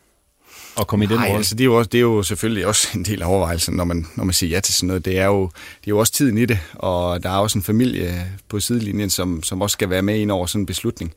at 0.79 0.87
komme 0.87 1.05
i 1.05 1.07
den 1.07 1.15
rolle? 1.15 1.27
Nej, 1.27 1.37
altså 1.37 1.55
det 1.55 1.61
er, 1.61 1.65
jo 1.65 1.77
også, 1.77 1.89
det 1.89 1.97
er 1.97 2.01
jo 2.01 2.23
selvfølgelig 2.23 2.67
også 2.67 2.87
en 2.95 3.05
del 3.05 3.21
af 3.21 3.25
overvejelsen, 3.25 3.75
når 3.75 3.83
man, 3.83 4.07
når 4.15 4.23
man 4.23 4.33
siger 4.33 4.49
ja 4.49 4.59
til 4.59 4.73
sådan 4.73 4.87
noget. 4.87 5.05
Det 5.05 5.19
er, 5.19 5.25
jo, 5.25 5.41
det 5.81 5.87
er 5.87 5.91
jo 5.91 5.97
også 5.97 6.13
tiden 6.13 6.37
i 6.37 6.45
det, 6.45 6.59
og 6.73 7.23
der 7.23 7.29
er 7.29 7.37
også 7.37 7.57
en 7.57 7.63
familie 7.63 8.31
på 8.49 8.59
sidelinjen, 8.59 9.09
som, 9.09 9.43
som 9.43 9.61
også 9.61 9.73
skal 9.73 9.89
være 9.89 10.01
med 10.01 10.19
ind 10.19 10.31
over 10.31 10.45
sådan 10.45 10.61
en 10.61 10.65
beslutning. 10.65 11.13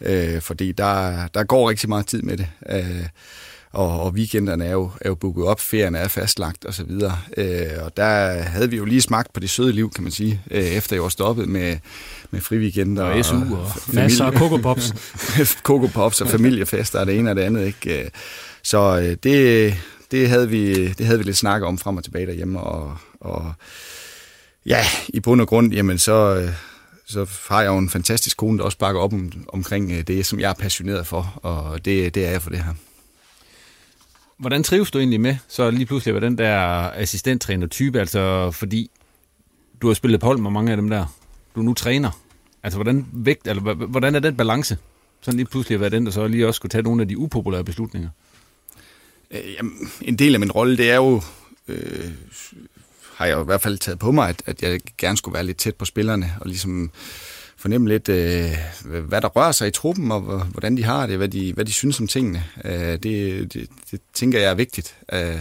Øh, 0.00 0.40
fordi 0.40 0.72
der, 0.72 1.26
der 1.28 1.44
går 1.44 1.70
rigtig 1.70 1.88
meget 1.88 2.06
tid 2.06 2.22
med 2.22 2.36
det. 2.36 2.46
Øh, 2.70 3.06
og, 3.72 4.00
og 4.00 4.12
weekenderne 4.12 4.64
er 4.64 4.72
jo, 4.72 4.90
er 5.00 5.08
jo 5.08 5.14
booket 5.14 5.44
op, 5.44 5.60
ferierne 5.60 5.98
er 5.98 6.08
fastlagt 6.08 6.64
og 6.64 6.74
så 6.74 6.84
videre. 6.84 7.18
Øh, 7.36 7.66
og 7.80 7.96
der 7.96 8.42
havde 8.42 8.70
vi 8.70 8.76
jo 8.76 8.84
lige 8.84 9.00
smagt 9.00 9.32
på 9.32 9.40
det 9.40 9.50
søde 9.50 9.72
liv, 9.72 9.90
kan 9.90 10.02
man 10.02 10.12
sige, 10.12 10.40
øh, 10.50 10.64
efter 10.64 10.96
jeg 10.96 11.02
var 11.02 11.08
stoppet 11.08 11.48
med, 11.48 11.76
med 12.30 12.40
friweekender. 12.40 13.04
Og 13.04 13.24
SU 13.24 13.36
og, 13.36 13.42
og 13.52 13.68
masser 13.92 14.24
af 14.24 14.32
Coco 14.32 14.56
Pops. 14.56 14.94
Coco 15.68 15.86
Pops 15.86 16.20
og 16.20 16.28
familiefester 16.28 17.00
og 17.00 17.06
det 17.06 17.18
ene 17.18 17.30
og 17.30 17.36
det 17.36 17.42
andet. 17.42 17.66
Ikke? 17.66 18.04
Øh, 18.04 18.10
så 18.62 18.98
øh, 18.98 19.16
det, 19.22 19.74
det, 20.10 20.28
havde 20.28 20.48
vi, 20.48 20.88
det 20.88 21.06
havde 21.06 21.18
vi 21.18 21.24
lidt 21.24 21.36
snak 21.36 21.62
om 21.62 21.78
frem 21.78 21.96
og 21.96 22.04
tilbage 22.04 22.26
derhjemme, 22.26 22.60
og, 22.60 22.96
og 23.20 23.52
ja, 24.66 24.84
i 25.08 25.20
bund 25.20 25.40
og 25.40 25.48
grund, 25.48 25.72
jamen 25.72 25.98
så, 25.98 26.36
øh, 26.36 26.50
så 27.06 27.26
har 27.48 27.62
jeg 27.62 27.68
jo 27.68 27.78
en 27.78 27.90
fantastisk 27.90 28.36
kone, 28.36 28.58
der 28.58 28.64
også 28.64 28.78
bakker 28.78 29.00
op 29.00 29.12
om, 29.12 29.32
omkring 29.48 29.92
øh, 29.92 30.02
det, 30.02 30.26
som 30.26 30.40
jeg 30.40 30.50
er 30.50 30.54
passioneret 30.54 31.06
for, 31.06 31.40
og 31.42 31.84
det, 31.84 32.14
det 32.14 32.26
er 32.26 32.30
jeg 32.30 32.42
for 32.42 32.50
det 32.50 32.58
her. 32.58 32.74
Hvordan 34.38 34.62
trives 34.62 34.90
du 34.90 34.98
egentlig 34.98 35.20
med, 35.20 35.36
så 35.48 35.70
lige 35.70 35.86
pludselig 35.86 36.14
være 36.14 36.24
den 36.24 36.38
der 36.38 36.58
assistenttræner-type, 36.90 38.00
altså 38.00 38.50
fordi 38.50 38.90
du 39.82 39.86
har 39.86 39.94
spillet 39.94 40.20
på 40.20 40.26
hold 40.26 40.38
med 40.38 40.50
mange 40.50 40.70
af 40.70 40.76
dem 40.76 40.90
der, 40.90 41.06
du 41.54 41.62
nu 41.62 41.74
træner. 41.74 42.10
Altså 42.62 42.76
hvordan, 42.76 43.06
vægt, 43.12 43.48
eller, 43.48 43.74
hvordan 43.74 44.14
er 44.14 44.20
den 44.20 44.36
balance? 44.36 44.78
Sådan 45.20 45.36
lige 45.36 45.46
pludselig 45.46 45.74
at 45.74 45.80
være 45.80 45.90
den, 45.90 46.06
der 46.06 46.12
så 46.12 46.26
lige 46.26 46.46
også 46.46 46.56
skulle 46.56 46.70
tage 46.70 46.82
nogle 46.82 47.02
af 47.02 47.08
de 47.08 47.18
upopulære 47.18 47.64
beslutninger. 47.64 48.08
Øh, 49.30 49.54
jamen, 49.58 49.90
en 50.02 50.16
del 50.16 50.34
af 50.34 50.40
min 50.40 50.52
rolle, 50.52 50.76
det 50.76 50.90
er 50.90 50.96
jo, 50.96 51.22
øh, 51.68 52.10
har 53.14 53.26
jeg 53.26 53.36
jo 53.36 53.42
i 53.42 53.44
hvert 53.44 53.60
fald 53.60 53.78
taget 53.78 53.98
på 53.98 54.12
mig, 54.12 54.28
at, 54.28 54.42
at 54.46 54.62
jeg 54.62 54.80
gerne 54.98 55.16
skulle 55.16 55.34
være 55.34 55.44
lidt 55.44 55.58
tæt 55.58 55.74
på 55.74 55.84
spillerne, 55.84 56.34
og 56.40 56.46
ligesom 56.46 56.90
fornemme 57.58 57.88
lidt, 57.88 58.08
øh, 58.08 58.50
hvad 58.84 59.20
der 59.20 59.28
rører 59.28 59.52
sig 59.52 59.68
i 59.68 59.70
truppen, 59.70 60.12
og 60.12 60.20
hvordan 60.44 60.76
de 60.76 60.84
har 60.84 61.06
det, 61.06 61.16
hvad 61.16 61.28
de, 61.28 61.52
hvad 61.52 61.64
de 61.64 61.72
synes 61.72 62.00
om 62.00 62.06
tingene. 62.06 62.44
Øh, 62.64 62.72
det, 62.72 63.02
det, 63.52 63.68
det 63.90 64.00
tænker 64.14 64.38
jeg 64.38 64.50
er 64.50 64.54
vigtigt, 64.54 64.96
øh, 65.12 65.40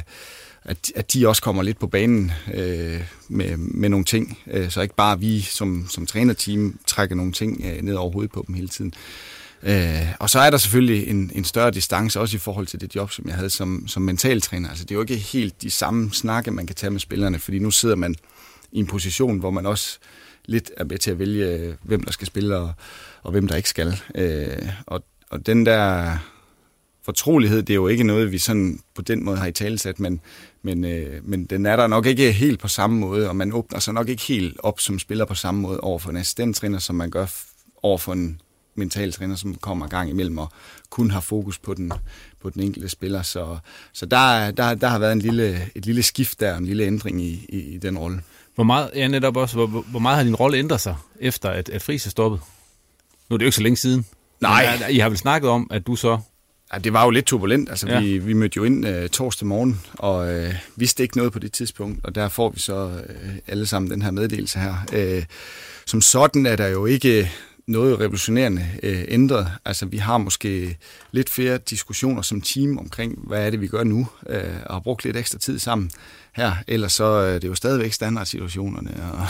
at, 0.64 0.78
at 0.96 1.14
de 1.14 1.28
også 1.28 1.42
kommer 1.42 1.64
lidt 1.64 1.80
på 1.80 1.88
banen 1.88 2.32
øh, 2.54 3.02
med, 3.28 3.58
med 3.58 3.90
nogle 3.90 4.06
ting, 4.06 4.40
øh, 4.48 4.70
så 4.70 4.82
ikke 4.82 4.96
bare 4.96 5.20
vi 5.20 5.42
som, 5.42 5.88
som 5.90 6.06
trænerteam 6.06 6.80
trækker 6.88 7.16
nogle 7.16 7.32
ting 7.32 7.62
øh, 7.66 7.82
ned 7.82 7.96
over 7.96 8.12
hovedet 8.12 8.32
på 8.32 8.44
dem 8.48 8.56
hele 8.56 8.68
tiden. 8.68 8.94
Øh, 9.64 10.08
og 10.20 10.30
så 10.30 10.40
er 10.40 10.50
der 10.50 10.58
selvfølgelig 10.58 11.08
en, 11.08 11.32
en 11.36 11.44
større 11.44 11.72
distance, 11.72 12.20
også 12.20 12.36
i 12.36 12.40
forhold 12.40 12.68
til 12.68 12.82
det 12.82 12.96
job, 12.96 13.12
som 13.12 13.28
jeg 13.28 13.36
havde 13.36 13.50
som, 13.50 13.88
som 13.88 14.02
mentaltræner. 14.02 14.70
Altså, 14.70 14.84
det 14.84 14.92
er 14.92 14.96
jo 14.96 15.02
ikke 15.02 15.16
helt 15.16 15.62
de 15.62 15.70
samme 15.72 16.14
snakke, 16.14 16.52
man 16.52 16.68
kan 16.68 16.76
tage 16.76 16.92
med 16.92 17.00
spillerne, 17.00 17.40
fordi 17.40 17.60
nu 17.60 17.72
sidder 17.72 17.96
man 17.96 18.16
i 18.72 18.80
en 18.80 18.88
position, 18.88 19.40
hvor 19.40 19.52
man 19.52 19.66
også 19.66 20.00
lidt 20.48 20.72
er 20.78 20.84
med 20.84 20.98
til 20.98 21.12
at 21.12 21.20
vælge, 21.20 21.78
hvem 21.84 22.04
der 22.04 22.12
skal 22.12 22.28
spille, 22.28 22.58
og, 22.58 22.74
og 23.24 23.32
hvem 23.32 23.48
der 23.48 23.56
ikke 23.56 23.70
skal. 23.70 24.02
Øh, 24.16 24.70
og, 24.86 25.04
og 25.30 25.46
den 25.46 25.66
der 25.66 26.18
fortrolighed, 27.04 27.64
det 27.64 27.74
er 27.74 27.76
jo 27.76 27.88
ikke 27.88 28.04
noget, 28.04 28.32
vi 28.32 28.38
sådan 28.38 28.80
på 28.96 29.02
den 29.02 29.26
måde 29.26 29.38
har 29.38 29.48
i 29.48 29.52
talesat, 29.52 30.00
men, 30.00 30.22
men, 30.62 30.86
øh, 30.86 31.28
men 31.28 31.46
den 31.46 31.66
er 31.66 31.76
der 31.76 31.88
nok 31.88 32.06
ikke 32.06 32.32
helt 32.32 32.60
på 32.60 32.68
samme 32.68 33.00
måde, 33.00 33.30
og 33.30 33.36
man 33.36 33.54
åbner 33.54 33.80
sig 33.80 33.94
nok 33.94 34.10
ikke 34.10 34.24
helt 34.24 34.58
op 34.64 34.80
som 34.80 35.00
spiller 35.00 35.26
på 35.26 35.36
samme 35.36 35.62
måde 35.62 35.80
over 35.80 36.00
for 36.00 36.10
en 36.10 36.18
assistenttræner, 36.18 36.80
som 36.80 36.96
man 36.96 37.10
gør 37.10 37.26
over 37.84 37.98
for 37.98 38.14
en 38.14 38.42
mentaltræner, 38.76 39.36
som 39.36 39.56
kommer 39.56 39.88
gang 39.88 40.10
imellem 40.10 40.38
og 40.38 40.52
kun 40.90 41.12
har 41.12 41.20
fokus 41.20 41.60
på 41.60 41.74
den, 41.74 41.92
på 42.42 42.50
den 42.50 42.62
enkelte 42.62 42.90
spiller. 42.90 43.22
Så, 43.22 43.58
så 43.94 44.06
der, 44.06 44.52
der, 44.52 44.76
der 44.76 44.88
har 44.88 45.00
været 45.00 45.12
en 45.12 45.20
lille, 45.20 45.70
et 45.76 45.86
lille 45.86 46.04
skift 46.04 46.40
der, 46.40 46.58
en 46.58 46.66
lille 46.66 46.84
ændring 46.84 47.22
i, 47.22 47.46
i, 47.50 47.60
i 47.60 47.78
den 47.78 47.98
rolle. 47.98 48.22
Hvor 48.58 48.64
meget, 48.64 48.90
ja, 48.96 49.08
netop 49.08 49.38
også, 49.38 49.56
hvor, 49.56 49.68
hvor 49.68 50.00
meget 50.00 50.18
har 50.18 50.24
din 50.24 50.36
rolle 50.36 50.58
ændret 50.58 50.82
sig, 50.82 50.96
efter 51.20 51.50
at, 51.50 51.70
at 51.70 51.82
Friis 51.82 52.06
er 52.06 52.10
stoppet? 52.10 52.40
Nu 53.30 53.34
er 53.34 53.38
det 53.38 53.44
jo 53.44 53.48
ikke 53.48 53.56
så 53.56 53.64
længe 53.64 53.78
siden. 53.78 54.06
Nej. 54.42 54.78
Men, 54.80 54.96
I 54.96 55.00
har 55.00 55.10
vel 55.10 55.18
snakket 55.18 55.50
om, 55.50 55.68
at 55.72 55.88
du 55.88 55.96
så... 55.96 56.20
Ja, 56.74 56.80
det 56.80 56.94
var 56.94 57.04
jo 57.04 57.10
lidt 57.10 57.26
turbulent. 57.26 57.70
Altså, 57.70 57.88
ja. 57.88 58.00
vi, 58.00 58.18
vi 58.18 58.34
mødte 58.34 58.58
jo 58.58 58.64
ind 58.64 58.88
uh, 58.88 59.08
torsdag 59.08 59.48
morgen, 59.48 59.82
og 59.94 60.36
uh, 60.36 60.54
vidste 60.76 61.04
ikke 61.04 61.18
noget 61.18 61.32
på 61.32 61.40
det 61.40 61.54
tidspunkt, 61.54 62.06
og 62.06 62.16
der 62.16 62.30
får 62.30 62.50
vi 62.50 62.60
så 62.60 62.86
uh, 62.86 63.36
alle 63.48 63.66
sammen 63.66 63.92
den 63.92 64.02
her 64.02 64.12
meddelelse 64.12 64.60
her. 64.60 64.76
Uh, 65.18 65.24
som 65.86 66.02
sådan 66.02 66.46
er 66.46 66.56
der 66.56 66.68
jo 66.68 66.86
ikke 66.86 67.32
noget 67.68 68.00
revolutionerende 68.00 68.66
øh, 68.84 69.04
ændret. 69.08 69.52
Altså, 69.66 69.86
vi 69.86 69.98
har 69.98 70.18
måske 70.18 70.78
lidt 71.12 71.30
flere 71.30 71.58
diskussioner 71.58 72.22
som 72.22 72.42
team 72.42 72.78
omkring, 72.78 73.20
hvad 73.28 73.46
er 73.46 73.50
det, 73.50 73.62
vi 73.62 73.68
gør 73.68 73.84
nu, 73.84 74.08
øh, 74.30 74.44
og 74.66 74.76
har 74.76 74.80
brugt 74.80 75.06
lidt 75.06 75.18
ekstra 75.18 75.40
tid 75.40 75.60
sammen 75.60 75.92
her. 76.34 76.54
Ellers 76.68 76.94
så 76.94 77.04
øh, 77.04 77.36
er 77.36 77.40
det 77.40 77.48
jo 77.48 77.56
stadigvæk 77.56 77.94
standardsituationerne. 77.94 78.92
Og, 79.14 79.28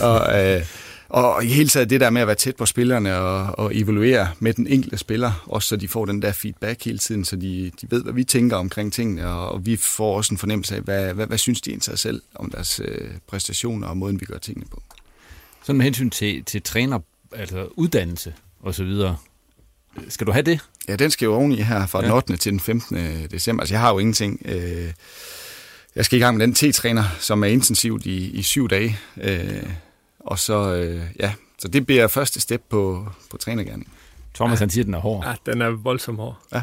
og, 0.10 0.44
øh, 0.44 0.62
og 1.08 1.44
i 1.44 1.48
hele 1.48 1.68
taget 1.68 1.90
det 1.90 2.00
der 2.00 2.10
med 2.10 2.20
at 2.20 2.26
være 2.26 2.36
tæt 2.36 2.56
på 2.56 2.66
spillerne 2.66 3.16
og, 3.16 3.58
og 3.58 3.76
evaluere 3.76 4.28
med 4.38 4.54
den 4.54 4.66
enkelte 4.66 4.98
spiller, 4.98 5.44
også 5.46 5.68
så 5.68 5.76
de 5.76 5.88
får 5.88 6.04
den 6.04 6.22
der 6.22 6.32
feedback 6.32 6.84
hele 6.84 6.98
tiden, 6.98 7.24
så 7.24 7.36
de, 7.36 7.70
de 7.80 7.86
ved, 7.90 8.02
hvad 8.02 8.12
vi 8.12 8.24
tænker 8.24 8.56
omkring 8.56 8.92
tingene, 8.92 9.28
og, 9.28 9.52
og 9.52 9.66
vi 9.66 9.76
får 9.76 10.16
også 10.16 10.34
en 10.34 10.38
fornemmelse 10.38 10.76
af, 10.76 10.82
hvad, 10.82 11.14
hvad, 11.14 11.26
hvad 11.26 11.38
synes 11.38 11.60
de 11.60 11.70
ind 11.70 11.80
sig 11.80 11.98
selv 11.98 12.22
om 12.34 12.50
deres 12.50 12.80
øh, 12.84 13.10
præstationer 13.26 13.88
og 13.88 13.96
måden, 13.96 14.20
vi 14.20 14.26
gør 14.26 14.38
tingene 14.38 14.66
på. 14.70 14.82
Sådan 15.62 15.76
med 15.76 15.84
hensyn 15.84 16.10
til, 16.10 16.44
til 16.44 16.62
træner 16.62 16.98
altså 17.32 17.68
uddannelse 17.76 18.34
og 18.60 18.74
så 18.74 18.84
videre. 18.84 19.16
Skal 20.08 20.26
du 20.26 20.32
have 20.32 20.42
det? 20.42 20.60
Ja, 20.88 20.96
den 20.96 21.10
skal 21.10 21.26
jo 21.26 21.34
oveni 21.34 21.56
her 21.56 21.86
fra 21.86 22.02
den 22.02 22.10
8. 22.10 22.36
til 22.36 22.52
den 22.52 22.60
15. 22.60 23.28
december. 23.30 23.62
Altså, 23.62 23.74
jeg 23.74 23.80
har 23.80 23.92
jo 23.92 23.98
ingenting. 23.98 24.42
Øh, 24.44 24.92
jeg 25.96 26.04
skal 26.04 26.18
i 26.18 26.22
gang 26.22 26.36
med 26.36 26.46
den 26.46 26.54
T-træner, 26.54 27.04
som 27.18 27.42
er 27.42 27.46
intensivt 27.46 28.06
i, 28.06 28.30
i 28.30 28.42
syv 28.42 28.68
dage. 28.68 28.98
Øh, 29.16 29.62
og 30.20 30.38
så, 30.38 30.74
øh, 30.74 31.02
ja, 31.20 31.32
så 31.58 31.68
det 31.68 31.86
bliver 31.86 32.08
første 32.08 32.40
step 32.40 32.62
på, 32.68 33.08
på 33.30 33.36
trænergærningen. 33.36 33.92
Thomas, 34.34 34.56
ja. 34.56 34.62
han 34.62 34.70
siger, 34.70 34.82
at 34.82 34.86
den 34.86 34.94
er 34.94 34.98
hård. 34.98 35.26
Ja, 35.26 35.52
den 35.52 35.62
er 35.62 35.68
voldsomt 35.68 36.18
hård. 36.18 36.38
Ja. 36.52 36.62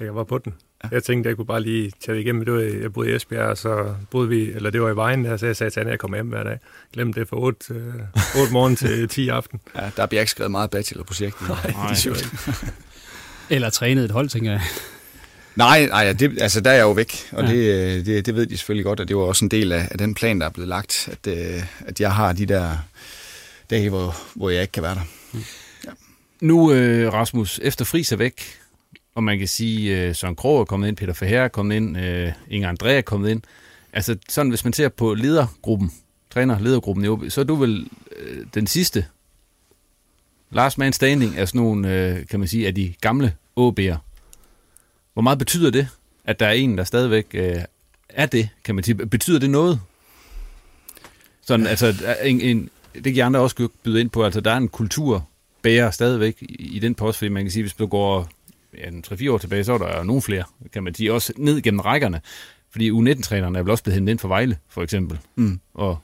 Jeg 0.00 0.14
var 0.14 0.24
på 0.24 0.38
den. 0.38 0.54
Ja. 0.84 0.88
Jeg 0.92 1.02
tænkte, 1.02 1.28
jeg 1.28 1.36
kunne 1.36 1.46
bare 1.46 1.60
lige 1.60 1.92
tage 2.04 2.16
det 2.16 2.22
igennem. 2.22 2.44
Det 2.44 2.54
var, 2.54 2.60
jeg 2.60 2.92
boede 2.92 3.10
i 3.10 3.14
Esbjerg, 3.14 3.46
og 3.46 3.58
så 3.58 3.94
boede 4.10 4.28
vi, 4.28 4.50
eller 4.52 4.70
det 4.70 4.82
var 4.82 4.90
i 4.90 4.96
vejen 4.96 5.24
der, 5.24 5.36
så 5.36 5.46
jeg 5.46 5.56
sagde 5.56 5.70
til 5.70 5.80
Anna, 5.80 5.90
at 5.90 5.92
jeg 5.92 5.98
kom 5.98 6.14
hjem 6.14 6.28
hver 6.28 6.42
dag. 6.42 6.58
Glem 6.92 7.12
det 7.12 7.28
fra 7.28 7.36
8, 7.36 7.74
øh, 7.74 8.40
8 8.40 8.52
morgen 8.52 8.76
til 8.76 9.08
10 9.08 9.28
aften. 9.28 9.60
Ja, 9.76 9.90
der 9.96 10.06
bliver 10.06 10.20
ikke 10.20 10.30
skrevet 10.30 10.50
meget 10.50 10.70
bachelorprojekt. 10.70 11.48
Nej, 11.48 11.72
Nej. 11.72 11.94
Eller 13.50 13.70
trænet 13.70 14.04
et 14.04 14.10
hold, 14.10 14.28
tænker 14.28 14.50
jeg. 14.50 14.62
Nej, 15.56 15.86
nej 15.86 16.12
det, 16.12 16.42
altså 16.42 16.60
der 16.60 16.70
er 16.70 16.74
jeg 16.74 16.82
jo 16.82 16.90
væk, 16.90 17.28
og 17.32 17.44
ja. 17.44 17.50
det, 17.50 17.56
øh, 17.56 18.06
det, 18.06 18.26
det 18.26 18.34
ved 18.34 18.46
de 18.46 18.56
selvfølgelig 18.56 18.84
godt, 18.84 19.00
og 19.00 19.08
det 19.08 19.16
var 19.16 19.22
også 19.22 19.44
en 19.44 19.50
del 19.50 19.72
af, 19.72 19.88
af 19.90 19.98
den 19.98 20.14
plan, 20.14 20.40
der 20.40 20.46
er 20.46 20.50
blevet 20.50 20.68
lagt, 20.68 21.08
at, 21.12 21.32
øh, 21.32 21.62
at 21.86 22.00
jeg 22.00 22.12
har 22.12 22.32
de 22.32 22.46
der 22.46 22.76
dage, 23.70 23.88
hvor, 23.88 24.16
hvor 24.34 24.50
jeg 24.50 24.62
ikke 24.62 24.72
kan 24.72 24.82
være 24.82 24.94
der. 24.94 25.00
Mm. 25.32 25.44
Ja. 25.84 25.90
Nu, 26.40 26.72
øh, 26.72 27.12
Rasmus, 27.12 27.60
efter 27.62 27.84
Friis 27.84 28.12
er 28.12 28.16
væk, 28.16 28.58
og 29.18 29.24
man 29.24 29.38
kan 29.38 29.48
sige, 29.48 30.02
øh, 30.02 30.14
Søren 30.14 30.36
Krog 30.36 30.60
er 30.60 30.64
kommet 30.64 30.88
ind, 30.88 30.96
Peter 30.96 31.12
Ferrer 31.12 31.44
er 31.44 31.48
kommet 31.48 31.76
ind, 31.76 31.98
øh, 31.98 32.32
Inger 32.50 32.72
André 32.72 32.88
er 32.88 33.00
kommet 33.00 33.30
ind. 33.30 33.42
Altså 33.92 34.16
sådan, 34.28 34.50
hvis 34.50 34.64
man 34.64 34.72
ser 34.72 34.88
på 34.88 35.14
ledergruppen, 35.14 35.92
træner-ledergruppen 36.30 37.04
i 37.04 37.08
OB, 37.08 37.24
så 37.28 37.40
er 37.40 37.44
du 37.44 37.54
vel 37.54 37.88
øh, 38.16 38.46
den 38.54 38.66
sidste 38.66 39.06
last 40.50 40.78
man 40.78 40.92
standing 40.92 41.36
er 41.36 41.44
sådan 41.44 41.60
nogle, 41.60 41.94
øh, 41.94 42.26
kan 42.26 42.38
man 42.38 42.48
sige, 42.48 42.66
af 42.66 42.74
de 42.74 42.94
gamle 43.00 43.34
OB'er. 43.60 43.96
Hvor 45.12 45.22
meget 45.22 45.38
betyder 45.38 45.70
det, 45.70 45.88
at 46.24 46.40
der 46.40 46.46
er 46.46 46.52
en, 46.52 46.78
der 46.78 46.84
stadigvæk 46.84 47.26
øh, 47.34 47.56
er 48.08 48.26
det, 48.26 48.48
kan 48.64 48.74
man 48.74 48.84
sige? 48.84 48.94
Betyder 48.94 49.38
det 49.38 49.50
noget? 49.50 49.80
Sådan, 51.40 51.66
altså, 51.66 51.94
en, 52.24 52.40
en, 52.40 52.70
det 53.04 53.14
kan 53.14 53.24
andre 53.24 53.40
også 53.40 53.68
byde 53.82 54.00
ind 54.00 54.10
på, 54.10 54.24
altså 54.24 54.40
der 54.40 54.50
er 54.50 54.56
en 54.56 54.68
kultur 54.68 55.28
bærer 55.62 55.90
stadigvæk 55.90 56.36
i, 56.42 56.76
i 56.76 56.78
den 56.78 56.94
post, 56.94 57.18
fordi 57.18 57.28
man 57.28 57.44
kan 57.44 57.50
sige, 57.50 57.62
hvis 57.62 57.74
du 57.74 57.86
går 57.86 58.28
ja, 58.74 58.90
3-4 59.06 59.30
år 59.30 59.38
tilbage, 59.38 59.64
så 59.64 59.72
var 59.72 59.78
der 59.78 59.98
jo 59.98 60.04
nogle 60.04 60.22
flere, 60.22 60.44
kan 60.72 60.82
man 60.82 60.94
sige, 60.94 61.12
også 61.12 61.32
ned 61.36 61.60
gennem 61.60 61.80
rækkerne. 61.80 62.20
Fordi 62.70 62.90
U19-trænerne 62.90 63.58
er 63.58 63.62
vel 63.62 63.70
også 63.70 63.84
blevet 63.84 63.94
hentet 63.94 64.10
ind 64.10 64.18
for 64.18 64.28
Vejle, 64.28 64.58
for 64.68 64.82
eksempel. 64.82 65.18
Mm. 65.36 65.60
Og 65.74 65.98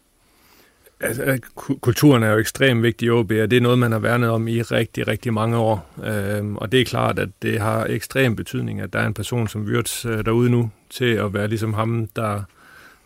Altså, 1.01 1.39
kulturen 1.81 2.23
er 2.23 2.31
jo 2.31 2.39
ekstremt 2.39 2.83
vigtig 2.83 3.07
i 3.07 3.11
OB, 3.11 3.31
og 3.31 3.51
det 3.51 3.53
er 3.53 3.61
noget, 3.61 3.79
man 3.79 3.93
har 3.93 3.99
værnet 3.99 4.31
om 4.31 4.49
i 4.49 4.63
rigtig, 4.63 5.09
rigtig 5.09 5.33
mange 5.33 5.57
år. 5.57 5.91
Øhm, 6.05 6.57
og 6.57 6.73
det 6.73 6.81
er 6.81 6.85
klart, 6.85 7.19
at 7.19 7.29
det 7.43 7.61
har 7.61 7.87
ekstrem 7.87 8.37
betydning, 8.37 8.81
at 8.81 8.93
der 8.93 8.99
er 8.99 9.07
en 9.07 9.15
person 9.15 9.49
som 9.49 9.63
Wirtz 9.63 10.07
øh, 10.07 10.25
derude 10.25 10.51
nu, 10.51 10.71
til 10.91 11.05
at 11.05 11.35
være 11.35 11.49
ligesom 11.49 11.75
ham, 11.75 12.09
der, 12.17 12.43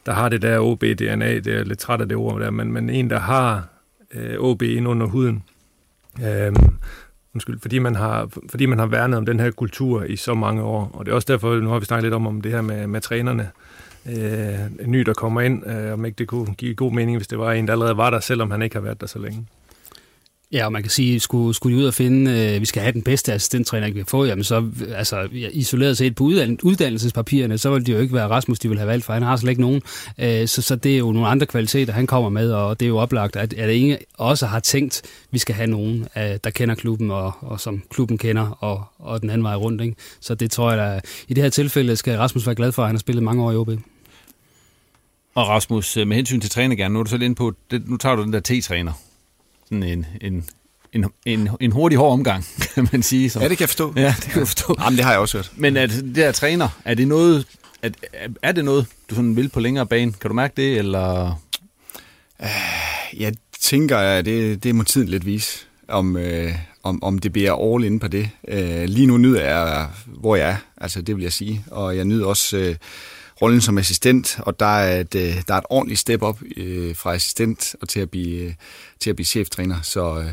der 0.06 0.12
har 0.12 0.28
det 0.28 0.42
der 0.42 0.58
OB-DNA. 0.58 1.34
Det 1.34 1.46
er 1.46 1.64
lidt 1.64 1.78
træt 1.78 2.00
af 2.00 2.08
det 2.08 2.16
ord 2.16 2.40
der, 2.40 2.50
men, 2.50 2.72
men 2.72 2.90
en, 2.90 3.10
der 3.10 3.18
har 3.18 3.68
øh, 4.14 4.38
OB 4.38 4.62
ind 4.62 4.88
under 4.88 5.06
huden. 5.06 5.42
Øhm, 6.24 6.76
undskyld, 7.34 7.60
fordi 7.60 7.78
man, 7.78 7.94
har, 7.94 8.28
fordi 8.50 8.66
man 8.66 8.78
har 8.78 8.86
værnet 8.86 9.18
om 9.18 9.26
den 9.26 9.40
her 9.40 9.50
kultur 9.50 10.02
i 10.02 10.16
så 10.16 10.34
mange 10.34 10.62
år. 10.62 10.90
Og 10.94 11.06
det 11.06 11.12
er 11.12 11.14
også 11.14 11.32
derfor, 11.32 11.60
nu 11.60 11.70
har 11.70 11.78
vi 11.78 11.84
snakket 11.84 12.04
lidt 12.04 12.14
om, 12.14 12.26
om 12.26 12.40
det 12.40 12.52
her 12.52 12.60
med, 12.60 12.86
med 12.86 13.00
trænerne 13.00 13.50
øh, 14.06 14.84
en 14.84 14.90
ny, 14.90 15.00
der 15.00 15.14
kommer 15.14 15.40
ind, 15.40 15.66
øh, 15.66 15.92
om 15.92 16.04
ikke 16.04 16.16
det 16.16 16.28
kunne 16.28 16.54
give 16.54 16.74
god 16.74 16.92
mening, 16.92 17.16
hvis 17.16 17.28
det 17.28 17.38
var 17.38 17.52
en, 17.52 17.66
der 17.66 17.72
allerede 17.72 17.96
var 17.96 18.10
der, 18.10 18.20
selvom 18.20 18.50
han 18.50 18.62
ikke 18.62 18.76
har 18.76 18.80
været 18.80 19.00
der 19.00 19.06
så 19.06 19.18
længe. 19.18 19.46
Ja, 20.52 20.64
og 20.64 20.72
man 20.72 20.82
kan 20.82 20.90
sige, 20.90 21.20
skulle, 21.20 21.54
skulle 21.54 21.76
de 21.76 21.82
ud 21.82 21.86
og 21.86 21.94
finde, 21.94 22.30
øh, 22.30 22.60
vi 22.60 22.66
skal 22.66 22.82
have 22.82 22.92
den 22.92 23.02
bedste 23.02 23.32
assistenttræner, 23.32 23.86
vi 23.86 23.92
kan 23.92 24.06
få, 24.06 24.24
jamen 24.24 24.44
så, 24.44 24.70
altså, 24.94 25.28
isoleret 25.52 25.98
set 25.98 26.14
på 26.14 26.24
uddannelsespapirerne, 26.62 27.58
så 27.58 27.70
vil 27.70 27.86
det 27.86 27.92
jo 27.92 27.98
ikke 27.98 28.14
være 28.14 28.28
Rasmus, 28.28 28.58
de 28.58 28.68
vil 28.68 28.78
have 28.78 28.88
valgt, 28.88 29.04
for 29.04 29.12
han 29.12 29.22
har 29.22 29.36
slet 29.36 29.50
ikke 29.50 29.60
nogen. 29.60 29.82
Øh, 30.18 30.48
så, 30.48 30.62
så 30.62 30.76
det 30.76 30.94
er 30.94 30.98
jo 30.98 31.12
nogle 31.12 31.28
andre 31.28 31.46
kvaliteter, 31.46 31.92
han 31.92 32.06
kommer 32.06 32.30
med, 32.30 32.52
og 32.52 32.80
det 32.80 32.86
er 32.86 32.88
jo 32.88 32.98
oplagt, 32.98 33.36
at, 33.36 33.52
at 33.52 33.70
ingen 33.70 33.98
også 34.14 34.46
har 34.46 34.60
tænkt, 34.60 35.02
vi 35.30 35.38
skal 35.38 35.54
have 35.54 35.70
nogen, 35.70 36.08
øh, 36.16 36.38
der 36.44 36.50
kender 36.50 36.74
klubben, 36.74 37.10
og, 37.10 37.32
og 37.40 37.60
som 37.60 37.82
klubben 37.90 38.18
kender, 38.18 38.50
og, 38.60 38.84
og 38.98 39.20
den 39.22 39.30
anden 39.30 39.44
vej 39.44 39.54
rundt. 39.54 39.82
Ikke? 39.82 39.94
Så 40.20 40.34
det 40.34 40.50
tror 40.50 40.72
jeg, 40.72 40.94
at 40.94 41.04
i 41.28 41.34
det 41.34 41.42
her 41.42 41.50
tilfælde 41.50 41.96
skal 41.96 42.18
Rasmus 42.18 42.46
være 42.46 42.54
glad 42.54 42.72
for, 42.72 42.82
at 42.82 42.88
han 42.88 42.96
har 42.96 43.00
spillet 43.00 43.24
mange 43.24 43.42
år 43.42 43.52
i 43.52 43.56
OB. 43.56 43.68
Og 45.34 45.48
Rasmus, 45.48 45.96
øh, 45.96 46.08
med 46.08 46.16
hensyn 46.16 46.40
til 46.40 46.50
trænergærne, 46.50 46.94
nu 46.94 47.00
er 47.00 47.04
du 47.04 47.10
så 47.10 47.16
lidt 47.16 47.24
inde 47.24 47.34
på, 47.34 47.52
det, 47.70 47.88
nu 47.88 47.96
tager 47.96 48.16
du 48.16 48.22
den 48.22 48.32
der 48.32 48.40
T-træner. 48.40 49.07
Sådan 49.68 49.82
en, 49.82 50.06
en, 50.20 50.44
en, 50.92 51.04
en, 51.26 51.48
en 51.60 51.72
hurtig, 51.72 51.98
hård 51.98 52.12
omgang, 52.12 52.44
kan 52.74 52.88
man 52.92 53.02
sige. 53.02 53.30
Så. 53.30 53.40
Ja, 53.40 53.48
det 53.48 53.58
kan 53.58 53.62
jeg 53.62 53.68
forstå. 53.68 53.92
Ja, 53.96 54.14
det 54.16 54.24
kan 54.24 54.38
jeg 54.38 54.48
forstå. 54.48 54.76
Jamen, 54.80 54.96
det 54.96 55.04
har 55.04 55.12
jeg 55.12 55.20
også 55.20 55.38
hørt. 55.38 55.52
Men 55.56 55.76
at 55.76 55.90
det 55.90 56.14
der 56.14 56.32
træner, 56.32 56.68
er 56.84 56.94
det 56.94 57.08
noget, 57.08 57.46
at, 57.82 57.92
er 58.42 58.52
det 58.52 58.64
noget, 58.64 58.86
du 59.10 59.14
sådan 59.14 59.36
vil 59.36 59.48
på 59.48 59.60
længere 59.60 59.86
bane? 59.86 60.12
Kan 60.12 60.28
du 60.28 60.34
mærke 60.34 60.52
det, 60.56 60.78
eller? 60.78 61.40
Uh, 62.38 63.20
jeg 63.20 63.34
tænker, 63.60 63.98
at 63.98 64.24
det, 64.24 64.64
det 64.64 64.74
må 64.74 64.82
tiden 64.82 65.08
lidt 65.08 65.26
vise, 65.26 65.58
om, 65.88 66.16
øh, 66.16 66.52
om, 66.82 67.02
om 67.02 67.18
det 67.18 67.32
bliver 67.32 67.74
all 67.74 67.84
in 67.84 67.98
på 67.98 68.08
det. 68.08 68.30
Uh, 68.52 68.84
lige 68.84 69.06
nu 69.06 69.16
nyder 69.16 69.44
jeg, 69.44 69.88
hvor 70.06 70.36
jeg 70.36 70.50
er, 70.50 70.56
altså 70.76 71.02
det 71.02 71.16
vil 71.16 71.22
jeg 71.22 71.32
sige. 71.32 71.64
Og 71.70 71.96
jeg 71.96 72.04
nyder 72.04 72.26
også... 72.26 72.56
Øh, 72.56 72.76
rollen 73.42 73.60
som 73.60 73.78
assistent, 73.78 74.40
og 74.42 74.60
der 74.60 74.66
er 74.66 75.00
et, 75.00 75.14
øh, 75.14 75.42
der 75.48 75.54
er 75.54 75.58
et 75.58 75.64
ordentligt 75.70 76.00
step 76.00 76.22
op 76.22 76.38
øh, 76.56 76.96
fra 76.96 77.14
assistent 77.14 77.76
og 77.80 77.88
til 77.88 78.00
at 78.00 78.10
blive, 78.10 78.42
øh, 78.42 78.52
til 79.00 79.10
at 79.10 79.16
blive 79.16 79.26
cheftræner. 79.26 79.82
Så, 79.82 80.18
øh, 80.20 80.32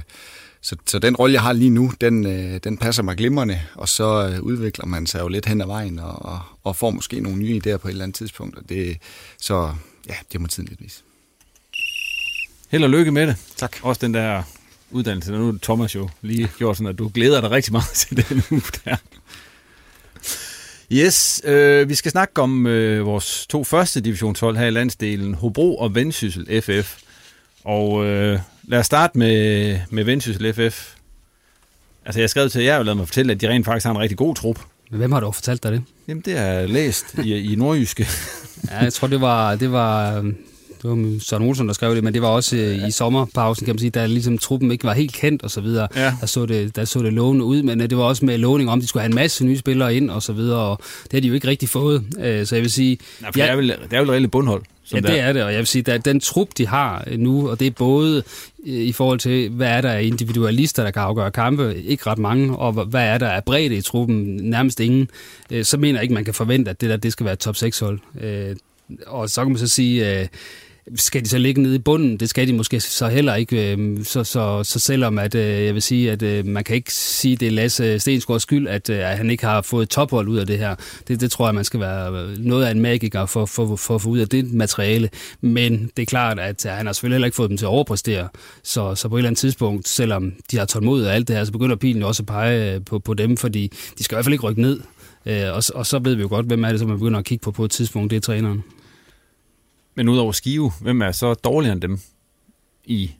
så, 0.61 0.75
så 0.85 0.99
den 0.99 1.15
rolle, 1.15 1.33
jeg 1.33 1.41
har 1.41 1.53
lige 1.53 1.69
nu, 1.69 1.91
den, 2.01 2.25
øh, 2.25 2.59
den 2.63 2.77
passer 2.77 3.03
mig 3.03 3.17
glimrende, 3.17 3.61
og 3.75 3.89
så 3.89 4.29
øh, 4.29 4.41
udvikler 4.41 4.85
man 4.85 5.07
sig 5.07 5.19
jo 5.19 5.27
lidt 5.27 5.45
hen 5.45 5.61
ad 5.61 5.67
vejen 5.67 5.99
og, 5.99 6.25
og, 6.25 6.39
og 6.63 6.75
får 6.75 6.91
måske 6.91 7.19
nogle 7.19 7.37
nye 7.37 7.61
idéer 7.65 7.77
på 7.77 7.87
et 7.87 7.91
eller 7.91 8.03
andet 8.03 8.15
tidspunkt. 8.15 8.57
Og 8.57 8.69
det, 8.69 8.97
så 9.37 9.75
ja, 10.09 10.15
det 10.31 10.41
må 10.41 10.47
tiden 10.47 10.69
lidt 10.69 10.81
vise. 10.81 11.01
Held 12.69 12.83
og 12.83 12.89
lykke 12.89 13.11
med 13.11 13.27
det. 13.27 13.35
Tak. 13.55 13.77
Også 13.81 14.05
den 14.05 14.13
der 14.13 14.43
uddannelse, 14.91 15.31
der 15.31 15.39
nu 15.39 15.49
er 15.49 15.57
Thomas 15.61 15.95
jo 15.95 16.09
lige 16.21 16.51
gjort 16.57 16.77
sådan, 16.77 16.89
at 16.89 16.97
du 16.97 17.11
glæder 17.13 17.41
dig 17.41 17.51
rigtig 17.51 17.71
meget 17.71 17.89
til 18.07 18.17
den 18.29 18.43
uge 18.51 18.61
der. 18.85 18.95
Yes, 20.91 21.41
øh, 21.45 21.89
vi 21.89 21.95
skal 21.95 22.11
snakke 22.11 22.41
om 22.41 22.67
øh, 22.67 23.05
vores 23.05 23.47
to 23.47 23.63
første 23.63 24.01
divisionshold 24.01 24.57
her 24.57 24.65
i 24.65 24.71
landsdelen, 24.71 25.33
Hobro 25.33 25.77
og 25.77 25.95
Vendsyssel 25.95 26.61
FF. 26.61 26.97
Og 27.63 28.05
øh, 28.05 28.39
lad 28.67 28.79
os 28.79 28.85
starte 28.85 29.17
med, 29.17 29.79
med 29.89 30.03
Vendsyssel 30.03 30.53
FF. 30.53 30.93
Altså 32.05 32.19
jeg 32.19 32.29
skrev 32.29 32.49
til 32.49 32.63
jer 32.63 32.77
og 32.77 32.85
lavet 32.85 32.97
mig 32.97 33.07
fortælle, 33.07 33.31
at 33.31 33.41
de 33.41 33.49
rent 33.49 33.65
faktisk 33.65 33.85
har 33.85 33.91
en 33.91 33.99
rigtig 33.99 34.17
god 34.17 34.35
trup. 34.35 34.59
Hvem 34.89 35.11
har 35.11 35.19
du 35.19 35.31
fortalt 35.31 35.63
dig 35.63 35.71
det? 35.71 35.83
Jamen 36.07 36.23
det 36.25 36.37
er 36.37 36.67
læst 36.67 37.15
i, 37.23 37.53
i 37.53 37.55
nordjyske. 37.55 38.07
ja, 38.71 38.83
jeg 38.83 38.93
tror 38.93 39.07
det 39.07 39.21
var, 39.21 39.55
det 39.55 39.71
var 39.71 40.21
det 40.85 41.13
var 41.13 41.19
Søren 41.19 41.43
Olsen, 41.43 41.67
der 41.67 41.73
skrev 41.73 41.95
det, 41.95 42.03
men 42.03 42.13
det 42.13 42.21
var 42.21 42.27
også 42.27 42.57
øh, 42.57 42.87
i 42.87 42.91
sommerpausen, 42.91 43.65
kan 43.65 43.73
man 43.73 43.79
sige, 43.79 43.89
da 43.89 44.05
ligesom 44.05 44.37
truppen 44.37 44.71
ikke 44.71 44.83
var 44.83 44.93
helt 44.93 45.13
kendt 45.13 45.43
og 45.43 45.51
så 45.51 45.61
videre. 45.61 45.87
Ja. 45.95 46.13
Der, 46.21 46.25
så 46.25 46.45
det, 46.45 46.75
der 46.75 46.85
så 46.85 46.99
det 46.99 47.13
lovende 47.13 47.45
ud, 47.45 47.63
men 47.63 47.81
øh, 47.81 47.89
det 47.89 47.97
var 47.97 48.03
også 48.03 48.25
med 48.25 48.37
lovning 48.37 48.69
om, 48.69 48.79
at 48.79 48.83
de 48.83 48.87
skulle 48.87 49.01
have 49.01 49.09
en 49.09 49.15
masse 49.15 49.45
nye 49.45 49.57
spillere 49.57 49.95
ind 49.95 50.09
og 50.09 50.23
så 50.23 50.33
videre, 50.33 50.59
og 50.59 50.79
det 51.03 51.13
har 51.13 51.21
de 51.21 51.27
jo 51.27 51.33
ikke 51.33 51.47
rigtig 51.47 51.69
fået. 51.69 52.03
Øh, 52.19 52.45
så 52.45 52.55
jeg 52.55 52.61
vil 52.61 52.71
sige... 52.71 52.97
Nej, 53.21 53.31
for 53.31 53.39
ja, 53.39 53.45
det, 53.45 53.51
er 53.51 53.55
vel, 53.55 53.67
det 53.67 53.93
er 53.93 53.99
vel 53.99 54.09
reelt 54.09 54.31
bundhold. 54.31 54.61
ja, 54.93 54.99
det 54.99 55.19
er 55.19 55.33
det, 55.33 55.43
og 55.43 55.51
jeg 55.51 55.57
vil 55.59 55.67
sige, 55.67 55.91
at 55.91 56.05
den 56.05 56.19
trup, 56.19 56.47
de 56.57 56.67
har 56.67 57.07
nu, 57.17 57.49
og 57.49 57.59
det 57.59 57.67
er 57.67 57.71
både 57.71 58.23
i 58.63 58.91
forhold 58.91 59.19
til, 59.19 59.49
hvad 59.49 59.67
er 59.67 59.81
der 59.81 59.91
af 59.91 60.03
individualister, 60.03 60.83
der 60.83 60.91
kan 60.91 61.01
afgøre 61.01 61.31
kampe, 61.31 61.75
ikke 61.85 62.07
ret 62.07 62.17
mange, 62.17 62.57
og 62.57 62.71
hvad 62.73 63.03
er 63.03 63.17
der 63.17 63.29
af 63.29 63.43
bredde 63.43 63.75
i 63.75 63.81
truppen, 63.81 64.39
nærmest 64.41 64.79
ingen, 64.79 65.09
så 65.63 65.77
mener 65.77 65.99
jeg 65.99 66.03
ikke, 66.03 66.13
man 66.13 66.25
kan 66.25 66.33
forvente, 66.33 66.71
at 66.71 66.81
det 66.81 66.89
der 66.89 66.97
det 66.97 67.11
skal 67.11 67.23
være 67.25 67.33
et 67.33 67.39
top 67.39 67.55
6-hold. 67.55 67.99
Og 69.07 69.29
så 69.29 69.41
kan 69.41 69.51
man 69.51 69.59
så 69.59 69.67
sige, 69.67 70.29
skal 70.95 71.23
de 71.23 71.29
så 71.29 71.37
ligge 71.37 71.61
nede 71.61 71.75
i 71.75 71.79
bunden? 71.79 72.17
Det 72.17 72.29
skal 72.29 72.47
de 72.47 72.53
måske 72.53 72.79
så 72.79 73.07
heller 73.07 73.35
ikke. 73.35 73.71
Øh, 73.71 74.05
så, 74.05 74.23
så, 74.23 74.63
så 74.63 74.79
selvom 74.79 75.19
at, 75.19 75.35
øh, 75.35 75.65
jeg 75.65 75.73
vil 75.73 75.81
sige, 75.81 76.11
at 76.11 76.21
øh, 76.21 76.45
man 76.45 76.63
kan 76.63 76.75
ikke 76.75 76.93
sige, 76.93 77.33
at 77.33 77.39
det 77.39 77.47
er 77.47 77.51
Lasse 77.51 77.99
Stensgaards 77.99 78.43
skyld, 78.43 78.67
at, 78.67 78.89
at 78.89 79.17
han 79.17 79.29
ikke 79.29 79.45
har 79.45 79.61
fået 79.61 79.89
tophold 79.89 80.27
ud 80.27 80.37
af 80.37 80.47
det 80.47 80.57
her. 80.57 80.75
Det, 81.07 81.21
det 81.21 81.31
tror 81.31 81.47
jeg, 81.47 81.55
man 81.55 81.63
skal 81.63 81.79
være 81.79 82.35
noget 82.37 82.65
af 82.65 82.71
en 82.71 82.79
magiker 82.79 83.25
for, 83.25 83.45
for, 83.45 83.75
for 83.75 83.95
at 83.95 84.01
få 84.01 84.09
ud 84.09 84.19
af 84.19 84.29
det 84.29 84.53
materiale. 84.53 85.09
Men 85.41 85.91
det 85.97 86.01
er 86.01 86.07
klart, 86.07 86.39
at 86.39 86.65
han 86.69 86.85
har 86.85 86.93
selvfølgelig 86.93 87.15
heller 87.15 87.25
ikke 87.25 87.35
fået 87.35 87.49
dem 87.49 87.57
til 87.57 87.65
at 87.65 87.69
overpræstere. 87.69 88.27
Så, 88.63 88.95
så 88.95 89.09
på 89.09 89.15
et 89.15 89.19
eller 89.19 89.29
andet 89.29 89.39
tidspunkt, 89.39 89.87
selvom 89.87 90.33
de 90.51 90.57
har 90.57 90.65
tålmodighed 90.65 91.09
og 91.09 91.15
alt 91.15 91.27
det 91.27 91.35
her, 91.35 91.43
så 91.43 91.51
begynder 91.51 91.75
pilen 91.75 92.03
også 92.03 92.23
at 92.23 92.27
pege 92.27 92.79
på, 92.79 92.99
på 92.99 93.13
dem, 93.13 93.37
fordi 93.37 93.71
de 93.97 94.03
skal 94.03 94.15
i 94.15 94.17
hvert 94.17 94.25
fald 94.25 94.33
ikke 94.33 94.47
rykke 94.47 94.61
ned. 94.61 94.79
Og, 95.25 95.63
og 95.75 95.85
så 95.85 95.99
ved 95.99 96.15
vi 96.15 96.21
jo 96.21 96.27
godt, 96.27 96.45
hvem 96.45 96.63
er 96.63 96.69
det, 96.69 96.79
som 96.79 96.89
man 96.89 96.97
begynder 96.97 97.19
at 97.19 97.25
kigge 97.25 97.43
på 97.43 97.51
på 97.51 97.65
et 97.65 97.71
tidspunkt. 97.71 98.11
Det 98.11 98.17
er 98.17 98.21
træneren. 98.21 98.63
Men 99.95 100.09
udover 100.09 100.31
Skive, 100.31 100.71
hvem 100.81 101.01
er 101.01 101.11
så 101.11 101.33
dårligere 101.33 101.73
end 101.73 101.81
dem 101.81 101.99
i 102.85 103.11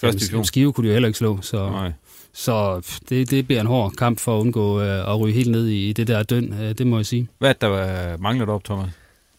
første 0.00 0.20
division? 0.20 0.44
Skive 0.44 0.72
kunne 0.72 0.84
de 0.84 0.88
jo 0.88 0.92
heller 0.92 1.08
ikke 1.08 1.18
slå, 1.18 1.40
så, 1.40 1.70
Nej. 1.70 1.92
så 2.32 2.82
det, 3.08 3.30
det 3.30 3.46
bliver 3.46 3.60
en 3.60 3.66
hård 3.66 3.92
kamp 3.92 4.18
for 4.18 4.36
at 4.36 4.40
undgå 4.40 4.80
øh, 4.80 5.10
at 5.10 5.20
ryge 5.20 5.34
helt 5.34 5.50
ned 5.50 5.66
i 5.66 5.92
det 5.92 6.06
der 6.06 6.22
døn, 6.22 6.54
øh, 6.62 6.72
det 6.78 6.86
må 6.86 6.96
jeg 6.96 7.06
sige. 7.06 7.28
Hvad 7.38 7.50
er 7.50 7.68
der 7.68 8.16
mangler 8.16 8.46
op, 8.46 8.64
Thomas? 8.64 8.90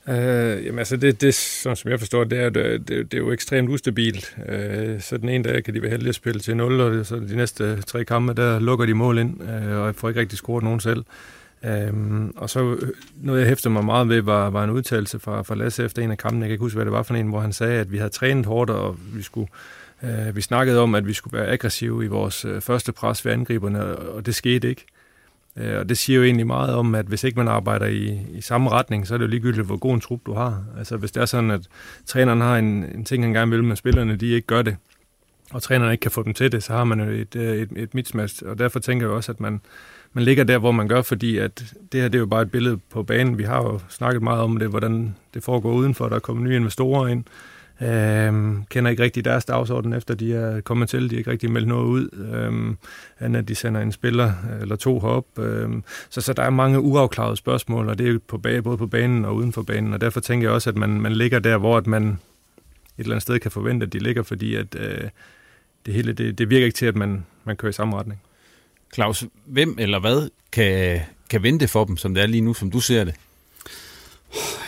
Øh, 0.08 0.66
jamen 0.66 0.80
altså, 0.80 0.98
det, 0.98 1.22
det, 1.22 1.36
som 1.36 1.92
jeg 1.92 2.00
forstår, 2.00 2.24
det 2.24 2.40
er, 2.40 2.50
det, 2.50 2.88
det 2.88 3.14
er 3.14 3.18
jo 3.18 3.32
ekstremt 3.32 3.70
ustabilt. 3.70 4.36
Øh, 4.50 5.02
så 5.02 5.18
den 5.18 5.30
ene 5.30 5.44
dag 5.44 5.64
kan 5.64 5.74
de 5.74 5.82
være 5.82 5.92
heldige 5.92 6.10
at 6.10 6.16
spille 6.16 6.40
til 6.40 6.58
0, 6.58 6.82
og 6.82 7.06
så 7.06 7.16
de 7.16 7.36
næste 7.36 7.82
tre 7.82 8.06
kampe, 8.06 8.34
der 8.34 8.60
lukker 8.60 8.86
de 8.86 8.94
mål 8.94 9.18
ind, 9.18 9.42
øh, 9.44 9.78
og 9.78 9.96
får 9.96 10.10
ikke 10.10 10.20
rigtig 10.20 10.38
scoret 10.38 10.64
nogen 10.64 10.80
selv. 10.80 11.04
Øhm, 11.66 12.34
og 12.38 12.50
så 12.50 12.74
øh, 12.74 12.90
noget, 13.16 13.40
jeg 13.40 13.48
hæftede 13.48 13.74
mig 13.74 13.86
meget 13.86 14.10
ved, 14.10 14.22
var, 14.22 14.50
var 14.50 14.64
en 14.64 14.70
udtalelse 14.70 15.20
fra, 15.20 15.42
fra 15.42 15.56
Lasse 15.56 15.84
efter 15.84 16.02
en 16.02 16.12
af 16.12 16.18
kampene. 16.18 16.44
Jeg 16.44 16.50
kan 16.50 16.54
ikke 16.54 16.64
huske, 16.64 16.76
hvad 16.76 16.86
det 16.86 16.94
var 16.94 17.04
for 17.04 17.16
en, 17.16 17.28
hvor 17.28 17.40
han 17.40 17.54
sagde, 17.54 17.80
at 17.80 17.92
vi 17.92 17.98
havde 17.98 18.10
trænet 18.10 18.46
hårdt, 18.46 18.70
og 18.70 18.98
vi 19.14 19.22
skulle 19.22 19.48
øh, 20.04 20.36
vi 20.36 20.42
snakkede 20.42 20.80
om, 20.80 20.96
at 20.96 21.08
vi 21.08 21.14
skulle 21.14 21.38
være 21.38 21.48
aggressive 21.48 22.06
i 22.06 22.08
vores 22.08 22.46
øh, 22.46 22.62
første 22.62 22.92
pres 22.92 23.26
ved 23.26 23.32
angriberne, 23.32 23.86
og 23.86 24.26
det 24.26 24.36
skete 24.36 24.70
ikke. 24.70 24.86
Øh, 25.58 25.80
og 25.80 25.90
det 25.90 25.98
siger 25.98 26.18
jo 26.18 26.24
egentlig 26.24 26.48
meget 26.48 26.76
om, 26.76 26.96
at 26.96 27.06
hvis 27.06 27.24
ikke 27.24 27.40
man 27.40 27.48
arbejder 27.48 27.86
i, 27.86 28.20
i 28.32 28.42
samme 28.42 28.70
retning, 28.70 29.08
så 29.08 29.14
er 29.14 29.18
det 29.18 29.26
jo 29.26 29.30
ligegyldigt, 29.30 29.66
hvor 29.66 29.78
god 29.78 29.94
en 29.94 30.02
trup 30.02 30.20
du 30.26 30.34
har. 30.34 30.64
Altså 30.78 30.98
hvis 30.98 31.12
det 31.12 31.22
er 31.22 31.26
sådan, 31.26 31.52
at 31.52 31.68
træneren 32.06 32.42
har 32.42 32.58
en, 32.58 32.66
en 32.96 33.06
ting, 33.06 33.24
han 33.24 33.34
gerne 33.34 33.52
vil, 33.52 33.64
men 33.64 33.76
spillerne 33.76 34.16
de 34.16 34.28
ikke 34.28 34.48
gør 34.48 34.62
det, 34.62 34.78
og 35.52 35.62
træneren 35.62 35.92
ikke 35.92 36.02
kan 36.02 36.12
få 36.12 36.24
dem 36.24 36.34
til 36.34 36.52
det, 36.52 36.64
så 36.64 36.74
har 36.74 36.84
man 36.84 37.00
jo 37.00 37.06
et, 37.06 37.36
øh, 37.36 37.58
et, 37.58 37.70
et 37.76 37.94
mismatch. 37.94 38.44
Og 38.46 38.60
derfor 38.60 38.80
tænker 38.80 39.08
jeg 39.08 39.16
også, 39.16 39.32
at 39.32 39.40
man, 39.40 39.62
man 40.14 40.24
ligger 40.24 40.44
der, 40.44 40.58
hvor 40.58 40.72
man 40.72 40.88
gør, 40.88 41.02
fordi 41.02 41.38
at 41.38 41.76
det 41.92 42.02
her 42.02 42.08
det 42.08 42.16
er 42.16 42.20
jo 42.20 42.26
bare 42.26 42.42
et 42.42 42.52
billede 42.52 42.78
på 42.90 43.04
banen. 43.04 43.38
Vi 43.38 43.44
har 43.44 43.58
jo 43.58 43.80
snakket 43.90 44.22
meget 44.22 44.42
om 44.42 44.58
det, 44.58 44.70
hvordan 44.70 45.16
det 45.34 45.44
foregår 45.44 45.72
udenfor. 45.72 46.10
Der 46.10 46.16
er 46.16 46.20
kommet 46.20 46.44
nye 46.44 46.56
investorer 46.56 47.08
ind. 47.08 47.24
Øhm, 47.82 48.66
kender 48.70 48.92
ikke 48.92 49.04
rigtig 49.04 49.26
deres 49.26 49.46
dagsorden, 49.46 49.94
efter 49.94 50.14
de 50.16 50.34
er 50.34 50.62
kommet 50.62 50.90
til. 50.90 51.10
De 51.10 51.16
har 51.16 51.18
ikke 51.18 51.32
rigtig 51.32 51.52
meldt 51.52 51.68
noget 51.68 51.86
ud, 51.86 52.10
øhm, 52.34 52.78
andet 53.20 53.40
at 53.40 53.48
de 53.48 53.56
sender 53.56 53.82
en 53.82 53.92
spiller 53.92 54.28
øh, 54.28 54.62
eller 54.62 54.76
to 54.76 55.00
herop. 55.00 55.40
Øhm, 55.40 55.84
så, 56.10 56.22
så 56.22 56.34
der 56.34 56.44
er 56.44 56.50
mange 56.50 56.80
uafklarede 56.80 57.38
spørgsmål, 57.38 57.90
og 57.90 57.98
det 57.98 58.10
er 58.10 58.20
på 58.28 58.38
bag, 58.38 58.64
både 58.64 58.78
på 58.78 58.88
banen 58.88 59.26
og 59.26 59.36
uden 59.36 59.54
for 59.54 59.62
banen. 59.62 59.94
Og 59.94 60.02
derfor 60.02 60.20
tænker 60.20 60.48
jeg 60.48 60.54
også, 60.54 60.70
at 60.70 60.78
man, 60.78 61.02
man 61.02 61.12
ligger 61.12 61.40
der, 61.40 61.58
hvor 61.58 61.78
at 61.78 61.88
man 61.88 62.04
et 62.04 62.18
eller 62.98 63.12
andet 63.12 63.22
sted 63.22 63.40
kan 63.40 63.52
forvente, 63.52 63.86
at 63.86 63.94
de 63.94 64.00
ligger, 64.00 64.24
fordi 64.24 64.56
at, 64.56 64.76
øh, 64.80 65.10
det 65.86 65.94
hele 65.94 66.14
det, 66.14 66.38
det 66.38 66.50
virker 66.50 66.66
ikke 66.66 66.76
til, 66.76 66.86
at 66.86 66.96
man, 66.96 67.26
man 67.44 67.56
kører 67.56 67.70
i 67.70 67.74
samme 67.74 67.98
retning. 67.98 68.22
Claus, 68.94 69.26
hvem 69.46 69.76
eller 69.80 70.00
hvad 70.00 70.30
kan, 70.52 71.00
kan 71.30 71.44
vente 71.44 71.68
for 71.68 71.86
dem, 71.86 71.98
som 71.98 72.14
det 72.14 72.24
er 72.24 72.28
lige 72.28 72.42
nu, 72.42 72.54
som 72.54 72.72
du 72.72 72.80
ser 72.80 73.04
det? 73.04 73.14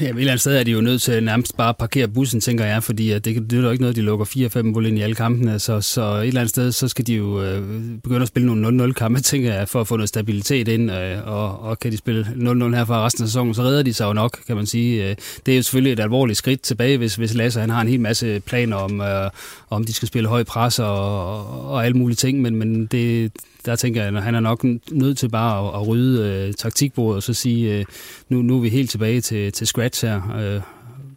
Ja, 0.02 0.06
et 0.06 0.10
eller 0.10 0.32
andet 0.32 0.42
sted 0.42 0.58
er 0.58 0.64
de 0.64 0.72
jo 0.72 0.82
nødt 0.82 1.02
til 1.02 1.24
nærmest 1.24 1.58
bare 1.58 1.70
at 1.70 1.78
parkere 1.78 2.08
bussen, 2.08 2.42
tænker 2.42 2.66
jeg, 2.66 2.84
fordi 2.84 3.10
det, 3.10 3.26
det 3.26 3.54
er 3.54 3.62
jo 3.62 3.72
ikke 3.72 3.82
noget, 3.82 3.96
de 3.96 4.02
lukker 4.02 4.26
4-5 4.26 4.62
mål 4.62 4.86
ind 4.86 4.98
i 4.98 5.02
alle 5.02 5.16
kampene, 5.16 5.60
så, 5.60 5.82
så 5.82 6.02
et 6.02 6.28
eller 6.28 6.42
andet 6.42 6.50
sted, 6.50 6.72
så 6.72 6.88
skal 6.88 7.08
de 7.08 7.14
jo 7.14 7.44
øh, 7.44 7.62
begynde 8.04 8.22
at 8.22 8.28
spille 8.28 8.56
nogle 8.56 8.86
0-0 8.86 8.94
kampe, 8.94 9.20
tænker 9.32 9.54
jeg, 9.54 9.70
for 9.70 9.82
at 9.82 9.88
få 9.88 9.98
noget 9.98 10.10
stabilitet 10.10 10.68
ind, 10.68 10.92
øh, 10.92 11.28
og, 11.28 11.60
og 11.60 11.80
kan 11.80 11.92
de 11.92 11.98
spille 11.98 12.22
0-0 12.24 12.76
her 12.76 12.86
for 12.86 13.06
resten 13.06 13.24
af 13.24 13.30
sæsonen, 13.30 13.54
så 13.54 13.62
redder 13.62 13.84
de 13.84 13.94
sig 13.94 14.06
jo 14.06 14.14
nok, 14.14 14.40
kan 14.48 14.56
man 14.56 14.66
sige. 14.66 15.10
Øh, 15.10 15.16
det 15.46 15.52
er 15.52 15.56
jo 15.56 15.64
selvfølgelig 15.64 15.94
et 15.94 16.00
alvorligt 16.00 16.38
skridt 16.38 16.62
tilbage, 16.62 16.98
hvis, 16.98 17.16
hvis 17.16 17.34
Lasse 17.34 17.60
han 17.60 17.70
har 17.70 17.82
en 17.82 17.88
hel 17.88 18.00
masse 18.00 18.40
planer 18.40 18.78
om, 18.78 19.02
øh, 19.02 19.30
om 19.70 19.84
de 19.84 19.94
skal 19.94 20.08
spille 20.08 20.30
høj 20.30 20.44
pres 20.44 20.80
og, 20.80 21.36
og, 21.38 21.70
og 21.70 21.86
alle 21.86 21.98
mulige 21.98 22.16
ting, 22.16 22.42
men, 22.42 22.56
men 22.56 22.86
det, 22.86 23.32
der 23.66 23.76
tænker 23.76 24.04
jeg, 24.04 24.16
at 24.16 24.24
han 24.24 24.36
er 24.36 24.40
nok 24.40 24.64
nødt 24.92 25.18
til 25.18 25.30
bare 25.30 25.68
at, 25.68 25.82
at 25.82 25.88
rydde 25.88 26.48
øh, 26.48 26.54
taktikbordet 26.54 27.16
og 27.16 27.24
så 27.24 27.34
sige, 27.34 27.74
øh, 27.74 27.86
nu, 28.30 28.42
nu 28.42 28.58
er 28.58 28.62
vi 28.62 28.70
helt 28.70 28.90
tilbage 28.90 29.22
til, 29.22 29.52
til 29.52 29.68
scratch 29.68 30.06
her, 30.06 30.36
øh, 30.38 30.62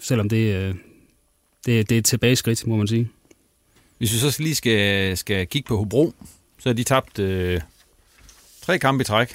selvom 0.00 0.28
det, 0.28 0.54
øh, 0.54 0.74
det, 1.66 1.88
det 1.88 1.94
er 1.94 1.98
et 1.98 2.04
tilbageskridt, 2.04 2.66
må 2.66 2.76
man 2.76 2.88
sige. 2.88 3.08
Hvis 3.98 4.12
vi 4.12 4.18
så 4.18 4.42
lige 4.42 4.54
skal, 4.54 5.16
skal 5.16 5.46
kigge 5.46 5.68
på 5.68 5.76
Hobro, 5.76 6.12
så 6.58 6.68
har 6.68 6.74
de 6.74 6.84
tabt 6.84 7.18
øh, 7.18 7.60
tre 8.62 8.78
kampe 8.78 9.02
i 9.02 9.04
træk. 9.04 9.34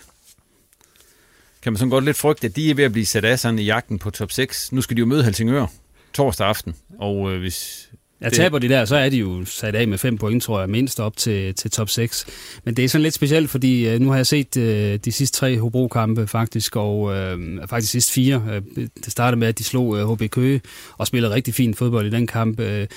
Kan 1.62 1.74
man 1.74 1.78
sådan 1.78 1.90
godt 1.90 2.06
lidt 2.06 2.18
frygte, 2.18 2.48
at 2.48 2.56
de 2.56 2.70
er 2.70 2.76
ved 2.76 2.84
at 2.84 2.92
blive 2.92 3.06
sat 3.06 3.26
af 3.26 3.40
sådan 3.40 3.60
i 3.60 3.64
jagten 3.64 4.00
på 4.00 4.10
top 4.10 4.32
6. 4.32 4.72
Nu 4.72 4.82
skal 4.82 4.98
de 4.98 5.00
jo 5.00 5.06
møde 5.06 5.24
Helsingør 5.24 5.66
torsdag 6.14 6.48
aften, 6.48 6.76
og 7.00 7.34
øh, 7.34 7.40
hvis 7.40 7.90
Ja, 8.24 8.30
taber 8.30 8.60
de 8.60 8.70
der, 8.70 8.86
så 8.86 8.96
er 8.96 9.10
de 9.10 9.18
jo 9.18 9.46
sat 9.46 9.76
af 9.76 9.88
med 9.88 9.98
fem 9.98 10.18
point, 10.18 10.44
tror 10.44 10.60
jeg, 10.60 10.70
mindst 10.70 11.00
op 11.00 11.18
til, 11.18 11.56
til 11.56 11.72
top 11.72 11.90
6. 11.90 12.26
Men 12.64 12.76
det 12.76 12.86
er 12.86 12.90
sådan 12.90 13.04
lidt 13.04 13.14
specielt, 13.14 13.50
fordi 13.50 13.88
øh, 13.88 14.00
nu 14.00 14.10
har 14.10 14.16
jeg 14.16 14.28
set 14.28 14.58
øh, 14.58 15.00
de 15.06 15.12
sidste 15.12 15.38
tre 15.38 15.60
Hobro-kampe 15.60 16.28
faktisk, 16.28 16.76
og 16.76 17.16
øh, 17.16 17.40
faktisk 17.70 17.92
sidste 17.92 18.14
fire. 18.14 18.44
Øh, 18.52 18.88
det 19.06 19.12
startede 19.12 19.40
med, 19.40 19.48
at 19.48 19.60
de 19.60 19.64
slog 19.64 19.98
øh, 19.98 20.14
HB 20.14 20.32
Køge 20.32 20.62
og 20.98 21.08
spillede 21.08 21.34
rigtig 21.34 21.54
fint 21.54 21.78
fodbold 21.78 22.08
i 22.08 22.10
den 22.10 22.28
kamp. 22.28 22.60
Øh, 22.60 22.88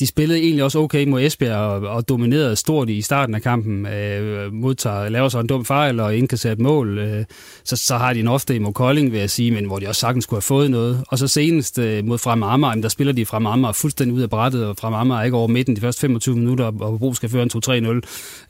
de 0.00 0.06
spillede 0.06 0.40
egentlig 0.40 0.64
også 0.64 0.78
okay 0.78 1.06
mod 1.06 1.22
Esbjerg 1.22 1.56
og, 1.56 1.80
og 1.80 2.08
dominerede 2.08 2.56
stort 2.56 2.88
i 2.88 3.02
starten 3.02 3.34
af 3.34 3.42
kampen. 3.42 3.86
Øh, 3.86 4.52
modtager, 4.52 5.08
laver 5.08 5.28
så 5.28 5.40
en 5.40 5.46
dum 5.46 5.64
fejl 5.64 6.00
og 6.00 6.16
indkasserer 6.16 6.52
et 6.52 6.58
mål. 6.58 6.98
Øh, 6.98 7.24
så, 7.64 7.76
så 7.76 7.96
har 7.96 8.12
de 8.12 8.20
en 8.20 8.28
ofte 8.28 8.56
i 8.56 8.60
Kolding, 8.74 9.12
vil 9.12 9.20
jeg 9.20 9.30
sige, 9.30 9.50
men 9.50 9.64
hvor 9.64 9.78
de 9.78 9.88
også 9.88 10.00
sagtens 10.00 10.24
skulle 10.24 10.36
have 10.36 10.42
fået 10.42 10.70
noget. 10.70 11.04
Og 11.08 11.18
så 11.18 11.28
senest 11.28 11.78
øh, 11.78 12.04
mod 12.04 12.18
Frem 12.18 12.42
Amager, 12.42 12.74
der 12.74 12.88
spiller 12.88 13.12
de 13.12 13.26
Frem 13.26 13.46
Amager 13.46 13.72
fuldstændig 13.72 14.16
ud 14.16 14.22
af 14.22 14.30
brættet, 14.30 14.66
og 14.66 14.76
Frem 14.76 14.94
Amager 14.94 15.20
er 15.20 15.24
ikke 15.24 15.36
over 15.36 15.48
midten 15.48 15.76
de 15.76 15.80
første 15.80 16.00
25 16.00 16.36
minutter, 16.36 16.64
og 16.64 16.98
Bro 16.98 17.14
skal 17.14 17.28
føre 17.28 17.42
en 17.42 17.50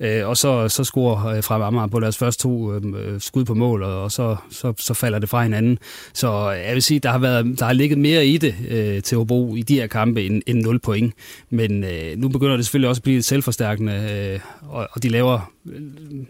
2-3-0. 0.00 0.06
Øh, 0.06 0.28
og 0.28 0.36
så, 0.36 0.68
så 0.68 0.84
scorer 0.84 1.26
øh, 1.26 1.42
Frem 1.42 1.62
Amager 1.62 1.86
på 1.86 2.00
deres 2.00 2.18
første 2.18 2.42
to 2.42 2.72
øh, 2.72 2.82
øh, 2.96 3.20
skud 3.20 3.44
på 3.44 3.54
mål, 3.54 3.82
og, 3.82 4.02
og 4.02 4.12
så, 4.12 4.36
så, 4.50 4.72
så 4.78 4.94
falder 4.94 5.18
det 5.18 5.28
fra 5.28 5.42
hinanden. 5.42 5.78
Så 6.14 6.28
øh, 6.28 6.66
jeg 6.66 6.74
vil 6.74 6.82
sige, 6.82 7.00
der 7.00 7.10
har, 7.10 7.18
været, 7.18 7.58
der 7.58 7.64
har 7.64 7.72
ligget 7.72 7.98
mere 7.98 8.26
i 8.26 8.36
det 8.36 8.54
øh, 8.68 9.02
til 9.02 9.18
Hobro 9.18 9.54
i 9.54 9.62
de 9.62 9.74
her 9.74 9.86
kampe 9.86 10.22
end, 10.22 10.42
end 10.46 10.62
0 10.62 10.78
point. 10.78 11.14
Men 11.50 11.84
øh, 11.84 12.18
nu 12.18 12.28
begynder 12.28 12.56
det 12.56 12.64
selvfølgelig 12.64 12.88
også 12.88 13.00
at 13.00 13.02
blive 13.02 13.16
lidt 13.16 13.24
selvforstærkende, 13.24 13.92
øh, 13.92 14.40
og, 14.70 14.88
og 14.92 15.02
de 15.02 15.08
laver 15.08 15.52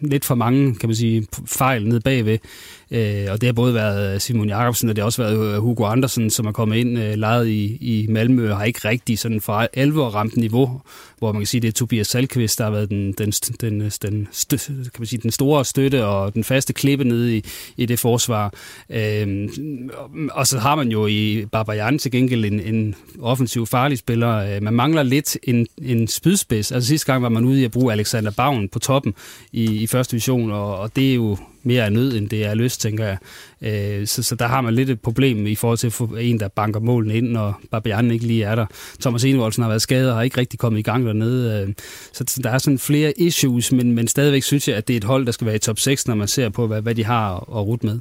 lidt 0.00 0.24
for 0.24 0.34
mange, 0.34 0.74
kan 0.74 0.88
man 0.88 0.96
sige, 0.96 1.26
fejl 1.46 1.88
ned 1.88 2.00
bagved. 2.00 2.38
Øh, 2.90 3.26
og 3.30 3.40
det 3.40 3.46
har 3.46 3.52
både 3.52 3.74
været 3.74 4.14
øh, 4.14 4.20
Simon 4.20 4.48
Jakobsen, 4.48 4.88
og 4.88 4.96
det 4.96 5.02
har 5.02 5.06
også 5.06 5.22
været 5.22 5.54
øh, 5.54 5.62
Hugo 5.62 5.84
Andersen, 5.84 6.30
som 6.30 6.46
er 6.46 6.52
kommet 6.52 6.76
ind, 6.76 6.98
øh, 6.98 7.14
lejet 7.14 7.48
i, 7.48 7.78
i 7.80 8.06
Malmø, 8.08 8.50
og 8.50 8.56
har 8.56 8.64
ikke 8.64 8.88
rigtig 8.88 9.18
sådan 9.18 9.40
for 9.40 9.68
alvor 9.72 10.08
ramt 10.08 10.36
niveau, 10.36 10.80
hvor 11.18 11.32
man 11.32 11.40
kan 11.40 11.46
sige, 11.46 11.60
det 11.60 11.68
er 11.68 11.72
Tobias 11.72 12.06
Salkvist, 12.06 12.58
der 12.58 12.64
har 12.64 12.70
været 12.70 12.90
den, 12.90 13.12
den, 13.12 13.30
den, 13.30 13.90
den, 14.02 14.28
stø, 14.32 14.56
kan 14.66 14.90
man 14.98 15.06
sige, 15.06 15.20
den 15.22 15.30
store 15.30 15.64
støtte 15.64 16.04
og 16.06 16.34
den 16.34 16.44
faste 16.44 16.72
klippe 16.72 17.04
nede 17.04 17.36
i, 17.36 17.44
i 17.76 17.86
det 17.86 17.98
forsvar. 17.98 18.54
Øh, 18.90 19.48
og 20.32 20.46
så 20.46 20.58
har 20.58 20.74
man 20.74 20.88
jo 20.88 21.06
i 21.06 21.46
Barbajan 21.52 21.98
til 21.98 22.10
gengæld 22.10 22.44
en, 22.44 22.60
en 22.60 22.94
offensiv 23.20 23.66
farlig 23.66 23.98
spiller. 23.98 24.56
Øh, 24.56 24.62
man 24.62 24.74
mangler 24.74 25.02
lidt 25.02 25.38
en, 25.42 25.66
en 25.82 26.08
spydspids. 26.08 26.72
Altså 26.72 26.88
sidste 26.88 27.12
gang 27.12 27.22
var 27.22 27.28
man 27.28 27.44
ude 27.44 27.60
i 27.60 27.64
at 27.64 27.70
bruge 27.70 27.92
Alexander 27.92 28.30
Bavn 28.30 28.68
på 28.68 28.78
toppen 28.78 29.14
i, 29.52 29.64
i 29.64 29.86
første 29.86 30.10
division, 30.10 30.50
og, 30.50 30.78
og 30.78 30.96
det 30.96 31.10
er 31.10 31.14
jo 31.14 31.36
mere 31.64 31.90
nød, 31.90 32.16
end 32.16 32.28
det 32.28 32.44
er 32.44 32.54
lyst, 32.54 32.80
tænker 32.80 33.04
jeg. 33.06 33.18
Øh, 33.62 34.06
så, 34.06 34.22
så 34.22 34.34
der 34.34 34.46
har 34.46 34.60
man 34.60 34.74
lidt 34.74 34.90
et 34.90 35.00
problem 35.00 35.46
i 35.46 35.54
forhold 35.54 35.78
til 35.78 35.86
at 35.86 35.92
få 35.92 36.04
en, 36.04 36.40
der 36.40 36.48
banker 36.48 36.80
målene 36.80 37.16
ind, 37.16 37.28
når 37.28 37.60
Babian 37.70 38.10
ikke 38.10 38.26
lige 38.26 38.44
er 38.44 38.54
der. 38.54 38.66
Thomas 39.00 39.24
Enevoldsen 39.24 39.62
har 39.62 39.70
været 39.70 39.82
skadet 39.82 40.10
og 40.10 40.16
har 40.16 40.22
ikke 40.22 40.38
rigtig 40.38 40.58
kommet 40.58 40.78
i 40.78 40.82
gang 40.82 41.06
dernede. 41.06 41.66
Øh, 41.68 41.74
så, 42.12 42.24
så 42.28 42.40
der 42.42 42.50
er 42.50 42.58
sådan 42.58 42.78
flere 42.78 43.12
issues, 43.20 43.72
men, 43.72 43.92
men 43.92 44.08
stadigvæk 44.08 44.42
synes 44.42 44.68
jeg, 44.68 44.76
at 44.76 44.88
det 44.88 44.94
er 44.94 44.98
et 44.98 45.04
hold, 45.04 45.26
der 45.26 45.32
skal 45.32 45.46
være 45.46 45.56
i 45.56 45.58
top 45.58 45.78
6, 45.78 46.06
når 46.06 46.14
man 46.14 46.28
ser 46.28 46.48
på, 46.48 46.66
hvad, 46.66 46.82
hvad 46.82 46.94
de 46.94 47.04
har 47.04 47.36
at 47.36 47.66
rute 47.66 47.86
med. 47.86 48.00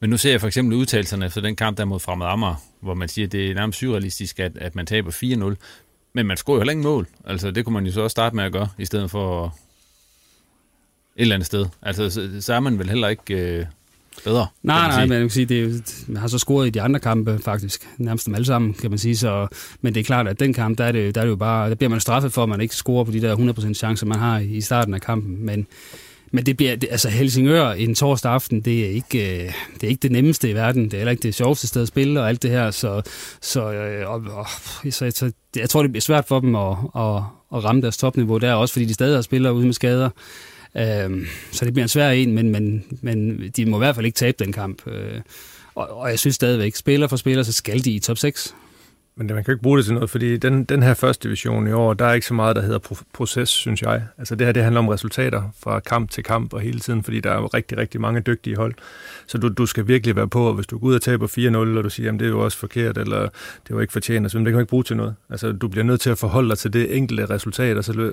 Men 0.00 0.10
nu 0.10 0.16
ser 0.16 0.30
jeg 0.30 0.40
for 0.40 0.46
eksempel 0.46 0.76
udtalelserne 0.76 1.26
efter 1.26 1.40
den 1.40 1.56
kamp 1.56 1.78
der 1.78 1.84
mod 1.84 2.00
Fremad 2.00 2.26
Amager, 2.26 2.54
hvor 2.80 2.94
man 2.94 3.08
siger, 3.08 3.26
at 3.26 3.32
det 3.32 3.50
er 3.50 3.54
nærmest 3.54 3.78
surrealistisk, 3.78 4.40
at, 4.40 4.52
at 4.56 4.74
man 4.74 4.86
taber 4.86 5.10
4-0. 5.10 5.54
Men 6.12 6.26
man 6.26 6.36
scorer 6.36 6.56
jo 6.56 6.60
heller 6.60 6.72
ikke 6.72 6.82
mål. 6.82 7.06
Altså, 7.24 7.50
det 7.50 7.64
kunne 7.64 7.74
man 7.74 7.86
jo 7.86 7.92
så 7.92 8.00
også 8.00 8.12
starte 8.12 8.36
med 8.36 8.44
at 8.44 8.52
gøre, 8.52 8.68
i 8.78 8.84
stedet 8.84 9.10
for 9.10 9.54
et 11.18 11.22
eller 11.22 11.34
andet 11.34 11.46
sted. 11.46 11.66
Altså, 11.82 12.10
så, 12.10 12.28
så 12.40 12.54
er 12.54 12.60
man 12.60 12.78
vel 12.78 12.88
heller 12.88 13.08
ikke 13.08 13.34
øh, 13.34 13.64
bedre. 14.24 14.46
Nej, 14.62 14.88
nej, 14.88 15.06
men 15.06 15.12
jeg 15.12 15.20
kan 15.20 15.30
sige, 15.30 15.46
det 15.46 15.64
er, 15.64 15.80
man 16.06 16.16
har 16.16 16.28
så 16.28 16.38
scoret 16.38 16.66
i 16.66 16.70
de 16.70 16.82
andre 16.82 17.00
kampe 17.00 17.38
faktisk, 17.44 17.88
nærmest 17.98 18.26
dem 18.26 18.34
alle 18.34 18.44
sammen, 18.44 18.74
kan 18.74 18.90
man 18.90 18.98
sige. 18.98 19.16
Så, 19.16 19.46
men 19.80 19.94
det 19.94 20.00
er 20.00 20.04
klart, 20.04 20.28
at 20.28 20.40
den 20.40 20.52
kamp, 20.52 20.78
der 20.78 20.84
er 20.84 20.92
det, 20.92 21.14
der 21.14 21.20
er 21.20 21.24
det 21.24 21.30
jo 21.30 21.36
bare, 21.36 21.68
der 21.68 21.74
bliver 21.74 21.90
man 21.90 22.00
straffet 22.00 22.32
for, 22.32 22.42
at 22.42 22.48
man 22.48 22.60
ikke 22.60 22.74
scorer 22.74 23.04
på 23.04 23.12
de 23.12 23.20
der 23.20 23.36
100% 23.36 23.74
chancer, 23.74 24.06
man 24.06 24.18
har 24.18 24.38
i 24.38 24.60
starten 24.60 24.94
af 24.94 25.00
kampen. 25.00 25.46
Men, 25.46 25.66
men 26.30 26.46
det 26.46 26.56
bliver, 26.56 26.76
det, 26.76 26.88
altså 26.90 27.08
Helsingør 27.08 27.70
en 27.70 27.94
torsdag 27.94 28.32
aften, 28.32 28.60
det 28.60 28.84
er, 28.84 28.90
ikke, 28.90 29.44
øh, 29.44 29.52
det 29.74 29.84
er 29.84 29.88
ikke 29.88 30.02
det 30.02 30.12
nemmeste 30.12 30.50
i 30.50 30.54
verden. 30.54 30.84
Det 30.84 30.94
er 30.94 30.98
heller 30.98 31.10
ikke 31.10 31.22
det 31.22 31.34
sjoveste 31.34 31.66
sted 31.66 31.82
at 31.82 31.88
spille 31.88 32.20
og 32.20 32.28
alt 32.28 32.42
det 32.42 32.50
her. 32.50 32.70
Så, 32.70 33.02
så, 33.40 33.72
øh, 33.72 34.10
og, 34.10 34.22
og, 34.30 34.46
så, 34.90 35.10
så 35.14 35.32
jeg 35.56 35.70
tror, 35.70 35.82
det 35.82 35.92
bliver 35.92 36.00
svært 36.00 36.24
for 36.28 36.40
dem 36.40 36.54
at, 36.54 36.76
at, 36.96 37.22
at 37.54 37.64
ramme 37.64 37.82
deres 37.82 37.96
topniveau 37.96 38.38
der, 38.38 38.54
også 38.54 38.72
fordi 38.72 38.86
de 38.86 38.94
stadig 38.94 39.16
har 39.16 39.22
spillere 39.22 39.54
ude 39.54 39.64
med 39.64 39.74
skader. 39.74 40.10
Øh, 40.76 41.26
så 41.52 41.64
det 41.64 41.72
bliver 41.72 41.84
en 41.84 41.88
svær 41.88 42.10
en, 42.10 42.32
men, 42.32 42.50
men, 42.50 42.84
men 43.02 43.50
de 43.56 43.66
må 43.66 43.76
i 43.76 43.78
hvert 43.78 43.94
fald 43.94 44.06
ikke 44.06 44.16
tabe 44.16 44.44
den 44.44 44.52
kamp. 44.52 44.86
Øh, 44.86 45.20
og, 45.74 45.90
og 45.90 46.10
jeg 46.10 46.18
synes 46.18 46.34
stadigvæk, 46.34 46.74
spiller 46.74 47.06
for 47.06 47.16
spiller, 47.16 47.42
så 47.42 47.52
skal 47.52 47.84
de 47.84 47.90
i 47.90 47.98
top 47.98 48.18
6. 48.18 48.54
Men 49.18 49.26
man 49.26 49.44
kan 49.44 49.52
ikke 49.52 49.62
bruge 49.62 49.78
det 49.78 49.84
til 49.84 49.94
noget, 49.94 50.10
fordi 50.10 50.36
den, 50.36 50.64
den 50.64 50.82
her 50.82 50.94
første 50.94 51.28
division 51.28 51.68
i 51.68 51.72
år, 51.72 51.94
der 51.94 52.04
er 52.04 52.12
ikke 52.12 52.26
så 52.26 52.34
meget, 52.34 52.56
der 52.56 52.62
hedder 52.62 53.02
proces, 53.12 53.48
synes 53.48 53.82
jeg. 53.82 54.02
Altså 54.18 54.34
det 54.34 54.46
her, 54.46 54.52
det 54.52 54.62
handler 54.62 54.78
om 54.78 54.88
resultater 54.88 55.42
fra 55.60 55.80
kamp 55.80 56.10
til 56.10 56.24
kamp 56.24 56.52
og 56.52 56.60
hele 56.60 56.80
tiden, 56.80 57.02
fordi 57.02 57.20
der 57.20 57.30
er 57.30 57.54
rigtig, 57.54 57.78
rigtig 57.78 58.00
mange 58.00 58.20
dygtige 58.20 58.56
hold. 58.56 58.74
Så 59.26 59.38
du, 59.38 59.48
du 59.48 59.66
skal 59.66 59.88
virkelig 59.88 60.16
være 60.16 60.28
på, 60.28 60.48
og 60.48 60.54
hvis 60.54 60.66
du 60.66 60.78
går 60.78 60.86
ud 60.86 60.94
og 60.94 61.02
taber 61.02 61.26
4-0, 61.74 61.78
og 61.78 61.84
du 61.84 61.90
siger, 61.90 62.06
jamen 62.06 62.18
det 62.18 62.24
er 62.24 62.28
jo 62.28 62.44
også 62.44 62.58
forkert, 62.58 62.98
eller 62.98 63.28
det 63.68 63.76
var 63.76 63.80
ikke 63.80 63.92
fortjent, 63.92 64.30
så 64.30 64.38
det 64.38 64.44
kan 64.44 64.52
man 64.52 64.60
ikke 64.60 64.70
bruge 64.70 64.84
til 64.84 64.96
noget. 64.96 65.14
Altså 65.30 65.52
du 65.52 65.68
bliver 65.68 65.84
nødt 65.84 66.00
til 66.00 66.10
at 66.10 66.18
forholde 66.18 66.48
dig 66.48 66.58
til 66.58 66.72
det 66.72 66.96
enkelte 66.96 67.26
resultat, 67.26 67.76
og, 67.76 67.84
så, 67.84 68.12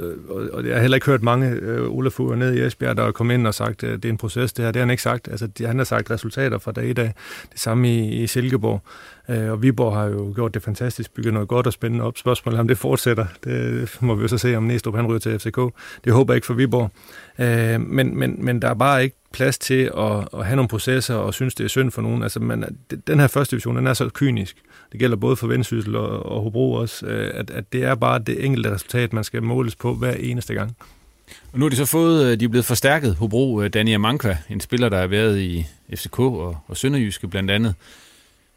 og 0.53 0.65
jeg 0.65 0.73
har 0.73 0.81
heller 0.81 0.95
ikke 0.95 1.05
hørt 1.05 1.23
mange 1.23 1.49
øh, 1.49 1.89
Olaf 1.89 2.11
Fuger 2.11 2.35
ned 2.35 2.53
i 2.53 2.61
Esbjerg, 2.61 2.97
der 2.97 3.03
er 3.03 3.11
kommet 3.11 3.33
ind 3.33 3.47
og 3.47 3.53
sagt, 3.53 3.83
at 3.83 4.03
det 4.03 4.09
er 4.09 4.13
en 4.13 4.17
proces, 4.17 4.53
det 4.53 4.65
her. 4.65 4.71
Det 4.71 4.79
har 4.79 4.85
han 4.85 4.91
ikke 4.91 5.03
sagt. 5.03 5.27
Altså 5.27 5.47
han 5.59 5.77
har 5.77 5.85
sagt 5.85 6.11
resultater 6.11 6.57
fra 6.57 6.71
dag 6.71 6.89
i 6.89 6.93
dag. 6.93 7.13
Det 7.51 7.59
samme 7.59 7.95
i, 7.95 8.23
i 8.23 8.27
Silkeborg. 8.27 8.81
Øh, 9.29 9.51
og 9.51 9.61
Viborg 9.61 9.95
har 9.95 10.05
jo 10.05 10.31
gjort 10.35 10.53
det 10.53 10.63
fantastisk, 10.63 11.13
bygget 11.13 11.33
noget 11.33 11.49
godt 11.49 11.67
og 11.67 11.73
spændende 11.73 12.05
op. 12.05 12.17
Spørgsmålet 12.17 12.59
om 12.59 12.67
det 12.67 12.77
fortsætter, 12.77 13.25
det 13.43 13.97
må 14.01 14.15
vi 14.15 14.21
jo 14.21 14.27
så 14.27 14.37
se, 14.37 14.55
om 14.55 14.63
Næstrup 14.63 14.95
han 14.95 15.07
ryger 15.07 15.19
til 15.19 15.39
FCK. 15.39 15.59
Det 16.05 16.13
håber 16.13 16.33
jeg 16.33 16.37
ikke 16.37 16.47
for 16.47 16.53
Viborg. 16.53 16.91
Øh, 17.39 17.81
men, 17.81 18.17
men, 18.17 18.45
men 18.45 18.61
der 18.61 18.69
er 18.69 18.73
bare 18.73 19.03
ikke 19.03 19.15
plads 19.31 19.57
til 19.57 19.91
at, 19.97 20.27
at 20.33 20.45
have 20.45 20.55
nogle 20.55 20.69
processer 20.69 21.15
og 21.15 21.33
synes, 21.33 21.55
det 21.55 21.63
er 21.63 21.67
synd 21.67 21.91
for 21.91 22.01
nogen. 22.01 22.23
Altså, 22.23 22.39
man, 22.39 22.77
den 23.07 23.19
her 23.19 23.27
første 23.27 23.51
division, 23.51 23.75
den 23.75 23.87
er 23.87 23.93
så 23.93 24.09
kynisk. 24.13 24.57
Det 24.91 24.99
gælder 24.99 25.17
både 25.17 25.35
for 25.35 25.47
Vendsyssel 25.47 25.95
og, 25.95 26.25
og 26.25 26.41
Hobro 26.41 26.73
også, 26.73 27.05
øh, 27.05 27.31
at, 27.33 27.51
at 27.51 27.73
det 27.73 27.83
er 27.83 27.95
bare 27.95 28.19
det 28.19 28.45
enkelte 28.45 28.71
resultat, 28.71 29.13
man 29.13 29.23
skal 29.23 29.43
måles 29.43 29.75
på 29.75 29.93
hver 29.93 30.13
eneste 30.13 30.53
gang. 30.53 30.75
Og 31.53 31.59
nu 31.59 31.65
er 31.65 31.69
de 31.69 31.75
så 31.75 31.85
fået, 31.85 32.25
øh, 32.25 32.39
de 32.39 32.45
er 32.45 32.49
blevet 32.49 32.65
forstærket, 32.65 33.15
Hobro, 33.15 33.61
øh, 33.61 33.69
Daniel 33.69 33.99
Mankva, 33.99 34.37
en 34.49 34.59
spiller, 34.59 34.89
der 34.89 34.99
har 34.99 35.07
været 35.07 35.39
i 35.39 35.65
FCK 35.95 36.19
og, 36.19 36.57
og 36.67 36.77
Sønderjyske 36.77 37.27
blandt 37.27 37.51
andet. 37.51 37.75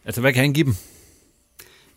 Altså, 0.08 0.20
hvad 0.20 0.32
kan 0.32 0.42
han 0.42 0.52
give 0.52 0.64
dem? 0.64 0.74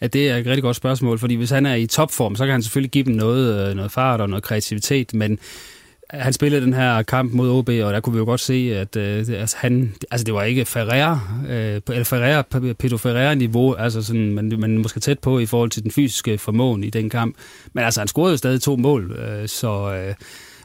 Ja, 0.01 0.07
det 0.07 0.29
er 0.29 0.37
et 0.37 0.45
rigtig 0.45 0.63
godt 0.63 0.75
spørgsmål, 0.75 1.19
fordi 1.19 1.35
hvis 1.35 1.49
han 1.49 1.65
er 1.65 1.75
i 1.75 1.87
topform, 1.87 2.35
så 2.35 2.45
kan 2.45 2.51
han 2.51 2.63
selvfølgelig 2.63 2.91
give 2.91 3.03
dem 3.03 3.13
noget, 3.13 3.69
øh, 3.69 3.75
noget 3.75 3.91
fart 3.91 4.21
og 4.21 4.29
noget 4.29 4.43
kreativitet, 4.43 5.13
men 5.13 5.31
øh, 5.31 6.19
han 6.19 6.33
spillede 6.33 6.61
den 6.61 6.73
her 6.73 7.03
kamp 7.03 7.33
mod 7.33 7.49
OB, 7.49 7.69
og 7.69 7.93
der 7.93 7.99
kunne 7.99 8.13
vi 8.13 8.19
jo 8.19 8.25
godt 8.25 8.39
se, 8.39 8.73
at 8.75 8.95
øh, 8.95 9.17
altså, 9.17 9.57
han, 9.59 9.93
altså 10.11 10.23
det 10.25 10.33
var 10.33 10.43
ikke 10.43 10.65
Ferreira, 10.65 11.19
øh, 11.49 11.81
eller 11.89 12.03
Ferreira, 12.03 12.41
Pedro 12.79 12.97
Ferreira-niveau, 12.97 13.73
altså 13.73 14.01
sådan, 14.01 14.33
man, 14.33 14.53
man 14.59 14.77
måske 14.77 14.99
tæt 14.99 15.19
på 15.19 15.39
i 15.39 15.45
forhold 15.45 15.69
til 15.69 15.83
den 15.83 15.91
fysiske 15.91 16.37
formåen 16.37 16.83
i 16.83 16.89
den 16.89 17.09
kamp. 17.09 17.35
Men 17.73 17.83
altså, 17.83 17.99
han 18.01 18.07
scorede 18.07 18.31
jo 18.31 18.37
stadig 18.37 18.61
to 18.61 18.75
mål, 18.75 19.11
øh, 19.11 19.47
så... 19.47 19.93
Øh, 19.93 20.13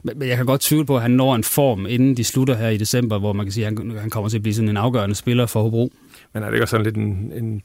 Men 0.03 0.27
jeg 0.27 0.37
kan 0.37 0.45
godt 0.45 0.61
tvivle 0.61 0.85
på, 0.85 0.95
at 0.95 1.01
han 1.01 1.11
når 1.11 1.35
en 1.35 1.43
form, 1.43 1.85
inden 1.89 2.17
de 2.17 2.23
slutter 2.23 2.55
her 2.55 2.69
i 2.69 2.77
december, 2.77 3.19
hvor 3.19 3.33
man 3.33 3.45
kan 3.45 3.53
sige, 3.53 3.67
at 3.67 3.73
han, 3.77 3.97
han 3.97 4.09
kommer 4.09 4.29
til 4.29 4.37
at 4.37 4.41
blive 4.41 4.53
sådan 4.53 4.69
en 4.69 4.77
afgørende 4.77 5.15
spiller 5.15 5.45
for 5.45 5.61
Hobro. 5.61 5.91
Men 6.37 6.43
er 6.43 6.49
det 6.49 6.57
ikke 6.57 6.67
sådan 6.67 6.83
lidt 6.83 6.95
en, 6.95 7.31
en 7.35 7.59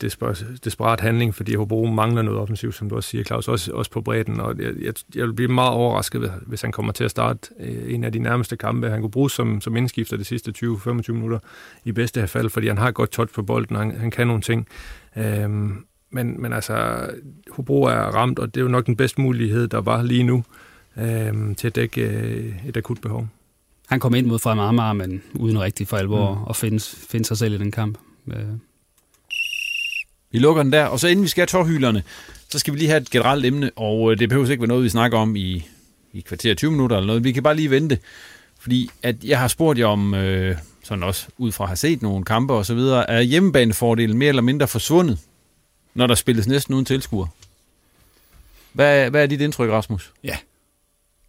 desperat, 0.64 1.00
handling, 1.00 1.34
fordi 1.34 1.54
Hobro 1.54 1.86
mangler 1.86 2.22
noget 2.22 2.40
offensivt, 2.40 2.74
som 2.74 2.88
du 2.88 2.96
også 2.96 3.08
siger, 3.08 3.24
Claus, 3.24 3.48
også, 3.48 3.72
også 3.72 3.90
på 3.90 4.00
bredden, 4.00 4.40
og 4.40 4.58
jeg, 4.58 4.72
jeg, 4.82 4.94
jeg 5.14 5.26
vil 5.26 5.32
blive 5.32 5.48
meget 5.48 5.70
overrasket, 5.70 6.32
hvis 6.46 6.62
han 6.62 6.72
kommer 6.72 6.92
til 6.92 7.04
at 7.04 7.10
starte 7.10 7.48
øh, 7.60 7.94
en 7.94 8.04
af 8.04 8.12
de 8.12 8.18
nærmeste 8.18 8.56
kampe. 8.56 8.90
Han 8.90 9.00
kunne 9.00 9.10
bruges 9.10 9.32
som, 9.32 9.60
som 9.60 9.76
indskifter 9.76 10.16
de 10.16 10.24
sidste 10.24 10.52
20-25 10.56 11.12
minutter 11.12 11.38
i 11.84 11.92
bedste 11.92 12.26
fald, 12.26 12.50
fordi 12.50 12.68
han 12.68 12.78
har 12.78 12.90
godt 12.90 13.10
touch 13.10 13.34
på 13.34 13.42
bolden, 13.42 13.76
og 13.76 13.82
han, 13.82 13.96
han 13.96 14.10
kan 14.10 14.26
nogle 14.26 14.42
ting. 14.42 14.68
Øhm, 15.16 15.84
men, 16.10 16.42
men 16.42 16.52
altså, 16.52 17.06
Hobro 17.50 17.82
er 17.82 17.94
ramt, 17.94 18.38
og 18.38 18.54
det 18.54 18.60
er 18.60 18.64
jo 18.64 18.70
nok 18.70 18.86
den 18.86 18.96
bedste 18.96 19.20
mulighed, 19.20 19.68
der 19.68 19.80
var 19.80 20.02
lige 20.02 20.22
nu, 20.22 20.44
øhm, 20.98 21.54
til 21.54 21.66
at 21.66 21.74
dække 21.74 22.02
øh, 22.02 22.68
et 22.68 22.76
akut 22.76 23.00
behov. 23.00 23.28
Han 23.88 24.00
kom 24.00 24.14
ind 24.14 24.26
mod 24.26 24.38
Fremad 24.38 24.64
Amager, 24.64 24.92
men 24.92 25.22
uden 25.34 25.60
rigtig 25.60 25.88
for 25.88 25.96
alvor 25.96 26.34
mm. 26.34 26.44
at 26.50 26.56
finde, 26.56 26.80
finde 27.08 27.24
sig 27.24 27.38
selv 27.38 27.54
i 27.54 27.58
den 27.58 27.70
kamp. 27.70 27.98
Øh. 28.28 28.46
Vi 30.30 30.38
lukker 30.38 30.62
den 30.62 30.72
der, 30.72 30.84
og 30.84 31.00
så 31.00 31.08
inden 31.08 31.22
vi 31.22 31.28
skal 31.28 31.40
have 31.40 31.46
tårhylerne, 31.46 32.02
så 32.48 32.58
skal 32.58 32.74
vi 32.74 32.78
lige 32.78 32.88
have 32.88 33.00
et 33.00 33.10
generelt 33.10 33.44
emne, 33.44 33.70
og 33.76 34.12
øh, 34.12 34.18
det 34.18 34.28
behøver 34.28 34.50
ikke 34.50 34.60
være 34.60 34.68
noget, 34.68 34.84
vi 34.84 34.88
snakker 34.88 35.18
om 35.18 35.36
i, 35.36 35.68
i 36.12 36.20
kvarter 36.20 36.54
20 36.54 36.70
minutter 36.70 36.96
eller 36.96 37.06
noget. 37.06 37.24
Vi 37.24 37.32
kan 37.32 37.42
bare 37.42 37.56
lige 37.56 37.70
vente, 37.70 37.98
fordi 38.58 38.90
at 39.02 39.24
jeg 39.24 39.38
har 39.38 39.48
spurgt 39.48 39.78
jer 39.78 39.86
om, 39.86 40.14
øh, 40.14 40.56
sådan 40.82 41.02
også 41.02 41.26
ud 41.38 41.52
fra 41.52 41.64
at 41.64 41.68
have 41.68 41.76
set 41.76 42.02
nogle 42.02 42.24
kampe 42.24 42.54
og 42.54 42.66
så 42.66 42.74
videre, 42.74 43.10
er 43.10 43.20
hjemmebanefordelen 43.20 44.18
mere 44.18 44.28
eller 44.28 44.42
mindre 44.42 44.68
forsvundet, 44.68 45.18
når 45.94 46.06
der 46.06 46.14
spilles 46.14 46.46
næsten 46.46 46.74
uden 46.74 46.84
tilskuer? 46.84 47.26
Hvad, 48.72 49.10
hvad 49.10 49.22
er 49.22 49.26
dit 49.26 49.40
indtryk, 49.40 49.70
Rasmus? 49.70 50.12
Ja, 50.24 50.36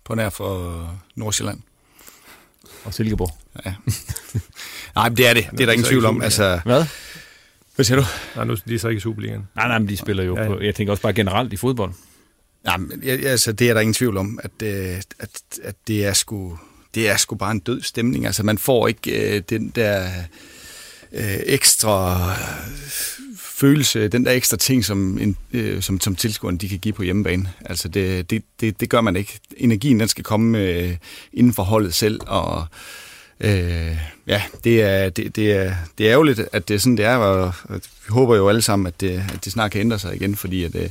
på 0.04 0.16
nær 0.16 0.30
for 0.30 0.90
Nordsjælland. 1.16 1.62
Og 2.86 2.94
Silkeborg. 2.94 3.43
Ja. 3.66 3.74
Nej, 4.96 5.10
men 5.10 5.18
det 5.18 5.28
er 5.28 5.34
det. 5.34 5.48
Det 5.52 5.60
er 5.60 5.66
der 5.66 5.74
ingen 5.74 5.88
tvivl 5.88 6.06
om. 6.06 6.22
Altså, 6.22 6.60
Hvad? 6.66 6.86
Hvad 7.76 7.86
siger 7.86 7.98
du? 7.98 8.06
Nej, 8.36 8.46
nu 8.46 8.56
de 8.68 8.76
er 8.76 8.80
så 8.80 8.88
ikke 8.88 8.98
i 8.98 9.02
Superligaen. 9.02 9.48
Nej, 9.56 9.68
nej, 9.68 9.80
men 9.80 9.90
de 9.90 9.98
spiller 9.98 10.24
jo 10.24 10.36
ja, 10.36 10.44
ja. 10.44 10.48
på, 10.48 10.60
jeg 10.60 10.76
tænker 10.76 10.92
også 10.92 11.04
bare 11.04 11.14
generelt 11.14 11.54
i 11.54 11.58
fodbold. 11.58 11.94
Nej, 12.64 12.78
men 12.78 13.04
altså, 13.04 13.52
det 13.52 13.70
er 13.70 13.74
der 13.74 13.82
ingen 13.82 13.94
tvivl 13.94 14.18
om, 14.18 14.40
at, 14.44 14.52
øh, 14.64 15.02
at, 15.20 15.42
at 15.64 15.76
det 15.88 16.06
er 16.06 16.14
sgu 16.14 16.60
det 16.96 17.10
er 17.10 17.18
sgu 17.18 17.36
bare 17.36 17.52
en 17.52 17.60
død 17.60 17.82
stemning. 17.82 18.26
Altså, 18.26 18.44
man 18.44 18.58
får 18.58 18.88
ikke 18.88 19.36
øh, 19.36 19.44
den 19.50 19.70
der 19.70 20.10
øh, 21.12 21.40
ekstra 21.46 22.20
følelse, 23.38 24.08
den 24.08 24.26
der 24.26 24.32
ekstra 24.32 24.58
ting, 24.58 24.86
som, 24.86 25.18
en, 25.18 25.38
øh, 25.54 25.82
som, 25.82 26.00
som 26.00 26.16
tilskuerne 26.16 26.58
de 26.58 26.70
kan 26.70 26.80
give 26.80 26.94
på 26.94 27.04
hjemmebane. 27.04 27.54
Altså, 27.66 27.88
det, 27.88 28.30
det, 28.30 28.44
det, 28.60 28.80
det 28.80 28.90
gør 28.90 29.02
man 29.02 29.16
ikke. 29.16 29.40
Energien, 29.58 30.00
den 30.00 30.08
skal 30.08 30.24
komme 30.24 30.60
øh, 30.60 30.98
inden 31.34 31.54
for 31.54 31.64
holdet 31.64 31.94
selv, 31.94 32.20
og 32.28 32.60
øh, 32.62 32.68
ja, 34.28 34.42
det 34.64 34.82
er, 34.82 35.10
det, 35.10 35.36
det, 35.36 35.52
er, 35.52 35.76
det 35.98 36.08
er 36.08 36.12
ærgerligt, 36.12 36.42
at 36.52 36.68
det 36.68 36.74
er 36.74 36.78
sådan, 36.78 36.98
det 36.98 37.06
er, 37.06 37.16
og, 37.16 37.54
vi 37.70 38.10
håber 38.10 38.36
jo 38.36 38.50
alle 38.50 38.62
sammen, 38.62 38.88
at 38.88 39.02
det, 39.02 39.24
at 39.34 39.46
det 39.46 39.54
snart 39.54 39.72
kan 39.72 39.82
ændre 39.82 40.00
sig 40.00 40.16
igen, 40.16 40.36
fordi 40.36 40.64
at, 40.64 40.76
øh, 40.76 40.90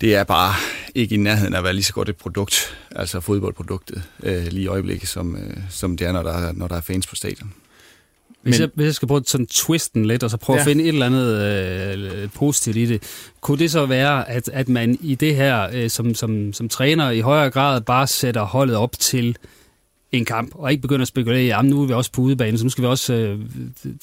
det 0.00 0.14
er 0.14 0.24
bare 0.24 0.54
ikke 0.94 1.14
i 1.14 1.18
nærheden 1.18 1.54
af 1.54 1.58
at 1.58 1.64
være 1.64 1.72
lige 1.72 1.84
så 1.84 1.92
godt 1.92 2.08
et 2.08 2.16
produkt, 2.16 2.76
altså 2.90 3.20
fodboldproduktet, 3.20 4.02
øh, 4.22 4.46
lige 4.46 4.62
i 4.62 4.66
øjeblikket, 4.66 5.08
som, 5.08 5.36
øh, 5.36 5.56
som 5.70 5.96
det 5.96 6.06
er, 6.06 6.12
når 6.12 6.22
der, 6.22 6.52
når 6.52 6.68
der 6.68 6.76
er 6.76 6.80
fans 6.80 7.06
på 7.06 7.16
stadion. 7.16 7.52
Hvis, 8.42 8.54
Men, 8.54 8.60
jeg, 8.60 8.70
hvis 8.74 8.84
jeg 8.84 8.94
skal 8.94 9.08
prøve 9.08 9.22
sådan 9.26 9.46
twisten 9.46 10.04
lidt, 10.04 10.22
og 10.22 10.30
så 10.30 10.36
prøve 10.36 10.56
ja. 10.56 10.60
at 10.60 10.66
finde 10.66 10.84
et 10.84 10.88
eller 10.88 11.06
andet 11.06 11.42
øh, 12.16 12.28
positivt 12.34 12.76
i 12.76 12.86
det, 12.86 13.02
kunne 13.40 13.58
det 13.58 13.70
så 13.70 13.86
være, 13.86 14.28
at, 14.28 14.50
at 14.52 14.68
man 14.68 14.98
i 15.00 15.14
det 15.14 15.36
her 15.36 15.68
øh, 15.72 15.90
som, 15.90 16.14
som, 16.14 16.52
som 16.52 16.68
træner 16.68 17.10
i 17.10 17.20
højere 17.20 17.50
grad 17.50 17.80
bare 17.80 18.06
sætter 18.06 18.42
holdet 18.42 18.76
op 18.76 18.92
til 18.98 19.36
en 20.18 20.24
kamp, 20.24 20.50
og 20.54 20.70
ikke 20.70 20.82
begynde 20.82 21.02
at 21.02 21.08
spekulere 21.08 21.44
i, 21.44 21.50
at 21.50 21.64
nu 21.64 21.82
er 21.82 21.86
vi 21.86 21.92
også 21.92 22.12
på 22.12 22.22
udebane, 22.22 22.58
så 22.58 22.64
nu 22.64 22.70
skal 22.70 22.82
vi 22.82 22.88
også, 22.88 23.14
øh, 23.14 23.38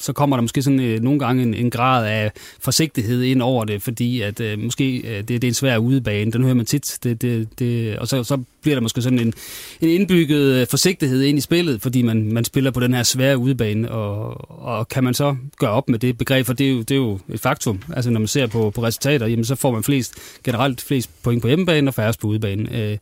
så 0.00 0.12
kommer 0.12 0.36
der 0.36 0.42
måske 0.42 0.62
sådan 0.62 0.80
øh, 0.80 1.00
nogle 1.00 1.18
gange 1.18 1.42
en, 1.42 1.54
en 1.54 1.70
grad 1.70 2.06
af 2.06 2.32
forsigtighed 2.60 3.22
ind 3.22 3.42
over 3.42 3.64
det, 3.64 3.82
fordi 3.82 4.20
at 4.20 4.40
øh, 4.40 4.58
måske 4.58 4.96
øh, 4.96 5.16
det, 5.16 5.28
det 5.28 5.44
er 5.44 5.48
en 5.48 5.54
svær 5.54 5.76
udebane, 5.76 6.32
den 6.32 6.42
hører 6.42 6.54
man 6.54 6.66
tit, 6.66 6.98
det, 7.02 7.22
det, 7.22 7.48
det, 7.58 7.98
og 7.98 8.08
så, 8.08 8.24
så 8.24 8.38
bliver 8.62 8.76
der 8.76 8.82
måske 8.82 9.02
sådan 9.02 9.18
en, 9.18 9.32
en 9.80 9.88
indbygget 9.88 10.60
øh, 10.60 10.66
forsigtighed 10.66 11.22
ind 11.22 11.38
i 11.38 11.40
spillet, 11.40 11.82
fordi 11.82 12.02
man, 12.02 12.32
man 12.32 12.44
spiller 12.44 12.70
på 12.70 12.80
den 12.80 12.94
her 12.94 13.02
svære 13.02 13.38
udebane, 13.38 13.90
og, 13.90 14.50
og 14.64 14.88
kan 14.88 15.04
man 15.04 15.14
så 15.14 15.36
gøre 15.58 15.70
op 15.70 15.88
med 15.88 15.98
det 15.98 16.18
begreb, 16.18 16.46
for 16.46 16.52
det 16.52 16.66
er 16.66 16.70
jo, 16.70 16.78
det 16.78 16.90
er 16.90 16.96
jo 16.96 17.18
et 17.32 17.40
faktum, 17.40 17.82
altså 17.96 18.10
når 18.10 18.20
man 18.20 18.28
ser 18.28 18.46
på, 18.46 18.70
på 18.70 18.82
resultater, 18.82 19.26
jamen 19.26 19.44
så 19.44 19.54
får 19.54 19.72
man 19.72 19.82
flest, 19.82 20.14
generelt 20.44 20.80
flest 20.80 21.10
point 21.22 21.42
på 21.42 21.48
hjemmebane 21.48 21.90
og 21.90 21.94
færrest 21.94 22.20
på 22.20 22.28
udebane. 22.28 22.78
Øh, 22.78 22.98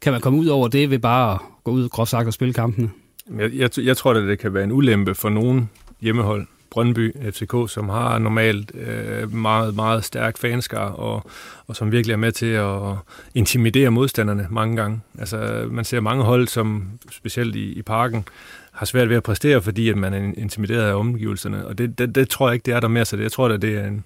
kan 0.00 0.12
man 0.12 0.20
komme 0.20 0.38
ud 0.38 0.46
over 0.46 0.68
det 0.68 0.90
ved 0.90 0.98
bare 0.98 1.34
at 1.34 1.40
gå 1.64 1.70
ud 1.70 1.88
groft 1.88 2.10
sagt 2.10 2.26
og 2.26 2.32
spille 2.32 2.54
kampene? 2.54 2.90
Jeg, 3.38 3.50
jeg, 3.54 3.70
jeg 3.78 3.96
tror, 3.96 4.14
at 4.14 4.22
det 4.28 4.38
kan 4.38 4.54
være 4.54 4.64
en 4.64 4.72
ulempe 4.72 5.14
for 5.14 5.28
nogen 5.28 5.70
hjemmehold, 6.00 6.46
Brøndby, 6.70 7.16
FCK, 7.32 7.54
som 7.68 7.88
har 7.88 8.18
normalt 8.18 8.72
øh, 8.74 9.34
meget, 9.34 9.74
meget 9.74 10.04
stærk 10.04 10.38
fanskar, 10.38 10.88
og, 10.88 11.30
og 11.66 11.76
som 11.76 11.92
virkelig 11.92 12.12
er 12.12 12.18
med 12.18 12.32
til 12.32 12.46
at 12.46 12.94
intimidere 13.34 13.90
modstanderne 13.90 14.46
mange 14.50 14.76
gange. 14.76 15.00
Altså, 15.18 15.68
man 15.70 15.84
ser 15.84 16.00
mange 16.00 16.24
hold, 16.24 16.48
som 16.48 16.88
specielt 17.10 17.56
i, 17.56 17.72
i 17.72 17.82
parken, 17.82 18.24
har 18.72 18.86
svært 18.86 19.08
ved 19.08 19.16
at 19.16 19.22
præstere, 19.22 19.62
fordi 19.62 19.88
at 19.88 19.96
man 19.96 20.14
er 20.14 20.32
intimideret 20.36 20.82
af 20.82 20.94
omgivelserne. 20.94 21.66
Og 21.66 21.78
det, 21.78 21.98
det, 21.98 22.14
det 22.14 22.28
tror 22.28 22.48
jeg 22.48 22.54
ikke, 22.54 22.66
det 22.66 22.74
er 22.74 22.80
der 22.80 22.88
mere, 22.88 23.04
så 23.04 23.16
det, 23.16 23.22
jeg 23.22 23.32
tror, 23.32 23.48
at 23.48 23.62
det 23.62 23.78
er 23.78 23.86
en, 23.86 24.04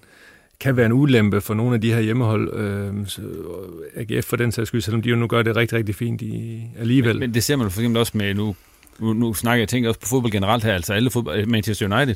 kan 0.61 0.77
være 0.77 0.85
en 0.85 0.91
ulempe 0.91 1.41
for 1.41 1.53
nogle 1.53 1.75
af 1.75 1.81
de 1.81 1.93
her 1.93 1.99
hjemmehold, 1.99 2.53
øh, 2.53 2.87
øh 2.87 4.15
AGF 4.15 4.25
for 4.25 4.35
den 4.35 4.51
sags 4.51 4.67
skyld, 4.67 4.81
selvom 4.81 5.01
de 5.01 5.09
jo 5.09 5.15
nu 5.15 5.27
gør 5.27 5.41
det 5.41 5.55
rigtig, 5.55 5.77
rigtig 5.77 5.95
fint 5.95 6.21
i, 6.21 6.61
alligevel. 6.79 7.15
Men, 7.15 7.19
men 7.19 7.33
det 7.33 7.43
ser 7.43 7.55
man 7.55 7.71
for 7.71 7.79
eksempel 7.79 7.99
også 7.99 8.11
med, 8.15 8.33
nu, 8.33 8.55
nu, 8.99 9.13
nu 9.13 9.33
snakker 9.33 9.61
jeg, 9.61 9.69
tænker 9.69 9.89
også 9.89 9.99
på 9.99 10.07
fodbold 10.07 10.31
generelt 10.31 10.63
her, 10.63 10.73
altså 10.73 10.93
alle 10.93 11.09
fodbold, 11.09 11.45
Manchester 11.45 11.97
United, 11.97 12.15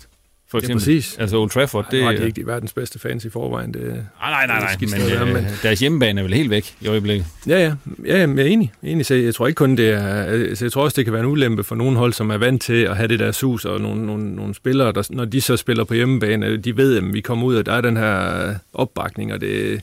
for 0.55 0.59
eksempel. 0.59 0.93
Ja, 0.93 0.97
præcis. 0.97 1.17
Altså 1.17 1.37
Old 1.37 1.49
Trafford. 1.49 1.93
Nej, 1.93 2.11
det, 2.11 2.21
er 2.21 2.25
ikke 2.25 2.41
de 2.41 2.47
verdens 2.47 2.73
bedste 2.73 2.99
fans 2.99 3.25
i 3.25 3.29
forvejen. 3.29 3.73
Det, 3.73 3.81
nej, 3.81 4.01
nej, 4.21 4.47
nej, 4.47 4.59
nej 4.59 4.75
men, 4.79 5.33
men, 5.33 5.43
øh, 5.43 5.63
deres 5.63 5.79
hjemmebane 5.79 6.21
er 6.21 6.23
vel 6.23 6.33
helt 6.33 6.49
væk 6.49 6.75
i 6.81 6.87
øjeblikket. 6.87 7.25
Ja, 7.47 7.59
ja. 7.59 7.73
ja 8.05 8.17
jeg 8.17 8.39
er 8.39 8.43
enig. 8.43 8.71
enig. 8.83 9.05
Så 9.05 9.15
jeg 9.15 9.35
tror 9.35 9.47
ikke 9.47 9.57
kun, 9.57 9.77
det 9.77 9.89
er... 9.89 10.23
Altså, 10.23 10.65
jeg 10.65 10.71
tror 10.71 10.83
også, 10.83 10.95
det 10.95 11.05
kan 11.05 11.13
være 11.13 11.23
en 11.23 11.29
ulempe 11.29 11.63
for 11.63 11.75
nogle 11.75 11.97
hold, 11.97 12.13
som 12.13 12.29
er 12.29 12.37
vant 12.37 12.61
til 12.61 12.83
at 12.83 12.97
have 12.97 13.07
det 13.07 13.19
der 13.19 13.31
sus, 13.31 13.65
og 13.65 13.81
nogle, 13.81 14.05
nogle, 14.05 14.35
nogle 14.35 14.55
spillere, 14.55 14.91
der, 14.91 15.07
når 15.09 15.25
de 15.25 15.41
så 15.41 15.57
spiller 15.57 15.83
på 15.83 15.93
hjemmebane, 15.93 16.57
de 16.57 16.77
ved, 16.77 16.97
at 16.97 17.13
vi 17.13 17.21
kommer 17.21 17.45
ud, 17.45 17.55
og 17.55 17.65
der 17.65 17.73
er 17.73 17.81
den 17.81 17.97
her 17.97 18.55
opbakning, 18.73 19.33
og 19.33 19.41
det, 19.41 19.81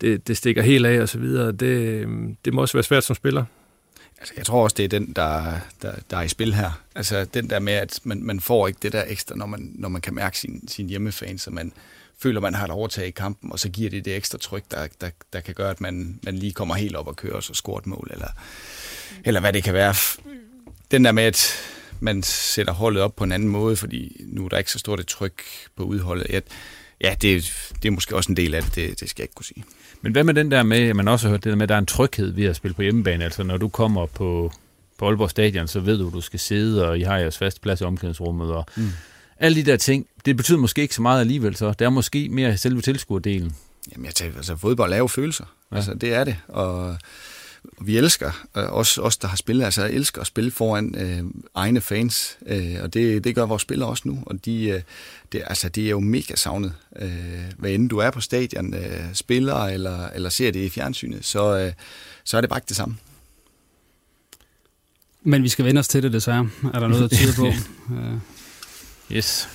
det, 0.00 0.28
det 0.28 0.36
stikker 0.36 0.62
helt 0.62 0.86
af, 0.86 1.00
og 1.00 1.08
så 1.08 1.18
videre. 1.18 1.52
Det, 1.52 2.06
det 2.44 2.54
må 2.54 2.60
også 2.60 2.74
være 2.74 2.82
svært 2.82 3.04
som 3.04 3.16
spiller. 3.16 3.44
Altså, 4.22 4.34
jeg 4.36 4.46
tror 4.46 4.62
også, 4.62 4.74
det 4.74 4.84
er 4.84 4.88
den, 4.88 5.12
der, 5.12 5.54
der, 5.82 5.94
der 6.10 6.16
er 6.16 6.22
i 6.22 6.28
spil 6.28 6.54
her. 6.54 6.82
Altså, 6.94 7.24
den 7.24 7.50
der 7.50 7.58
med, 7.58 7.72
at 7.72 8.00
man, 8.04 8.22
man 8.22 8.40
får 8.40 8.66
ikke 8.66 8.78
det 8.82 8.92
der 8.92 9.04
ekstra, 9.06 9.34
når 9.36 9.46
man, 9.46 9.72
når 9.74 9.88
man 9.88 10.00
kan 10.00 10.14
mærke 10.14 10.38
sin, 10.38 10.68
sin 10.68 10.88
hjemmefans, 10.88 11.42
så 11.42 11.50
man 11.50 11.72
føler, 12.18 12.40
man 12.40 12.54
har 12.54 12.64
et 12.64 12.70
overtag 12.70 13.06
i 13.06 13.10
kampen, 13.10 13.52
og 13.52 13.58
så 13.58 13.68
giver 13.68 13.90
det 13.90 14.04
det 14.04 14.16
ekstra 14.16 14.38
tryk, 14.38 14.64
der, 14.70 14.86
der, 15.00 15.10
der 15.32 15.40
kan 15.40 15.54
gøre, 15.54 15.70
at 15.70 15.80
man, 15.80 16.20
man 16.22 16.36
lige 16.36 16.52
kommer 16.52 16.74
helt 16.74 16.96
op 16.96 17.06
og 17.06 17.16
kører 17.16 17.34
og 17.34 17.42
så 17.42 17.54
scorer 17.54 17.78
et 17.78 17.86
mål, 17.86 18.08
eller, 18.12 18.28
eller 19.24 19.40
hvad 19.40 19.52
det 19.52 19.64
kan 19.64 19.74
være. 19.74 19.94
Den 20.90 21.04
der 21.04 21.12
med, 21.12 21.22
at 21.22 21.52
man 22.00 22.22
sætter 22.22 22.72
holdet 22.72 23.02
op 23.02 23.16
på 23.16 23.24
en 23.24 23.32
anden 23.32 23.48
måde, 23.48 23.76
fordi 23.76 24.24
nu 24.26 24.44
er 24.44 24.48
der 24.48 24.58
ikke 24.58 24.72
så 24.72 24.78
stort 24.78 25.00
et 25.00 25.06
tryk 25.06 25.42
på 25.76 25.82
udholdet. 25.82 26.26
Ja, 26.30 26.40
ja 27.00 27.14
det, 27.22 27.52
det 27.82 27.88
er 27.88 27.92
måske 27.92 28.16
også 28.16 28.32
en 28.32 28.36
del 28.36 28.54
af 28.54 28.62
det, 28.62 28.74
det, 28.74 29.00
det 29.00 29.10
skal 29.10 29.22
jeg 29.22 29.24
ikke 29.24 29.34
kunne 29.34 29.44
sige. 29.44 29.64
Men 30.02 30.12
hvad 30.12 30.24
med 30.24 30.34
den 30.34 30.50
der 30.50 30.62
med, 30.62 30.78
at 30.78 30.96
man 30.96 31.08
også 31.08 31.26
har 31.26 31.30
hørt 31.30 31.44
det 31.44 31.50
der 31.50 31.56
med, 31.56 31.62
at 31.62 31.68
der 31.68 31.74
er 31.74 31.78
en 31.78 31.86
tryghed 31.86 32.32
ved 32.32 32.44
at 32.44 32.56
spille 32.56 32.74
på 32.74 32.82
hjemmebane? 32.82 33.24
Altså 33.24 33.42
når 33.42 33.56
du 33.56 33.68
kommer 33.68 34.06
på, 34.06 34.52
på 34.98 35.06
Aalborg 35.06 35.30
Stadion, 35.30 35.68
så 35.68 35.80
ved 35.80 35.98
du, 35.98 36.06
at 36.06 36.12
du 36.12 36.20
skal 36.20 36.40
sidde, 36.40 36.88
og 36.88 36.98
I 36.98 37.02
har 37.02 37.18
jeres 37.18 37.38
faste 37.38 37.60
plads 37.60 37.80
i 37.80 37.84
omklædningsrummet, 37.84 38.50
og 38.52 38.66
mm. 38.76 38.90
alle 39.38 39.56
de 39.56 39.70
der 39.70 39.76
ting, 39.76 40.06
det 40.24 40.36
betyder 40.36 40.58
måske 40.58 40.82
ikke 40.82 40.94
så 40.94 41.02
meget 41.02 41.20
alligevel, 41.20 41.56
så 41.56 41.72
det 41.72 41.84
er 41.84 41.90
måske 41.90 42.28
mere 42.28 42.56
selve 42.56 42.80
tilskuerdelen. 42.80 43.56
Jamen 43.92 44.06
jeg 44.06 44.14
tænker, 44.14 44.36
altså 44.36 44.56
fodbold 44.56 44.92
er 44.92 44.96
jo 44.96 45.06
følelser. 45.06 45.44
Ja. 45.72 45.76
Altså 45.76 45.94
det 45.94 46.14
er 46.14 46.24
det, 46.24 46.36
og 46.48 46.96
vi 47.80 47.96
elsker, 47.96 48.46
øh, 48.56 48.72
også 48.72 49.02
os, 49.02 49.16
der 49.16 49.28
har 49.28 49.36
spillet, 49.36 49.64
altså 49.64 49.82
jeg 49.82 49.92
elsker 49.92 50.20
at 50.20 50.26
spille 50.26 50.50
foran 50.50 50.94
øh, 50.98 51.30
egne 51.54 51.80
fans, 51.80 52.38
øh, 52.46 52.76
og 52.82 52.94
det, 52.94 53.24
det 53.24 53.34
gør 53.34 53.46
vores 53.46 53.62
spillere 53.62 53.88
også 53.88 54.02
nu, 54.08 54.22
og 54.26 54.44
de, 54.44 54.64
øh, 54.64 54.82
det, 55.32 55.42
altså, 55.46 55.68
det 55.68 55.86
er 55.86 55.90
jo 55.90 56.00
mega 56.00 56.34
savnet. 56.36 56.74
Øh, 56.96 57.10
hvad 57.58 57.70
end 57.70 57.90
du 57.90 57.98
er 57.98 58.10
på 58.10 58.20
stadion, 58.20 58.74
øh, 58.74 59.14
spiller 59.14 59.56
eller, 59.56 60.08
eller 60.08 60.28
ser 60.28 60.50
det 60.50 60.60
i 60.60 60.70
fjernsynet, 60.70 61.24
så, 61.24 61.58
øh, 61.58 61.72
så 62.24 62.36
er 62.36 62.40
det 62.40 62.50
bare 62.50 62.58
ikke 62.58 62.68
det 62.68 62.76
samme. 62.76 62.96
Men 65.22 65.42
vi 65.42 65.48
skal 65.48 65.64
vende 65.64 65.78
os 65.78 65.88
til 65.88 66.02
det 66.02 66.12
desværre. 66.12 66.48
Er 66.74 66.80
der 66.80 66.88
noget, 66.88 67.10
der 67.10 67.16
tyder 67.16 67.34
på? 67.36 67.46
uh... 67.94 68.18
Yes. 69.12 69.48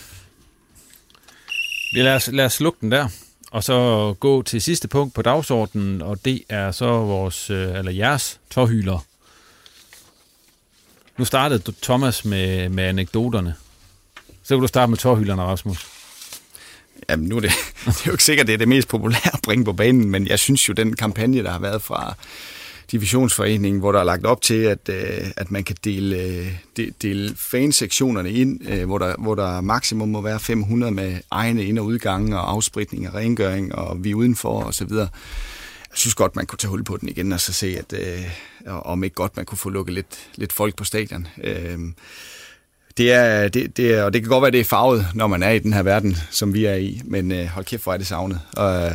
Vi 1.94 2.02
lad 2.02 2.16
os, 2.16 2.30
lad 2.32 2.46
os 2.46 2.54
slukke 2.54 2.78
den 2.82 2.92
der, 2.92 3.08
og 3.52 3.64
så 3.64 4.14
gå 4.20 4.42
til 4.42 4.62
sidste 4.62 4.88
punkt 4.88 5.14
på 5.14 5.22
dagsordenen, 5.22 6.02
og 6.02 6.26
det 6.26 6.44
er 6.50 6.72
så 6.72 6.86
vores, 6.86 7.50
øh, 7.50 7.76
eller 7.76 7.92
jeres 7.92 8.40
tårhyler. 8.50 9.06
Nu 11.18 11.26
startede 11.26 11.74
Thomas 11.82 12.26
med, 12.26 12.70
med 12.70 12.84
anekdoterne. 12.84 13.56
Så 14.44 14.56
kan 14.56 14.62
du 14.62 14.68
starte 14.68 14.90
med 14.90 14.98
tårhylerne, 14.98 15.42
Rasmus. 15.42 15.88
Jamen, 17.10 17.30
nu 17.30 17.36
er 17.36 17.40
det, 17.40 17.52
det 17.86 17.88
er 17.88 18.04
jo 18.06 18.12
ikke 18.12 18.24
sikkert, 18.24 18.48
det 18.48 18.54
er 18.54 18.58
det 18.58 18.68
mest 18.68 18.88
populære 18.88 19.34
at 19.34 19.40
bringe 19.44 19.66
på 19.66 19.74
banen, 19.74 20.10
men 20.10 20.28
jeg 20.28 20.40
synes 20.40 20.70
jo, 20.70 20.74
den 20.74 20.96
kampagne, 20.96 21.44
der 21.44 21.52
har 21.52 21.60
været 21.60 21.82
fra 21.82 22.16
divisionsforeningen, 22.92 23.80
hvor 23.80 23.92
der 23.92 24.00
er 24.00 24.04
lagt 24.04 24.26
op 24.26 24.42
til, 24.42 24.64
at, 24.64 24.90
øh, 24.90 25.28
at 25.38 25.52
man 25.52 25.64
kan 25.64 25.76
dele, 25.84 26.18
øh, 26.18 26.52
de, 26.78 26.92
dele 27.02 27.36
fansektionerne 27.36 28.32
ind, 28.32 28.70
øh, 28.70 28.86
hvor, 28.86 28.98
der, 28.98 29.16
hvor 29.18 29.36
der 29.36 29.62
maksimum 29.62 30.10
må 30.10 30.22
være 30.22 30.40
500 30.40 30.92
med 30.92 31.18
egne 31.32 31.66
ind- 31.66 31.80
og 31.80 31.86
udgange 31.86 32.38
og 32.38 32.52
afspritning 32.52 33.08
og 33.08 33.14
rengøring 33.14 33.76
og 33.76 34.04
vi 34.04 34.14
udenfor 34.14 34.64
og 34.64 34.74
så 34.74 34.86
videre. 34.86 35.10
Jeg 35.90 35.98
synes 35.98 36.16
godt, 36.16 36.36
man 36.36 36.46
kunne 36.46 36.58
tage 36.58 36.70
hul 36.70 36.84
på 36.84 36.98
den 36.98 37.10
igen 37.10 37.32
og 37.32 37.40
så 37.40 37.54
se, 37.54 37.78
at 37.78 37.94
øh, 37.94 38.26
om 38.66 39.04
ikke 39.04 39.14
godt 39.14 39.38
man 39.38 39.46
kunne 39.46 39.58
få 39.58 39.70
lukket 39.70 39.94
lidt, 39.94 40.30
lidt 40.36 40.54
folk 40.54 40.76
på 40.76 40.84
stadion. 40.84 41.28
Øh, 41.44 41.80
det 42.98 43.12
er, 43.12 43.48
det, 43.48 43.78
det 43.78 43.94
er, 43.94 44.04
og 44.04 44.14
det 44.14 44.22
kan 44.22 44.30
godt 44.30 44.42
være, 44.42 44.52
det 44.52 44.60
er 44.60 44.64
farvet, 44.64 45.08
når 45.14 45.28
man 45.28 45.44
er 45.44 45.50
i 45.50 45.60
den 45.60 45.74
her 45.74 45.84
verden, 45.84 46.18
som 46.32 46.54
vi 46.54 46.66
er 46.66 46.76
i, 46.76 47.02
men 47.06 47.32
øh, 47.32 47.46
hold 47.46 47.66
kæft, 47.66 47.84
hvor 47.84 47.94
er 47.94 47.98
det 47.98 48.08
savnet. 48.08 48.42
Og, 48.54 48.86
øh, 48.86 48.92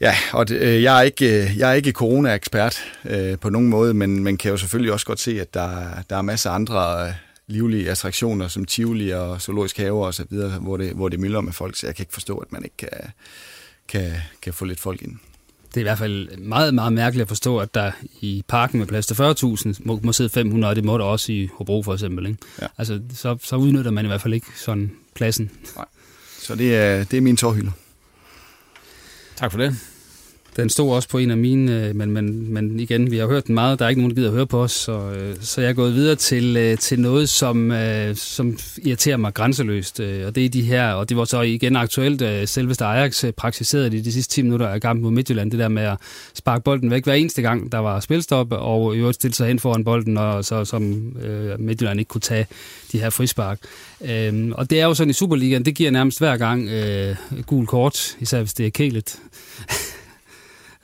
ja, 0.00 0.14
og 0.32 0.48
det, 0.48 0.60
øh, 0.60 0.82
jeg, 0.82 0.98
er 0.98 1.02
ikke, 1.02 1.42
øh, 1.42 1.58
jeg 1.58 1.70
er 1.70 1.74
ikke 1.74 1.92
corona-ekspert 1.92 2.78
øh, 3.04 3.38
på 3.38 3.50
nogen 3.50 3.68
måde, 3.68 3.94
men 3.94 4.24
man 4.24 4.36
kan 4.36 4.50
jo 4.50 4.56
selvfølgelig 4.56 4.92
også 4.92 5.06
godt 5.06 5.20
se, 5.20 5.40
at 5.40 5.54
der, 5.54 6.02
der 6.10 6.16
er 6.16 6.22
masser 6.22 6.50
af 6.50 6.54
andre 6.54 7.06
øh, 7.06 7.12
livlige 7.46 7.90
attraktioner, 7.90 8.48
som 8.48 8.64
Tivoli 8.64 9.10
og 9.10 9.40
Zoologisk 9.40 9.78
Have 9.78 10.06
og 10.06 10.14
så 10.14 10.24
videre, 10.30 10.50
hvor 10.50 10.76
det, 10.76 10.92
hvor 10.92 11.08
det 11.08 11.20
mylder 11.20 11.40
med 11.40 11.52
folk, 11.52 11.76
så 11.76 11.86
jeg 11.86 11.94
kan 11.94 12.02
ikke 12.02 12.12
forstå, 12.12 12.36
at 12.36 12.52
man 12.52 12.64
ikke 12.64 12.76
kan, 12.76 12.90
kan, 13.88 14.12
kan 14.42 14.52
få 14.52 14.64
lidt 14.64 14.80
folk 14.80 15.02
ind 15.02 15.18
det 15.74 15.80
er 15.80 15.82
i 15.82 15.88
hvert 15.88 15.98
fald 15.98 16.36
meget, 16.36 16.74
meget 16.74 16.92
mærkeligt 16.92 17.22
at 17.22 17.28
forstå, 17.28 17.58
at 17.58 17.74
der 17.74 17.92
i 18.20 18.44
parken 18.48 18.78
med 18.78 18.86
plads 18.86 19.06
til 19.06 19.14
40.000 19.14 19.74
må, 19.78 20.00
må 20.02 20.12
sidde 20.12 20.30
500, 20.30 20.70
og 20.70 20.76
det 20.76 20.84
må 20.84 20.98
der 20.98 21.04
også 21.04 21.32
i 21.32 21.48
Hobro 21.54 21.82
for 21.82 21.92
eksempel. 21.92 22.26
Ikke? 22.26 22.38
Ja. 22.62 22.66
Altså, 22.78 23.00
så, 23.14 23.36
så 23.42 23.56
udnytter 23.56 23.90
man 23.90 24.04
i 24.04 24.08
hvert 24.08 24.22
fald 24.22 24.34
ikke 24.34 24.46
sådan 24.56 24.90
pladsen. 25.14 25.50
Nej. 25.76 25.84
Så 26.38 26.54
det 26.54 26.76
er, 26.76 27.04
det 27.04 27.16
er 27.16 27.20
min 27.20 27.36
tårhylder. 27.36 27.70
Tak 29.36 29.50
for 29.50 29.58
det. 29.58 29.93
Den 30.56 30.70
stod 30.70 30.94
også 30.94 31.08
på 31.08 31.18
en 31.18 31.30
af 31.30 31.36
mine, 31.36 31.86
øh, 31.88 31.96
men, 31.96 32.10
men, 32.10 32.52
men 32.52 32.80
igen, 32.80 33.10
vi 33.10 33.16
har 33.16 33.26
hørt 33.26 33.46
den 33.46 33.54
meget. 33.54 33.78
Der 33.78 33.84
er 33.84 33.88
ikke 33.88 34.00
nogen, 34.00 34.10
der 34.10 34.14
gider 34.14 34.28
at 34.28 34.34
høre 34.34 34.46
på 34.46 34.62
os, 34.62 34.72
så, 34.72 34.92
øh, 34.92 35.36
så 35.40 35.60
jeg 35.60 35.70
er 35.70 35.74
gået 35.74 35.94
videre 35.94 36.16
til, 36.16 36.56
øh, 36.56 36.78
til 36.78 37.00
noget, 37.00 37.28
som, 37.28 37.72
som 38.14 38.58
irriterer 38.82 39.16
mig 39.16 39.34
grænseløst. 39.34 40.00
Og 40.00 40.34
det 40.34 40.44
er 40.44 40.48
de 40.48 40.62
her, 40.62 40.92
og 40.92 41.08
det 41.08 41.16
var 41.16 41.24
så 41.24 41.40
igen 41.40 41.76
aktuelt, 41.76 42.48
selveste 42.48 42.84
Ajax 42.84 43.24
praktiserede 43.36 43.90
det 43.90 44.04
de 44.04 44.12
sidste 44.12 44.34
10 44.34 44.42
minutter 44.42 44.68
af 44.68 44.80
kampen 44.80 45.02
mod 45.02 45.10
Midtjylland, 45.10 45.50
det 45.50 45.58
der 45.60 45.68
med 45.68 45.82
at 45.82 45.96
sparke 46.34 46.64
bolden 46.64 46.90
væk 46.90 47.04
hver 47.04 47.14
eneste 47.14 47.42
gang, 47.42 47.72
der 47.72 47.78
var 47.78 48.00
spilstop, 48.00 48.52
og 48.52 48.96
i 48.96 48.98
øvrigt 48.98 49.14
stille 49.14 49.34
sig 49.34 49.48
hen 49.48 49.58
foran 49.58 49.84
bolden, 49.84 50.16
og 50.16 50.44
så 50.44 50.64
som 50.64 50.82
Midtjylland 51.58 52.00
ikke 52.00 52.08
kunne 52.08 52.20
tage 52.20 52.46
de 52.92 52.98
her 52.98 53.10
frispark. 53.10 53.58
Øhm, 54.04 54.52
og 54.52 54.70
det 54.70 54.80
er 54.80 54.84
jo 54.84 54.94
sådan 54.94 55.10
i 55.10 55.12
Superligaen, 55.12 55.64
det 55.64 55.74
giver 55.74 55.90
nærmest 55.90 56.18
hver 56.18 56.36
gang 56.36 56.68
øh, 56.68 57.16
gul 57.46 57.66
kort, 57.66 58.16
især 58.20 58.38
hvis 58.38 58.54
det 58.54 58.66
er 58.66 58.70
kælet. 58.70 59.18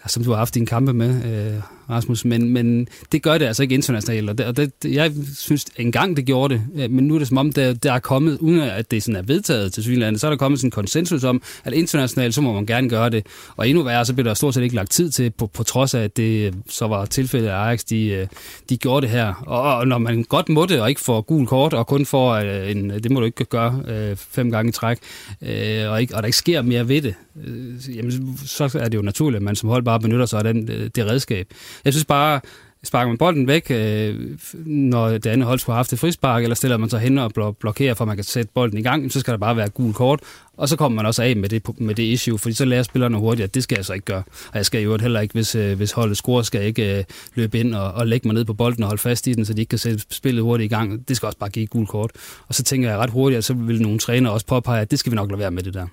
som 0.07 0.25
du 0.25 0.31
har 0.31 0.39
haft 0.39 0.55
dine 0.55 0.67
kampe 0.67 0.93
med, 0.93 1.55
øh, 1.55 1.63
Rasmus, 1.91 2.25
men, 2.25 2.49
men 2.49 2.89
det 3.13 3.23
gør 3.23 3.39
det 3.39 3.47
altså 3.47 3.63
ikke 3.63 3.75
internationalt, 3.75 4.31
og, 4.31 4.39
det, 4.39 4.47
og 4.47 4.57
det, 4.57 4.73
jeg 4.85 5.13
synes 5.37 5.67
engang 5.77 6.17
det 6.17 6.25
gjorde 6.27 6.55
det, 6.55 6.63
øh, 6.77 6.91
men 6.91 7.07
nu 7.07 7.15
er 7.15 7.19
det 7.19 7.29
som 7.29 7.39
om, 7.39 7.53
der, 7.53 7.73
der 7.73 7.93
er 7.93 7.99
kommet, 7.99 8.39
uden 8.39 8.61
at 8.61 8.91
det 8.91 9.03
sådan 9.03 9.17
er 9.17 9.23
vedtaget 9.23 9.73
til 9.73 9.83
synligheden, 9.83 10.19
så 10.19 10.27
er 10.27 10.31
der 10.31 10.37
kommet 10.37 10.61
sådan 10.61 10.67
en 10.67 10.71
konsensus 10.71 11.25
om, 11.25 11.43
at 11.65 11.73
internationalt, 11.73 12.35
så 12.35 12.41
må 12.41 12.53
man 12.53 12.67
gerne 12.67 12.89
gøre 12.89 13.11
det, 13.11 13.27
og 13.57 13.69
endnu 13.69 13.83
værre, 13.83 14.05
så 14.05 14.15
bliver 14.15 14.29
der 14.29 14.35
stort 14.35 14.55
set 14.55 14.63
ikke 14.63 14.75
lagt 14.75 14.91
tid 14.91 15.11
til, 15.11 15.31
på, 15.31 15.47
på 15.47 15.63
trods 15.63 15.95
af, 15.95 16.03
at 16.03 16.17
det 16.17 16.47
øh, 16.47 16.53
så 16.69 16.87
var 16.87 17.05
tilfældet 17.05 17.49
at 17.49 17.55
Ajax, 17.55 17.85
de, 17.85 18.09
øh, 18.09 18.27
de 18.69 18.77
gjorde 18.77 19.07
det 19.07 19.11
her, 19.11 19.35
og, 19.47 19.77
og 19.77 19.89
når 19.89 19.99
man 19.99 20.23
godt 20.23 20.49
må 20.49 20.67
det, 20.67 20.81
og 20.81 20.89
ikke 20.89 21.01
får 21.01 21.21
gul 21.21 21.47
kort, 21.47 21.75
og 21.75 21.87
kun 21.87 22.07
får 22.07 22.33
øh, 22.33 22.71
en, 22.71 22.91
det 22.91 23.11
må 23.11 23.21
du 23.21 23.27
ikke 23.27 23.45
gøre 23.45 23.83
øh, 23.89 24.17
fem 24.17 24.51
gange 24.51 24.69
i 24.69 24.73
træk, 24.73 24.99
øh, 25.43 25.91
og, 25.91 26.01
ikke, 26.01 26.17
og 26.17 26.23
der 26.23 26.27
ikke 26.27 26.39
sker 26.39 26.63
mere 26.63 26.89
ved 26.89 27.03
det, 27.03 27.15
øh, 27.47 27.97
jamen, 27.97 28.39
så 28.45 28.79
er 28.81 28.89
det 28.89 28.95
jo 28.95 29.03
naturligt, 29.03 29.37
at 29.37 29.43
man 29.43 29.57
som 29.57 29.69
hold 29.69 29.83
bare 29.91 30.01
benytter 30.01 30.27
sig 30.27 30.39
af 30.39 30.45
den, 30.45 30.71
øh, 30.71 30.91
det 30.95 31.07
redskab. 31.07 31.47
Jeg 31.85 31.93
synes 31.93 32.05
bare, 32.05 32.41
sparker 32.85 33.09
man 33.09 33.19
bolden 33.19 33.47
væk, 33.47 33.67
øh, 33.71 34.37
når 34.67 35.09
det 35.09 35.27
andet 35.27 35.47
hold 35.47 35.59
skulle 35.59 35.75
have 35.75 35.79
haft 35.79 35.93
et 35.93 35.99
frispark, 35.99 36.43
eller 36.43 36.57
stiller 36.57 36.77
man 36.77 36.91
sig 36.91 37.01
hen 37.01 37.19
og 37.19 37.55
blokerer, 37.61 37.95
for 37.95 38.05
at 38.05 38.09
man 38.09 38.17
kan 38.17 38.25
sætte 38.25 38.51
bolden 38.55 38.79
i 38.79 38.83
gang, 38.83 39.12
så 39.12 39.21
skal 39.21 39.33
der 39.33 39.39
bare 39.39 39.57
være 39.57 39.69
gul 39.69 39.93
kort, 39.93 40.21
og 40.57 40.69
så 40.69 40.77
kommer 40.77 40.97
man 40.97 41.07
også 41.07 41.23
af 41.23 41.37
med 41.37 41.49
det, 41.49 41.81
med 41.81 41.95
det 41.95 42.03
issue, 42.03 42.39
fordi 42.39 42.55
så 42.55 42.65
lærer 42.65 42.83
spillerne 42.83 43.19
hurtigt, 43.19 43.45
at 43.45 43.55
det 43.55 43.62
skal 43.62 43.77
jeg 43.77 43.85
så 43.85 43.93
ikke 43.93 44.05
gøre. 44.05 44.23
Og 44.53 44.57
jeg 44.57 44.67
skal 44.67 44.83
jo 44.83 44.99
heller 44.99 45.21
ikke, 45.21 45.33
hvis, 45.33 45.55
øh, 45.55 45.77
hvis 45.77 45.93
holdet 45.93 46.17
scorer, 46.17 46.43
skal 46.43 46.59
jeg 46.59 46.69
ikke 46.69 46.99
øh, 46.99 47.05
løbe 47.35 47.59
ind 47.59 47.75
og, 47.75 47.93
og 47.93 48.07
lægge 48.07 48.29
mig 48.29 48.35
ned 48.35 48.45
på 48.45 48.55
bolden 48.55 48.83
og 48.83 48.89
holde 48.89 49.03
fast 49.03 49.27
i 49.27 49.33
den, 49.33 49.45
så 49.45 49.55
de 49.55 49.61
ikke 49.61 49.71
kan 49.71 49.79
sætte 49.79 50.05
spillet 50.11 50.43
hurtigt 50.43 50.73
i 50.73 50.75
gang. 50.75 51.09
Det 51.09 51.17
skal 51.17 51.27
også 51.27 51.39
bare 51.39 51.51
give 51.51 51.67
gul 51.67 51.87
kort. 51.87 52.11
Og 52.49 52.55
så 52.55 52.62
tænker 52.62 52.91
jeg 52.91 52.99
ret 52.99 53.11
hurtigt, 53.11 53.39
at 53.39 53.45
så 53.45 53.55
vil 53.55 53.83
nogle 53.83 53.99
træner 53.99 54.31
også 54.31 54.47
påpege, 54.47 54.81
at 54.81 54.91
det 54.91 54.99
skal 54.99 55.12
vi 55.12 55.17
nok 55.17 55.31
lade 55.31 55.39
være 55.39 55.51
med 55.51 55.62
det 55.62 55.75
der. 55.75 55.87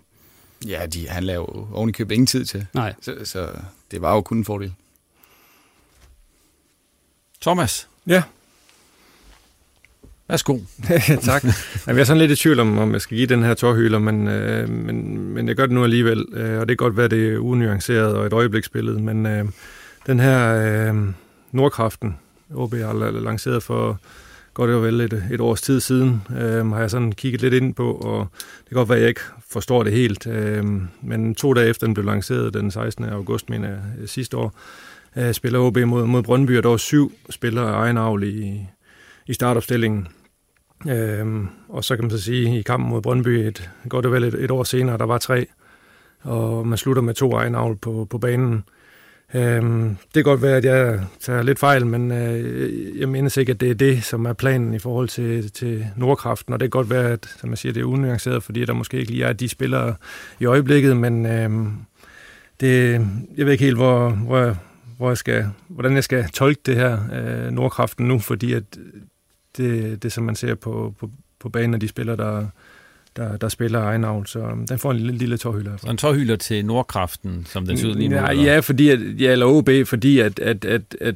Ja, 0.66 0.86
de, 0.86 1.10
han 1.10 1.24
laver 1.24 1.46
jo 1.58 1.68
oven 1.74 1.90
i 1.90 1.92
køb 1.92 2.12
ingen 2.12 2.28
tid 2.28 2.46
til. 2.46 2.66
Nej. 2.74 2.94
Så, 3.02 3.16
så 3.24 3.50
det 3.92 4.02
var 4.02 4.14
jo 4.14 4.22
kun 4.22 4.38
en 4.38 4.46
fordel. 4.46 4.74
Thomas. 7.42 7.88
Ja. 8.08 8.24
Værsgo. 10.28 10.60
tak. 11.22 11.44
Jeg 11.88 12.00
er 12.00 12.04
sådan 12.04 12.18
lidt 12.18 12.32
i 12.32 12.36
tvivl 12.36 12.60
om, 12.60 12.78
om 12.78 12.94
jeg 12.94 13.02
skal 13.02 13.18
give 13.18 13.28
den 13.28 13.44
her 13.44 13.54
tårhyler, 13.54 14.00
men, 14.00 14.28
øh, 14.28 14.70
men, 14.70 15.18
men 15.18 15.48
jeg 15.48 15.56
gør 15.56 15.66
det 15.66 15.76
nu 15.76 15.84
alligevel. 15.84 16.26
Øh, 16.34 16.60
og 16.60 16.70
det 16.70 16.78
kan 16.78 16.86
godt 16.86 16.98
være, 16.98 17.08
det 17.08 17.34
er 17.34 17.38
unuanceret 17.38 18.16
og 18.16 18.26
et 18.26 18.34
øjebliksbillede, 18.34 19.00
men 19.00 19.26
øh, 19.26 19.46
den 20.08 20.20
her 20.20 20.54
øh, 20.54 20.96
Nordkraften, 21.52 22.18
OB 22.56 22.74
har 22.74 23.12
lanceret 23.12 23.64
for 23.64 24.00
godt 24.58 24.70
det 24.70 24.82
vel 24.82 25.02
et, 25.02 25.24
et 25.32 25.42
års 25.42 25.62
tid 25.62 25.80
siden, 25.80 26.22
øh, 26.40 26.72
har 26.72 26.80
jeg 26.80 26.92
sådan 26.92 27.12
kigget 27.12 27.42
lidt 27.42 27.54
ind 27.54 27.76
på, 27.76 27.94
og 27.94 28.28
det 28.60 28.68
kan 28.70 28.76
godt 28.76 28.90
være, 28.90 28.98
at 28.98 29.02
jeg 29.02 29.10
ikke 29.10 29.22
forstår 29.50 29.84
det 29.84 29.94
helt. 29.94 30.28
Øh, 30.28 30.66
men 31.02 31.36
to 31.36 31.54
dage 31.54 31.70
efter 31.70 31.88
den 31.88 31.94
blev 31.94 32.06
lanceret 32.06 32.54
den 32.54 32.72
16. 32.72 33.06
august, 33.06 33.50
mener 33.50 33.70
jeg, 33.70 33.82
øh, 34.02 34.08
sidste 34.08 34.38
år, 34.38 34.54
øh, 35.18 35.34
spiller 35.34 35.60
OB 35.60 35.78
mod, 35.78 36.06
mod 36.06 36.24
Brøndby, 36.24 36.58
og 36.58 36.64
der 36.64 36.70
var 36.70 36.78
syv 36.78 37.12
spillere 37.30 37.70
af 37.70 37.80
egen 37.80 37.98
avl 37.98 38.24
i, 38.24 38.68
i 39.28 39.34
startopstillingen. 39.34 40.08
Øh, 40.90 41.46
og 41.70 41.84
så 41.84 41.96
kan 41.96 42.04
man 42.04 42.12
så 42.12 42.22
sige, 42.22 42.60
i 42.60 42.62
kampen 42.62 42.90
mod 42.90 43.02
Brøndby, 43.02 43.30
et, 43.30 43.70
godt 43.90 44.04
det 44.04 44.12
vel 44.12 44.24
et, 44.24 44.34
et 44.34 44.52
år 44.52 44.64
senere, 44.64 44.98
der 44.98 45.06
var 45.06 45.18
tre, 45.18 45.48
og 46.22 46.68
man 46.68 46.78
slutter 46.78 47.02
med 47.02 47.14
to 47.14 47.32
egen 47.32 47.56
avl 47.56 47.76
på, 47.76 48.08
på 48.10 48.18
banen. 48.18 48.64
Øhm, 49.34 49.90
det 49.90 50.14
kan 50.14 50.24
godt 50.24 50.42
være, 50.42 50.58
at 50.58 50.66
jeg 50.66 51.00
tager 51.20 51.42
lidt 51.42 51.60
fejl, 51.60 51.86
men 51.86 52.12
øh, 52.12 53.00
jeg 53.00 53.10
mener 53.10 53.38
ikke, 53.38 53.52
at 53.52 53.60
det 53.60 53.72
er 53.72 53.76
det, 53.76 54.04
som 54.04 54.26
er 54.26 54.34
planen 54.34 54.74
i 54.74 54.80
forhold 54.80 55.10
til, 55.10 55.52
til 55.52 55.88
Nordkraften, 55.96 56.54
og 56.54 56.60
det 56.60 56.66
kan 56.66 56.80
godt 56.80 56.90
være, 56.90 57.12
at 57.12 57.36
som 57.40 57.50
jeg 57.50 57.58
siger, 57.58 57.74
det 57.74 57.82
er 57.82 57.86
unuanceret, 57.86 58.44
fordi 58.44 58.66
der 58.66 58.74
måske 58.74 59.00
ikke 59.00 59.12
lige 59.12 59.26
er 59.26 59.34
de 59.34 59.50
spillere 59.50 59.96
i 60.40 60.46
øjeblikket, 60.46 60.98
men 60.98 61.26
øh, 61.26 61.50
det, 62.60 62.92
jeg 63.38 63.46
ved 63.46 63.52
ikke 63.52 63.64
helt, 63.64 63.78
hvor, 63.78 64.10
hvor, 64.10 64.58
hvor 64.98 65.10
jeg 65.10 65.18
skal, 65.18 65.46
hvordan 65.68 65.96
jeg 65.96 66.04
skal 66.04 66.30
tolke 66.30 66.62
det 66.66 66.76
her 66.76 67.00
øh, 67.14 67.52
Nordkraften 67.52 68.08
nu, 68.08 68.20
fordi 68.20 68.54
at 68.54 68.64
det, 69.58 70.04
det 70.04 70.12
som 70.12 70.24
man 70.24 70.36
ser 70.36 70.56
på, 70.56 70.94
på, 71.00 71.12
på 71.40 71.50
banen 71.50 71.74
af 71.74 71.80
de 71.80 71.88
spillere, 71.88 72.18
der, 72.18 72.46
der, 73.18 73.38
der 73.38 73.50
spiller 73.50 73.80
egenavl, 73.80 74.28
så 74.28 74.40
um, 74.40 74.68
den 74.68 74.80
får 74.80 74.92
en 74.92 74.98
lille, 74.98 75.18
lille 75.18 75.38
tårhylder. 75.38 75.78
Så 75.78 75.88
en 75.88 75.98
tårhylder 75.98 76.36
til 76.36 76.66
Nordkraften, 76.66 77.46
som 77.50 77.66
den 77.66 77.78
ser 77.78 77.88
ud 77.88 77.96
lige 77.96 78.10
nu? 78.10 78.16
Ja, 78.16 78.32
ja, 78.32 78.60
fordi 78.60 78.90
at, 78.90 79.00
ja, 79.20 79.32
eller 79.32 79.46
OB, 79.46 79.70
fordi 79.86 80.20
at, 80.20 80.40
at, 80.40 80.66
at, 80.66 80.82
at 81.02 81.16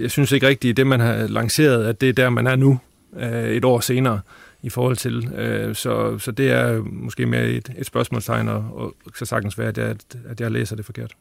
jeg 0.00 0.10
synes 0.10 0.32
ikke 0.32 0.46
rigtigt, 0.46 0.76
det 0.76 0.86
man 0.86 1.00
har 1.00 1.26
lanceret, 1.26 1.84
at 1.86 2.00
det 2.00 2.08
er 2.08 2.12
der, 2.12 2.30
man 2.30 2.46
er 2.46 2.56
nu, 2.56 2.78
øh, 3.16 3.50
et 3.50 3.64
år 3.64 3.80
senere 3.80 4.20
i 4.62 4.68
forhold 4.68 4.96
til. 4.96 5.28
Øh, 5.36 5.74
så, 5.74 6.18
så 6.18 6.32
det 6.32 6.50
er 6.50 6.82
måske 6.82 7.26
mere 7.26 7.48
et, 7.48 7.72
et 7.78 7.86
spørgsmålstegn, 7.86 8.48
og, 8.48 8.64
og 8.74 8.94
så 9.16 9.24
sagtens 9.24 9.58
være, 9.58 9.68
at 9.68 9.78
jeg, 9.78 9.96
at 10.28 10.40
jeg 10.40 10.50
læser 10.50 10.76
det 10.76 10.84
forkert. 10.84 11.12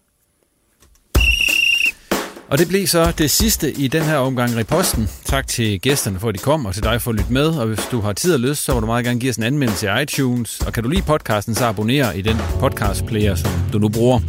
Og 2.51 2.57
det 2.57 2.67
blev 2.67 2.87
så 2.87 3.13
det 3.17 3.31
sidste 3.31 3.71
i 3.71 3.87
den 3.87 4.01
her 4.01 4.17
omgang 4.17 4.57
Reposten. 4.57 5.09
Tak 5.25 5.47
til 5.47 5.81
gæsterne 5.81 6.19
for, 6.19 6.29
at 6.29 6.35
de 6.35 6.39
kom, 6.39 6.65
og 6.65 6.73
til 6.73 6.83
dig 6.83 7.01
for 7.01 7.11
at 7.11 7.17
lytte 7.17 7.33
med. 7.33 7.47
Og 7.47 7.67
hvis 7.67 7.87
du 7.91 8.01
har 8.01 8.13
tid 8.13 8.33
og 8.33 8.39
lyst, 8.39 8.63
så 8.63 8.73
må 8.73 8.79
du 8.79 8.85
meget 8.85 9.05
gerne 9.05 9.19
give 9.19 9.29
os 9.29 9.37
en 9.37 9.43
anmeldelse 9.43 9.87
i 9.87 10.01
iTunes. 10.01 10.59
Og 10.59 10.73
kan 10.73 10.83
du 10.83 10.89
lide 10.89 11.01
podcasten, 11.01 11.55
så 11.55 11.65
abonner 11.65 12.11
i 12.11 12.21
den 12.21 12.37
podcast 12.59 13.05
player, 13.05 13.35
som 13.35 13.51
du 13.73 13.79
nu 13.79 13.89
bruger. 13.89 14.19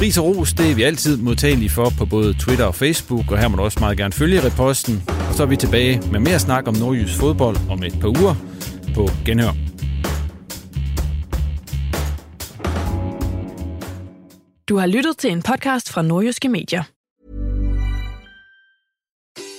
Ris 0.00 0.18
og 0.18 0.24
ros, 0.24 0.52
det 0.52 0.70
er 0.70 0.74
vi 0.74 0.82
altid 0.82 1.16
modtagelige 1.16 1.70
for 1.70 1.92
på 1.98 2.06
både 2.06 2.34
Twitter 2.34 2.64
og 2.64 2.74
Facebook, 2.74 3.30
og 3.30 3.38
her 3.38 3.48
må 3.48 3.56
du 3.56 3.62
også 3.62 3.80
meget 3.80 3.98
gerne 3.98 4.12
følge 4.12 4.44
Reposten. 4.44 5.02
Og 5.28 5.34
så 5.34 5.42
er 5.42 5.46
vi 5.46 5.56
tilbage 5.56 6.02
med 6.12 6.20
mere 6.20 6.38
snak 6.38 6.68
om 6.68 6.74
nordjysk 6.74 7.18
fodbold 7.18 7.56
om 7.70 7.82
et 7.82 8.00
par 8.00 8.08
uger 8.08 8.34
på 8.94 9.10
Genhør. 9.26 9.52
Du 14.68 14.76
har 14.76 14.86
lyttet 14.86 15.18
til 15.18 15.30
en 15.30 15.42
podcast 15.42 15.90
fra 15.90 16.02
Nordjyske 16.02 16.48
Medier. 16.48 16.93